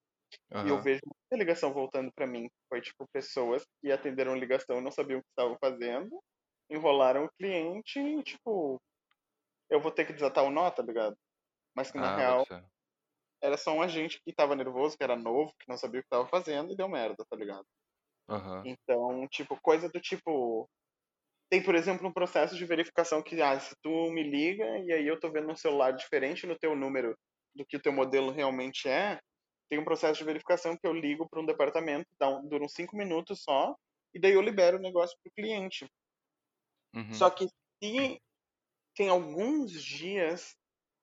E 0.64 0.70
eu 0.70 0.80
vejo 0.80 1.02
muita 1.06 1.44
ligação 1.44 1.74
voltando 1.74 2.12
pra 2.14 2.28
mim. 2.28 2.50
Foi, 2.70 2.82
tipo, 2.82 3.08
pessoas 3.14 3.64
que 3.82 3.92
atenderam 3.92 4.36
ligação 4.36 4.80
e 4.80 4.82
não 4.82 4.92
sabiam 4.92 5.20
o 5.20 5.24
que 5.24 5.30
estavam 5.30 5.58
fazendo, 5.62 6.22
enrolaram 6.70 7.26
o 7.26 7.32
cliente 7.40 8.00
e, 8.00 8.24
tipo, 8.24 8.82
eu 9.70 9.82
vou 9.82 9.92
ter 9.92 10.06
que 10.06 10.14
desatar 10.14 10.44
o 10.46 10.52
nó, 10.52 10.70
tá 10.72 10.84
ligado? 10.84 11.18
Mas 11.76 11.92
que 11.92 12.00
na 12.00 12.10
Ah, 12.10 12.14
real 12.14 12.46
fé. 12.48 12.70
era 13.42 13.58
só 13.58 13.74
um 13.74 13.82
agente 13.82 14.22
que 14.26 14.34
tava 14.34 14.56
nervoso, 14.56 14.98
que 14.98 15.04
era 15.04 15.16
novo, 15.18 15.54
que 15.60 15.68
não 15.70 15.78
sabia 15.78 16.00
o 16.02 16.04
que 16.04 16.10
tava 16.10 16.28
fazendo 16.28 16.72
e 16.74 16.78
deu 16.78 16.90
merda, 16.90 17.26
tá 17.30 17.36
ligado? 17.38 17.66
Aham. 18.28 18.66
Então, 18.66 19.28
tipo, 19.30 19.60
coisa 19.62 19.90
do 19.90 20.00
tipo. 20.00 20.70
Tem, 21.50 21.64
por 21.64 21.76
exemplo, 21.76 22.08
um 22.08 22.14
processo 22.14 22.56
de 22.56 22.66
verificação 22.66 23.24
que, 23.24 23.42
ah, 23.42 23.60
se 23.60 23.76
tu 23.82 23.90
me 24.12 24.22
liga 24.24 24.66
e 24.80 24.92
aí 24.94 25.08
eu 25.08 25.20
tô 25.20 25.32
vendo 25.32 25.52
um 25.52 25.56
celular 25.56 25.92
diferente 25.92 26.46
no 26.46 26.58
teu 26.58 26.76
número 26.76 27.18
do 27.56 27.66
que 27.66 27.78
o 27.78 27.82
teu 27.82 27.92
modelo 27.92 28.32
realmente 28.32 28.88
é, 28.88 29.20
tem 29.70 29.80
um 29.80 29.84
processo 29.86 30.20
de 30.20 30.26
verificação 30.26 30.78
que 30.78 30.88
eu 30.88 30.94
ligo 30.94 31.28
para 31.30 31.42
um 31.42 31.46
departamento, 31.46 32.08
dá 32.20 32.30
um, 32.30 32.48
dura 32.48 32.64
uns 32.64 32.74
5 32.74 32.96
minutos 32.96 33.42
só, 33.44 33.76
e 34.14 34.20
daí 34.20 34.34
eu 34.34 34.42
libero 34.42 34.78
o 34.78 34.82
negócio 34.82 35.18
pro 35.24 35.32
cliente. 35.34 35.88
Só 37.12 37.30
Uhum. 37.30 37.32
que 37.32 37.48
se 37.84 38.20
tem 38.96 39.10
alguns 39.10 39.72
dias 39.84 40.56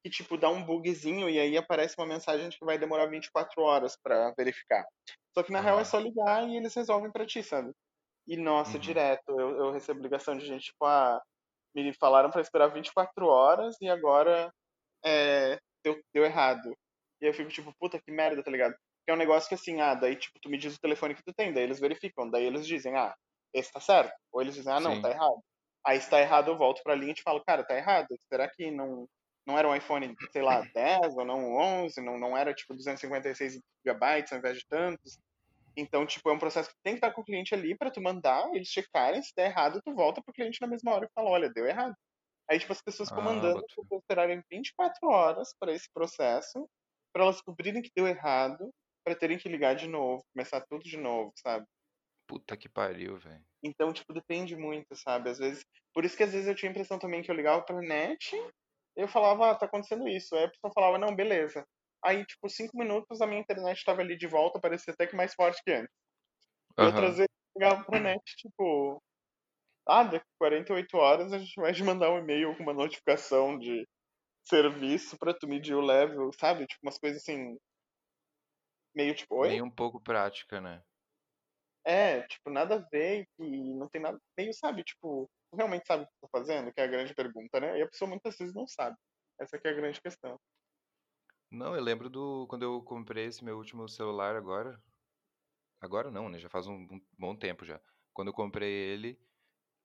que, 0.05 0.11
tipo, 0.11 0.39
dá 0.39 0.51
um 0.51 0.65
bugzinho 0.65 1.31
e 1.31 1.39
aí 1.41 1.57
aparece 1.57 1.97
uma 1.99 2.07
mensagem 2.07 2.49
de 2.51 2.59
que 2.59 2.67
vai 2.67 2.79
demorar 2.79 3.07
24 3.09 3.63
horas 3.63 3.97
para 4.03 4.33
verificar. 4.37 4.85
Só 5.37 5.43
que 5.45 5.53
na 5.53 5.61
real 5.61 5.81
é 5.81 5.85
só 5.85 5.99
ligar 5.99 6.49
e 6.49 6.57
eles 6.57 6.75
resolvem 6.75 7.13
pra 7.13 7.27
ti, 7.27 7.43
sabe? 7.43 7.73
E 8.27 8.37
nossa, 8.37 8.79
Uhum. 8.79 8.81
direto, 8.81 9.23
eu, 9.29 9.57
eu 9.57 9.71
recebo 9.73 10.03
ligação 10.03 10.37
de 10.37 10.47
gente, 10.47 10.67
tipo, 10.67 10.85
ah, 10.85 11.21
me 11.75 11.93
falaram 11.95 12.31
pra 12.31 12.41
esperar 12.41 12.69
24 12.69 13.27
horas 13.27 13.77
e 13.81 13.89
agora 13.89 14.53
é, 15.05 15.59
deu, 15.85 16.01
deu 16.15 16.25
errado. 16.25 16.75
E 17.21 17.27
eu 17.27 17.35
fico 17.35 17.51
tipo, 17.51 17.73
puta 17.79 18.01
que 18.01 18.13
merda, 18.13 18.43
tá 18.43 18.51
ligado? 18.51 18.75
Que 19.07 19.11
é 19.13 19.15
um 19.15 19.19
negócio 19.19 19.49
que 19.49 19.55
assim, 19.55 19.81
ah, 19.81 19.95
daí 19.95 20.17
tipo, 20.17 20.39
tu 20.41 20.49
me 20.51 20.59
diz 20.59 20.75
o 20.77 20.81
telefone 20.81 21.15
que 21.15 21.23
tu 21.25 21.33
tem, 21.35 21.53
daí 21.53 21.65
eles 21.65 21.81
verificam, 21.81 22.31
daí 22.31 22.45
eles 22.45 22.67
dizem, 22.67 22.97
ah, 22.97 23.15
esse 23.55 23.73
tá 23.73 23.81
certo. 23.81 24.13
Ou 24.33 24.43
eles 24.43 24.55
dizem, 24.55 24.73
ah, 24.73 24.81
não, 24.81 24.99
tá 24.99 25.11
Sim. 25.11 25.13
errado. 25.13 25.41
Aí 25.87 26.01
se 26.01 26.11
tá 26.11 26.21
errado, 26.21 26.51
eu 26.51 26.59
volto 26.59 26.83
pra 26.83 26.95
linha 26.95 27.13
e 27.13 27.15
te 27.15 27.23
falo, 27.23 27.43
cara, 27.45 27.65
tá 27.65 27.77
errado. 27.77 28.09
Será 28.33 28.49
que 28.51 28.71
não, 28.71 29.07
não 29.47 29.59
era 29.59 29.69
um 29.69 29.75
iPhone, 29.77 30.17
sei 30.33 30.43
lá, 30.43 30.63
10 30.75 31.17
ou 31.17 31.25
não 31.25 31.55
11? 31.57 32.01
Não, 32.03 32.19
não 32.19 32.37
era 32.37 32.53
tipo 32.55 32.75
256 32.75 33.59
gigabytes 33.85 34.33
ao 34.33 34.39
invés 34.39 34.59
de 34.59 34.67
tantos? 34.69 35.19
Então, 35.77 36.07
tipo, 36.07 36.29
é 36.31 36.33
um 36.33 36.39
processo 36.39 36.71
que 36.71 36.77
tem 36.83 36.95
que 36.95 36.99
estar 36.99 37.13
com 37.13 37.21
o 37.21 37.25
cliente 37.25 37.55
ali 37.55 37.77
pra 37.77 37.91
tu 37.91 38.01
mandar, 38.03 38.49
eles 38.55 38.69
checarem, 38.69 39.23
se 39.23 39.33
der 39.37 39.51
errado, 39.51 39.81
tu 39.85 39.95
volta 39.95 40.23
pro 40.23 40.33
cliente 40.33 40.61
na 40.61 40.67
mesma 40.67 40.93
hora 40.95 41.07
e 41.07 41.13
fala, 41.15 41.31
olha, 41.31 41.51
deu 41.53 41.67
errado. 41.67 41.95
Aí, 42.51 42.59
tipo, 42.61 42.73
as 42.73 42.83
pessoas 42.83 43.09
ficam 43.11 43.25
Ah, 43.25 43.25
mandando 43.25 43.65
esperarem 43.93 44.43
24 44.51 45.09
horas 45.09 45.51
para 45.59 45.73
esse 45.73 45.89
processo, 45.93 46.69
para 47.13 47.25
elas 47.25 47.37
descobrirem 47.37 47.83
que 47.83 47.91
deu 47.97 48.07
errado, 48.09 48.71
para 49.05 49.17
terem 49.17 49.39
que 49.39 49.49
ligar 49.49 49.77
de 49.77 49.89
novo, 49.89 50.25
começar 50.35 50.63
tudo 50.69 50.85
de 50.85 50.97
novo, 50.99 51.33
sabe? 51.43 51.67
Puta 52.29 52.57
que 52.57 52.69
pariu, 52.69 53.17
velho. 53.19 53.45
Então, 53.63 53.93
tipo, 53.93 54.13
depende 54.13 54.57
muito, 54.57 54.95
sabe? 54.95 55.31
Às 55.31 55.39
vezes, 55.39 55.65
por 55.93 56.05
isso 56.05 56.17
que 56.17 56.23
às 56.23 56.33
vezes 56.33 56.47
eu 56.49 56.55
tinha 56.55 56.71
a 56.71 56.73
impressão 56.73 56.99
também 56.99 57.23
que 57.23 57.31
eu 57.31 57.35
ligava 57.35 57.63
pra 57.65 57.81
net, 57.81 58.37
eu 58.97 59.09
falava, 59.09 59.51
ah, 59.51 59.55
tá 59.55 59.67
acontecendo 59.67 60.09
isso. 60.09 60.35
Aí 60.37 60.45
a 60.45 60.51
pessoa 60.51 60.73
falava, 60.75 60.99
não, 60.99 61.15
beleza. 61.15 61.67
Aí, 62.05 62.25
tipo, 62.25 62.49
cinco 62.49 62.77
minutos 62.77 63.21
a 63.21 63.27
minha 63.27 63.41
internet 63.41 63.79
estava 63.79 64.01
ali 64.03 64.17
de 64.17 64.27
volta, 64.27 64.61
parecia 64.61 64.93
até 64.93 65.07
que 65.07 65.17
mais 65.17 65.35
forte 65.35 65.63
que 65.65 65.73
antes. 65.73 65.93
E 66.79 66.85
outras 66.87 67.17
vezes 67.17 67.29
eu 67.57 67.61
ligava 67.61 67.85
pra 67.85 68.01
net, 68.01 68.23
tipo, 68.37 69.03
ah, 69.89 70.05
daqui 70.05 70.27
48 70.39 70.97
horas 70.97 71.33
a 71.33 71.39
gente 71.39 71.55
vai 71.61 71.73
te 71.73 71.83
mandar 71.83 72.11
um 72.11 72.19
e-mail 72.19 72.57
com 72.57 72.63
uma 72.63 72.75
notificação 72.75 73.59
de 73.59 73.87
serviço 74.45 75.19
pra 75.19 75.35
tu 75.35 75.49
medir 75.49 75.75
o 75.75 75.81
level, 75.81 76.31
sabe? 76.39 76.67
Tipo, 76.67 76.81
umas 76.85 76.99
coisas 76.99 77.23
assim, 77.23 77.57
meio 78.95 79.15
tipo, 79.15 79.37
oi? 79.37 79.51
Nem 79.51 79.63
um 79.63 79.71
pouco 79.71 80.01
prática, 80.01 80.61
né? 80.61 80.83
É, 81.85 82.23
tipo, 82.23 82.51
nada 82.51 82.77
a 82.77 82.89
ver 82.91 83.29
e 83.39 83.75
não 83.75 83.89
tem 83.89 84.01
nada. 84.01 84.19
Meio, 84.37 84.53
sabe, 84.53 84.83
tipo, 84.83 85.31
realmente 85.55 85.87
sabe 85.87 86.03
o 86.03 86.07
que 86.07 86.13
tá 86.21 86.29
fazendo? 86.33 86.73
Que 86.73 86.81
é 86.81 86.85
a 86.85 86.89
grande 86.89 87.15
pergunta, 87.15 87.61
né? 87.61 87.79
E 87.79 87.83
a 87.83 87.89
pessoa 87.89 88.09
muitas 88.09 88.37
vezes 88.37 88.55
não 88.55 88.67
sabe. 88.67 88.97
Essa 89.41 89.59
que 89.59 89.69
é 89.69 89.71
a 89.71 89.75
grande 89.75 90.01
questão. 90.01 90.37
Não, 91.57 91.75
eu 91.75 91.83
lembro 91.83 92.11
do 92.11 92.47
quando 92.49 92.65
eu 92.65 92.83
comprei 92.83 93.25
esse 93.25 93.43
meu 93.43 93.57
último 93.57 93.89
celular 93.89 94.37
agora. 94.37 94.79
Agora 95.81 96.11
não, 96.11 96.29
né? 96.29 96.39
Já 96.39 96.49
faz 96.51 96.67
um, 96.67 96.75
um 96.75 97.01
bom 97.19 97.35
tempo 97.35 97.65
já. 97.65 97.81
Quando 98.13 98.29
eu 98.29 98.35
comprei 98.35 98.71
ele, 98.71 99.19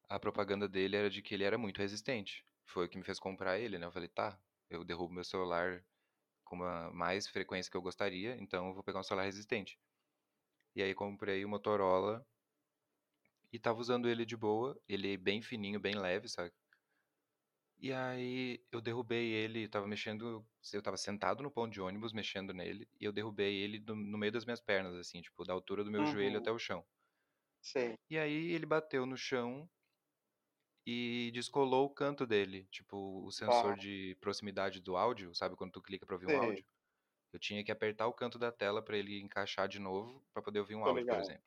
a 0.10 0.20
propaganda 0.20 0.68
dele 0.68 0.98
era 0.98 1.10
de 1.10 1.22
que 1.22 1.34
ele 1.34 1.44
era 1.46 1.58
muito 1.58 1.80
resistente. 1.80 2.46
Foi 2.66 2.86
o 2.86 2.90
que 2.90 2.98
me 2.98 3.04
fez 3.06 3.20
comprar 3.20 3.60
ele, 3.60 3.78
né? 3.80 3.86
Eu 3.88 3.92
falei, 3.92 4.10
tá, 4.10 4.40
eu 4.70 4.84
derrubo 4.84 5.14
meu 5.14 5.24
celular 5.24 5.86
com 6.46 6.58
uma 6.58 6.92
mais 6.92 7.28
frequência 7.28 7.72
que 7.72 7.78
eu 7.78 7.82
gostaria, 7.82 8.36
então 8.42 8.68
eu 8.70 8.74
vou 8.74 8.84
pegar 8.84 9.00
um 9.00 9.04
celular 9.04 9.26
resistente. 9.26 9.80
E 10.76 10.84
aí 10.84 10.94
comprei 10.96 11.46
o 11.46 11.50
Motorola 11.50 12.26
e 13.54 13.60
tava 13.60 13.80
usando 13.80 14.10
ele 14.10 14.26
de 14.26 14.36
boa, 14.36 14.78
ele 14.90 15.14
é 15.14 15.18
bem 15.18 15.42
fininho, 15.42 15.80
bem 15.80 15.96
leve, 15.96 16.28
sabe? 16.28 16.52
E 17.82 17.92
aí 17.92 18.64
eu 18.72 18.80
derrubei 18.80 19.32
ele, 19.34 19.68
tava 19.68 19.86
mexendo, 19.88 20.48
eu 20.72 20.82
tava 20.82 20.96
sentado 20.98 21.42
no 21.44 21.52
ponto 21.52 21.74
de 21.74 21.82
ônibus 21.82 22.14
mexendo 22.14 22.54
nele, 22.54 22.88
e 23.00 23.04
eu 23.06 23.12
derrubei 23.12 23.56
ele 23.58 23.78
do- 23.80 23.96
no 23.96 24.18
meio 24.18 24.32
das 24.32 24.46
minhas 24.46 24.62
pernas, 24.62 24.96
assim, 24.96 25.22
tipo, 25.22 25.44
da 25.44 25.52
altura 25.54 25.84
do 25.84 25.92
meu 25.92 26.06
joelho 26.06 26.38
Uhum, 26.38 26.40
até 26.40 26.52
o 26.52 26.60
chão. 26.60 26.86
sei. 27.62 27.96
E 28.12 28.16
aí 28.20 28.52
ele 28.52 28.68
bateu 28.68 29.08
no 29.08 29.18
chão 29.18 29.68
e 30.86 31.32
descolou 31.34 31.86
o 31.86 31.90
canto 31.94 32.26
dele, 32.26 32.66
tipo, 32.72 33.26
o 33.26 33.32
sensor 33.32 33.76
de 33.76 34.16
proximidade 34.20 34.80
do 34.82 34.96
áudio, 34.98 35.34
sabe 35.36 35.56
quando 35.56 35.72
tu 35.74 35.82
clica 35.82 36.06
pra 36.06 36.16
ouvir 36.16 36.28
um 36.28 36.38
sei. 36.38 36.40
áudio? 36.40 36.66
Eu 37.34 37.40
tinha 37.40 37.64
que 37.66 37.72
apertar 37.74 38.08
o 38.08 38.14
canto 38.14 38.40
da 38.40 38.52
tela 38.52 38.84
pra 38.84 38.98
ele 38.98 39.22
encaixar 39.22 39.68
de 39.70 39.80
novo, 39.80 40.26
pra 40.34 40.44
poder 40.44 40.60
ouvir 40.62 40.76
um 40.76 40.84
Tô 40.84 40.92
áudio, 40.92 41.08
por 41.08 41.20
ligado. 41.20 41.20
exemplo. 41.20 41.46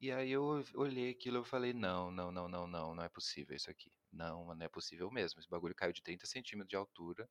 E 0.00 0.12
aí 0.12 0.30
eu 0.30 0.62
olhei 0.74 1.10
aquilo 1.10 1.42
e 1.42 1.44
falei, 1.44 1.72
não, 1.72 2.10
não, 2.10 2.30
não, 2.30 2.48
não, 2.48 2.66
não, 2.68 2.94
não 2.94 3.02
é 3.02 3.08
possível 3.08 3.56
isso 3.56 3.68
aqui. 3.68 3.92
Não, 4.12 4.54
não 4.54 4.64
é 4.64 4.68
possível 4.68 5.10
mesmo. 5.10 5.40
Esse 5.40 5.48
bagulho 5.48 5.74
caiu 5.74 5.92
de 5.92 6.02
30 6.02 6.24
centímetros 6.24 6.68
de 6.68 6.76
altura. 6.76 7.28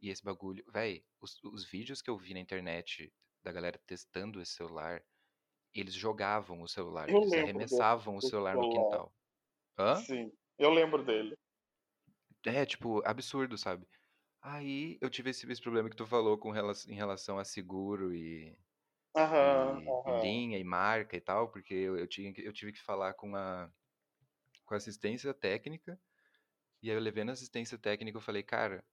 E 0.00 0.10
esse 0.10 0.22
bagulho, 0.22 0.64
véi, 0.72 1.04
os, 1.20 1.42
os 1.44 1.64
vídeos 1.64 2.02
que 2.02 2.10
eu 2.10 2.18
vi 2.18 2.34
na 2.34 2.40
internet 2.40 3.12
da 3.44 3.52
galera 3.52 3.80
testando 3.86 4.40
esse 4.40 4.52
celular, 4.52 5.04
eles 5.72 5.94
jogavam 5.94 6.62
o 6.62 6.68
celular, 6.68 7.08
Eu 7.08 7.18
eles 7.18 7.32
arremessavam 7.32 8.16
o 8.16 8.20
desse 8.20 8.30
celular 8.30 8.56
no 8.56 8.68
quintal. 8.68 9.14
Hã? 9.78 9.96
Sim, 9.96 10.32
eu 10.58 10.70
lembro 10.70 11.04
dele. 11.04 11.36
É, 12.44 12.66
tipo, 12.66 13.02
absurdo, 13.06 13.56
sabe? 13.56 13.86
Aí 14.42 14.98
eu 15.00 15.08
tive 15.08 15.30
esse, 15.30 15.50
esse 15.50 15.62
problema 15.62 15.88
que 15.88 15.96
tu 15.96 16.06
falou 16.06 16.36
com 16.36 16.50
em 16.54 16.94
relação 16.94 17.38
a 17.38 17.44
seguro 17.44 18.14
e, 18.14 18.56
Aham, 19.14 19.82
e, 19.84 20.00
e 20.04 20.12
linha 20.12 20.58
e 20.58 20.64
marca 20.64 21.16
e 21.16 21.20
tal, 21.20 21.50
porque 21.50 21.74
eu, 21.74 21.96
eu, 21.98 22.06
tinha, 22.08 22.32
eu 22.38 22.52
tive 22.52 22.72
que 22.72 22.80
falar 22.82 23.14
com 23.14 23.34
a, 23.36 23.70
com 24.66 24.74
a 24.74 24.76
assistência 24.78 25.34
técnica, 25.34 26.00
e 26.82 26.90
aí 26.90 26.96
eu 26.96 27.00
levei 27.02 27.24
na 27.24 27.32
assistência 27.32 27.78
técnica 27.78 28.18
eu 28.18 28.22
falei, 28.22 28.42
cara, 28.44 28.84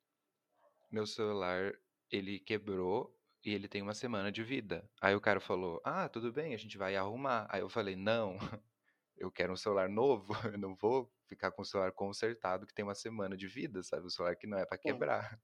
meu 0.89 1.05
celular, 1.07 1.74
ele 2.09 2.39
quebrou 2.39 3.17
e 3.43 3.53
ele 3.53 3.67
tem 3.67 3.82
uma 3.82 3.93
semana 3.93 4.32
de 4.32 4.43
vida. 4.43 4.89
Aí 5.01 5.15
o 5.15 5.22
cara 5.22 5.39
falou, 5.39 5.82
ah, 5.86 6.07
tudo 6.09 6.32
bem, 6.32 6.53
a 6.53 6.57
gente 6.57 6.78
vai 6.78 6.95
arrumar. 6.95 7.47
Aí 7.49 7.61
eu 7.61 7.69
falei, 7.69 7.95
não, 7.95 8.38
eu 9.17 9.32
quero 9.32 9.53
um 9.53 9.57
celular 9.57 9.89
novo, 9.89 10.34
eu 10.53 10.57
não 10.57 10.76
vou 10.76 11.11
ficar 11.28 11.51
com 11.51 11.61
o 11.63 11.65
celular 11.65 11.91
consertado 11.93 12.67
que 12.67 12.74
tem 12.74 12.84
uma 12.86 12.95
semana 12.95 13.38
de 13.38 13.47
vida, 13.47 13.84
sabe? 13.84 14.07
O 14.07 14.09
celular 14.11 14.36
que 14.36 14.47
não 14.47 14.57
é 14.59 14.65
pra 14.65 14.78
Sim. 14.86 15.11
quebrar. 15.17 15.41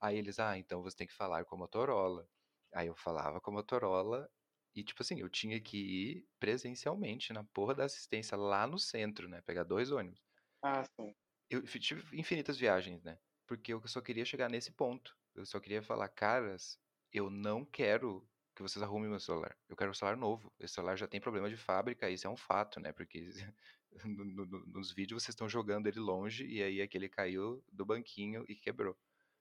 Aí 0.00 0.18
eles, 0.18 0.38
ah, 0.40 0.58
então 0.58 0.82
você 0.82 0.96
tem 0.96 1.06
que 1.06 1.14
falar 1.14 1.44
com 1.46 1.56
a 1.56 1.58
Motorola. 1.60 2.28
Aí 2.76 2.88
eu 2.88 2.94
falava 2.94 3.40
com 3.40 3.50
a 3.50 3.54
Motorola 3.54 4.30
e, 4.74 4.84
tipo 4.84 5.02
assim, 5.02 5.18
eu 5.18 5.30
tinha 5.30 5.58
que 5.58 5.78
ir 5.78 6.28
presencialmente 6.38 7.32
na 7.32 7.42
porra 7.42 7.74
da 7.74 7.84
assistência 7.86 8.36
lá 8.36 8.66
no 8.66 8.78
centro, 8.78 9.26
né? 9.30 9.40
Pegar 9.40 9.64
dois 9.64 9.90
ônibus. 9.90 10.20
Ah, 10.62 10.84
sim. 10.84 11.14
Eu 11.48 11.62
tive 11.62 12.20
infinitas 12.20 12.58
viagens, 12.58 13.02
né? 13.02 13.18
Porque 13.46 13.72
eu 13.72 13.80
só 13.86 14.02
queria 14.02 14.26
chegar 14.26 14.50
nesse 14.50 14.72
ponto. 14.72 15.16
Eu 15.34 15.46
só 15.46 15.58
queria 15.58 15.82
falar, 15.82 16.10
caras, 16.10 16.78
eu 17.10 17.30
não 17.30 17.64
quero 17.64 18.28
que 18.54 18.60
vocês 18.60 18.82
arrumem 18.82 19.08
meu 19.08 19.20
celular. 19.20 19.56
Eu 19.70 19.74
quero 19.76 19.90
um 19.90 19.94
celular 19.94 20.18
novo. 20.18 20.52
Esse 20.60 20.74
celular 20.74 20.96
já 20.96 21.08
tem 21.08 21.18
problema 21.18 21.48
de 21.48 21.56
fábrica, 21.56 22.10
isso 22.10 22.26
é 22.26 22.30
um 22.30 22.36
fato, 22.36 22.78
né? 22.78 22.92
Porque 22.92 23.30
no- 24.04 24.24
no- 24.24 24.44
no- 24.46 24.66
nos 24.66 24.92
vídeos 24.92 25.22
vocês 25.22 25.32
estão 25.32 25.48
jogando 25.48 25.86
ele 25.86 25.98
longe 26.00 26.46
e 26.46 26.62
aí 26.62 26.82
aquele 26.82 27.08
caiu 27.08 27.64
do 27.72 27.86
banquinho 27.86 28.44
e 28.46 28.54
quebrou. 28.54 28.98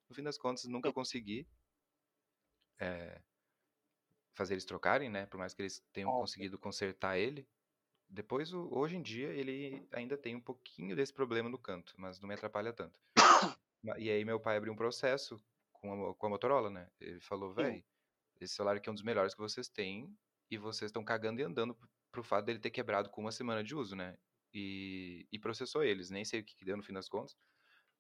No 0.09 0.15
fim 0.15 0.23
das 0.23 0.37
contas, 0.37 0.63
nunca 0.65 0.93
consegui 0.93 1.49
é, 2.79 3.21
fazer 4.33 4.53
eles 4.53 4.65
trocarem, 4.65 5.09
né? 5.09 5.25
Por 5.25 5.37
mais 5.37 5.53
que 5.53 5.61
eles 5.61 5.83
tenham 5.93 6.11
sim. 6.11 6.19
conseguido 6.19 6.59
consertar 6.59 7.17
ele. 7.17 7.47
Depois, 8.07 8.53
hoje 8.53 8.97
em 8.97 9.01
dia, 9.01 9.29
ele 9.29 9.87
ainda 9.91 10.17
tem 10.17 10.35
um 10.35 10.41
pouquinho 10.41 10.95
desse 10.95 11.13
problema 11.13 11.49
no 11.49 11.57
canto, 11.57 11.93
mas 11.97 12.19
não 12.19 12.27
me 12.27 12.35
atrapalha 12.35 12.71
tanto. 12.71 12.99
E 13.97 14.09
aí 14.09 14.25
meu 14.25 14.39
pai 14.39 14.57
abriu 14.57 14.73
um 14.73 14.75
processo 14.75 15.39
com 15.73 16.09
a, 16.11 16.15
com 16.15 16.27
a 16.27 16.29
Motorola, 16.29 16.69
né? 16.69 16.89
Ele 16.99 17.19
falou, 17.19 17.53
véi, 17.53 17.85
esse 18.39 18.55
celular 18.55 18.77
aqui 18.77 18.89
é 18.89 18.91
um 18.91 18.95
dos 18.95 19.03
melhores 19.03 19.33
que 19.33 19.41
vocês 19.41 19.69
têm 19.69 20.17
e 20.49 20.57
vocês 20.57 20.89
estão 20.89 21.03
cagando 21.03 21.39
e 21.41 21.43
andando 21.43 21.77
pro 22.11 22.23
fato 22.23 22.45
dele 22.45 22.59
ter 22.59 22.71
quebrado 22.71 23.09
com 23.09 23.21
uma 23.21 23.31
semana 23.31 23.63
de 23.63 23.75
uso, 23.75 23.95
né? 23.95 24.17
E, 24.53 25.27
e 25.31 25.39
processou 25.39 25.83
eles, 25.83 26.09
nem 26.09 26.25
sei 26.25 26.41
o 26.41 26.43
que 26.45 26.55
que 26.55 26.65
deu 26.65 26.77
no 26.77 26.83
fim 26.83 26.93
das 26.93 27.09
contas, 27.09 27.35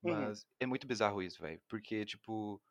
Uhum. 0.03 0.11
mas 0.11 0.47
é 0.59 0.65
muito 0.65 0.87
bizarro 0.87 1.21
isso, 1.21 1.41
velho, 1.41 1.61
porque, 1.67 2.05
tipo, 2.05 2.61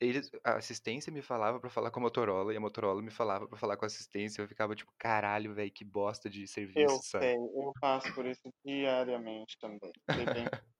eles, 0.00 0.30
a 0.44 0.56
assistência 0.56 1.12
me 1.12 1.22
falava 1.22 1.60
pra 1.60 1.70
falar 1.70 1.90
com 1.90 2.00
a 2.00 2.02
Motorola 2.04 2.52
e 2.52 2.56
a 2.56 2.60
Motorola 2.60 3.02
me 3.02 3.10
falava 3.10 3.48
pra 3.48 3.58
falar 3.58 3.76
com 3.76 3.84
a 3.84 3.88
assistência, 3.88 4.42
eu 4.42 4.48
ficava 4.48 4.74
tipo, 4.74 4.92
caralho, 4.98 5.54
velho, 5.54 5.72
que 5.72 5.84
bosta 5.84 6.30
de 6.30 6.46
Eu 6.74 6.98
serviço, 6.98 7.02
sabe? 7.04 7.30
sei, 7.30 7.36
eu 7.36 7.72
passo 7.80 8.12
por 8.12 8.26
isso 8.26 8.40
diariamente 8.64 9.56
também. 9.58 9.92
Bem. 10.12 10.50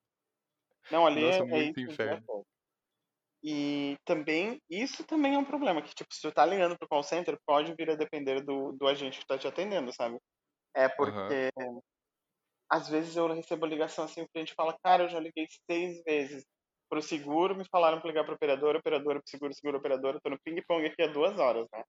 Não, 0.90 1.06
ali 1.06 1.24
é, 1.24 1.38
Nossa, 1.38 1.42
é 1.42 1.44
muito 1.44 1.78
isso 1.78 1.92
o 1.92 1.96
dia 1.98 2.18
inferno. 2.18 2.22
E 3.42 3.96
também, 4.04 4.60
isso 4.68 5.02
também 5.04 5.34
é 5.34 5.38
um 5.38 5.44
problema, 5.44 5.80
que 5.82 5.94
tipo, 5.94 6.12
se 6.14 6.20
tu 6.20 6.30
tá 6.32 6.44
ligando 6.44 6.76
pro 6.78 6.88
call 6.88 7.02
center, 7.02 7.38
pode 7.46 7.74
vir 7.74 7.90
a 7.90 7.94
depender 7.96 8.42
do, 8.44 8.72
do 8.72 8.86
agente 8.86 9.18
que 9.18 9.26
tá 9.26 9.38
te 9.38 9.48
atendendo, 9.48 9.92
sabe? 9.94 10.18
É 10.76 10.88
porque 10.88 11.50
às 12.70 12.88
vezes 12.88 13.16
eu 13.16 13.26
recebo 13.32 13.66
ligação 13.66 14.04
assim, 14.04 14.22
o 14.22 14.28
cliente 14.28 14.54
fala, 14.54 14.76
cara, 14.82 15.04
eu 15.04 15.08
já 15.08 15.18
liguei 15.20 15.46
seis 15.70 16.02
vezes 16.04 16.44
pro 16.90 17.02
seguro, 17.02 17.56
me 17.56 17.64
falaram 17.70 18.00
pra 18.00 18.08
ligar 18.10 18.24
pro 18.26 18.34
operador, 18.36 18.76
operadora 18.76 19.20
pro 19.20 19.30
seguro, 19.30 19.54
seguro, 19.54 19.78
operadora, 19.78 20.20
tô 20.22 20.30
no 20.30 20.40
ping-pong 20.44 20.86
aqui 20.86 21.02
há 21.04 21.08
duas 21.08 21.38
horas, 21.38 21.66
né? 21.72 21.84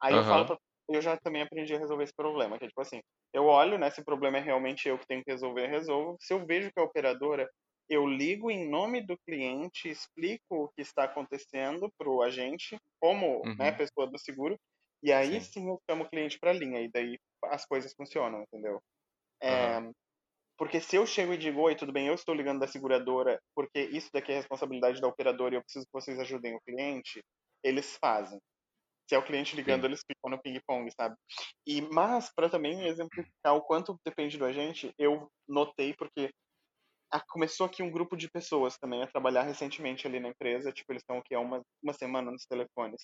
Aí 0.00 0.16
eu 0.16 0.24
falo 0.24 0.46
pra... 0.46 0.56
Eu 0.88 1.00
já 1.00 1.16
também 1.16 1.42
aprendi 1.42 1.74
a 1.74 1.78
resolver 1.78 2.04
esse 2.04 2.14
problema, 2.14 2.58
que 2.58 2.64
é 2.64 2.68
tipo 2.68 2.80
assim, 2.80 3.00
eu 3.32 3.44
olho, 3.46 3.78
né, 3.78 3.88
se 3.90 4.00
o 4.00 4.04
problema 4.04 4.38
é 4.38 4.40
realmente 4.40 4.88
eu 4.88 4.98
que 4.98 5.06
tenho 5.06 5.22
que 5.24 5.30
resolver, 5.30 5.66
resolvo. 5.68 6.16
Se 6.20 6.34
eu 6.34 6.44
vejo 6.44 6.70
que 6.72 6.80
é 6.80 6.82
a 6.82 6.86
operadora, 6.86 7.48
eu 7.88 8.06
ligo 8.06 8.50
em 8.50 8.68
nome 8.68 9.00
do 9.06 9.16
cliente, 9.26 9.88
explico 9.88 10.42
o 10.50 10.68
que 10.70 10.82
está 10.82 11.04
acontecendo 11.04 11.88
pro 11.96 12.20
agente, 12.22 12.76
como, 13.00 13.48
né, 13.58 13.70
uhum, 13.70 13.72
pessoa 13.72 14.06
do 14.10 14.18
seguro, 14.18 14.58
e 15.02 15.12
aí 15.12 15.40
sim, 15.40 15.40
sim 15.40 15.68
eu 15.68 15.80
chamo 15.88 16.04
o 16.04 16.08
cliente 16.10 16.38
pra 16.38 16.52
linha, 16.52 16.80
e 16.80 16.90
daí 16.90 17.16
as 17.44 17.64
coisas 17.66 17.94
funcionam, 17.94 18.42
entendeu? 18.42 18.80
aham, 19.46 19.76
Porque 20.62 20.80
se 20.80 20.94
eu 20.94 21.04
chego 21.04 21.32
e 21.32 21.36
digo, 21.36 21.60
oi, 21.60 21.74
tudo 21.74 21.92
bem, 21.92 22.06
eu 22.06 22.14
estou 22.14 22.32
ligando 22.32 22.60
da 22.60 22.68
seguradora, 22.68 23.36
porque 23.52 23.80
isso 23.80 24.08
daqui 24.12 24.30
é 24.30 24.36
responsabilidade 24.36 25.00
da 25.00 25.08
operadora 25.08 25.56
e 25.56 25.58
eu 25.58 25.62
preciso 25.64 25.84
que 25.86 25.92
vocês 25.92 26.16
ajudem 26.20 26.54
o 26.54 26.60
cliente, 26.60 27.20
eles 27.64 27.96
fazem. 28.00 28.38
Se 29.08 29.16
é 29.16 29.18
o 29.18 29.24
cliente 29.24 29.56
ligando, 29.56 29.84
sim, 29.84 29.86
eles 29.86 30.00
ficam 30.00 30.30
no 30.30 30.40
ping-pong, 30.40 30.90
sabe? 30.92 31.16
E, 31.66 31.82
mas, 31.82 32.32
para 32.34 32.50
também 32.50 32.86
exemplificar 32.86 33.56
o 33.56 33.62
quanto 33.62 33.96
depende 34.06 34.38
do 34.38 34.44
agente, 34.44 34.92
eu 34.98 35.28
notei, 35.48 35.94
porque 35.96 36.30
a- 37.12 37.20
começou 37.28 37.66
aqui 37.66 37.82
um 37.82 37.90
grupo 37.92 38.16
de 38.16 38.30
pessoas 38.30 38.78
também 38.78 39.02
a 39.02 39.08
trabalhar 39.08 39.42
recentemente 39.44 40.06
ali 40.06 40.20
na 40.20 40.28
empresa, 40.30 40.72
tipo, 40.72 40.92
eles 40.92 41.02
estão 41.02 41.18
aqui 41.18 41.34
há 41.34 41.40
uma, 41.40 41.62
uma 41.82 41.94
semana 41.94 42.30
nos 42.30 42.46
telefones. 42.46 43.02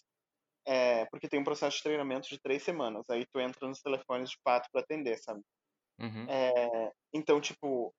É, 0.66 1.06
porque 1.06 1.28
tem 1.28 1.40
um 1.40 1.44
processo 1.44 1.78
de 1.78 1.82
treinamento 1.84 2.28
de 2.28 2.40
três 2.40 2.62
semanas, 2.62 3.04
aí 3.10 3.26
tu 3.32 3.40
entra 3.40 3.68
nos 3.68 3.80
telefones 3.80 4.30
de 4.30 4.36
fato 4.44 4.68
para 4.72 4.82
atender, 4.82 5.18
sabe? 5.18 5.42
Uhum, 5.98 6.30
É, 6.30 6.92
então, 7.12 7.40
tipo, 7.40 7.94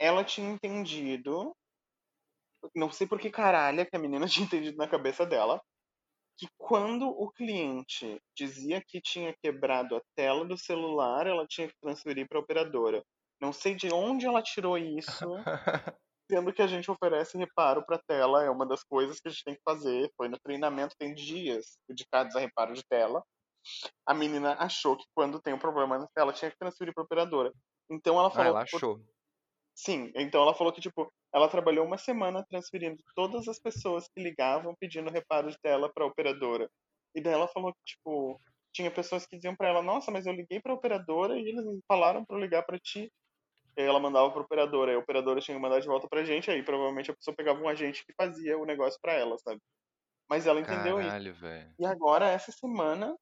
ela 0.00 0.24
tinha 0.24 0.50
entendido, 0.50 1.54
não 2.74 2.90
sei 2.90 3.06
por 3.06 3.20
que 3.20 3.30
caralho 3.30 3.86
que 3.88 3.96
a 3.96 3.98
menina 3.98 4.26
tinha 4.28 4.44
entendido 4.46 4.76
na 4.76 4.88
cabeça 4.88 5.26
dela, 5.26 5.60
que 6.38 6.48
quando 6.58 7.08
o 7.08 7.30
cliente 7.32 8.20
dizia 8.36 8.82
que 8.86 9.00
tinha 9.00 9.34
quebrado 9.42 9.96
a 9.96 10.02
tela 10.16 10.44
do 10.46 10.58
celular, 10.58 11.26
ela 11.26 11.46
tinha 11.48 11.68
que 11.68 11.74
transferir 11.82 12.28
para 12.28 12.38
a 12.38 12.42
operadora. 12.42 13.04
Não 13.40 13.52
sei 13.52 13.74
de 13.74 13.92
onde 13.92 14.26
ela 14.26 14.42
tirou 14.42 14.78
isso, 14.78 15.26
sendo 16.30 16.52
que 16.52 16.62
a 16.62 16.66
gente 16.66 16.90
oferece 16.90 17.38
reparo 17.38 17.84
para 17.86 18.00
tela, 18.06 18.44
é 18.44 18.50
uma 18.50 18.66
das 18.66 18.84
coisas 18.84 19.20
que 19.20 19.28
a 19.28 19.30
gente 19.30 19.44
tem 19.44 19.54
que 19.54 19.62
fazer. 19.64 20.10
Foi 20.16 20.28
no 20.28 20.38
treinamento, 20.40 20.96
tem 20.98 21.14
dias 21.14 21.78
dedicados 21.88 22.36
a 22.36 22.40
reparo 22.40 22.74
de 22.74 22.82
tela. 22.88 23.22
A 24.06 24.14
menina 24.14 24.54
achou 24.58 24.96
que 24.96 25.04
quando 25.14 25.40
tem 25.40 25.54
um 25.54 25.58
problema 25.58 25.98
na 25.98 26.08
tela 26.14 26.32
tinha 26.32 26.50
que 26.50 26.58
transferir 26.58 26.94
para 26.94 27.02
a 27.02 27.06
operadora. 27.06 27.52
Então 27.90 28.18
ela 28.18 28.30
Ah, 28.32 28.44
falou 28.44 28.54
ela 28.54 28.62
que 28.62 28.64
por 28.70 28.82
achou. 28.82 29.06
Sim, 29.74 30.10
então 30.16 30.42
ela 30.42 30.54
falou 30.54 30.72
que, 30.72 30.80
tipo, 30.80 31.12
ela 31.32 31.48
trabalhou 31.48 31.86
uma 31.86 31.98
semana 31.98 32.44
transferindo 32.48 33.02
todas 33.14 33.46
as 33.48 33.60
pessoas 33.60 34.08
que 34.08 34.20
ligavam 34.22 34.74
pedindo 34.78 35.10
reparo 35.10 35.50
de 35.50 35.58
tela 35.60 35.92
para 35.92 36.04
a 36.04 36.06
operadora. 36.08 36.68
E 37.14 37.20
daí 37.22 37.32
ela 37.32 37.46
falou 37.48 37.72
que, 37.72 37.80
tipo, 37.94 38.40
tinha 38.72 38.90
pessoas 38.90 39.26
que 39.26 39.36
diziam 39.36 39.54
para 39.56 39.68
ela, 39.68 39.82
nossa, 39.82 40.10
mas 40.10 40.26
eu 40.26 40.32
liguei 40.32 40.60
pra 40.60 40.74
operadora 40.74 41.38
e 41.38 41.48
eles 41.48 41.64
me 41.64 41.80
falaram 41.86 42.24
para 42.24 42.36
eu 42.36 42.40
ligar 42.40 42.64
para 42.64 42.78
ti. 42.78 43.10
E 43.76 43.82
aí 43.82 43.86
ela 43.88 44.00
mandava 44.00 44.30
pra 44.32 44.42
operadora, 44.42 44.90
aí 44.92 44.96
a 44.96 45.00
operadora 45.00 45.40
tinha 45.40 45.56
que 45.56 45.62
mandar 45.62 45.80
de 45.80 45.86
volta 45.86 46.08
pra 46.08 46.24
gente, 46.24 46.50
aí 46.50 46.62
provavelmente 46.64 47.10
a 47.10 47.14
pessoa 47.14 47.34
pegava 47.36 47.60
um 47.60 47.68
agente 47.68 48.04
que 48.06 48.12
fazia 48.16 48.58
o 48.58 48.66
negócio 48.66 48.98
para 49.02 49.14
ela, 49.14 49.36
sabe? 49.38 49.60
Mas 50.30 50.46
ela 50.46 50.60
entendeu 50.60 51.00
isso. 51.00 51.18
Caralho, 51.18 51.34
velho. 51.34 51.76
E 51.80 51.86
agora, 51.86 52.26
essa 52.28 52.52
semana, 52.52 53.16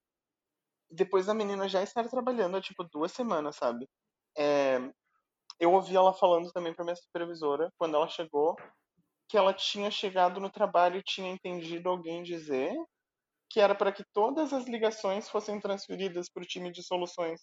depois 0.89 1.25
da 1.25 1.33
menina 1.33 1.67
já 1.67 1.81
estar 1.83 2.07
trabalhando 2.09 2.57
há, 2.57 2.61
tipo, 2.61 2.83
duas 2.83 3.11
semanas, 3.11 3.55
sabe? 3.55 3.87
É, 4.37 4.79
eu 5.59 5.73
ouvi 5.73 5.95
ela 5.95 6.13
falando 6.13 6.51
também 6.51 6.73
pra 6.73 6.83
minha 6.83 6.95
supervisora, 6.95 7.71
quando 7.77 7.95
ela 7.95 8.07
chegou, 8.07 8.55
que 9.29 9.37
ela 9.37 9.53
tinha 9.53 9.91
chegado 9.91 10.39
no 10.39 10.49
trabalho 10.49 10.97
e 10.97 11.03
tinha 11.03 11.29
entendido 11.29 11.89
alguém 11.89 12.23
dizer 12.23 12.73
que 13.49 13.59
era 13.59 13.73
para 13.73 13.91
que 13.91 14.03
todas 14.13 14.53
as 14.53 14.65
ligações 14.65 15.29
fossem 15.29 15.59
transferidas 15.59 16.29
para 16.29 16.43
o 16.43 16.45
time 16.45 16.71
de 16.71 16.83
soluções. 16.83 17.41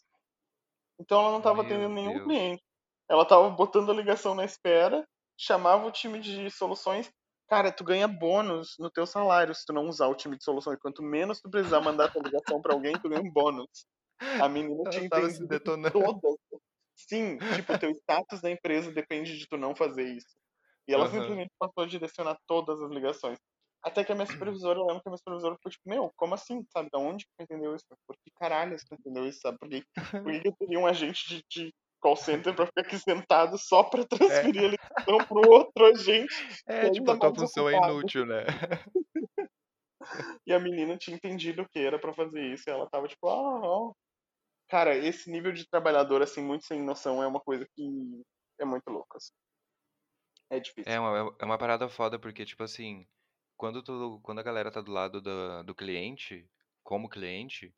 Então 0.99 1.21
ela 1.21 1.31
não 1.31 1.39
estava 1.39 1.63
atendendo 1.63 1.95
nenhum 1.95 2.13
Deus. 2.13 2.25
cliente. 2.25 2.63
Ela 3.09 3.23
estava 3.23 3.51
botando 3.51 3.91
a 3.91 3.95
ligação 3.95 4.35
na 4.35 4.45
espera, 4.45 5.07
chamava 5.37 5.87
o 5.87 5.91
time 5.91 6.21
de 6.21 6.51
soluções. 6.51 7.11
Cara, 7.49 7.71
tu 7.73 7.85
ganha 7.85 8.09
bônus 8.09 8.75
no 8.79 8.91
teu 8.91 9.07
salário 9.07 9.55
se 9.55 9.65
tu 9.67 9.73
não 9.73 9.87
usar 9.89 10.09
o 10.09 10.15
time 10.15 10.37
de 10.37 10.45
soluções. 10.45 10.79
Quanto 10.81 11.03
menos 11.03 11.41
tu 11.41 11.51
precisar 11.51 11.81
mandar 11.81 12.09
tua 12.09 12.23
ligação 12.23 12.61
para 12.61 12.73
alguém, 12.73 12.99
tu 12.99 13.09
ganha 13.09 13.21
um 13.21 13.31
bônus. 13.31 13.69
A 14.39 14.49
menina 14.49 14.85
Ela 14.85 15.03
tinha 15.03 15.09
tava 15.09 15.29
se 15.31 15.47
detonando. 15.47 15.93
todas. 15.93 16.37
Sim, 16.97 17.43
tipo, 17.53 17.77
teu 17.79 17.91
status 17.93 18.41
da 18.41 18.51
empresa 18.51 18.93
depende 18.93 19.39
de 19.39 19.47
tu 19.49 19.57
não 19.59 19.77
fazer 19.77 20.05
isso. 20.17 20.37
E 20.89 20.95
ela 20.95 21.07
Aham. 21.07 21.09
simplesmente 21.09 21.51
passou 21.59 21.85
a 21.85 21.89
direcionar 21.89 22.39
todas 22.47 22.81
as 22.83 22.91
ligações. 22.91 23.39
Até 23.83 24.05
que 24.05 24.13
a 24.13 24.15
minha 24.15 24.27
supervisora, 24.27 24.79
eu 24.79 24.87
lembro 24.87 25.03
que 25.03 25.09
a 25.09 25.13
minha 25.13 25.19
supervisora 25.19 25.57
ficou 25.57 25.73
tipo, 25.73 25.89
meu, 25.89 26.13
como 26.17 26.35
assim? 26.35 26.65
Sabe, 26.73 26.91
da 26.93 26.99
onde 26.99 27.27
que 27.27 27.33
tu 27.39 27.43
entendeu 27.45 27.75
isso? 27.77 27.85
Por 28.07 28.17
que 28.19 28.31
caralho 28.37 28.79
você 28.79 28.87
entendeu 28.95 29.27
isso? 29.29 29.41
Sabe? 29.43 29.59
Por 29.59 29.69
que, 29.69 29.85
por 30.23 30.33
que 30.33 30.49
eu 30.49 30.57
teria 30.59 30.79
um 30.79 30.87
agente 30.87 31.29
de, 31.29 31.45
de 31.51 31.75
call 32.05 32.17
center 32.17 32.55
pra 32.55 32.67
ficar 32.67 32.83
aqui 32.83 32.99
sentado 32.99 33.57
só 33.57 33.83
pra 33.83 34.05
transferir 34.05 34.63
a 34.63 34.69
ligação 34.69 35.19
pro 35.27 35.51
outro 35.51 35.87
agente? 35.87 36.35
É, 36.67 36.87
é 36.87 36.91
tipo, 36.91 37.11
a 37.11 37.19
tua 37.19 37.35
função 37.35 37.67
é 37.67 37.73
ocupado. 37.73 37.95
inútil, 37.95 38.27
né? 38.27 38.45
E 40.47 40.53
a 40.53 40.61
menina 40.61 40.99
tinha 40.99 41.17
entendido 41.17 41.67
que 41.67 41.79
era 41.79 41.99
pra 41.99 42.13
fazer 42.13 42.53
isso. 42.53 42.69
E 42.69 42.71
ela 42.71 42.87
tava 42.91 43.09
tipo, 43.09 43.27
ah, 43.27 43.61
ó. 43.63 43.95
Cara, 44.69 44.95
esse 44.95 45.31
nível 45.31 45.51
de 45.51 45.67
trabalhador, 45.67 46.21
assim, 46.21 46.43
muito 46.43 46.67
sem 46.67 46.83
noção, 46.83 47.23
é 47.23 47.27
uma 47.27 47.41
coisa 47.41 47.67
que 47.75 48.23
é 48.61 48.67
muito 48.67 48.87
louca. 48.91 49.17
Assim. 49.17 49.33
É 50.51 50.61
difícil. 50.61 50.93
É 50.93 51.01
uma, 51.01 51.35
é 51.39 51.45
uma 51.47 51.57
parada 51.57 51.89
foda, 51.89 52.19
porque, 52.19 52.45
tipo 52.45 52.63
assim, 52.63 53.07
quando, 53.57 53.83
tu, 53.83 54.21
quando 54.23 54.41
a 54.41 54.43
galera 54.43 54.71
tá 54.71 54.83
do 54.83 54.93
lado 54.93 55.23
do, 55.23 55.63
do 55.63 55.75
cliente, 55.75 56.47
como 56.83 57.09
cliente, 57.09 57.75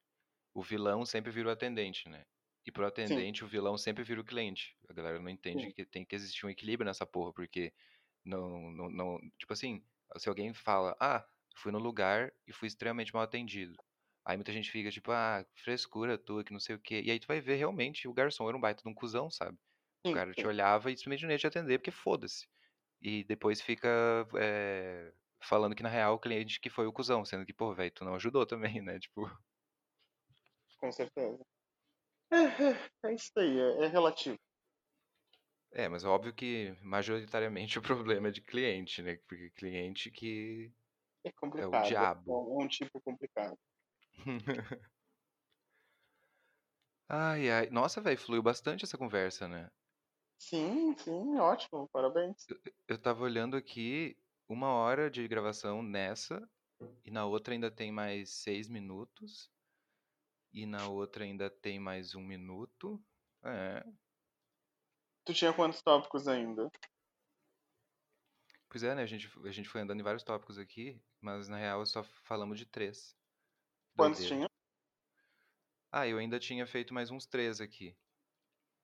o 0.53 0.63
vilão 0.63 1.07
sempre 1.07 1.31
vira 1.31 1.49
o 1.49 1.53
atendente, 1.53 2.09
né? 2.09 2.25
E 2.67 2.73
pro 2.73 2.87
Sim, 3.05 3.27
atendente, 3.27 3.45
o 3.45 3.49
vilão 3.49 3.79
sempre 3.79 4.03
vira 4.05 4.21
o 4.21 4.25
cliente. 4.25 4.77
A 4.89 4.93
galera 4.93 5.21
não 5.21 5.31
entende 5.31 5.67
sim, 5.67 5.75
que 5.75 5.85
tem 5.87 6.05
que 6.05 6.15
existir 6.17 6.47
um 6.47 6.51
equilíbrio 6.51 6.87
nessa 6.87 7.07
porra, 7.07 7.33
porque 7.33 7.73
não, 8.25 8.71
não, 8.73 8.91
não, 8.91 9.19
tipo 9.39 9.53
assim, 9.53 9.85
se 10.19 10.29
alguém 10.29 10.53
fala, 10.53 10.97
ah, 11.01 11.27
fui 11.57 11.71
no 11.73 11.79
lugar 11.79 12.33
e 12.47 12.53
fui 12.53 12.67
extremamente 12.69 13.15
mal 13.15 13.23
atendido. 13.23 13.77
Aí 14.25 14.37
muita 14.37 14.53
gente 14.53 14.71
fica 14.71 14.91
tipo, 14.91 15.13
ah, 15.13 15.47
frescura 15.55 16.19
tua, 16.19 16.43
que 16.45 16.53
não 16.53 16.59
sei 16.61 16.75
o 16.77 16.81
quê. 16.81 17.03
E 17.05 17.11
aí 17.11 17.21
tu 17.21 17.29
vai 17.29 17.41
ver 17.41 17.57
realmente 17.57 18.09
o 18.09 18.13
garçom 18.13 18.49
era 18.49 18.57
um 18.57 18.61
baita 18.61 18.83
de 18.83 18.89
um 18.89 18.95
cuzão, 18.95 19.31
sabe? 19.31 19.57
O 19.57 19.61
sim, 20.05 20.17
cara 20.17 20.35
te 20.35 20.47
sim. 20.47 20.49
olhava 20.49 20.91
e 20.91 20.97
simplesmente 20.97 21.25
não 21.25 21.31
ia 21.33 21.39
te 21.39 21.47
atender, 21.47 21.79
porque 21.79 21.91
foda-se. 21.93 22.49
E 23.03 23.25
depois 23.25 23.61
fica 23.63 23.89
é, 24.39 25.13
falando 25.43 25.75
que 25.77 25.83
na 25.83 25.89
real 25.91 26.15
o 26.15 26.19
cliente 26.21 26.61
que 26.61 26.71
foi 26.71 26.87
o 26.87 26.93
cuzão, 26.93 27.25
sendo 27.25 27.47
que, 27.47 27.53
pô, 27.55 27.75
velho, 27.75 27.91
tu 27.93 28.05
não 28.05 28.15
ajudou 28.17 28.47
também, 28.47 28.83
né? 28.83 28.99
Tipo, 29.01 29.31
Com 30.79 30.91
certeza. 30.91 31.45
É, 32.31 32.37
é, 33.07 33.11
é 33.11 33.15
isso 33.15 33.33
aí, 33.37 33.59
é, 33.59 33.85
é 33.85 33.89
relativo. 33.89 34.39
é, 35.73 35.89
mas 35.89 36.05
óbvio 36.05 36.35
que 36.35 36.77
majoritariamente 36.83 37.79
o 37.79 37.83
problema 37.83 38.29
é 38.29 38.31
de 38.31 38.41
cliente, 38.43 39.03
né? 39.03 39.17
Porque 39.29 39.51
cliente 39.51 40.11
que 40.11 40.73
É 41.23 41.31
é 41.57 41.67
o 41.67 41.77
complicado. 41.77 41.99
É 42.27 42.33
diabo. 42.33 42.43
um 42.63 42.67
tipo 42.69 42.99
complicado. 43.03 43.59
Ai, 47.09 47.51
ai. 47.51 47.69
Nossa, 47.71 48.01
velho, 48.01 48.17
fluiu 48.19 48.43
bastante 48.45 48.85
essa 48.85 48.97
conversa, 48.99 49.49
né? 49.49 49.71
Sim, 50.39 50.97
sim, 50.97 51.37
ótimo, 51.39 51.89
parabéns. 51.93 52.49
Eu 52.89 52.99
tava 53.01 53.23
olhando 53.23 53.57
aqui 53.57 54.17
uma 54.49 54.69
hora 54.73 55.11
de 55.11 55.27
gravação 55.29 55.83
nessa, 55.83 56.49
e 57.05 57.11
na 57.11 57.27
outra 57.27 57.55
ainda 57.55 57.71
tem 57.71 57.93
mais 57.93 58.31
seis 58.43 58.69
minutos, 58.69 59.51
e 60.53 60.67
na 60.67 60.89
outra 60.89 61.25
ainda 61.25 61.51
tem 61.51 61.79
mais 61.79 62.15
um 62.15 62.23
minuto. 62.23 63.03
É. 63.45 63.85
Tu 65.27 65.35
tinha 65.35 65.53
quantos 65.53 65.83
tópicos 65.83 66.27
ainda? 66.27 66.71
Pois 68.69 68.83
é, 68.85 68.95
né? 68.95 69.03
A 69.03 69.07
gente, 69.07 69.29
a 69.45 69.51
gente 69.51 69.69
foi 69.69 69.81
andando 69.81 69.99
em 70.01 70.05
vários 70.05 70.23
tópicos 70.23 70.57
aqui, 70.59 71.01
mas 71.21 71.49
na 71.49 71.57
real 71.57 71.85
só 71.85 72.03
falamos 72.05 72.59
de 72.59 72.67
três. 72.67 73.17
Quantos 73.97 74.25
Doideira. 74.25 74.25
tinha? 74.25 74.49
Ah, 75.91 76.07
eu 76.07 76.19
ainda 76.19 76.39
tinha 76.39 76.65
feito 76.65 76.95
mais 76.95 77.11
uns 77.11 77.27
três 77.27 77.61
aqui. 77.61 77.97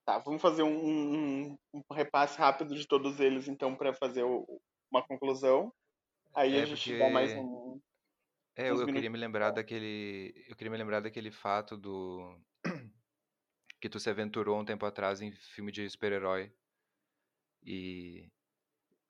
Tá, 0.05 0.17
vamos 0.19 0.41
fazer 0.41 0.63
um, 0.63 1.51
um, 1.53 1.57
um 1.73 1.81
repasse 1.93 2.37
rápido 2.37 2.75
de 2.75 2.85
todos 2.87 3.19
eles, 3.19 3.47
então, 3.47 3.75
pra 3.75 3.93
fazer 3.93 4.23
o- 4.23 4.61
uma 4.91 5.01
conclusão. 5.05 5.73
Aí 6.35 6.59
a 6.59 6.63
É 6.63 6.65
gente 6.65 6.93
dá 6.93 7.09
mais 7.09 7.33
porque 7.33 7.37
um, 7.37 7.62
é, 8.55 8.69
eu, 8.69 8.81
eu 8.81 8.89
queria 8.89 9.09
me 9.09 9.17
lembrar 9.17 9.51
daquele, 9.51 10.33
eu 10.47 10.55
queria 10.55 10.71
me 10.71 10.77
lembrar 10.77 10.99
daquele 11.01 11.31
fato 11.31 11.77
do 11.77 12.39
que 13.81 13.89
tu 13.89 13.99
se 13.99 14.09
aventurou 14.09 14.59
um 14.59 14.65
tempo 14.65 14.85
atrás 14.85 15.21
em 15.21 15.31
filme 15.31 15.71
de 15.71 15.89
super-herói. 15.89 16.53
E 17.65 18.29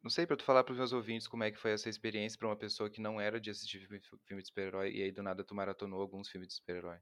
não 0.04 0.10
sei 0.12 0.28
pra 0.28 0.38
tu 0.38 0.44
falar 0.44 0.64
pros 0.64 0.78
meus 0.78 0.94
ouvintes 0.94 1.28
como 1.28 1.44
é 1.44 1.52
que 1.52 1.60
foi 1.60 1.72
essa 1.72 1.90
experiência 1.90 2.40
pra 2.40 2.48
uma 2.50 2.58
pessoa 2.58 2.90
que 2.90 3.02
não 3.02 3.22
era 3.22 3.40
de 3.42 3.50
assistir 3.52 3.80
filme, 3.82 4.02
filme 4.28 4.42
de 4.44 4.50
super-herói 4.50 4.92
e 4.94 5.04
aí 5.04 5.12
do 5.12 5.24
nada 5.24 5.44
tu 5.46 5.56
maratonou 5.56 6.02
alguns 6.02 6.30
filmes 6.30 6.50
de 6.50 6.56
super-herói. 6.56 7.00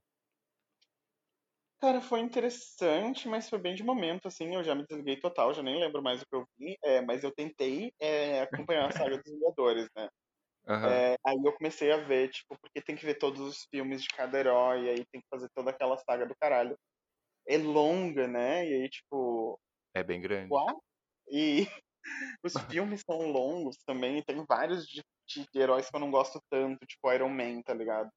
Cara, 1.79 1.99
foi 1.99 2.19
interessante, 2.19 3.27
mas 3.27 3.49
foi 3.49 3.57
bem 3.57 3.73
de 3.73 3.83
momento, 3.83 4.27
assim, 4.27 4.53
eu 4.53 4.63
já 4.63 4.75
me 4.75 4.85
desliguei 4.85 5.17
total, 5.19 5.51
já 5.51 5.63
nem 5.63 5.79
lembro 5.79 6.01
mais 6.01 6.21
o 6.21 6.25
que 6.27 6.35
eu 6.35 6.45
vi, 6.57 6.77
é, 6.83 7.01
mas 7.01 7.23
eu 7.23 7.33
tentei 7.33 7.91
é, 7.99 8.41
acompanhar 8.41 8.87
a 8.87 8.91
saga 8.91 9.17
dos 9.17 9.31
Vingadores, 9.31 9.87
né? 9.95 10.07
Aham. 10.67 11.05
É, 11.05 11.15
aí 11.25 11.37
eu 11.45 11.53
comecei 11.57 11.91
a 11.91 11.97
ver, 11.97 12.29
tipo, 12.31 12.57
porque 12.59 12.81
tem 12.81 12.95
que 12.95 13.05
ver 13.05 13.15
todos 13.19 13.39
os 13.41 13.65
filmes 13.71 14.01
de 14.03 14.09
cada 14.09 14.39
herói, 14.39 14.89
aí 14.89 15.05
tem 15.11 15.21
que 15.21 15.27
fazer 15.29 15.47
toda 15.55 15.69
aquela 15.71 15.97
saga 15.99 16.25
do 16.25 16.35
caralho. 16.39 16.77
É 17.47 17.57
longa, 17.57 18.27
né? 18.27 18.67
E 18.67 18.73
aí, 18.83 18.89
tipo, 18.89 19.59
É 19.93 20.03
bem 20.03 20.19
grande. 20.21 20.65
uau! 20.67 20.81
E 21.31 21.65
os 22.45 22.55
filmes 22.69 23.03
são 23.09 23.19
longos 23.31 23.77
também, 23.85 24.19
e 24.19 24.25
tem 24.25 24.45
vários 24.47 24.87
de, 24.87 25.03
de 25.27 25.47
heróis 25.59 25.89
que 25.89 25.95
eu 25.97 26.01
não 26.01 26.11
gosto 26.11 26.39
tanto, 26.51 26.85
tipo 26.87 27.11
Iron 27.13 27.29
Man, 27.29 27.61
tá 27.63 27.73
ligado? 27.75 28.09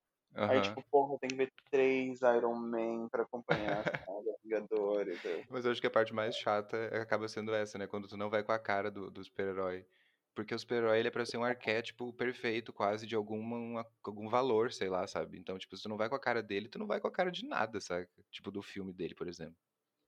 Aí, 0.49 0.61
Aham. 0.61 0.63
tipo, 0.63 0.83
porra, 0.91 1.19
tem 1.21 1.31
que 1.33 1.37
ver 1.37 1.51
três 1.73 2.21
Iron 2.23 2.57
Man 2.57 3.09
pra 3.11 3.25
acompanhar 3.25 3.81
a 3.83 3.85
saga 4.07 4.37
Vingadores. 4.45 5.21
Mas 5.49 5.65
eu 5.65 5.73
acho 5.73 5.81
que 5.81 5.87
a 5.87 5.91
parte 5.91 6.13
mais 6.15 6.37
chata 6.37 6.77
é- 6.77 7.01
acaba 7.01 7.29
sendo 7.29 7.55
essa, 7.55 7.79
né? 7.79 7.87
Quando 7.87 8.09
tu 8.09 8.17
não 8.17 8.31
vai 8.31 8.43
com 8.43 8.53
a 8.53 8.59
cara 8.59 8.91
do, 8.91 9.11
do 9.11 9.23
super-herói. 9.25 9.87
Porque 10.35 10.55
o 10.55 10.59
super-herói, 10.59 10.99
ele 10.99 11.09
é 11.09 11.11
pra 11.11 11.25
ser 11.25 11.37
um 11.37 11.45
arquétipo 11.45 12.13
perfeito, 12.13 12.73
quase, 12.73 13.07
de 13.07 13.15
alguma, 13.15 13.57
uma- 13.57 13.87
algum 14.03 14.29
valor, 14.29 14.73
sei 14.73 14.89
lá, 14.89 15.07
sabe? 15.07 15.39
Então, 15.39 15.57
tipo, 15.59 15.77
se 15.77 15.83
tu 15.85 15.89
não 15.89 15.97
vai 15.97 16.09
com 16.09 16.17
a 16.17 16.21
cara 16.21 16.43
dele, 16.43 16.69
tu 16.69 16.79
não 16.79 16.87
vai 16.87 17.01
com 17.01 17.07
a 17.07 17.13
cara 17.13 17.31
de 17.31 17.47
nada, 17.47 17.81
sabe? 17.81 18.09
Tipo, 18.31 18.51
do 18.51 18.61
filme 18.63 18.93
dele, 18.93 19.15
por 19.15 19.29
exemplo. 19.29 19.57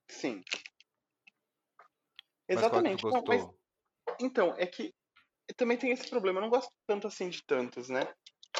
Sim, 0.08 0.42
Mas 2.48 2.66
qual 2.68 2.80
é 2.80 2.90
que 2.90 2.96
tu 2.96 2.98
exatamente. 2.98 3.04
Não, 3.04 3.22
mas, 3.26 3.40
gostou? 3.42 3.58
então, 4.20 4.54
é 4.58 4.66
que 4.66 4.92
também 5.56 5.76
tem 5.76 5.90
esse 5.92 6.08
problema, 6.08 6.38
eu 6.38 6.42
não 6.42 6.50
gosto 6.50 6.72
tanto 6.86 7.06
assim 7.06 7.28
de 7.28 7.42
tantos, 7.44 7.88
né? 7.88 8.02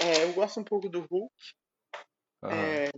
É, 0.01 0.24
eu 0.24 0.32
gosto 0.34 0.60
um 0.60 0.64
pouco 0.64 0.88
do 0.88 1.01
Hulk. 1.10 1.34
Aham. 2.43 2.55
É, 2.55 2.90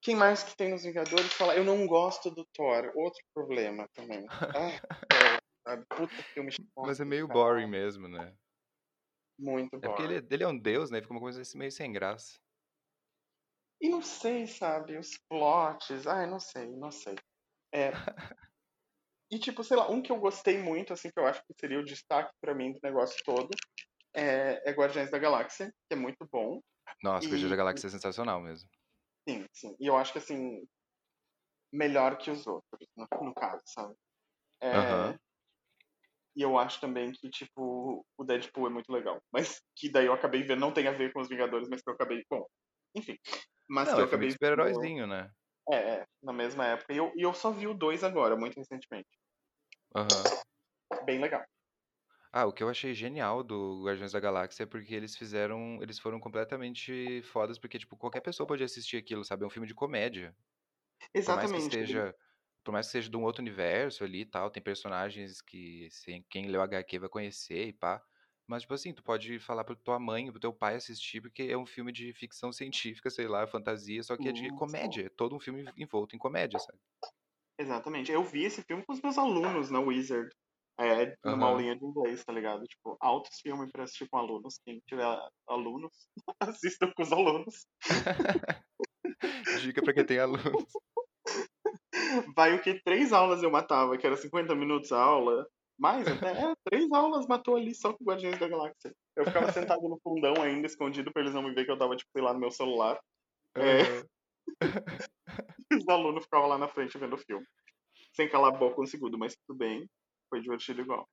quem 0.00 0.14
mais 0.14 0.42
que 0.42 0.54
tem 0.56 0.70
nos 0.70 0.84
Vingadores 0.84 1.32
fala, 1.32 1.56
eu 1.56 1.64
não 1.64 1.86
gosto 1.86 2.30
do 2.30 2.44
Thor. 2.52 2.92
Outro 2.94 3.22
problema 3.32 3.88
também. 3.94 4.26
Ah, 4.54 4.80
Thor, 5.08 5.33
sabe? 5.66 5.84
Puta 5.88 6.22
filme 6.34 6.50
chato, 6.52 6.66
Mas 6.80 7.00
é 7.00 7.04
meio 7.04 7.26
boring 7.26 7.66
mesmo, 7.66 8.06
né? 8.08 8.36
Muito 9.38 9.78
É 9.80 9.88
porque 9.88 10.02
boring. 10.02 10.14
ele, 10.14 10.26
ele 10.30 10.42
é 10.42 10.48
um 10.48 10.58
deus, 10.58 10.90
né? 10.90 11.00
Fica 11.00 11.12
uma 11.14 11.20
coisa 11.20 11.42
assim 11.42 11.58
meio 11.58 11.70
sem 11.70 11.92
graça. 11.92 12.38
E 13.80 13.88
não 13.88 14.02
sei, 14.02 14.46
sabe, 14.48 14.96
os 14.98 15.16
plots, 15.28 16.06
ai, 16.08 16.26
não 16.26 16.40
sei, 16.40 16.66
não 16.76 16.90
sei. 16.90 17.14
É, 17.74 17.90
e 19.30 19.38
tipo, 19.38 19.64
sei 19.64 19.76
lá, 19.76 19.90
um 19.90 20.02
que 20.02 20.12
eu 20.12 20.18
gostei 20.18 20.58
muito, 20.58 20.92
assim, 20.92 21.10
que 21.10 21.18
eu 21.18 21.26
acho 21.26 21.42
que 21.46 21.54
seria 21.58 21.78
o 21.80 21.84
destaque 21.84 22.32
pra 22.40 22.54
mim 22.54 22.72
do 22.72 22.78
negócio 22.82 23.16
todo, 23.24 23.48
é, 24.14 24.70
é 24.70 24.72
Guardiões 24.72 25.10
da 25.10 25.18
Galáxia, 25.18 25.68
que 25.88 25.94
é 25.94 25.96
muito 25.96 26.26
bom. 26.32 26.60
Nossa, 27.02 27.28
Guardiões 27.30 27.50
da 27.50 27.56
E 27.56 27.56
Galáxia 27.56 27.86
é 27.86 27.90
sensacional 27.90 28.40
mesmo. 28.40 28.68
sim, 29.28 29.46
sim. 29.52 29.76
E 29.80 29.86
eu 29.86 29.96
acho 29.96 30.12
que 30.12 30.18
assim, 30.18 30.66
melhor 31.72 32.16
que 32.18 32.30
os 32.30 32.46
outros, 32.46 32.88
no, 32.96 33.06
no 33.22 33.34
caso, 33.34 33.62
sabe? 33.66 33.94
É. 34.62 35.18
e 36.36 36.42
eu 36.42 36.58
acho 36.58 36.80
também 36.80 37.12
que, 37.12 37.28
tipo, 37.30 38.04
o 38.18 38.24
Deadpool 38.24 38.66
é 38.66 38.70
muito 38.70 38.92
legal. 38.92 39.20
Mas 39.32 39.60
que 39.76 39.90
daí 39.90 40.06
eu 40.06 40.12
acabei 40.14 40.42
vendo, 40.42 40.60
não 40.60 40.72
tem 40.72 40.86
a 40.88 40.92
ver 40.92 41.12
com 41.12 41.20
os 41.20 41.28
Vingadores, 41.28 41.68
mas 41.68 41.82
que 41.82 41.90
eu 41.90 41.94
acabei 41.94 42.22
com. 42.28 42.44
Enfim. 42.96 43.16
Mas 43.68 43.88
Não, 43.88 43.94
que 43.94 44.00
eu 44.00 44.04
é 44.04 44.06
acabei 44.06 44.30
super-heróizinho, 44.30 45.06
né? 45.06 45.30
É, 45.70 45.76
é, 45.76 46.06
na 46.22 46.32
mesma 46.32 46.66
época. 46.66 46.92
E 46.92 46.96
eu, 46.98 47.12
e 47.16 47.22
eu 47.22 47.32
só 47.34 47.50
vi 47.50 47.66
o 47.66 47.74
2 47.74 48.04
agora, 48.04 48.36
muito 48.36 48.56
recentemente. 48.56 49.08
Aham. 49.94 50.24
Bem 51.06 51.20
legal. 51.20 51.44
Ah, 52.32 52.46
o 52.46 52.52
que 52.52 52.62
eu 52.62 52.68
achei 52.68 52.92
genial 52.94 53.42
do 53.44 53.82
Guardiões 53.84 54.12
da 54.12 54.20
Galáxia 54.20 54.64
é 54.64 54.66
porque 54.66 54.92
eles 54.94 55.16
fizeram, 55.16 55.78
eles 55.80 55.98
foram 56.00 56.18
completamente 56.18 57.22
fodas, 57.22 57.58
porque, 57.58 57.78
tipo, 57.78 57.96
qualquer 57.96 58.20
pessoa 58.20 58.46
pode 58.46 58.64
assistir 58.64 58.96
aquilo, 58.96 59.24
sabe? 59.24 59.44
É 59.44 59.46
um 59.46 59.50
filme 59.50 59.68
de 59.68 59.74
comédia. 59.74 60.36
Por 61.24 61.34
mais 61.34 61.52
que 61.52 61.60
Exatamente. 61.60 62.14
Por 62.64 62.72
mais 62.72 62.86
que 62.86 62.92
seja 62.92 63.10
de 63.10 63.16
um 63.16 63.22
outro 63.24 63.42
universo 63.42 64.04
ali 64.04 64.22
e 64.22 64.26
tal, 64.26 64.50
tem 64.50 64.62
personagens 64.62 65.40
que 65.42 65.86
assim, 65.86 66.24
quem 66.30 66.48
leu 66.48 66.62
HQ 66.62 66.98
vai 67.00 67.08
conhecer 67.08 67.68
e 67.68 67.72
pá. 67.72 68.02
Mas, 68.46 68.62
tipo 68.62 68.74
assim, 68.74 68.92
tu 68.92 69.02
pode 69.02 69.38
falar 69.38 69.64
pra 69.64 69.74
tua 69.74 69.98
mãe, 69.98 70.30
pro 70.30 70.38
teu 70.40 70.52
pai 70.52 70.74
assistir, 70.76 71.20
porque 71.22 71.44
é 71.44 71.56
um 71.56 71.64
filme 71.66 71.90
de 71.92 72.12
ficção 72.12 72.52
científica, 73.00 73.08
sei 73.10 73.26
lá, 73.26 73.46
fantasia, 73.46 74.02
só 74.02 74.16
que 74.16 74.28
é 74.28 74.32
de 74.32 74.50
comédia. 74.50 75.06
É 75.06 75.08
todo 75.08 75.34
um 75.34 75.40
filme 75.40 75.64
envolto 75.78 76.14
em 76.14 76.18
comédia, 76.18 76.58
sabe? 76.58 76.78
Exatamente. 77.58 78.10
Eu 78.10 78.24
vi 78.24 78.44
esse 78.44 78.62
filme 78.62 78.84
com 78.84 78.92
os 78.92 79.00
meus 79.00 79.16
alunos 79.18 79.70
na 79.70 79.80
Wizard. 79.80 80.28
É, 80.78 81.14
numa 81.24 81.46
Aham. 81.46 81.52
aulinha 81.52 81.76
de 81.76 81.84
inglês, 81.84 82.24
tá 82.24 82.32
ligado? 82.32 82.64
Tipo, 82.64 82.96
altos 83.00 83.38
filmes 83.40 83.70
pra 83.70 83.84
assistir 83.84 84.08
com 84.08 84.18
alunos. 84.18 84.58
Quem 84.64 84.80
tiver 84.88 85.06
alunos, 85.46 85.92
assistam 86.40 86.90
com 86.96 87.02
os 87.02 87.12
alunos. 87.12 87.64
Dica 89.62 89.82
pra 89.82 89.94
quem 89.94 90.04
tem 90.04 90.18
alunos. 90.18 90.64
Vai 92.34 92.54
o 92.54 92.62
que? 92.62 92.80
Três 92.82 93.12
aulas 93.12 93.42
eu 93.42 93.50
matava, 93.50 93.96
que 93.96 94.06
era 94.06 94.16
50 94.16 94.54
minutos 94.54 94.92
a 94.92 95.00
aula. 95.00 95.46
Mais 95.78 96.06
até, 96.06 96.30
é, 96.30 96.54
três 96.64 96.90
aulas 96.92 97.26
matou 97.26 97.56
ali 97.56 97.74
só 97.74 97.92
com 97.92 98.04
Guardiões 98.04 98.38
da 98.38 98.48
Galáxia. 98.48 98.94
Eu 99.16 99.24
ficava 99.24 99.50
sentado 99.50 99.88
no 99.88 99.98
fundão 99.98 100.34
ainda, 100.40 100.66
escondido 100.66 101.12
pra 101.12 101.22
eles 101.22 101.34
não 101.34 101.42
me 101.42 101.52
ver 101.52 101.64
que 101.64 101.70
eu 101.70 101.78
tava, 101.78 101.96
tipo, 101.96 102.10
sei 102.12 102.22
lá, 102.22 102.32
no 102.32 102.38
meu 102.38 102.50
celular. 102.50 103.00
É, 103.56 104.04
os 105.72 105.88
alunos 105.88 106.24
ficavam 106.24 106.48
lá 106.48 106.58
na 106.58 106.68
frente 106.68 106.96
vendo 106.98 107.14
o 107.14 107.18
filme. 107.18 107.46
Sem 108.12 108.28
calar 108.28 108.54
a 108.54 108.56
boca 108.56 108.80
um 108.80 108.86
segundo, 108.86 109.18
mas 109.18 109.36
tudo 109.36 109.56
bem. 109.56 109.88
Foi 110.30 110.40
divertido 110.40 110.80
igual. 110.80 111.08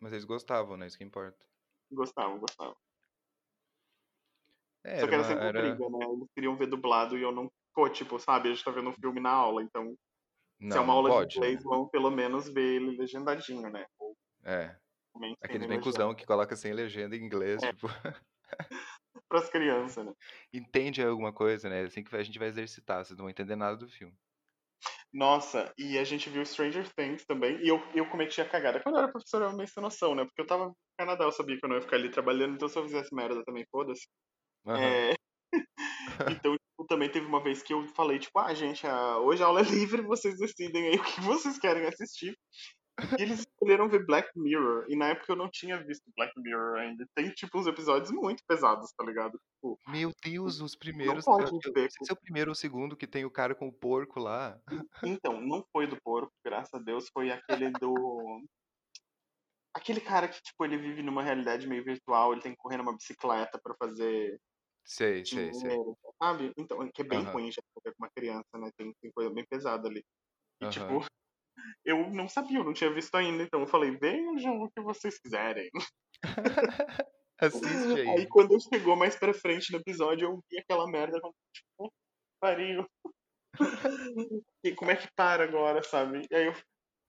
Mas 0.00 0.12
eles 0.12 0.24
gostavam, 0.24 0.76
né? 0.76 0.86
Isso 0.86 0.98
que 0.98 1.04
importa. 1.04 1.46
Gostavam, 1.92 2.38
gostavam. 2.38 2.76
É, 4.82 5.00
Só 5.00 5.06
que 5.06 5.14
era 5.14 5.24
sempre 5.24 5.44
Era... 5.44 5.60
briga, 5.60 5.88
né? 5.90 6.06
Eles 6.06 6.28
queriam 6.34 6.56
ver 6.56 6.66
dublado 6.66 7.16
e 7.16 7.22
eu 7.22 7.30
não. 7.30 7.50
Pô, 7.72 7.88
tipo, 7.88 8.18
sabe, 8.18 8.48
a 8.48 8.52
gente 8.52 8.64
tá 8.64 8.70
vendo 8.70 8.90
um 8.90 8.94
filme 8.94 9.20
na 9.20 9.30
aula, 9.30 9.62
então 9.62 9.94
se 10.68 10.78
é 10.78 10.80
Não, 10.80 10.82
uma 10.82 10.92
não 10.92 10.94
aula 10.94 11.10
de 11.12 11.22
pode, 11.22 11.38
inglês, 11.38 11.62
né? 11.64 11.64
vão 11.64 11.88
pelo 11.88 12.10
menos 12.10 12.48
ver 12.52 12.76
ele 12.76 12.96
legendadinho, 12.96 13.70
né? 13.70 13.86
Ou 13.98 14.16
É. 14.44 14.76
Aqueles 15.42 15.66
bem 15.68 15.80
cuzão 15.80 16.14
que 16.14 16.26
coloca 16.26 16.56
sem 16.56 16.72
legenda 16.74 17.16
em 17.16 17.24
inglês, 17.24 17.62
É, 17.62 17.68
tipo, 17.68 17.88
pras 19.28 19.48
crianças, 19.50 20.04
né? 20.04 20.12
entende 20.52 21.02
alguma 21.02 21.32
coisa, 21.32 21.68
né? 21.68 21.82
Assim 21.82 22.02
que 22.04 22.14
a 22.16 22.22
gente 22.22 22.38
vai 22.38 22.48
exercitar, 22.48 23.04
vocês 23.04 23.16
não 23.18 23.24
vão 23.24 23.30
entender 23.30 23.56
nada 23.56 23.76
do 23.76 23.88
filme. 23.88 24.16
Nossa, 25.12 25.72
e 25.78 25.98
a 25.98 26.04
gente 26.04 26.30
viu 26.30 26.44
Stranger 26.44 26.88
Things 26.94 27.24
também, 27.26 27.60
e 27.62 27.68
eu, 27.68 27.78
eu 27.94 28.08
cometi 28.08 28.40
a 28.40 28.48
cagada. 28.48 28.80
Quando 28.82 28.96
eu 28.96 29.02
era 29.02 29.10
professor, 29.12 29.42
eu 29.42 29.52
meio 29.56 29.68
sem 29.68 29.82
noção, 29.82 30.14
né? 30.14 30.24
Porque 30.24 30.40
eu 30.40 30.46
tava 30.46 30.66
no 30.66 30.76
Canadá, 30.98 31.24
eu 31.24 31.32
sabia 31.32 31.58
que 31.58 31.64
eu 31.64 31.68
não 31.68 31.76
ia 31.76 31.82
ficar 31.82 31.96
ali 31.96 32.10
trabalhando, 32.10 32.54
então 32.54 32.68
se 32.68 32.78
eu 32.78 32.84
fizesse 32.84 33.14
merda 33.14 33.42
também, 33.44 33.64
foda-se. 33.70 34.06
Aham. 34.64 35.00
É, 35.00 35.14
então, 36.28 36.54
tipo, 36.54 36.86
também 36.88 37.10
teve 37.10 37.26
uma 37.26 37.42
vez 37.42 37.62
que 37.62 37.72
eu 37.72 37.86
falei, 37.88 38.18
tipo, 38.18 38.38
ah, 38.38 38.52
gente, 38.54 38.86
a- 38.86 39.18
hoje 39.18 39.42
a 39.42 39.46
aula 39.46 39.60
é 39.60 39.64
livre, 39.64 40.02
vocês 40.02 40.36
decidem 40.38 40.88
aí 40.88 40.96
o 40.96 41.04
que 41.04 41.20
vocês 41.20 41.58
querem 41.58 41.86
assistir. 41.86 42.36
E 43.18 43.22
eles 43.22 43.40
escolheram 43.40 43.88
ver 43.88 44.04
Black 44.04 44.28
Mirror, 44.36 44.84
e 44.88 44.94
na 44.94 45.06
época 45.08 45.32
eu 45.32 45.36
não 45.36 45.48
tinha 45.48 45.82
visto 45.82 46.04
Black 46.14 46.32
Mirror 46.38 46.76
ainda. 46.80 47.06
Tem, 47.14 47.30
tipo, 47.30 47.58
uns 47.58 47.66
episódios 47.66 48.10
muito 48.10 48.42
pesados, 48.46 48.92
tá 48.92 49.02
ligado? 49.02 49.40
Tipo, 49.54 49.78
Meu 49.88 50.12
Deus, 50.22 50.60
os 50.60 50.72
não 50.72 50.78
primeiros. 50.78 51.26
Eu, 51.26 51.32
pode 51.32 51.50
eu 51.50 51.52
não 51.64 51.72
ver. 51.72 51.90
se 51.90 52.10
é 52.10 52.12
o 52.12 52.20
primeiro 52.20 52.50
ou 52.50 52.52
o 52.52 52.56
segundo 52.56 52.96
que 52.96 53.06
tem 53.06 53.24
o 53.24 53.30
cara 53.30 53.54
com 53.54 53.68
o 53.68 53.72
porco 53.72 54.20
lá. 54.20 54.60
Então, 55.02 55.40
não 55.40 55.64
foi 55.72 55.86
do 55.86 55.98
porco, 56.02 56.30
graças 56.44 56.74
a 56.74 56.78
Deus, 56.78 57.08
foi 57.08 57.30
aquele 57.30 57.70
do. 57.70 58.42
Aquele 59.72 60.00
cara 60.00 60.28
que, 60.28 60.42
tipo, 60.42 60.64
ele 60.64 60.76
vive 60.76 61.02
numa 61.02 61.22
realidade 61.22 61.66
meio 61.66 61.84
virtual, 61.84 62.32
ele 62.32 62.42
tem 62.42 62.52
que 62.52 62.58
correr 62.58 62.76
numa 62.76 62.94
bicicleta 62.94 63.58
pra 63.62 63.74
fazer 63.76 64.38
Sei, 64.84 65.24
sei, 65.24 65.52
sei. 65.54 65.72
dinheiro, 65.72 65.96
sabe? 66.22 66.52
Então, 66.58 66.88
que 66.92 67.02
é 67.02 67.04
bem 67.04 67.24
Aham, 67.24 67.34
ruim 67.34 67.50
já 67.52 67.62
pra 67.74 67.82
ver 67.90 67.96
com 67.96 68.04
uma 68.04 68.10
criança, 68.16 68.58
né? 68.58 68.70
Tem, 68.76 68.92
tem 69.00 69.10
coisa 69.12 69.30
bem 69.32 69.44
pesada 69.48 69.88
ali. 69.88 70.04
E, 70.60 70.68
tipo, 70.68 70.98
aham. 70.98 71.00
eu 71.84 72.10
não 72.10 72.28
sabia, 72.28 72.58
eu 72.58 72.64
não 72.64 72.74
tinha 72.74 72.92
visto 72.94 73.14
ainda, 73.16 73.42
então 73.44 73.60
eu 73.60 73.68
falei, 73.68 73.92
vejam 73.98 74.60
o 74.62 74.70
que 74.70 74.82
vocês 74.82 75.18
quiserem. 75.20 75.70
Assiste 77.38 77.98
Aí, 78.08 78.26
aí. 78.26 78.28
quando 78.28 78.60
chegou 78.60 78.96
mais 78.96 79.16
pra 79.16 79.34
frente 79.34 79.72
no 79.72 79.78
episódio, 79.78 80.26
eu 80.28 80.40
vi 80.50 80.58
aquela 80.58 80.86
merda, 80.86 81.18
tipo, 81.52 81.92
pariu. 82.40 82.86
E 84.64 84.74
como 84.74 84.90
é 84.90 84.96
que 84.96 85.08
para 85.16 85.44
agora, 85.44 85.82
sabe? 85.82 86.26
E 86.30 86.34
aí 86.34 86.46
eu 86.46 86.54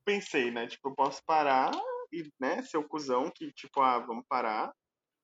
pensei, 0.05 0.51
né? 0.51 0.67
Tipo, 0.67 0.89
eu 0.89 0.95
posso 0.95 1.21
parar 1.25 1.71
e, 2.11 2.29
né, 2.39 2.63
ser 2.63 2.77
o 2.77 2.87
cuzão 2.87 3.31
que, 3.33 3.51
tipo, 3.53 3.81
ah, 3.81 3.99
vamos 3.99 4.25
parar. 4.29 4.71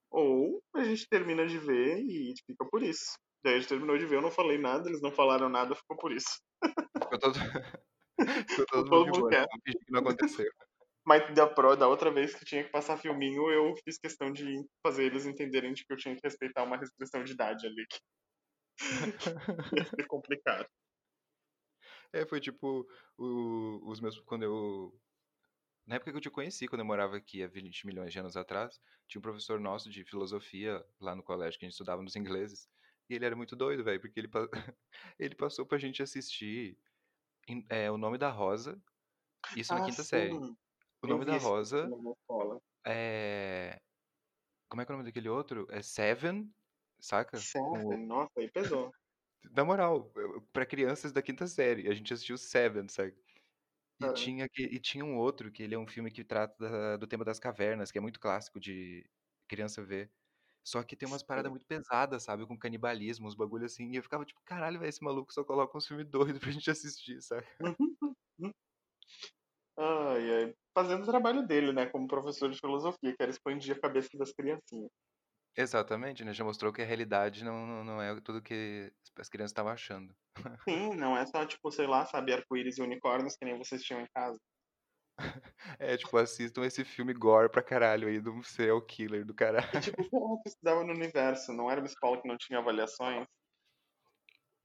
Ou 0.09 0.61
a 0.75 0.83
gente 0.83 1.07
termina 1.09 1.45
de 1.45 1.57
ver 1.57 1.99
e 1.99 2.33
fica 2.45 2.65
por 2.69 2.83
isso. 2.83 3.17
Daí 3.43 3.55
a 3.55 3.59
gente 3.59 3.69
terminou 3.69 3.97
de 3.97 4.05
ver, 4.05 4.15
eu 4.15 4.21
não 4.21 4.31
falei 4.31 4.57
nada, 4.57 4.89
eles 4.89 5.01
não 5.01 5.11
falaram 5.11 5.49
nada, 5.49 5.75
ficou 5.75 5.97
por 5.97 6.11
isso. 6.11 6.39
Ficou 7.03 7.19
todo, 7.19 7.33
ficou 8.49 8.65
todo 8.65 8.89
mundo 8.89 8.89
todo 8.89 9.05
mundo 9.07 9.29
quieto. 9.29 9.47
Vamos 9.49 9.63
fingir 9.65 9.85
que 9.85 9.91
não 9.91 9.99
aconteceu. 9.99 10.51
Mas 11.05 11.33
da, 11.33 11.47
pro, 11.47 11.75
da 11.75 11.87
outra 11.87 12.11
vez 12.11 12.35
que 12.35 12.43
tinha 12.43 12.63
que 12.63 12.69
passar 12.71 12.97
filminho, 12.97 13.49
eu 13.49 13.73
fiz 13.83 13.97
questão 13.97 14.31
de 14.31 14.45
fazer 14.85 15.05
eles 15.05 15.25
entenderem 15.25 15.73
de 15.73 15.85
que 15.85 15.93
eu 15.93 15.97
tinha 15.97 16.15
que 16.15 16.21
respeitar 16.21 16.63
uma 16.63 16.77
restrição 16.77 17.23
de 17.23 17.31
idade 17.31 17.65
ali, 17.65 17.85
ia 19.77 19.85
ser 19.85 20.05
complicado. 20.07 20.67
É, 22.13 22.25
foi 22.25 22.39
tipo 22.39 22.85
o- 23.17 23.89
os 23.89 23.99
meus. 24.01 24.19
Quando 24.21 24.43
eu. 24.43 24.99
Na 25.87 25.95
época 25.95 26.11
que 26.11 26.17
eu 26.17 26.21
te 26.21 26.29
conheci, 26.29 26.67
quando 26.67 26.81
eu 26.81 26.85
morava 26.85 27.15
aqui 27.17 27.41
há 27.43 27.47
20 27.47 27.87
milhões 27.87 28.11
de 28.11 28.19
anos 28.19 28.35
atrás, 28.37 28.81
tinha 29.07 29.19
um 29.19 29.21
professor 29.21 29.59
nosso 29.59 29.89
de 29.89 30.03
filosofia 30.03 30.85
lá 30.99 31.15
no 31.15 31.23
colégio 31.23 31.57
que 31.59 31.65
a 31.65 31.69
gente 31.69 31.73
estudava 31.73 32.01
nos 32.03 32.15
ingleses. 32.15 32.69
E 33.09 33.15
ele 33.15 33.25
era 33.25 33.35
muito 33.37 33.55
doido, 33.55 33.83
velho, 33.85 34.01
porque 34.01 34.19
ele, 34.19 34.29
ele 35.19 35.35
passou 35.35 35.65
pra 35.65 35.77
gente 35.77 36.03
assistir 36.03 36.77
é, 37.69 37.89
O 37.91 37.97
Nome 37.97 38.17
da 38.17 38.29
Rosa, 38.29 38.81
isso 39.55 39.73
na 39.75 39.81
Ah, 39.81 39.81
quinta 39.81 40.03
série. 40.03 40.35
sim, 40.39 40.55
O 41.03 41.07
eu 41.07 41.17
Nome 41.17 41.25
da 41.25 41.37
Rosa 41.37 41.95
na 41.97 42.13
é. 42.87 43.81
Como 44.69 44.81
é 44.81 44.85
que 44.85 44.91
é 44.91 44.95
o 44.95 44.97
nome 44.99 45.09
daquele 45.09 45.29
outro? 45.29 45.67
É 45.71 45.81
Seven, 45.81 46.53
saca? 46.99 47.49
Com. 47.67 47.83
Seven, 47.85 48.05
nossa, 48.05 48.31
aí 48.37 48.51
pesou. 48.51 48.91
Na 49.51 49.63
moral, 49.63 50.11
pra 50.51 50.65
crianças 50.65 51.11
da 51.11 51.21
quinta 51.21 51.47
série, 51.47 51.89
a 51.89 51.93
gente 51.93 52.13
assistiu 52.13 52.37
Seven, 52.37 52.87
saca? 52.87 53.15
E 53.99 54.09
tinha, 54.11 54.47
que, 54.49 54.63
e 54.63 54.79
tinha 54.79 55.03
um 55.03 55.17
outro, 55.17 55.51
que 55.51 55.63
ele 55.63 55.73
é 55.75 55.79
um 55.79 55.87
filme 55.87 56.11
que 56.11 56.23
trata 56.23 56.55
da- 56.59 56.97
do 56.97 57.07
tema 57.07 57.25
das 57.25 57.39
cavernas, 57.39 57.91
que 57.91 57.97
é 57.97 58.01
muito 58.01 58.19
clássico 58.19 58.59
de 58.59 59.09
criança 59.47 59.83
ver. 59.83 60.11
Só 60.63 60.83
que 60.83 60.95
tem 60.97 61.07
umas 61.07 61.23
paradas 61.23 61.49
muito 61.51 61.65
pesadas, 61.67 62.23
sabe? 62.23 62.45
Com 62.47 62.57
canibalismo, 62.59 63.27
uns 63.27 63.35
bagulho 63.35 63.65
assim. 63.65 63.91
E 63.93 63.97
eu 63.97 64.03
ficava 64.03 64.25
tipo, 64.25 64.41
caralho, 64.45 64.79
velho, 64.79 64.89
esse 64.89 65.03
maluco 65.03 65.33
só 65.33 65.43
coloca 65.43 65.77
uns 65.77 65.87
filmes 65.87 66.07
doidos 66.09 66.39
pra 66.41 66.51
gente 66.51 66.69
assistir, 66.71 67.21
sabe? 67.23 67.47
Ai, 69.77 70.31
ai. 70.45 70.53
Fazendo 70.77 71.03
o 71.03 71.05
trabalho 71.05 71.45
dele, 71.45 71.71
né, 71.73 71.87
como 71.87 72.07
professor 72.07 72.49
de 72.49 72.59
filosofia, 72.59 73.15
que 73.15 73.21
era 73.21 73.31
expandir 73.31 73.75
a 73.75 73.79
cabeça 73.79 74.09
das 74.17 74.31
criancinhas. 74.31 74.89
Exatamente, 75.57 76.23
né? 76.23 76.33
Já 76.33 76.43
mostrou 76.43 76.71
que 76.71 76.81
a 76.81 76.85
realidade 76.85 77.43
não, 77.43 77.65
não, 77.65 77.83
não 77.83 78.01
é 78.01 78.21
tudo 78.21 78.41
que 78.41 78.93
as 79.17 79.27
crianças 79.27 79.51
estavam 79.51 79.71
achando. 79.71 80.15
Sim, 80.67 80.95
não 80.95 81.17
é 81.17 81.25
só, 81.25 81.45
tipo, 81.47 81.71
sei 81.71 81.87
lá, 81.87 82.05
sabe, 82.05 82.31
arco-íris 82.33 82.77
e 82.77 82.81
unicórnios 82.83 83.35
que 83.35 83.45
nem 83.45 83.57
vocês 83.57 83.81
tinham 83.81 84.01
em 84.01 84.07
casa. 84.13 84.39
É, 85.79 85.97
tipo, 85.97 86.15
assistam 86.17 86.63
esse 86.63 86.83
filme 86.85 87.13
gore 87.13 87.49
pra 87.49 87.63
caralho 87.63 88.07
aí 88.07 88.19
do 88.19 88.43
serial 88.43 88.81
killer 88.81 89.25
do 89.25 89.33
caralho. 89.33 89.67
E, 89.73 89.79
tipo, 89.79 90.01
lá, 90.01 90.37
tu 90.43 90.47
estudava 90.47 90.83
no 90.83 90.93
universo, 90.93 91.53
não 91.53 91.69
era 91.69 91.81
uma 91.81 91.87
escola 91.87 92.21
que 92.21 92.27
não 92.27 92.37
tinha 92.37 92.59
avaliações. 92.59 93.25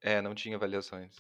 É, 0.01 0.21
não 0.21 0.35
tinha 0.35 0.57
avaliações. 0.57 1.17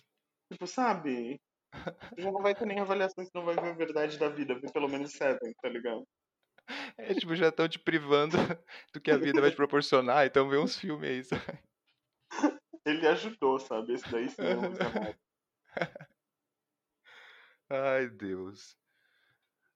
Tipo, 0.50 0.66
sabe, 0.66 1.40
já 2.18 2.32
não 2.32 2.42
vai 2.42 2.54
ter 2.54 2.66
nem 2.66 2.80
avaliações, 2.80 3.28
não 3.34 3.44
vai 3.44 3.54
ver 3.56 3.70
a 3.70 3.74
verdade 3.74 4.18
da 4.18 4.28
vida, 4.28 4.58
ver 4.60 4.72
pelo 4.72 4.88
menos 4.88 5.12
Seven, 5.12 5.52
tá 5.62 5.68
ligado? 5.68 6.04
É, 6.96 7.14
tipo, 7.14 7.34
já 7.34 7.48
estão 7.48 7.68
te 7.68 7.78
privando 7.78 8.36
do 8.92 9.00
que 9.00 9.10
a 9.10 9.16
vida 9.18 9.40
vai 9.40 9.50
te 9.50 9.56
proporcionar, 9.56 10.26
então 10.26 10.48
vê 10.48 10.56
uns 10.58 10.76
filmes 10.78 11.08
aí, 11.10 11.24
sabe? 11.24 11.62
Ele 12.84 13.06
ajudou, 13.06 13.58
sabe, 13.58 13.92
esse 13.94 14.08
daí 14.10 14.28
sim. 14.28 14.42
Ai, 17.68 18.08
Deus. 18.08 18.76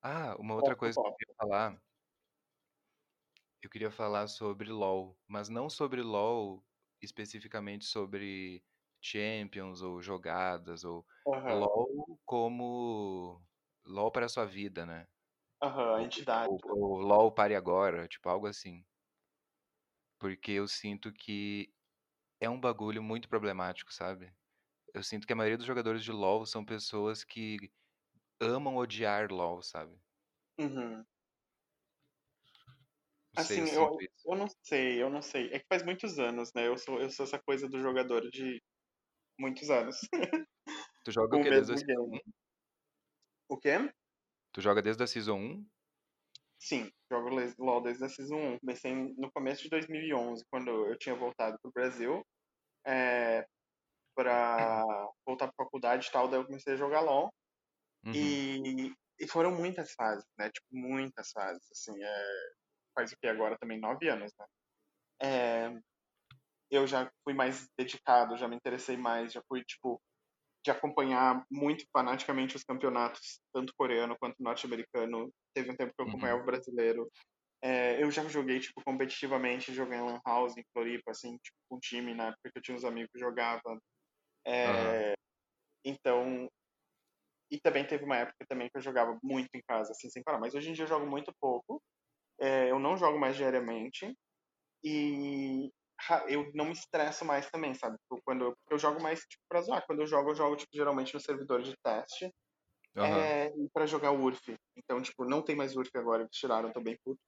Ah, 0.02 0.36
uma 0.38 0.54
outra 0.54 0.74
Top, 0.74 0.80
coisa 0.80 0.98
que 1.00 1.06
eu 1.08 1.12
queria 1.16 1.34
falar, 1.36 1.82
eu 3.62 3.70
queria 3.70 3.90
falar 3.90 4.28
sobre 4.28 4.70
LoL, 4.70 5.18
mas 5.26 5.48
não 5.48 5.68
sobre 5.68 6.02
LoL 6.02 6.64
especificamente 7.02 7.84
sobre 7.84 8.64
Champions 9.00 9.82
ou 9.82 10.00
jogadas 10.00 10.84
ou 10.84 11.06
Aham, 11.26 11.60
LoL 11.60 12.18
como 12.24 13.42
LoL 13.84 14.10
para 14.10 14.26
a 14.26 14.28
sua 14.28 14.44
vida, 14.46 14.86
né? 14.86 15.06
Aham, 15.60 15.96
a 15.96 16.02
Ou, 16.02 16.04
entidade. 16.04 16.50
ou, 16.50 16.60
ou 16.64 16.98
LoL 17.00 17.32
pare 17.34 17.54
agora, 17.56 18.06
tipo 18.08 18.28
algo 18.28 18.46
assim. 18.46 18.84
Porque 20.20 20.52
eu 20.52 20.66
sinto 20.66 21.12
que 21.12 21.74
é 22.40 22.50
um 22.50 22.60
bagulho 22.60 23.02
muito 23.02 23.28
problemático, 23.28 23.92
sabe? 23.94 24.34
Eu 24.94 25.02
sinto 25.02 25.26
que 25.26 25.32
a 25.34 25.36
maioria 25.36 25.58
dos 25.58 25.66
jogadores 25.66 26.04
de 26.04 26.12
LoL 26.12 26.46
são 26.46 26.64
pessoas 26.64 27.24
que 27.24 27.72
amam 28.40 28.76
odiar 28.76 29.32
LoL, 29.32 29.62
sabe? 29.62 30.00
Uhum. 30.58 31.06
Não 33.32 33.38
sei, 33.42 33.60
eu 33.60 33.66
Assim, 33.66 33.68
eu, 33.70 33.98
eu 34.26 34.36
não 34.36 34.46
sei, 34.62 35.02
eu 35.02 35.10
não 35.10 35.22
sei. 35.22 35.52
É 35.52 35.58
que 35.60 35.66
faz 35.68 35.82
muitos 35.82 36.18
anos, 36.18 36.52
né? 36.54 36.66
Eu 36.66 36.76
sou, 36.78 37.00
eu 37.00 37.10
sou 37.10 37.24
essa 37.24 37.38
coisa 37.38 37.68
do 37.68 37.78
jogador 37.80 38.28
de 38.30 38.62
muitos 39.38 39.70
anos. 39.70 39.98
Tu 41.04 41.10
joga 41.12 41.36
o 41.36 41.40
o 41.40 41.40
quê? 41.40 41.50
Desde 41.52 41.72
a 41.72 41.76
mesmo 41.76 41.78
Season 41.78 42.02
game. 42.10 42.20
1? 42.28 42.32
O 43.48 43.58
quê? 43.58 43.92
Tu 44.56 44.60
joga 44.66 44.82
desde 44.82 45.04
a 45.04 45.06
Season 45.06 45.38
1? 45.38 45.70
Sim, 46.58 46.90
jogo 47.10 47.28
LoL 47.58 47.82
desde 47.82 48.04
a 48.04 48.08
Season 48.08 48.36
1. 48.36 48.58
Comecei 48.58 48.94
no 48.94 49.30
começo 49.32 49.62
de 49.62 49.68
2011, 49.70 50.44
quando 50.50 50.70
eu 50.88 50.98
tinha 50.98 51.14
voltado 51.14 51.58
pro 51.62 51.70
Brasil, 51.72 52.22
é, 52.86 53.46
pra 54.16 54.84
voltar 55.26 55.48
pra 55.48 55.64
faculdade 55.66 56.08
e 56.08 56.12
tal, 56.12 56.28
daí 56.28 56.40
eu 56.40 56.46
comecei 56.46 56.74
a 56.74 56.76
jogar 56.76 57.00
LoL. 57.02 57.30
Uhum, 58.04 58.40
E, 58.56 58.92
e 59.20 59.28
foram 59.28 59.52
muitas 59.56 59.92
fases, 59.94 60.26
né? 60.38 60.50
Tipo, 60.50 60.66
muitas 60.72 61.30
fases, 61.32 61.66
assim, 61.72 62.02
é, 62.02 62.24
faz 62.94 63.12
o 63.12 63.16
que 63.18 63.26
agora 63.28 63.58
também? 63.60 63.80
Nove 63.80 64.08
anos, 64.10 64.32
né? 64.38 64.46
É, 65.22 65.80
eu 66.70 66.86
já 66.86 67.10
fui 67.24 67.34
mais 67.34 67.68
dedicado, 67.78 68.36
já 68.36 68.48
me 68.48 68.56
interessei 68.56 68.96
mais, 68.96 69.32
já 69.32 69.42
fui, 69.48 69.62
tipo, 69.64 70.00
de 70.66 70.72
acompanhar 70.72 71.46
muito 71.50 71.86
fanaticamente 71.92 72.56
os 72.56 72.64
campeonatos, 72.64 73.40
tanto 73.54 73.74
coreano 73.78 74.16
quanto 74.20 74.36
norte-americano. 74.40 75.32
Teve 75.54 75.72
um 75.72 75.76
tempo 75.76 75.94
que 75.96 76.02
eu 76.02 76.06
uhum, 76.06 76.06
acompanhava 76.06 76.42
o 76.42 76.46
brasileiro. 76.46 77.10
É, 77.62 78.02
eu 78.02 78.10
já 78.10 78.28
joguei, 78.28 78.60
tipo, 78.60 78.82
competitivamente, 78.84 79.74
joguei 79.74 79.98
em 79.98 80.02
Lan 80.02 80.20
House, 80.26 80.56
em 80.56 80.64
Floripa, 80.72 81.12
assim, 81.12 81.38
tipo, 81.38 81.56
com 81.68 81.76
um 81.76 81.80
time, 81.80 82.14
na 82.14 82.28
época 82.28 82.50
que 82.52 82.58
eu 82.58 82.62
tinha 82.62 82.76
uns 82.76 82.84
amigos 82.84 83.10
que 83.12 83.20
jogavam. 83.20 83.78
aham, 84.62 85.00
Então, 85.84 86.50
e 87.50 87.60
também 87.60 87.86
teve 87.86 88.04
uma 88.04 88.16
época 88.16 88.44
também 88.48 88.68
que 88.68 88.76
eu 88.76 88.82
jogava 88.82 89.18
muito 89.22 89.48
em 89.54 89.62
casa, 89.66 89.92
assim, 89.92 90.10
sem 90.10 90.22
parar. 90.22 90.38
Mas 90.40 90.54
hoje 90.54 90.70
em 90.70 90.72
dia 90.72 90.84
eu 90.84 90.88
jogo 90.88 91.06
muito 91.06 91.32
pouco. 91.40 91.80
É, 92.40 92.70
eu 92.70 92.78
não 92.80 92.96
jogo 92.96 93.18
mais 93.20 93.36
diariamente. 93.36 94.14
E 94.84 95.70
eu 96.28 96.50
não 96.54 96.66
me 96.66 96.72
estresso 96.72 97.24
mais 97.24 97.50
também, 97.50 97.74
sabe? 97.74 97.96
Tipo, 98.02 98.22
Quando 98.24 98.44
eu, 98.46 98.54
eu 98.70 98.78
jogo 98.78 99.02
mais, 99.02 99.20
tipo, 99.20 99.42
pra 99.48 99.62
zoar. 99.62 99.84
Quando 99.86 100.00
eu 100.02 100.06
jogo, 100.06 100.30
eu 100.30 100.34
jogo, 100.34 100.56
tipo, 100.56 100.70
geralmente 100.74 101.14
no 101.14 101.20
servidor 101.20 101.62
de 101.62 101.74
teste. 101.84 102.30
aham. 102.96 103.32
É, 103.32 103.48
e 103.48 103.70
pra 103.72 103.86
jogar 103.86 104.12
URF. 104.12 104.56
Então, 104.76 105.02
tipo, 105.02 105.24
não 105.26 105.42
tem 105.42 105.56
mais 105.56 105.76
URF 105.76 105.98
agora, 105.98 106.22
eles 106.24 106.36
tiraram, 106.36 106.72
tô 106.72 106.80
bem 106.82 106.98
puto. 107.04 107.20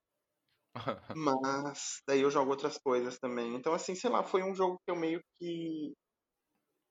Mas 1.15 2.01
daí 2.07 2.21
eu 2.21 2.31
jogo 2.31 2.51
outras 2.51 2.77
coisas 2.77 3.19
também. 3.19 3.55
Então, 3.55 3.73
assim, 3.73 3.95
sei 3.95 4.09
lá, 4.09 4.23
foi 4.23 4.43
um 4.43 4.53
jogo 4.55 4.79
que 4.85 4.91
eu 4.91 4.95
meio 4.95 5.21
que 5.39 5.93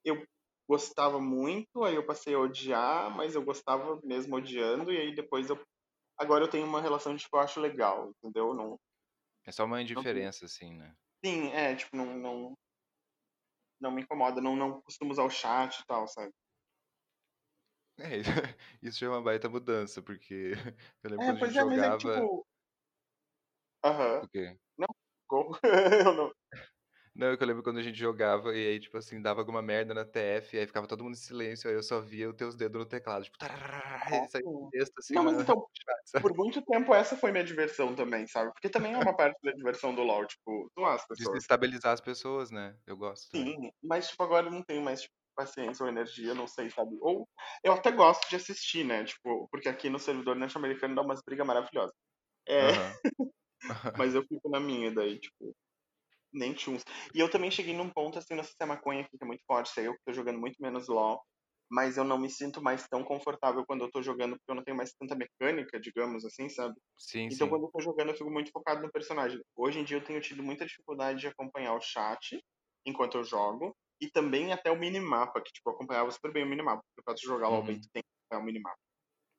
eu 0.05 0.25
gostava 0.69 1.21
muito, 1.21 1.85
aí 1.85 1.95
eu 1.95 2.07
passei 2.07 2.35
a 2.35 2.39
odiar, 2.41 3.15
mas 3.17 3.35
eu 3.35 3.45
gostava 3.45 3.99
mesmo 4.05 4.37
odiando, 4.37 4.93
e 4.93 4.99
aí 4.99 5.15
depois 5.15 5.49
eu. 5.51 5.59
Agora 6.19 6.45
eu 6.45 6.51
tenho 6.51 6.67
uma 6.67 6.81
relação 6.83 7.15
de 7.15 7.23
tipo, 7.23 7.37
eu 7.37 7.41
acho 7.43 7.61
legal, 7.61 8.11
entendeu? 8.23 8.55
Não, 8.55 8.79
É 9.45 9.51
só 9.51 9.65
uma 9.65 9.83
não 9.95 10.07
indiferença, 10.07 10.45
assim, 10.47 10.75
né? 10.77 10.97
Sim, 11.25 11.49
é, 11.53 11.75
tipo, 11.77 11.97
não, 11.97 12.07
não, 12.17 12.55
não 13.81 13.91
me 13.91 14.03
incomoda, 14.03 14.41
não, 14.41 14.55
não 14.57 14.81
costumo 14.83 15.11
usar 15.13 15.25
o 15.25 15.31
chat 15.31 15.81
e 15.81 15.87
tal, 15.87 16.07
sabe? 16.09 16.33
É, 17.99 18.19
isso 18.83 18.99
já 19.01 19.07
é 19.07 19.11
uma 19.11 19.23
baita 19.23 19.49
mudança, 19.49 20.01
porque 20.03 20.53
eu 21.03 21.11
lembro 21.11 21.25
É, 21.25 21.25
quando 21.25 21.39
a 21.39 21.41
gente 21.41 21.57
é, 21.61 21.65
mas 21.65 21.83
é 21.83 21.93
jogava. 21.93 21.97
tipo. 21.97 22.47
Aham. 23.83 24.23
O 24.23 24.29
quê? 24.29 24.59
Não, 24.79 24.89
gol. 25.29 25.59
eu 26.05 26.15
não. 26.15 26.33
Não, 27.19 27.27
é 27.33 27.37
que 27.37 27.43
eu 27.43 27.49
lembro 27.49 27.65
quando 27.65 27.79
a 27.79 27.83
gente 27.83 27.99
jogava 27.99 28.57
e 28.57 28.69
aí, 28.69 28.79
tipo 28.81 28.97
assim, 28.97 29.21
dava 29.21 29.41
alguma 29.41 29.61
merda 29.61 29.93
na 29.93 30.05
TF, 30.05 30.57
aí 30.57 30.67
ficava 30.69 30.87
todo 30.87 31.03
mundo 31.03 31.15
em 31.15 31.17
silêncio, 31.17 31.69
aí 31.69 31.75
eu 31.75 31.83
só 31.83 32.01
via 32.01 32.31
os 32.31 32.37
teus 32.37 32.55
dedos 32.55 32.79
no 32.79 32.87
teclado, 32.87 33.25
tipo, 33.25 33.37
tararara, 33.39 34.29
sim. 34.29 34.43
texto 34.71 34.93
assim 34.99 35.15
Não, 35.15 35.25
mas 35.25 35.41
então, 35.41 35.67
por 36.23 36.37
muito 36.37 36.63
tempo 36.65 36.95
essa 36.95 37.17
foi 37.17 37.33
minha 37.33 37.43
diversão 37.45 37.95
também, 37.97 38.25
sabe? 38.29 38.53
Porque 38.53 38.69
também 38.71 38.93
é 38.95 38.99
uma 38.99 39.17
parte 39.17 39.37
da 39.43 39.51
diversão 39.51 39.93
do 39.95 40.03
LoL, 40.03 40.27
tipo, 40.27 40.71
zoar 40.79 40.95
as 40.95 41.07
pessoas. 41.09 41.39
Desestabilizar 41.39 41.93
as 41.93 42.01
pessoas, 42.01 42.51
né? 42.51 42.79
Eu 42.87 42.97
gosto 42.97 43.31
também. 43.31 43.55
Sim, 43.57 43.71
mas 43.83 44.09
tipo, 44.09 44.23
agora 44.23 44.47
eu 44.47 44.51
não 44.51 44.63
tenho 44.63 44.83
mais 44.83 45.03
tipo, 45.03 45.15
paciência 45.37 45.83
ou 45.85 45.89
energia, 45.89 46.35
não 46.35 46.47
sei, 46.47 46.71
sabe? 46.71 46.97
Ou 47.01 47.29
eu 47.63 47.73
até 47.73 47.91
gosto 47.93 48.29
de 48.29 48.37
assistir, 48.37 48.85
né? 48.85 49.05
Tipo, 49.05 49.49
porque 49.51 49.69
aqui 49.69 49.89
no 49.91 49.99
servidor 49.99 50.35
norte-americano 50.37 50.95
dá 50.95 51.03
umas 51.03 51.21
brigas 51.23 51.47
maravilhosas. 51.47 51.95
É, 52.49 52.61
Aham. 52.61 52.99
mas 53.95 54.15
eu 54.15 54.23
fico 54.29 54.49
na 54.49 54.61
minha 54.61 54.93
daí, 54.93 55.19
tipo, 55.21 55.55
nem 56.33 56.53
tchuns. 56.55 56.83
E 57.15 57.21
eu 57.21 57.31
também 57.31 57.51
cheguei 57.51 57.75
num 57.75 57.91
ponto, 57.91 58.19
assim, 58.19 58.35
não 58.35 58.45
sei 58.45 58.55
se 58.61 58.67
maconha 58.67 59.03
aqui 59.03 59.17
que 59.19 59.25
é 59.25 59.27
muito 59.27 59.45
forte, 59.47 59.71
sei 59.71 59.87
eu 59.89 59.95
que 59.95 60.01
tô 60.05 60.13
jogando 60.13 60.39
muito 60.41 60.61
menos 60.61 60.89
LoL, 60.89 61.21
mas 61.71 61.97
eu 61.97 62.05
não 62.05 62.19
me 62.19 62.31
sinto 62.31 62.63
mais 62.63 62.87
tão 62.89 63.05
confortável 63.05 63.65
quando 63.67 63.85
eu 63.85 63.91
tô 63.91 64.03
jogando, 64.03 64.37
porque 64.37 64.51
eu 64.51 64.55
não 64.57 64.65
tenho 64.65 64.77
mais 64.77 64.93
tanta 64.95 65.15
mecânica, 65.15 65.79
digamos 65.81 66.25
assim, 66.25 66.49
sabe? 66.49 66.75
Sim, 66.97 67.31
Então, 67.31 67.49
sim. 67.49 67.49
quando 67.49 67.65
eu 67.65 67.71
tô 67.73 67.81
jogando, 67.81 68.09
eu 68.11 68.15
fico 68.17 68.31
muito 68.31 68.51
focado 68.51 68.83
no 68.83 68.91
personagem. 68.91 69.41
Hoje 69.57 69.79
em 69.81 69.85
dia, 69.85 69.99
eu 69.99 70.05
tenho 70.05 70.21
tido 70.21 70.43
muita 70.43 70.65
dificuldade 70.67 71.21
de 71.21 71.27
acompanhar 71.29 71.75
o 71.75 71.81
chat 71.81 72.41
enquanto 72.87 73.19
eu 73.19 73.25
jogo, 73.25 73.77
e 74.01 74.11
também 74.11 74.53
até 74.53 74.71
o 74.71 74.79
minimapa, 74.79 75.43
que, 75.43 75.53
tipo, 75.53 75.69
eu 75.71 75.75
acompanhava 75.75 76.11
super 76.11 76.33
bem 76.33 76.45
o 76.45 76.49
minimapa, 76.49 76.83
porque 76.89 77.03
pra 77.05 77.15
tu 77.15 77.23
jogar 77.27 77.49
LoL 77.49 77.65
bem, 77.65 77.79
tu 77.79 77.87
Uhum. 77.87 77.93
tem 77.93 78.03
que 78.03 78.09
acompanhar 78.25 78.43
o 78.43 78.47
minimapa. 78.47 78.79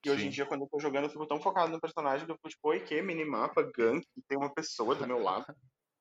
E 0.06 0.10
hoje 0.11 0.28
em 0.28 0.32
dia, 0.32 0.45
quando 0.45 0.64
eu 0.64 0.70
tô 0.70 0.80
jogando, 0.80 1.06
eu 1.06 1.10
fico 1.10 1.28
tão 1.28 1.41
focado 1.41 1.72
no 1.72 1.80
personagem 1.82 2.26
que 2.26 2.32
eu 2.32 2.36
fico, 2.38 2.49
tipo, 2.49 2.70
oi, 2.70 2.82
que 2.82 3.02
minimapa, 3.02 3.64
gank, 3.76 4.03
tem 4.28 4.38
uma 4.38 4.53
pessoa 4.53 4.95
do 4.95 5.06
meu 5.07 5.20
lado. 5.20 5.45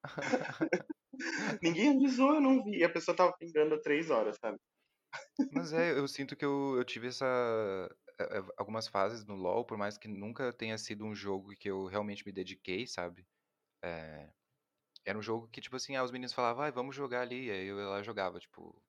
Ninguém 1.62 1.90
avisou, 1.96 2.34
eu 2.34 2.40
não 2.40 2.62
vi. 2.64 2.78
E 2.78 2.84
a 2.84 2.92
pessoa 2.92 3.16
tava 3.16 3.32
pingando 3.38 3.74
há 3.74 3.80
três 3.80 4.10
horas, 4.10 4.36
sabe? 4.40 4.58
Mas 5.50 5.72
é, 5.72 5.92
eu 5.98 6.06
sinto 6.08 6.36
que 6.36 6.44
eu, 6.44 6.76
eu 6.76 6.84
tive 6.84 7.08
essa. 7.08 7.24
é, 8.20 8.38
é, 8.38 8.42
Algumas 8.56 8.86
fases 8.88 9.24
no 9.24 9.34
LoL, 9.34 9.64
por 9.64 9.78
mais 9.78 9.96
que 9.98 10.08
nunca 10.08 10.52
tenha 10.52 10.76
sido 10.78 11.04
um 11.04 11.14
jogo 11.14 11.50
que 11.56 11.70
eu 11.70 11.86
realmente 11.86 12.24
me 12.26 12.32
dediquei, 12.32 12.86
sabe? 12.86 13.26
É, 13.84 14.32
era 15.06 15.18
um 15.18 15.22
jogo 15.22 15.48
que, 15.48 15.60
tipo 15.62 15.76
assim, 15.76 15.96
ah, 15.96 16.04
os 16.04 16.12
meninos 16.12 16.34
falavam, 16.34 16.58
vai, 16.62 16.72
vamos 16.72 16.96
jogar 16.96 17.22
ali. 17.22 17.50
Aí 17.50 17.66
eu 17.68 17.76
lá 17.90 18.02
jogava, 18.02 18.38
tipo. 18.40 18.82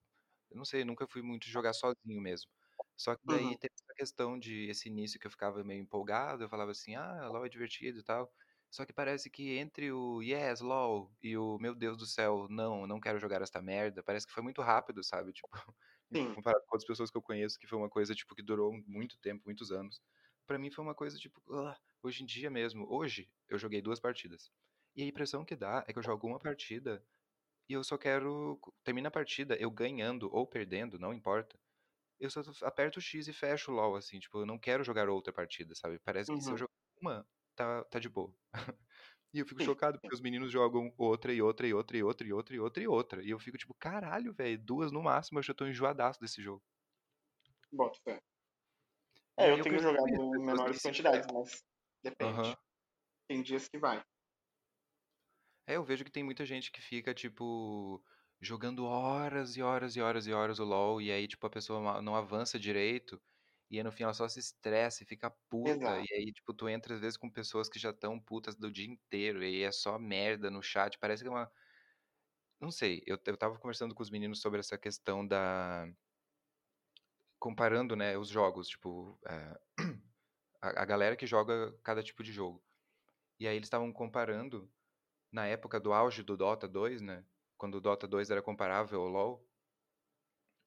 Eu 0.51 0.57
não 0.57 0.65
sei, 0.65 0.85
nunca 0.85 1.07
fui 1.07 1.21
muito 1.23 1.47
jogar 1.49 1.73
sozinho 1.73 2.21
mesmo. 2.21 2.51
Só 2.97 3.15
que 3.17 3.27
daí 3.27 3.47
Uhum, 3.47 3.59
teve 3.59 3.73
essa 3.75 3.93
questão 3.95 4.39
de 4.39 4.69
esse 4.69 4.89
início 4.89 5.19
que 5.19 5.27
eu 5.27 5.31
ficava 5.31 5.63
meio 5.63 5.81
empolgado, 5.83 6.43
eu 6.43 6.49
falava 6.49 6.71
assim, 6.71 6.95
ah, 6.95 7.27
LoL 7.29 7.45
é 7.47 7.49
divertido 7.49 7.99
e 7.99 8.03
tal. 8.03 8.33
Só 8.71 8.85
que 8.85 8.93
parece 8.93 9.29
que 9.29 9.57
entre 9.57 9.91
o 9.91 10.21
yes, 10.21 10.61
LoL 10.61 11.11
e 11.23 11.37
o 11.37 11.57
meu 11.59 11.73
Deus 11.75 11.97
do 11.97 12.05
céu, 12.05 12.47
não, 12.49 12.85
não 12.87 12.99
quero 12.99 13.19
jogar 13.19 13.41
esta 13.41 13.61
merda, 13.61 14.03
parece 14.03 14.27
que 14.27 14.33
foi 14.33 14.43
muito 14.43 14.61
rápido, 14.61 15.03
sabe? 15.03 15.33
Tipo, 15.33 15.49
sim. 16.13 16.35
comparado 16.35 16.63
com 16.67 16.75
outras 16.75 16.87
pessoas 16.87 17.11
que 17.11 17.17
eu 17.17 17.21
conheço, 17.21 17.57
que 17.59 17.67
foi 17.67 17.77
uma 17.79 17.89
coisa, 17.89 18.13
tipo, 18.15 18.35
que 18.35 18.43
durou 18.43 18.73
muito 18.87 19.17
tempo, 19.19 19.43
muitos 19.45 19.71
anos. 19.71 20.01
Pra 20.47 20.59
mim 20.59 20.71
foi 20.71 20.83
uma 20.83 20.95
coisa, 20.95 21.17
tipo, 21.17 21.41
ah, 21.55 21.77
hoje 22.03 22.23
em 22.23 22.25
dia 22.25 22.49
mesmo, 22.49 22.85
hoje 22.89 23.31
eu 23.47 23.57
joguei 23.59 23.81
duas 23.81 23.99
partidas. 23.99 24.51
E 24.95 25.03
a 25.03 25.05
impressão 25.07 25.45
que 25.45 25.55
dá 25.55 25.83
é 25.87 25.93
que 25.93 25.99
eu 25.99 26.03
jogo 26.03 26.27
uma 26.27 26.39
partida 26.39 27.05
e 27.69 27.73
eu 27.73 27.83
só 27.83 27.97
quero. 27.97 28.59
Termina 28.83 29.09
a 29.09 29.11
partida, 29.11 29.55
eu 29.59 29.71
ganhando 29.71 30.29
ou 30.33 30.47
perdendo, 30.47 30.99
não 30.99 31.13
importa. 31.13 31.59
Eu 32.19 32.29
só 32.31 32.41
aperto 32.65 32.99
o 32.99 33.01
X 33.01 33.27
e 33.27 33.33
fecho 33.33 33.71
o 33.71 33.75
LOL, 33.75 33.95
assim, 33.97 34.19
tipo, 34.19 34.39
eu 34.39 34.45
não 34.45 34.59
quero 34.59 34.83
jogar 34.83 35.09
outra 35.09 35.33
partida, 35.33 35.75
sabe? 35.75 35.99
Parece 35.99 36.31
que 36.31 36.41
se 36.41 36.53
eu 36.53 36.57
Uhum, 36.57 36.59
jogar 36.59 36.71
uma, 37.01 37.27
tá, 37.59 37.83
tá 37.85 37.99
de 37.99 38.09
boa. 38.09 38.33
E 39.31 39.39
eu 39.39 39.45
fico 39.45 39.61
chocado, 39.61 39.99
porque 39.99 40.15
os 40.15 40.21
meninos 40.21 40.51
jogam 40.51 40.91
outra 40.97 41.31
e 41.31 41.39
outra 41.39 41.67
e 41.67 41.73
outra 41.73 41.95
e 41.97 42.03
outra 42.03 42.27
e 42.27 42.33
outra 42.33 42.55
e 42.55 42.59
outra 42.59 42.83
e 42.83 42.87
outra. 42.87 43.23
E 43.23 43.29
eu 43.29 43.39
fico 43.39 43.59
tipo, 43.59 43.75
caralho, 43.75 44.33
velho, 44.33 44.57
duas 44.59 44.91
no 44.91 45.03
máximo, 45.03 45.37
eu 45.37 45.43
já 45.43 45.53
tô 45.53 45.67
enjoadaço 45.67 46.19
desse 46.19 46.41
jogo. 46.41 46.63
Boto 47.71 47.99
fé. 48.03 48.19
É, 49.37 49.51
eu 49.51 49.57
eu 49.57 49.63
tenho 49.63 49.79
jogado 49.79 50.07
em 50.07 50.45
menores 50.45 50.81
se 50.81 50.89
quantidades, 50.89 51.27
mas 51.33 51.63
depende. 52.03 52.39
Aham. 52.39 52.57
Tem 53.27 53.43
dias 53.43 53.67
que 53.69 53.77
vai. 53.79 54.03
É, 55.67 55.75
eu 55.75 55.83
vejo 55.83 56.03
que 56.03 56.11
tem 56.11 56.23
muita 56.23 56.45
gente 56.45 56.71
que 56.71 56.81
fica, 56.81 57.13
tipo, 57.13 58.03
jogando 58.41 58.85
horas 58.85 59.55
e 59.55 59.61
horas 59.61 59.95
e 59.95 60.01
horas 60.01 60.25
e 60.27 60.33
horas 60.33 60.59
o 60.59 60.65
LoL, 60.65 61.01
e 61.01 61.11
aí, 61.11 61.27
tipo, 61.27 61.45
a 61.45 61.49
pessoa 61.49 62.01
não 62.01 62.15
avança 62.15 62.59
direito, 62.59 63.21
e 63.69 63.77
aí 63.77 63.83
no 63.83 63.91
fim 63.91 64.03
ela 64.03 64.13
só 64.13 64.27
se 64.27 64.39
estressa 64.39 65.03
e 65.03 65.05
fica 65.05 65.29
puta, 65.49 65.99
e 65.99 66.05
Exato. 66.05 66.13
aí, 66.13 66.31
tipo, 66.33 66.53
tu 66.53 66.67
entra 66.69 66.95
às 66.95 67.01
vezes 67.01 67.17
com 67.17 67.29
pessoas 67.29 67.69
que 67.69 67.79
já 67.79 67.91
estão 67.91 68.19
putas 68.19 68.55
do 68.55 68.71
dia 68.71 68.87
inteiro, 68.87 69.43
e 69.43 69.45
aí 69.47 69.63
é 69.63 69.71
só 69.71 69.99
merda 69.99 70.49
no 70.49 70.61
chat, 70.63 70.97
parece 70.99 71.23
que 71.23 71.27
é 71.29 71.31
uma. 71.31 71.51
Não 72.59 72.71
sei, 72.71 73.01
eu, 73.05 73.17
eu 73.25 73.37
tava 73.37 73.57
conversando 73.57 73.95
com 73.95 74.03
os 74.03 74.09
meninos 74.09 74.41
sobre 74.41 74.59
essa 74.59 74.77
questão 74.77 75.25
da. 75.25 75.87
Comparando, 77.39 77.95
né, 77.95 78.17
os 78.17 78.27
jogos, 78.27 78.67
tipo, 78.67 79.17
é, 79.25 79.57
a, 80.61 80.81
a 80.83 80.85
galera 80.85 81.15
que 81.15 81.25
joga 81.25 81.73
cada 81.83 82.03
tipo 82.03 82.21
de 82.23 82.31
jogo. 82.33 82.63
E 83.39 83.47
aí 83.47 83.55
eles 83.55 83.67
estavam 83.67 83.93
comparando 83.93 84.71
na 85.31 85.47
época 85.47 85.79
do 85.79 85.93
auge 85.93 86.23
do 86.23 86.37
Dota 86.37 86.67
2, 86.67 87.01
né? 87.01 87.25
Quando 87.57 87.75
o 87.75 87.81
Dota 87.81 88.07
2 88.07 88.31
era 88.31 88.41
comparável 88.41 89.01
ao 89.01 89.07
LoL, 89.09 89.48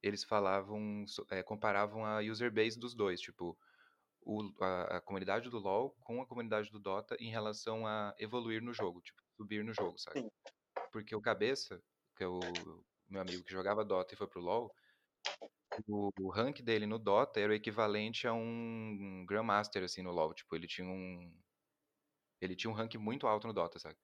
eles 0.02 0.24
falavam, 0.24 1.04
é, 1.30 1.42
comparavam 1.42 2.04
a 2.04 2.18
user 2.20 2.52
base 2.52 2.78
dos 2.78 2.94
dois, 2.94 3.20
tipo, 3.20 3.58
o- 4.20 4.52
a, 4.60 4.98
a 4.98 5.00
comunidade 5.00 5.50
do 5.50 5.58
LoL 5.58 5.90
com 6.00 6.20
a 6.22 6.26
comunidade 6.26 6.70
do 6.70 6.78
Dota 6.78 7.16
em 7.20 7.30
relação 7.30 7.86
a 7.86 8.14
evoluir 8.18 8.62
no 8.62 8.72
jogo, 8.72 9.00
tipo, 9.00 9.20
subir 9.36 9.64
no 9.64 9.72
jogo, 9.72 9.98
sabe? 9.98 10.30
Porque 10.92 11.14
o 11.14 11.20
Cabeça, 11.22 11.82
que 12.16 12.24
é 12.24 12.28
o 12.28 12.40
meu 13.08 13.20
amigo 13.20 13.44
que 13.44 13.52
jogava 13.52 13.84
Dota 13.84 14.14
e 14.14 14.16
foi 14.16 14.26
pro 14.26 14.40
LoL, 14.40 14.74
o, 15.88 16.10
o 16.20 16.30
rank 16.30 16.60
dele 16.60 16.86
no 16.86 16.98
Dota 16.98 17.40
era 17.40 17.52
o 17.52 17.54
equivalente 17.54 18.26
a 18.26 18.32
um 18.32 19.24
Grandmaster, 19.26 19.82
assim, 19.84 20.02
no 20.02 20.10
LoL. 20.12 20.34
Tipo, 20.34 20.54
ele 20.54 20.66
tinha 20.66 20.86
um. 20.88 21.32
Ele 22.40 22.56
tinha 22.56 22.70
um 22.70 22.74
rank 22.74 22.94
muito 22.96 23.26
alto 23.26 23.46
no 23.46 23.52
Dota, 23.52 23.78
sabe? 23.78 23.96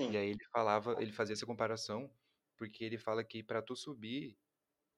Sim. 0.00 0.12
E 0.12 0.16
aí 0.16 0.30
ele 0.30 0.44
falava, 0.52 1.00
ele 1.00 1.12
fazia 1.12 1.32
essa 1.34 1.46
comparação, 1.46 2.10
porque 2.56 2.84
ele 2.84 2.98
fala 2.98 3.24
que 3.24 3.42
pra 3.42 3.62
tu 3.62 3.76
subir, 3.76 4.36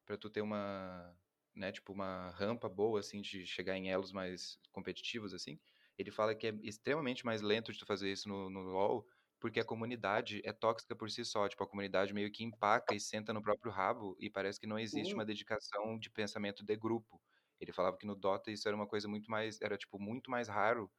pra 0.07 0.19
tu 0.19 0.31
ter 0.31 0.43
uma, 0.43 1.19
né, 1.55 1.73
tipo 1.73 1.93
uma 1.93 2.31
rampa 2.33 2.69
boa 2.69 3.01
assim 3.01 3.20
de 3.23 3.47
chegar 3.47 3.77
em 3.77 3.91
elos 3.91 4.12
mais 4.12 4.59
competitivos 4.73 5.35
assim, 5.35 5.61
ele 5.99 6.11
fala 6.11 6.35
que 6.35 6.47
é 6.49 6.51
extremamente 6.62 7.24
mais 7.27 7.43
lento 7.43 7.73
de 7.73 7.78
tu 7.78 7.87
fazer 7.87 8.12
isso 8.12 8.28
no, 8.28 8.51
no 8.51 8.61
LoL, 8.62 9.07
porque 9.41 9.61
a 9.61 9.65
comunidade 9.65 10.41
é 10.45 10.53
tóxica 10.53 10.97
por 10.97 11.11
si 11.11 11.24
só, 11.24 11.49
tipo 11.49 11.62
a 11.65 11.69
comunidade 11.69 12.15
meio 12.15 12.31
que 12.33 12.45
empaca 12.45 12.95
e 12.95 13.01
senta 13.01 13.33
no 13.33 13.43
próprio 13.43 13.73
rabo 13.73 14.16
e 14.20 14.31
parece 14.31 14.61
que 14.61 14.66
não 14.66 14.78
existe 14.78 15.15
uma 15.16 15.24
dedicação 15.27 15.99
de 15.99 16.11
pensamento 16.11 16.65
de 16.65 16.77
grupo. 16.77 17.23
Ele 17.61 17.73
falava 17.73 17.97
que 17.99 18.07
no 18.07 18.15
Dota 18.16 18.51
isso 18.51 18.69
era 18.69 18.77
uma 18.77 18.87
coisa 18.87 19.09
muito 19.09 19.31
mais, 19.31 19.61
era 19.61 19.77
tipo 19.78 19.99
muito 19.99 20.31
mais 20.31 20.49
raro 20.49 20.93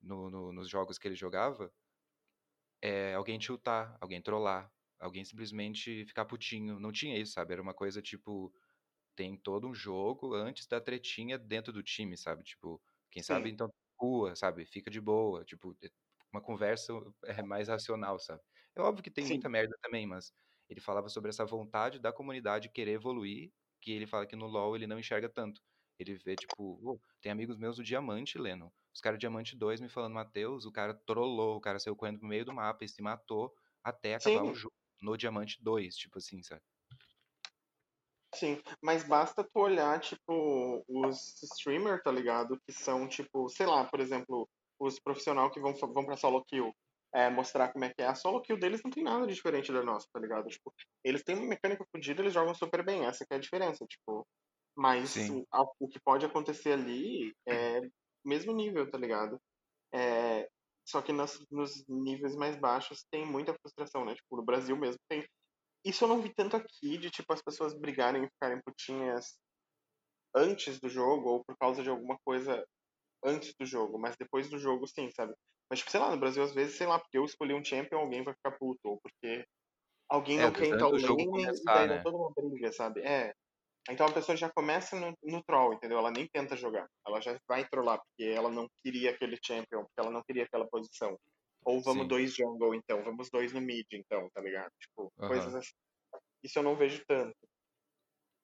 no, 0.00 0.30
no- 0.30 0.52
nos 0.52 0.68
jogos 0.68 0.98
que 0.98 1.08
ele 1.08 1.14
jogava, 1.16 1.72
é 2.80 3.14
alguém 3.14 3.38
tiltar, 3.38 3.96
alguém 4.00 4.20
trollar, 4.22 4.72
alguém 5.02 5.24
simplesmente 5.24 6.04
ficar 6.06 6.24
putinho. 6.26 6.80
Não 6.80 6.92
tinha 6.92 7.18
isso, 7.18 7.32
sabe? 7.34 7.52
Era 7.54 7.62
uma 7.62 7.74
coisa 7.74 8.02
tipo, 8.02 8.52
tem 9.14 9.36
todo 9.36 9.68
um 9.68 9.74
jogo 9.74 10.34
antes 10.34 10.66
da 10.66 10.80
tretinha 10.80 11.38
dentro 11.38 11.72
do 11.72 11.82
time, 11.82 12.16
sabe? 12.16 12.44
Tipo, 12.44 12.82
quem 13.10 13.22
sabe 13.22 13.50
Sim. 13.50 13.52
então 13.52 13.68
rua, 14.00 14.34
sabe? 14.36 14.64
Fica 14.66 14.90
de 14.90 15.00
boa, 15.00 15.44
tipo, 15.44 15.76
é 15.82 15.88
uma 16.32 16.42
conversa 16.42 16.92
é 17.24 17.42
mais 17.42 17.68
racional, 17.68 18.18
sabe? 18.18 18.42
É 18.76 18.80
óbvio 18.80 19.02
que 19.04 19.10
tem 19.10 19.24
Sim. 19.24 19.26
muita 19.26 19.48
merda 19.48 19.76
também, 19.82 20.06
mas 20.06 20.32
ele 20.68 20.80
falava 20.80 21.08
sobre 21.08 21.28
essa 21.30 21.44
vontade 21.44 21.98
da 22.00 22.12
comunidade 22.12 22.70
querer 22.70 22.92
evoluir, 22.92 23.52
que 23.80 23.92
ele 23.92 24.06
fala 24.06 24.26
que 24.26 24.36
no 24.36 24.46
LoL 24.46 24.76
ele 24.76 24.86
não 24.86 24.98
enxerga 24.98 25.28
tanto. 25.28 25.60
Ele 25.98 26.14
vê, 26.16 26.36
tipo, 26.36 26.78
"Ô, 26.82 27.00
tem 27.20 27.30
amigos 27.30 27.56
meus 27.58 27.76
do 27.76 27.84
Diamante, 27.84 28.38
Leno. 28.38 28.72
Os 28.94 29.00
caras 29.00 29.18
do 29.18 29.20
Diamante 29.20 29.56
2 29.56 29.80
me 29.80 29.88
falando, 29.88 30.14
Matheus, 30.14 30.64
o 30.66 30.72
cara 30.72 30.94
trollou, 30.94 31.56
o 31.56 31.60
cara 31.60 31.78
saiu 31.78 31.96
correndo 31.96 32.18
pro 32.20 32.28
meio 32.28 32.44
do 32.44 32.52
mapa 32.54 32.84
e 32.84 32.88
se 32.88 33.02
matou 33.02 33.52
até 33.84 34.14
acabar 34.14 34.44
o 34.44 34.52
Sim. 34.52 34.54
jogo 34.54 34.74
no 35.02 35.16
Diamante 35.16 35.58
2, 35.62 35.96
tipo 35.96 36.18
assim, 36.18 36.42
sabe? 36.42 36.62
Sim, 38.34 38.60
mas 38.82 39.04
basta 39.06 39.44
tu 39.44 39.60
olhar, 39.60 40.00
tipo, 40.00 40.82
os 40.88 41.42
streamers, 41.42 42.02
tá 42.02 42.10
ligado? 42.10 42.58
Que 42.66 42.72
são, 42.72 43.06
tipo, 43.06 43.48
sei 43.50 43.66
lá, 43.66 43.84
por 43.84 44.00
exemplo, 44.00 44.48
os 44.78 44.98
profissionais 44.98 45.52
que 45.52 45.60
vão, 45.60 45.74
vão 45.74 46.04
pra 46.06 46.16
solo 46.16 46.42
kill, 46.44 46.72
é, 47.14 47.28
mostrar 47.28 47.70
como 47.72 47.84
é 47.84 47.92
que 47.92 48.00
é. 48.02 48.06
A 48.06 48.14
solo 48.14 48.40
kill 48.40 48.58
deles 48.58 48.80
não 48.82 48.90
tem 48.90 49.04
nada 49.04 49.26
de 49.26 49.34
diferente 49.34 49.70
da 49.70 49.82
nossa, 49.82 50.06
tá 50.12 50.18
ligado? 50.18 50.48
Tipo, 50.48 50.72
eles 51.04 51.22
têm 51.22 51.36
uma 51.36 51.46
mecânica 51.46 51.84
fodida, 51.94 52.22
eles 52.22 52.32
jogam 52.32 52.54
super 52.54 52.82
bem, 52.84 53.04
essa 53.04 53.24
que 53.26 53.34
é 53.34 53.36
a 53.36 53.40
diferença, 53.40 53.84
tipo. 53.86 54.26
Mas 54.76 55.28
o, 55.28 55.46
a- 55.52 55.64
o 55.80 55.88
que 55.88 56.00
pode 56.00 56.24
acontecer 56.24 56.72
ali 56.72 57.34
é 57.46 57.80
mesmo 58.24 58.52
nível, 58.54 58.90
tá 58.90 58.96
ligado? 58.98 59.38
É, 59.94 60.48
só 60.88 61.02
que 61.02 61.12
nas, 61.12 61.38
nos 61.50 61.84
níveis 61.88 62.36
mais 62.36 62.56
baixos 62.56 63.04
tem 63.10 63.26
muita 63.26 63.54
frustração, 63.54 64.04
né? 64.04 64.14
Tipo, 64.14 64.36
no 64.36 64.44
Brasil 64.44 64.76
mesmo 64.76 64.98
tem 65.08 65.24
isso 65.84 66.04
eu 66.04 66.08
não 66.08 66.22
vi 66.22 66.34
tanto 66.34 66.56
aqui, 66.56 66.98
de 66.98 67.10
tipo 67.10 67.32
as 67.32 67.42
pessoas 67.42 67.74
brigarem 67.78 68.24
e 68.24 68.28
ficarem 68.28 68.60
putinhas 68.62 69.38
antes 70.34 70.80
do 70.80 70.88
jogo, 70.88 71.28
ou 71.30 71.44
por 71.44 71.56
causa 71.58 71.82
de 71.82 71.90
alguma 71.90 72.16
coisa 72.24 72.64
antes 73.24 73.54
do 73.58 73.66
jogo, 73.66 73.98
mas 73.98 74.16
depois 74.18 74.50
do 74.50 74.58
jogo 74.58 74.86
sim, 74.88 75.10
sabe? 75.12 75.34
Mas, 75.70 75.80
tipo, 75.80 75.90
sei 75.90 76.00
lá, 76.00 76.10
no 76.10 76.20
Brasil, 76.20 76.42
às 76.42 76.54
vezes, 76.54 76.76
sei 76.76 76.86
lá, 76.86 76.98
porque 77.00 77.18
eu 77.18 77.24
escolhi 77.24 77.54
um 77.54 77.64
champion, 77.64 77.98
alguém 78.00 78.24
vai 78.24 78.34
ficar 78.34 78.58
puto, 78.58 78.80
ou 78.84 79.00
porque 79.02 79.46
alguém 80.10 80.38
É, 80.38 80.40
não 80.40 80.52
quer 80.52 80.66
vezes 80.66 80.68
entrar 80.68 80.88
o 80.90 80.98
jogo 80.98 81.24
lane, 81.36 81.60
e 81.66 81.70
daí 81.72 81.88
né? 81.88 82.04
toda 82.04 82.16
uma 82.18 82.32
briga, 82.34 82.72
sabe? 82.72 83.02
É. 83.02 83.34
Então 83.90 84.06
a 84.06 84.12
pessoa 84.12 84.36
já 84.36 84.50
começa 84.50 84.98
no, 84.98 85.14
no 85.22 85.42
troll, 85.44 85.74
entendeu? 85.74 85.98
Ela 85.98 86.10
nem 86.10 86.28
tenta 86.28 86.56
jogar. 86.56 86.88
Ela 87.06 87.20
já 87.20 87.38
vai 87.48 87.66
trollar, 87.68 87.98
porque 88.00 88.24
ela 88.30 88.50
não 88.50 88.68
queria 88.84 89.10
aquele 89.10 89.38
champion, 89.44 89.82
porque 89.84 90.00
ela 90.00 90.10
não 90.10 90.22
queria 90.22 90.44
aquela 90.44 90.68
posição. 90.68 91.16
Ou 91.64 91.82
vamos 91.82 92.06
Sim. 92.06 92.08
dois 92.08 92.34
jungle, 92.34 92.74
então, 92.74 93.02
vamos 93.04 93.28
dois 93.30 93.52
no 93.52 93.60
mid, 93.60 93.86
então, 93.92 94.28
tá 94.34 94.40
ligado? 94.40 94.70
Tipo, 94.80 95.12
coisas 95.26 95.54
Aham. 95.54 95.54
assim. 95.54 95.72
Isso 96.44 96.58
eu 96.58 96.62
não 96.64 96.76
vejo 96.76 97.04
tanto. 97.06 97.36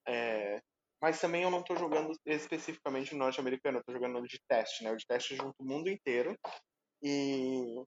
É, 0.07 0.61
mas 1.01 1.19
também 1.21 1.43
eu 1.43 1.51
não 1.51 1.63
tô 1.63 1.75
jogando 1.75 2.11
especificamente 2.25 3.13
no 3.13 3.19
norte-americano, 3.19 3.77
eu 3.79 3.83
tô 3.83 3.93
jogando 3.93 4.21
de 4.23 4.39
teste, 4.47 4.83
né? 4.83 4.91
O 4.91 4.97
de 4.97 5.05
teste 5.05 5.35
junto 5.35 5.55
o 5.59 5.65
mundo 5.65 5.89
inteiro. 5.89 6.35
E, 7.03 7.83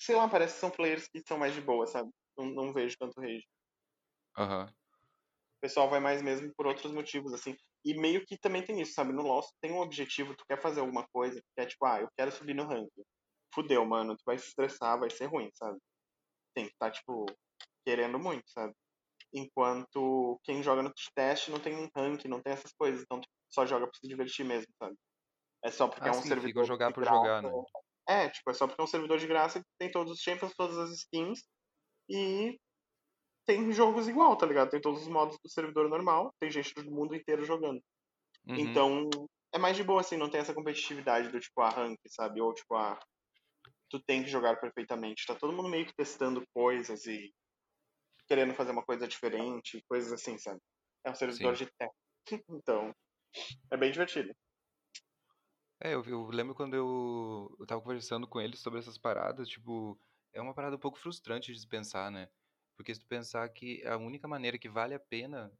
sei 0.00 0.14
lá, 0.16 0.28
parece 0.28 0.54
que 0.54 0.60
são 0.60 0.70
players 0.70 1.08
que 1.08 1.20
são 1.26 1.38
mais 1.38 1.52
de 1.54 1.60
boa, 1.60 1.86
sabe? 1.86 2.10
Não, 2.38 2.46
não 2.46 2.72
vejo 2.72 2.96
tanto 2.98 3.20
rage. 3.20 3.44
Aham. 4.36 4.68
O 4.68 4.83
pessoal 5.64 5.88
vai 5.88 5.98
mais 5.98 6.20
mesmo 6.20 6.52
por 6.54 6.66
outros 6.66 6.92
motivos, 6.92 7.32
assim. 7.32 7.56
E 7.82 7.94
meio 7.98 8.22
que 8.26 8.36
também 8.36 8.62
tem 8.62 8.82
isso, 8.82 8.92
sabe? 8.92 9.14
No 9.14 9.22
Lost 9.22 9.50
tem 9.62 9.72
um 9.72 9.80
objetivo, 9.80 10.36
tu 10.36 10.44
quer 10.46 10.60
fazer 10.60 10.80
alguma 10.80 11.06
coisa, 11.10 11.40
que 11.40 11.62
é 11.62 11.64
tipo, 11.64 11.86
ah, 11.86 12.02
eu 12.02 12.08
quero 12.18 12.30
subir 12.30 12.52
no 12.52 12.64
ranking. 12.64 13.02
Fudeu, 13.54 13.82
mano, 13.86 14.14
tu 14.14 14.22
vai 14.26 14.36
se 14.36 14.48
estressar, 14.48 15.00
vai 15.00 15.08
ser 15.08 15.24
ruim, 15.24 15.48
sabe? 15.54 15.78
Tem 16.54 16.66
que 16.66 16.72
estar, 16.72 16.88
tá, 16.88 16.92
tipo, 16.92 17.24
querendo 17.82 18.18
muito, 18.18 18.44
sabe? 18.50 18.74
Enquanto 19.32 20.38
quem 20.44 20.62
joga 20.62 20.82
no 20.82 20.92
teste 21.14 21.50
não 21.50 21.58
tem 21.58 21.74
um 21.74 21.88
rank, 21.96 22.26
não 22.26 22.42
tem 22.42 22.52
essas 22.52 22.72
coisas, 22.74 23.02
então 23.02 23.22
só 23.50 23.64
joga 23.64 23.86
pra 23.86 23.98
se 23.98 24.06
divertir 24.06 24.44
mesmo, 24.44 24.70
sabe? 24.78 24.94
É 25.64 25.70
só 25.70 25.88
porque 25.88 26.04
Ah, 26.04 26.08
é 26.08 26.12
um 26.12 26.20
sim, 26.20 26.28
servidor 26.28 26.66
jogar 26.66 26.88
de 26.88 26.94
por 26.94 27.04
jogar, 27.04 27.42
graça. 27.42 27.56
né? 27.56 27.64
É, 28.06 28.28
tipo, 28.28 28.50
é 28.50 28.54
só 28.54 28.66
porque 28.66 28.82
é 28.82 28.84
um 28.84 28.88
servidor 28.88 29.16
de 29.18 29.26
graça 29.26 29.60
que 29.60 29.66
tem 29.78 29.90
todos 29.90 30.12
os 30.12 30.20
champions, 30.20 30.52
todas 30.54 30.76
as 30.76 30.90
skins 30.90 31.42
e 32.10 32.58
tem 33.46 33.70
jogos 33.72 34.08
igual, 34.08 34.36
tá 34.36 34.46
ligado? 34.46 34.70
Tem 34.70 34.80
todos 34.80 35.02
os 35.02 35.08
modos 35.08 35.38
do 35.38 35.48
servidor 35.48 35.88
normal, 35.88 36.34
tem 36.40 36.50
gente 36.50 36.74
do 36.74 36.90
mundo 36.90 37.14
inteiro 37.14 37.44
jogando. 37.44 37.82
Uhum. 38.46 38.56
Então, 38.56 39.08
é 39.52 39.58
mais 39.58 39.76
de 39.76 39.84
boa, 39.84 40.00
assim, 40.00 40.16
não 40.16 40.28
tem 40.28 40.40
essa 40.40 40.54
competitividade 40.54 41.28
do 41.28 41.40
tipo, 41.40 41.60
a 41.60 41.68
rank, 41.68 41.98
sabe? 42.08 42.40
Ou 42.40 42.52
tipo, 42.52 42.74
a. 42.74 42.98
Tu 43.90 44.02
tem 44.02 44.22
que 44.22 44.30
jogar 44.30 44.56
perfeitamente. 44.56 45.26
Tá 45.26 45.34
todo 45.34 45.52
mundo 45.52 45.68
meio 45.68 45.86
que 45.86 45.94
testando 45.94 46.44
coisas 46.52 47.06
e 47.06 47.32
querendo 48.26 48.54
fazer 48.54 48.72
uma 48.72 48.84
coisa 48.84 49.06
diferente, 49.06 49.84
coisas 49.88 50.12
assim, 50.12 50.36
sabe? 50.38 50.60
É 51.04 51.10
um 51.10 51.14
servidor 51.14 51.56
Sim. 51.56 51.64
de 51.64 51.70
teste. 51.78 51.96
Então, 52.48 52.94
é 53.70 53.76
bem 53.76 53.92
divertido. 53.92 54.34
É, 55.80 55.94
eu, 55.94 56.02
eu 56.04 56.26
lembro 56.28 56.54
quando 56.54 56.74
eu, 56.74 57.54
eu 57.60 57.66
tava 57.66 57.82
conversando 57.82 58.26
com 58.26 58.40
eles 58.40 58.60
sobre 58.60 58.78
essas 58.78 58.96
paradas, 58.96 59.48
tipo, 59.48 60.00
é 60.32 60.40
uma 60.40 60.54
parada 60.54 60.76
um 60.76 60.78
pouco 60.78 60.98
frustrante 60.98 61.52
de 61.52 61.66
pensar, 61.66 62.10
né? 62.10 62.28
Porque 62.76 62.94
se 62.94 63.00
tu 63.00 63.06
pensar 63.06 63.48
que 63.50 63.84
a 63.86 63.96
única 63.96 64.26
maneira 64.28 64.58
que 64.58 64.68
vale 64.68 64.94
a 64.94 65.00
pena 65.00 65.52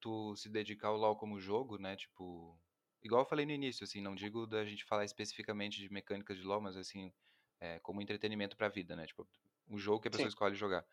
tu 0.00 0.36
se 0.36 0.48
dedicar 0.50 0.88
ao 0.88 0.96
LoL 0.96 1.16
como 1.16 1.40
jogo, 1.40 1.78
né? 1.78 1.96
Tipo, 1.96 2.60
igual 3.02 3.22
eu 3.22 3.26
falei 3.28 3.46
no 3.46 3.52
início, 3.52 3.84
assim, 3.84 4.00
não 4.02 4.14
digo 4.14 4.46
da 4.46 4.64
gente 4.64 4.84
falar 4.84 5.04
especificamente 5.04 5.78
de 5.80 5.90
mecânicas 5.92 6.36
de 6.38 6.44
LoL, 6.44 6.60
mas 6.62 6.76
assim, 6.76 7.12
é, 7.60 7.80
como 7.80 8.02
entretenimento 8.02 8.56
pra 8.56 8.68
vida, 8.68 8.96
né? 8.96 9.06
Tipo, 9.06 9.28
um 9.68 9.78
jogo 9.78 10.00
que 10.02 10.08
a 10.08 10.10
pessoa 10.12 10.28
Sim. 10.28 10.30
escolhe 10.30 10.54
jogar. 10.56 10.86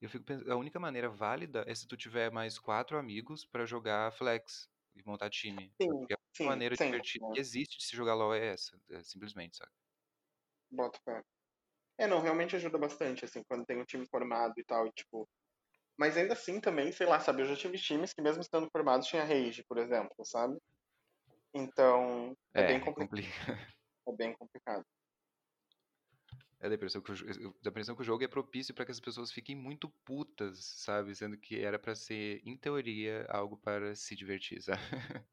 Eu 0.00 0.10
fico 0.10 0.24
pensando, 0.24 0.50
a 0.52 0.56
única 0.56 0.80
maneira 0.80 1.08
válida 1.10 1.64
é 1.68 1.74
se 1.74 1.86
tu 1.88 1.96
tiver 1.96 2.30
mais 2.32 2.58
quatro 2.58 2.98
amigos 2.98 3.44
pra 3.46 3.66
jogar 3.66 4.12
flex 4.12 4.70
e 4.94 5.02
montar 5.06 5.30
time. 5.30 5.74
Sim, 5.80 5.92
Porque 6.00 6.14
a 6.14 6.18
única 6.18 6.34
sim, 6.34 6.50
maneira 6.50 6.76
sempre. 6.76 7.02
divertida 7.02 7.24
Né? 7.28 7.34
que 7.34 7.40
existe 7.40 7.78
de 7.78 7.84
se 7.86 7.96
jogar 7.96 8.14
LoL 8.14 8.34
é 8.34 8.46
essa, 8.48 8.80
é 8.90 9.02
simplesmente, 9.04 9.56
sabe? 9.58 9.72
Bota 10.70 10.98
fé. 11.04 11.22
É, 11.98 12.06
não, 12.06 12.20
realmente 12.20 12.54
ajuda 12.56 12.78
bastante, 12.78 13.24
assim, 13.24 13.42
quando 13.48 13.64
tem 13.64 13.78
um 13.80 13.84
time 13.84 14.06
formado 14.10 14.54
e 14.58 14.64
tal, 14.64 14.86
e, 14.86 14.92
tipo. 14.92 15.28
Mas 15.98 16.16
ainda 16.16 16.34
assim 16.34 16.60
também, 16.60 16.92
sei 16.92 17.06
lá, 17.06 17.20
sabe, 17.20 17.42
eu 17.42 17.46
já 17.46 17.56
tive 17.56 17.78
times 17.78 18.12
que 18.14 18.22
mesmo 18.22 18.42
estando 18.42 18.68
formados 18.72 19.06
tinha 19.08 19.24
rage, 19.24 19.64
por 19.68 19.78
exemplo, 19.78 20.24
sabe? 20.26 20.58
Então, 21.54 22.34
é 22.56 22.62
bem 22.62 22.78
É, 22.78 22.88
é 22.88 22.92
complicado. 22.92 23.08
complicado. 23.08 23.58
É 24.08 24.12
bem 24.16 24.34
complicado. 24.34 24.84
É 26.58 26.68
a 26.68 26.74
impressão 26.74 27.02
que 27.02 27.12
o, 27.12 27.14
jo- 27.14 27.26
eu- 27.40 27.56
a 27.64 27.68
impressão 27.68 27.94
que 27.94 28.00
o 28.02 28.04
jogo 28.04 28.24
é 28.24 28.28
propício 28.28 28.74
pra 28.74 28.84
que 28.84 28.90
as 28.90 29.00
pessoas 29.00 29.30
fiquem 29.32 29.54
muito 29.54 29.88
putas, 29.88 30.58
sabe? 30.64 31.14
Sendo 31.14 31.36
que 31.38 31.58
era 31.60 31.78
pra 31.78 31.94
ser, 31.94 32.40
em 32.44 32.56
teoria, 32.56 33.26
algo 33.28 33.56
para 33.58 33.94
se 33.94 34.16
divertir, 34.16 34.62
sabe? 34.62 34.80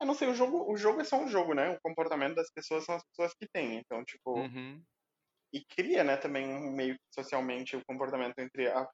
Eu 0.00 0.06
não 0.06 0.14
sei, 0.14 0.28
o 0.28 0.34
jogo, 0.34 0.70
o 0.70 0.76
jogo 0.76 1.00
é 1.00 1.04
só 1.04 1.16
um 1.16 1.28
jogo, 1.28 1.54
né? 1.54 1.70
O 1.70 1.80
comportamento 1.80 2.34
das 2.34 2.50
pessoas 2.52 2.84
são 2.84 2.96
as 2.96 3.04
pessoas 3.04 3.34
que 3.34 3.46
têm. 3.48 3.76
Então, 3.78 4.04
tipo, 4.04 4.46
Uhum, 4.46 4.84
e 5.52 5.64
cria, 5.64 6.04
né, 6.04 6.16
também 6.16 6.46
meio 6.72 6.94
que 6.94 7.04
socialmente 7.14 7.76
o 7.76 7.84
comportamento 7.86 8.38
entre 8.38 8.68
a, 8.68 8.88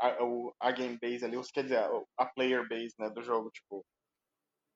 a, 0.00 0.16
a 0.60 0.72
game 0.72 0.98
base 1.00 1.24
ali, 1.24 1.36
os- 1.36 1.50
quer 1.50 1.64
dizer, 1.64 1.78
a, 2.18 2.26
player 2.26 2.68
base, 2.68 2.94
né, 2.98 3.10
do 3.10 3.22
jogo, 3.22 3.50
tipo. 3.50 3.84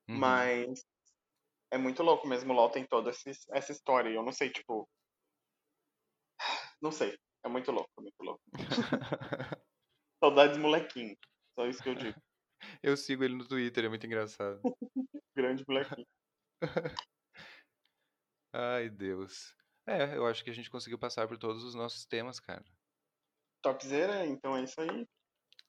uhum. 0.09 0.17
Mas 0.19 0.83
é 1.71 1.77
muito 1.77 2.03
louco 2.03 2.27
mesmo, 2.27 2.53
o 2.53 2.55
LoL 2.55 2.69
tem 2.71 2.85
toda 2.85 3.11
essa 3.11 3.71
história. 3.71 4.09
Eu 4.09 4.23
não 4.23 4.31
sei, 4.31 4.49
tipo, 4.51 4.87
não 6.81 6.91
sei. 6.91 7.17
É 7.43 7.49
muito 7.49 7.71
louco, 7.71 7.89
é 7.97 8.01
muito 8.01 8.21
louco. 8.21 8.41
Saudades 10.23 10.57
molequinho. 10.57 11.15
Só 11.55 11.65
isso 11.67 11.81
que 11.81 11.89
eu 11.89 11.95
digo. 11.95 12.19
Eu 12.83 12.95
sigo 12.95 13.23
ele 13.23 13.33
no 13.35 13.47
Twitter, 13.47 13.85
é 13.85 13.89
muito 13.89 14.05
engraçado. 14.05 14.61
Grande 15.35 15.63
molequinho. 15.67 16.05
Ai, 18.53 18.89
Deus. 18.89 19.55
É, 19.87 20.15
eu 20.15 20.25
acho 20.27 20.43
que 20.43 20.49
a 20.49 20.53
gente 20.53 20.69
conseguiu 20.69 20.97
passar 20.99 21.27
por 21.27 21.37
todos 21.37 21.63
os 21.63 21.73
nossos 21.75 22.05
temas, 22.05 22.39
cara. 22.39 22.63
Topzera, 23.61 24.25
então 24.25 24.55
é 24.57 24.63
isso 24.63 24.79
aí. 24.79 25.07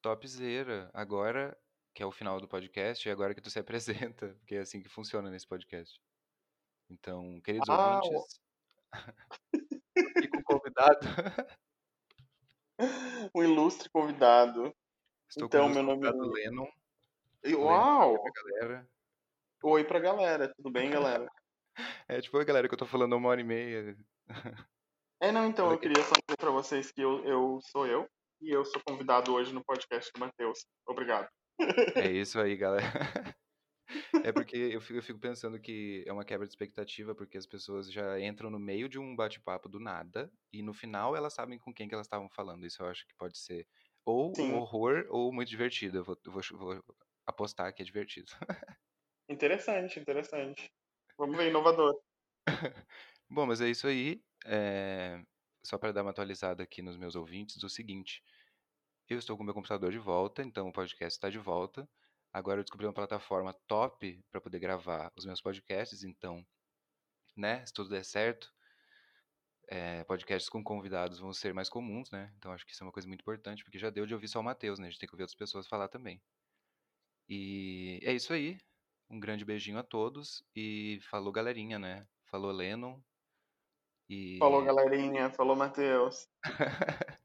Topzera. 0.00 0.90
Agora, 0.92 1.56
que 1.94 2.02
é 2.02 2.06
o 2.06 2.12
final 2.12 2.40
do 2.40 2.48
podcast, 2.48 3.08
é 3.08 3.12
agora 3.12 3.34
que 3.34 3.40
tu 3.40 3.50
se 3.50 3.58
apresenta, 4.18 4.28
porque 4.40 4.54
é 4.56 4.60
assim 4.60 4.82
que 4.82 4.88
funciona 4.88 5.30
nesse 5.30 5.46
podcast. 5.46 6.00
Então, 6.90 7.40
queridos 7.42 7.68
Ah, 7.70 8.00
ouvintes, 8.02 8.40
aqui 10.16 10.28
com 10.28 10.38
o 10.40 10.44
convidado, 10.44 11.06
um 13.34 13.42
ilustre 13.42 13.88
convidado. 13.90 14.74
estou 15.28 15.46
Então, 15.46 15.68
meu 15.70 15.82
nome 15.82 16.06
é- 16.06 16.10
Lennon. 16.12 16.68
Uau! 17.56 18.22
Galera. 18.22 18.88
Oi 19.64 19.84
pra 19.84 20.00
galera, 20.00 20.52
tudo 20.54 20.70
bem, 20.70 20.90
galera? 20.90 21.30
É 22.08 22.20
tipo 22.20 22.38
a 22.38 22.44
galera 22.44 22.68
que 22.68 22.74
eu 22.74 22.78
tô 22.78 22.86
falando 22.86 23.16
uma 23.16 23.28
hora 23.28 23.40
e 23.40 23.44
meia. 23.44 23.96
É, 25.20 25.30
não, 25.30 25.46
então, 25.46 25.70
eu 25.70 25.78
queria 25.78 26.02
só 26.02 26.14
dizer 26.14 26.36
pra 26.36 26.50
vocês 26.50 26.90
que 26.90 27.00
eu, 27.00 27.24
eu 27.24 27.60
sou 27.62 27.86
eu 27.86 28.08
e 28.40 28.50
eu 28.50 28.64
sou 28.64 28.82
convidado 28.84 29.32
hoje 29.32 29.54
no 29.54 29.64
podcast 29.64 30.10
do 30.12 30.18
Matheus. 30.18 30.66
Obrigado. 30.86 31.28
É 31.94 32.10
isso 32.10 32.40
aí, 32.40 32.56
galera. 32.56 32.92
É 34.24 34.32
porque 34.32 34.56
eu 34.56 34.80
fico, 34.80 34.98
eu 34.98 35.02
fico 35.02 35.18
pensando 35.18 35.60
que 35.60 36.04
é 36.06 36.12
uma 36.12 36.24
quebra 36.24 36.46
de 36.46 36.52
expectativa, 36.52 37.14
porque 37.14 37.36
as 37.36 37.46
pessoas 37.46 37.90
já 37.90 38.18
entram 38.20 38.50
no 38.50 38.58
meio 38.58 38.88
de 38.88 38.98
um 38.98 39.14
bate-papo 39.14 39.68
do 39.68 39.78
nada, 39.78 40.30
e 40.52 40.62
no 40.62 40.72
final 40.72 41.14
elas 41.16 41.34
sabem 41.34 41.58
com 41.58 41.72
quem 41.72 41.88
que 41.88 41.94
elas 41.94 42.06
estavam 42.06 42.28
falando. 42.28 42.66
Isso 42.66 42.82
eu 42.82 42.86
acho 42.86 43.06
que 43.06 43.14
pode 43.14 43.38
ser 43.38 43.66
ou 44.04 44.34
Sim. 44.34 44.52
um 44.52 44.56
horror 44.56 45.06
ou 45.08 45.32
muito 45.32 45.48
divertido. 45.48 45.98
Eu 45.98 46.04
vou, 46.04 46.18
vou, 46.24 46.42
vou 46.52 46.82
apostar 47.26 47.72
que 47.74 47.82
é 47.82 47.84
divertido. 47.84 48.32
Interessante, 49.28 50.00
interessante. 50.00 50.70
Vamos 51.22 51.36
ver, 51.36 51.50
inovador. 51.50 52.02
Bom, 53.30 53.46
mas 53.46 53.60
é 53.60 53.70
isso 53.70 53.86
aí. 53.86 54.20
É, 54.44 55.22
Só 55.64 55.78
para 55.78 55.92
dar 55.92 56.02
uma 56.02 56.10
atualizada 56.10 56.64
aqui 56.64 56.82
nos 56.82 56.96
meus 56.96 57.14
ouvintes, 57.14 57.62
o 57.62 57.68
seguinte. 57.68 58.24
Eu 59.08 59.20
estou 59.20 59.36
com 59.38 59.44
meu 59.44 59.54
computador 59.54 59.92
de 59.92 60.00
volta, 60.00 60.42
então 60.42 60.68
o 60.68 60.72
podcast 60.72 61.16
está 61.16 61.30
de 61.30 61.38
volta. 61.38 61.88
Agora 62.32 62.58
eu 62.58 62.64
descobri 62.64 62.86
uma 62.86 62.92
plataforma 62.92 63.54
top 63.68 64.20
para 64.32 64.40
poder 64.40 64.58
gravar 64.58 65.12
os 65.14 65.24
meus 65.24 65.40
podcasts, 65.40 66.02
então, 66.02 66.44
né, 67.36 67.64
se 67.64 67.72
tudo 67.72 67.90
der 67.90 68.04
certo, 68.04 68.52
é, 69.68 70.02
podcasts 70.02 70.48
com 70.48 70.64
convidados 70.64 71.20
vão 71.20 71.32
ser 71.32 71.54
mais 71.54 71.68
comuns, 71.68 72.10
né? 72.10 72.32
Então 72.36 72.50
acho 72.52 72.66
que 72.66 72.72
isso 72.72 72.82
é 72.82 72.86
uma 72.86 72.92
coisa 72.92 73.06
muito 73.06 73.20
importante, 73.20 73.62
porque 73.62 73.78
já 73.78 73.90
deu 73.90 74.06
de 74.06 74.14
ouvir 74.14 74.26
só 74.26 74.40
o 74.40 74.42
Matheus, 74.42 74.80
né? 74.80 74.88
A 74.88 74.90
gente 74.90 74.98
tem 74.98 75.08
que 75.08 75.14
ouvir 75.14 75.22
outras 75.22 75.38
pessoas 75.38 75.68
falar 75.68 75.86
também. 75.88 76.20
E 77.28 78.00
é 78.02 78.12
isso 78.12 78.32
aí. 78.32 78.58
Um 79.12 79.20
grande 79.20 79.44
beijinho 79.44 79.78
a 79.78 79.82
todos 79.82 80.42
e 80.56 80.98
falou 81.10 81.30
galerinha, 81.30 81.78
né? 81.78 82.06
Falou 82.24 82.50
Lennon. 82.50 82.98
E 84.08 84.38
Falou, 84.38 84.64
galerinha. 84.64 85.28
Falou, 85.28 85.54
Matheus. 85.54 86.26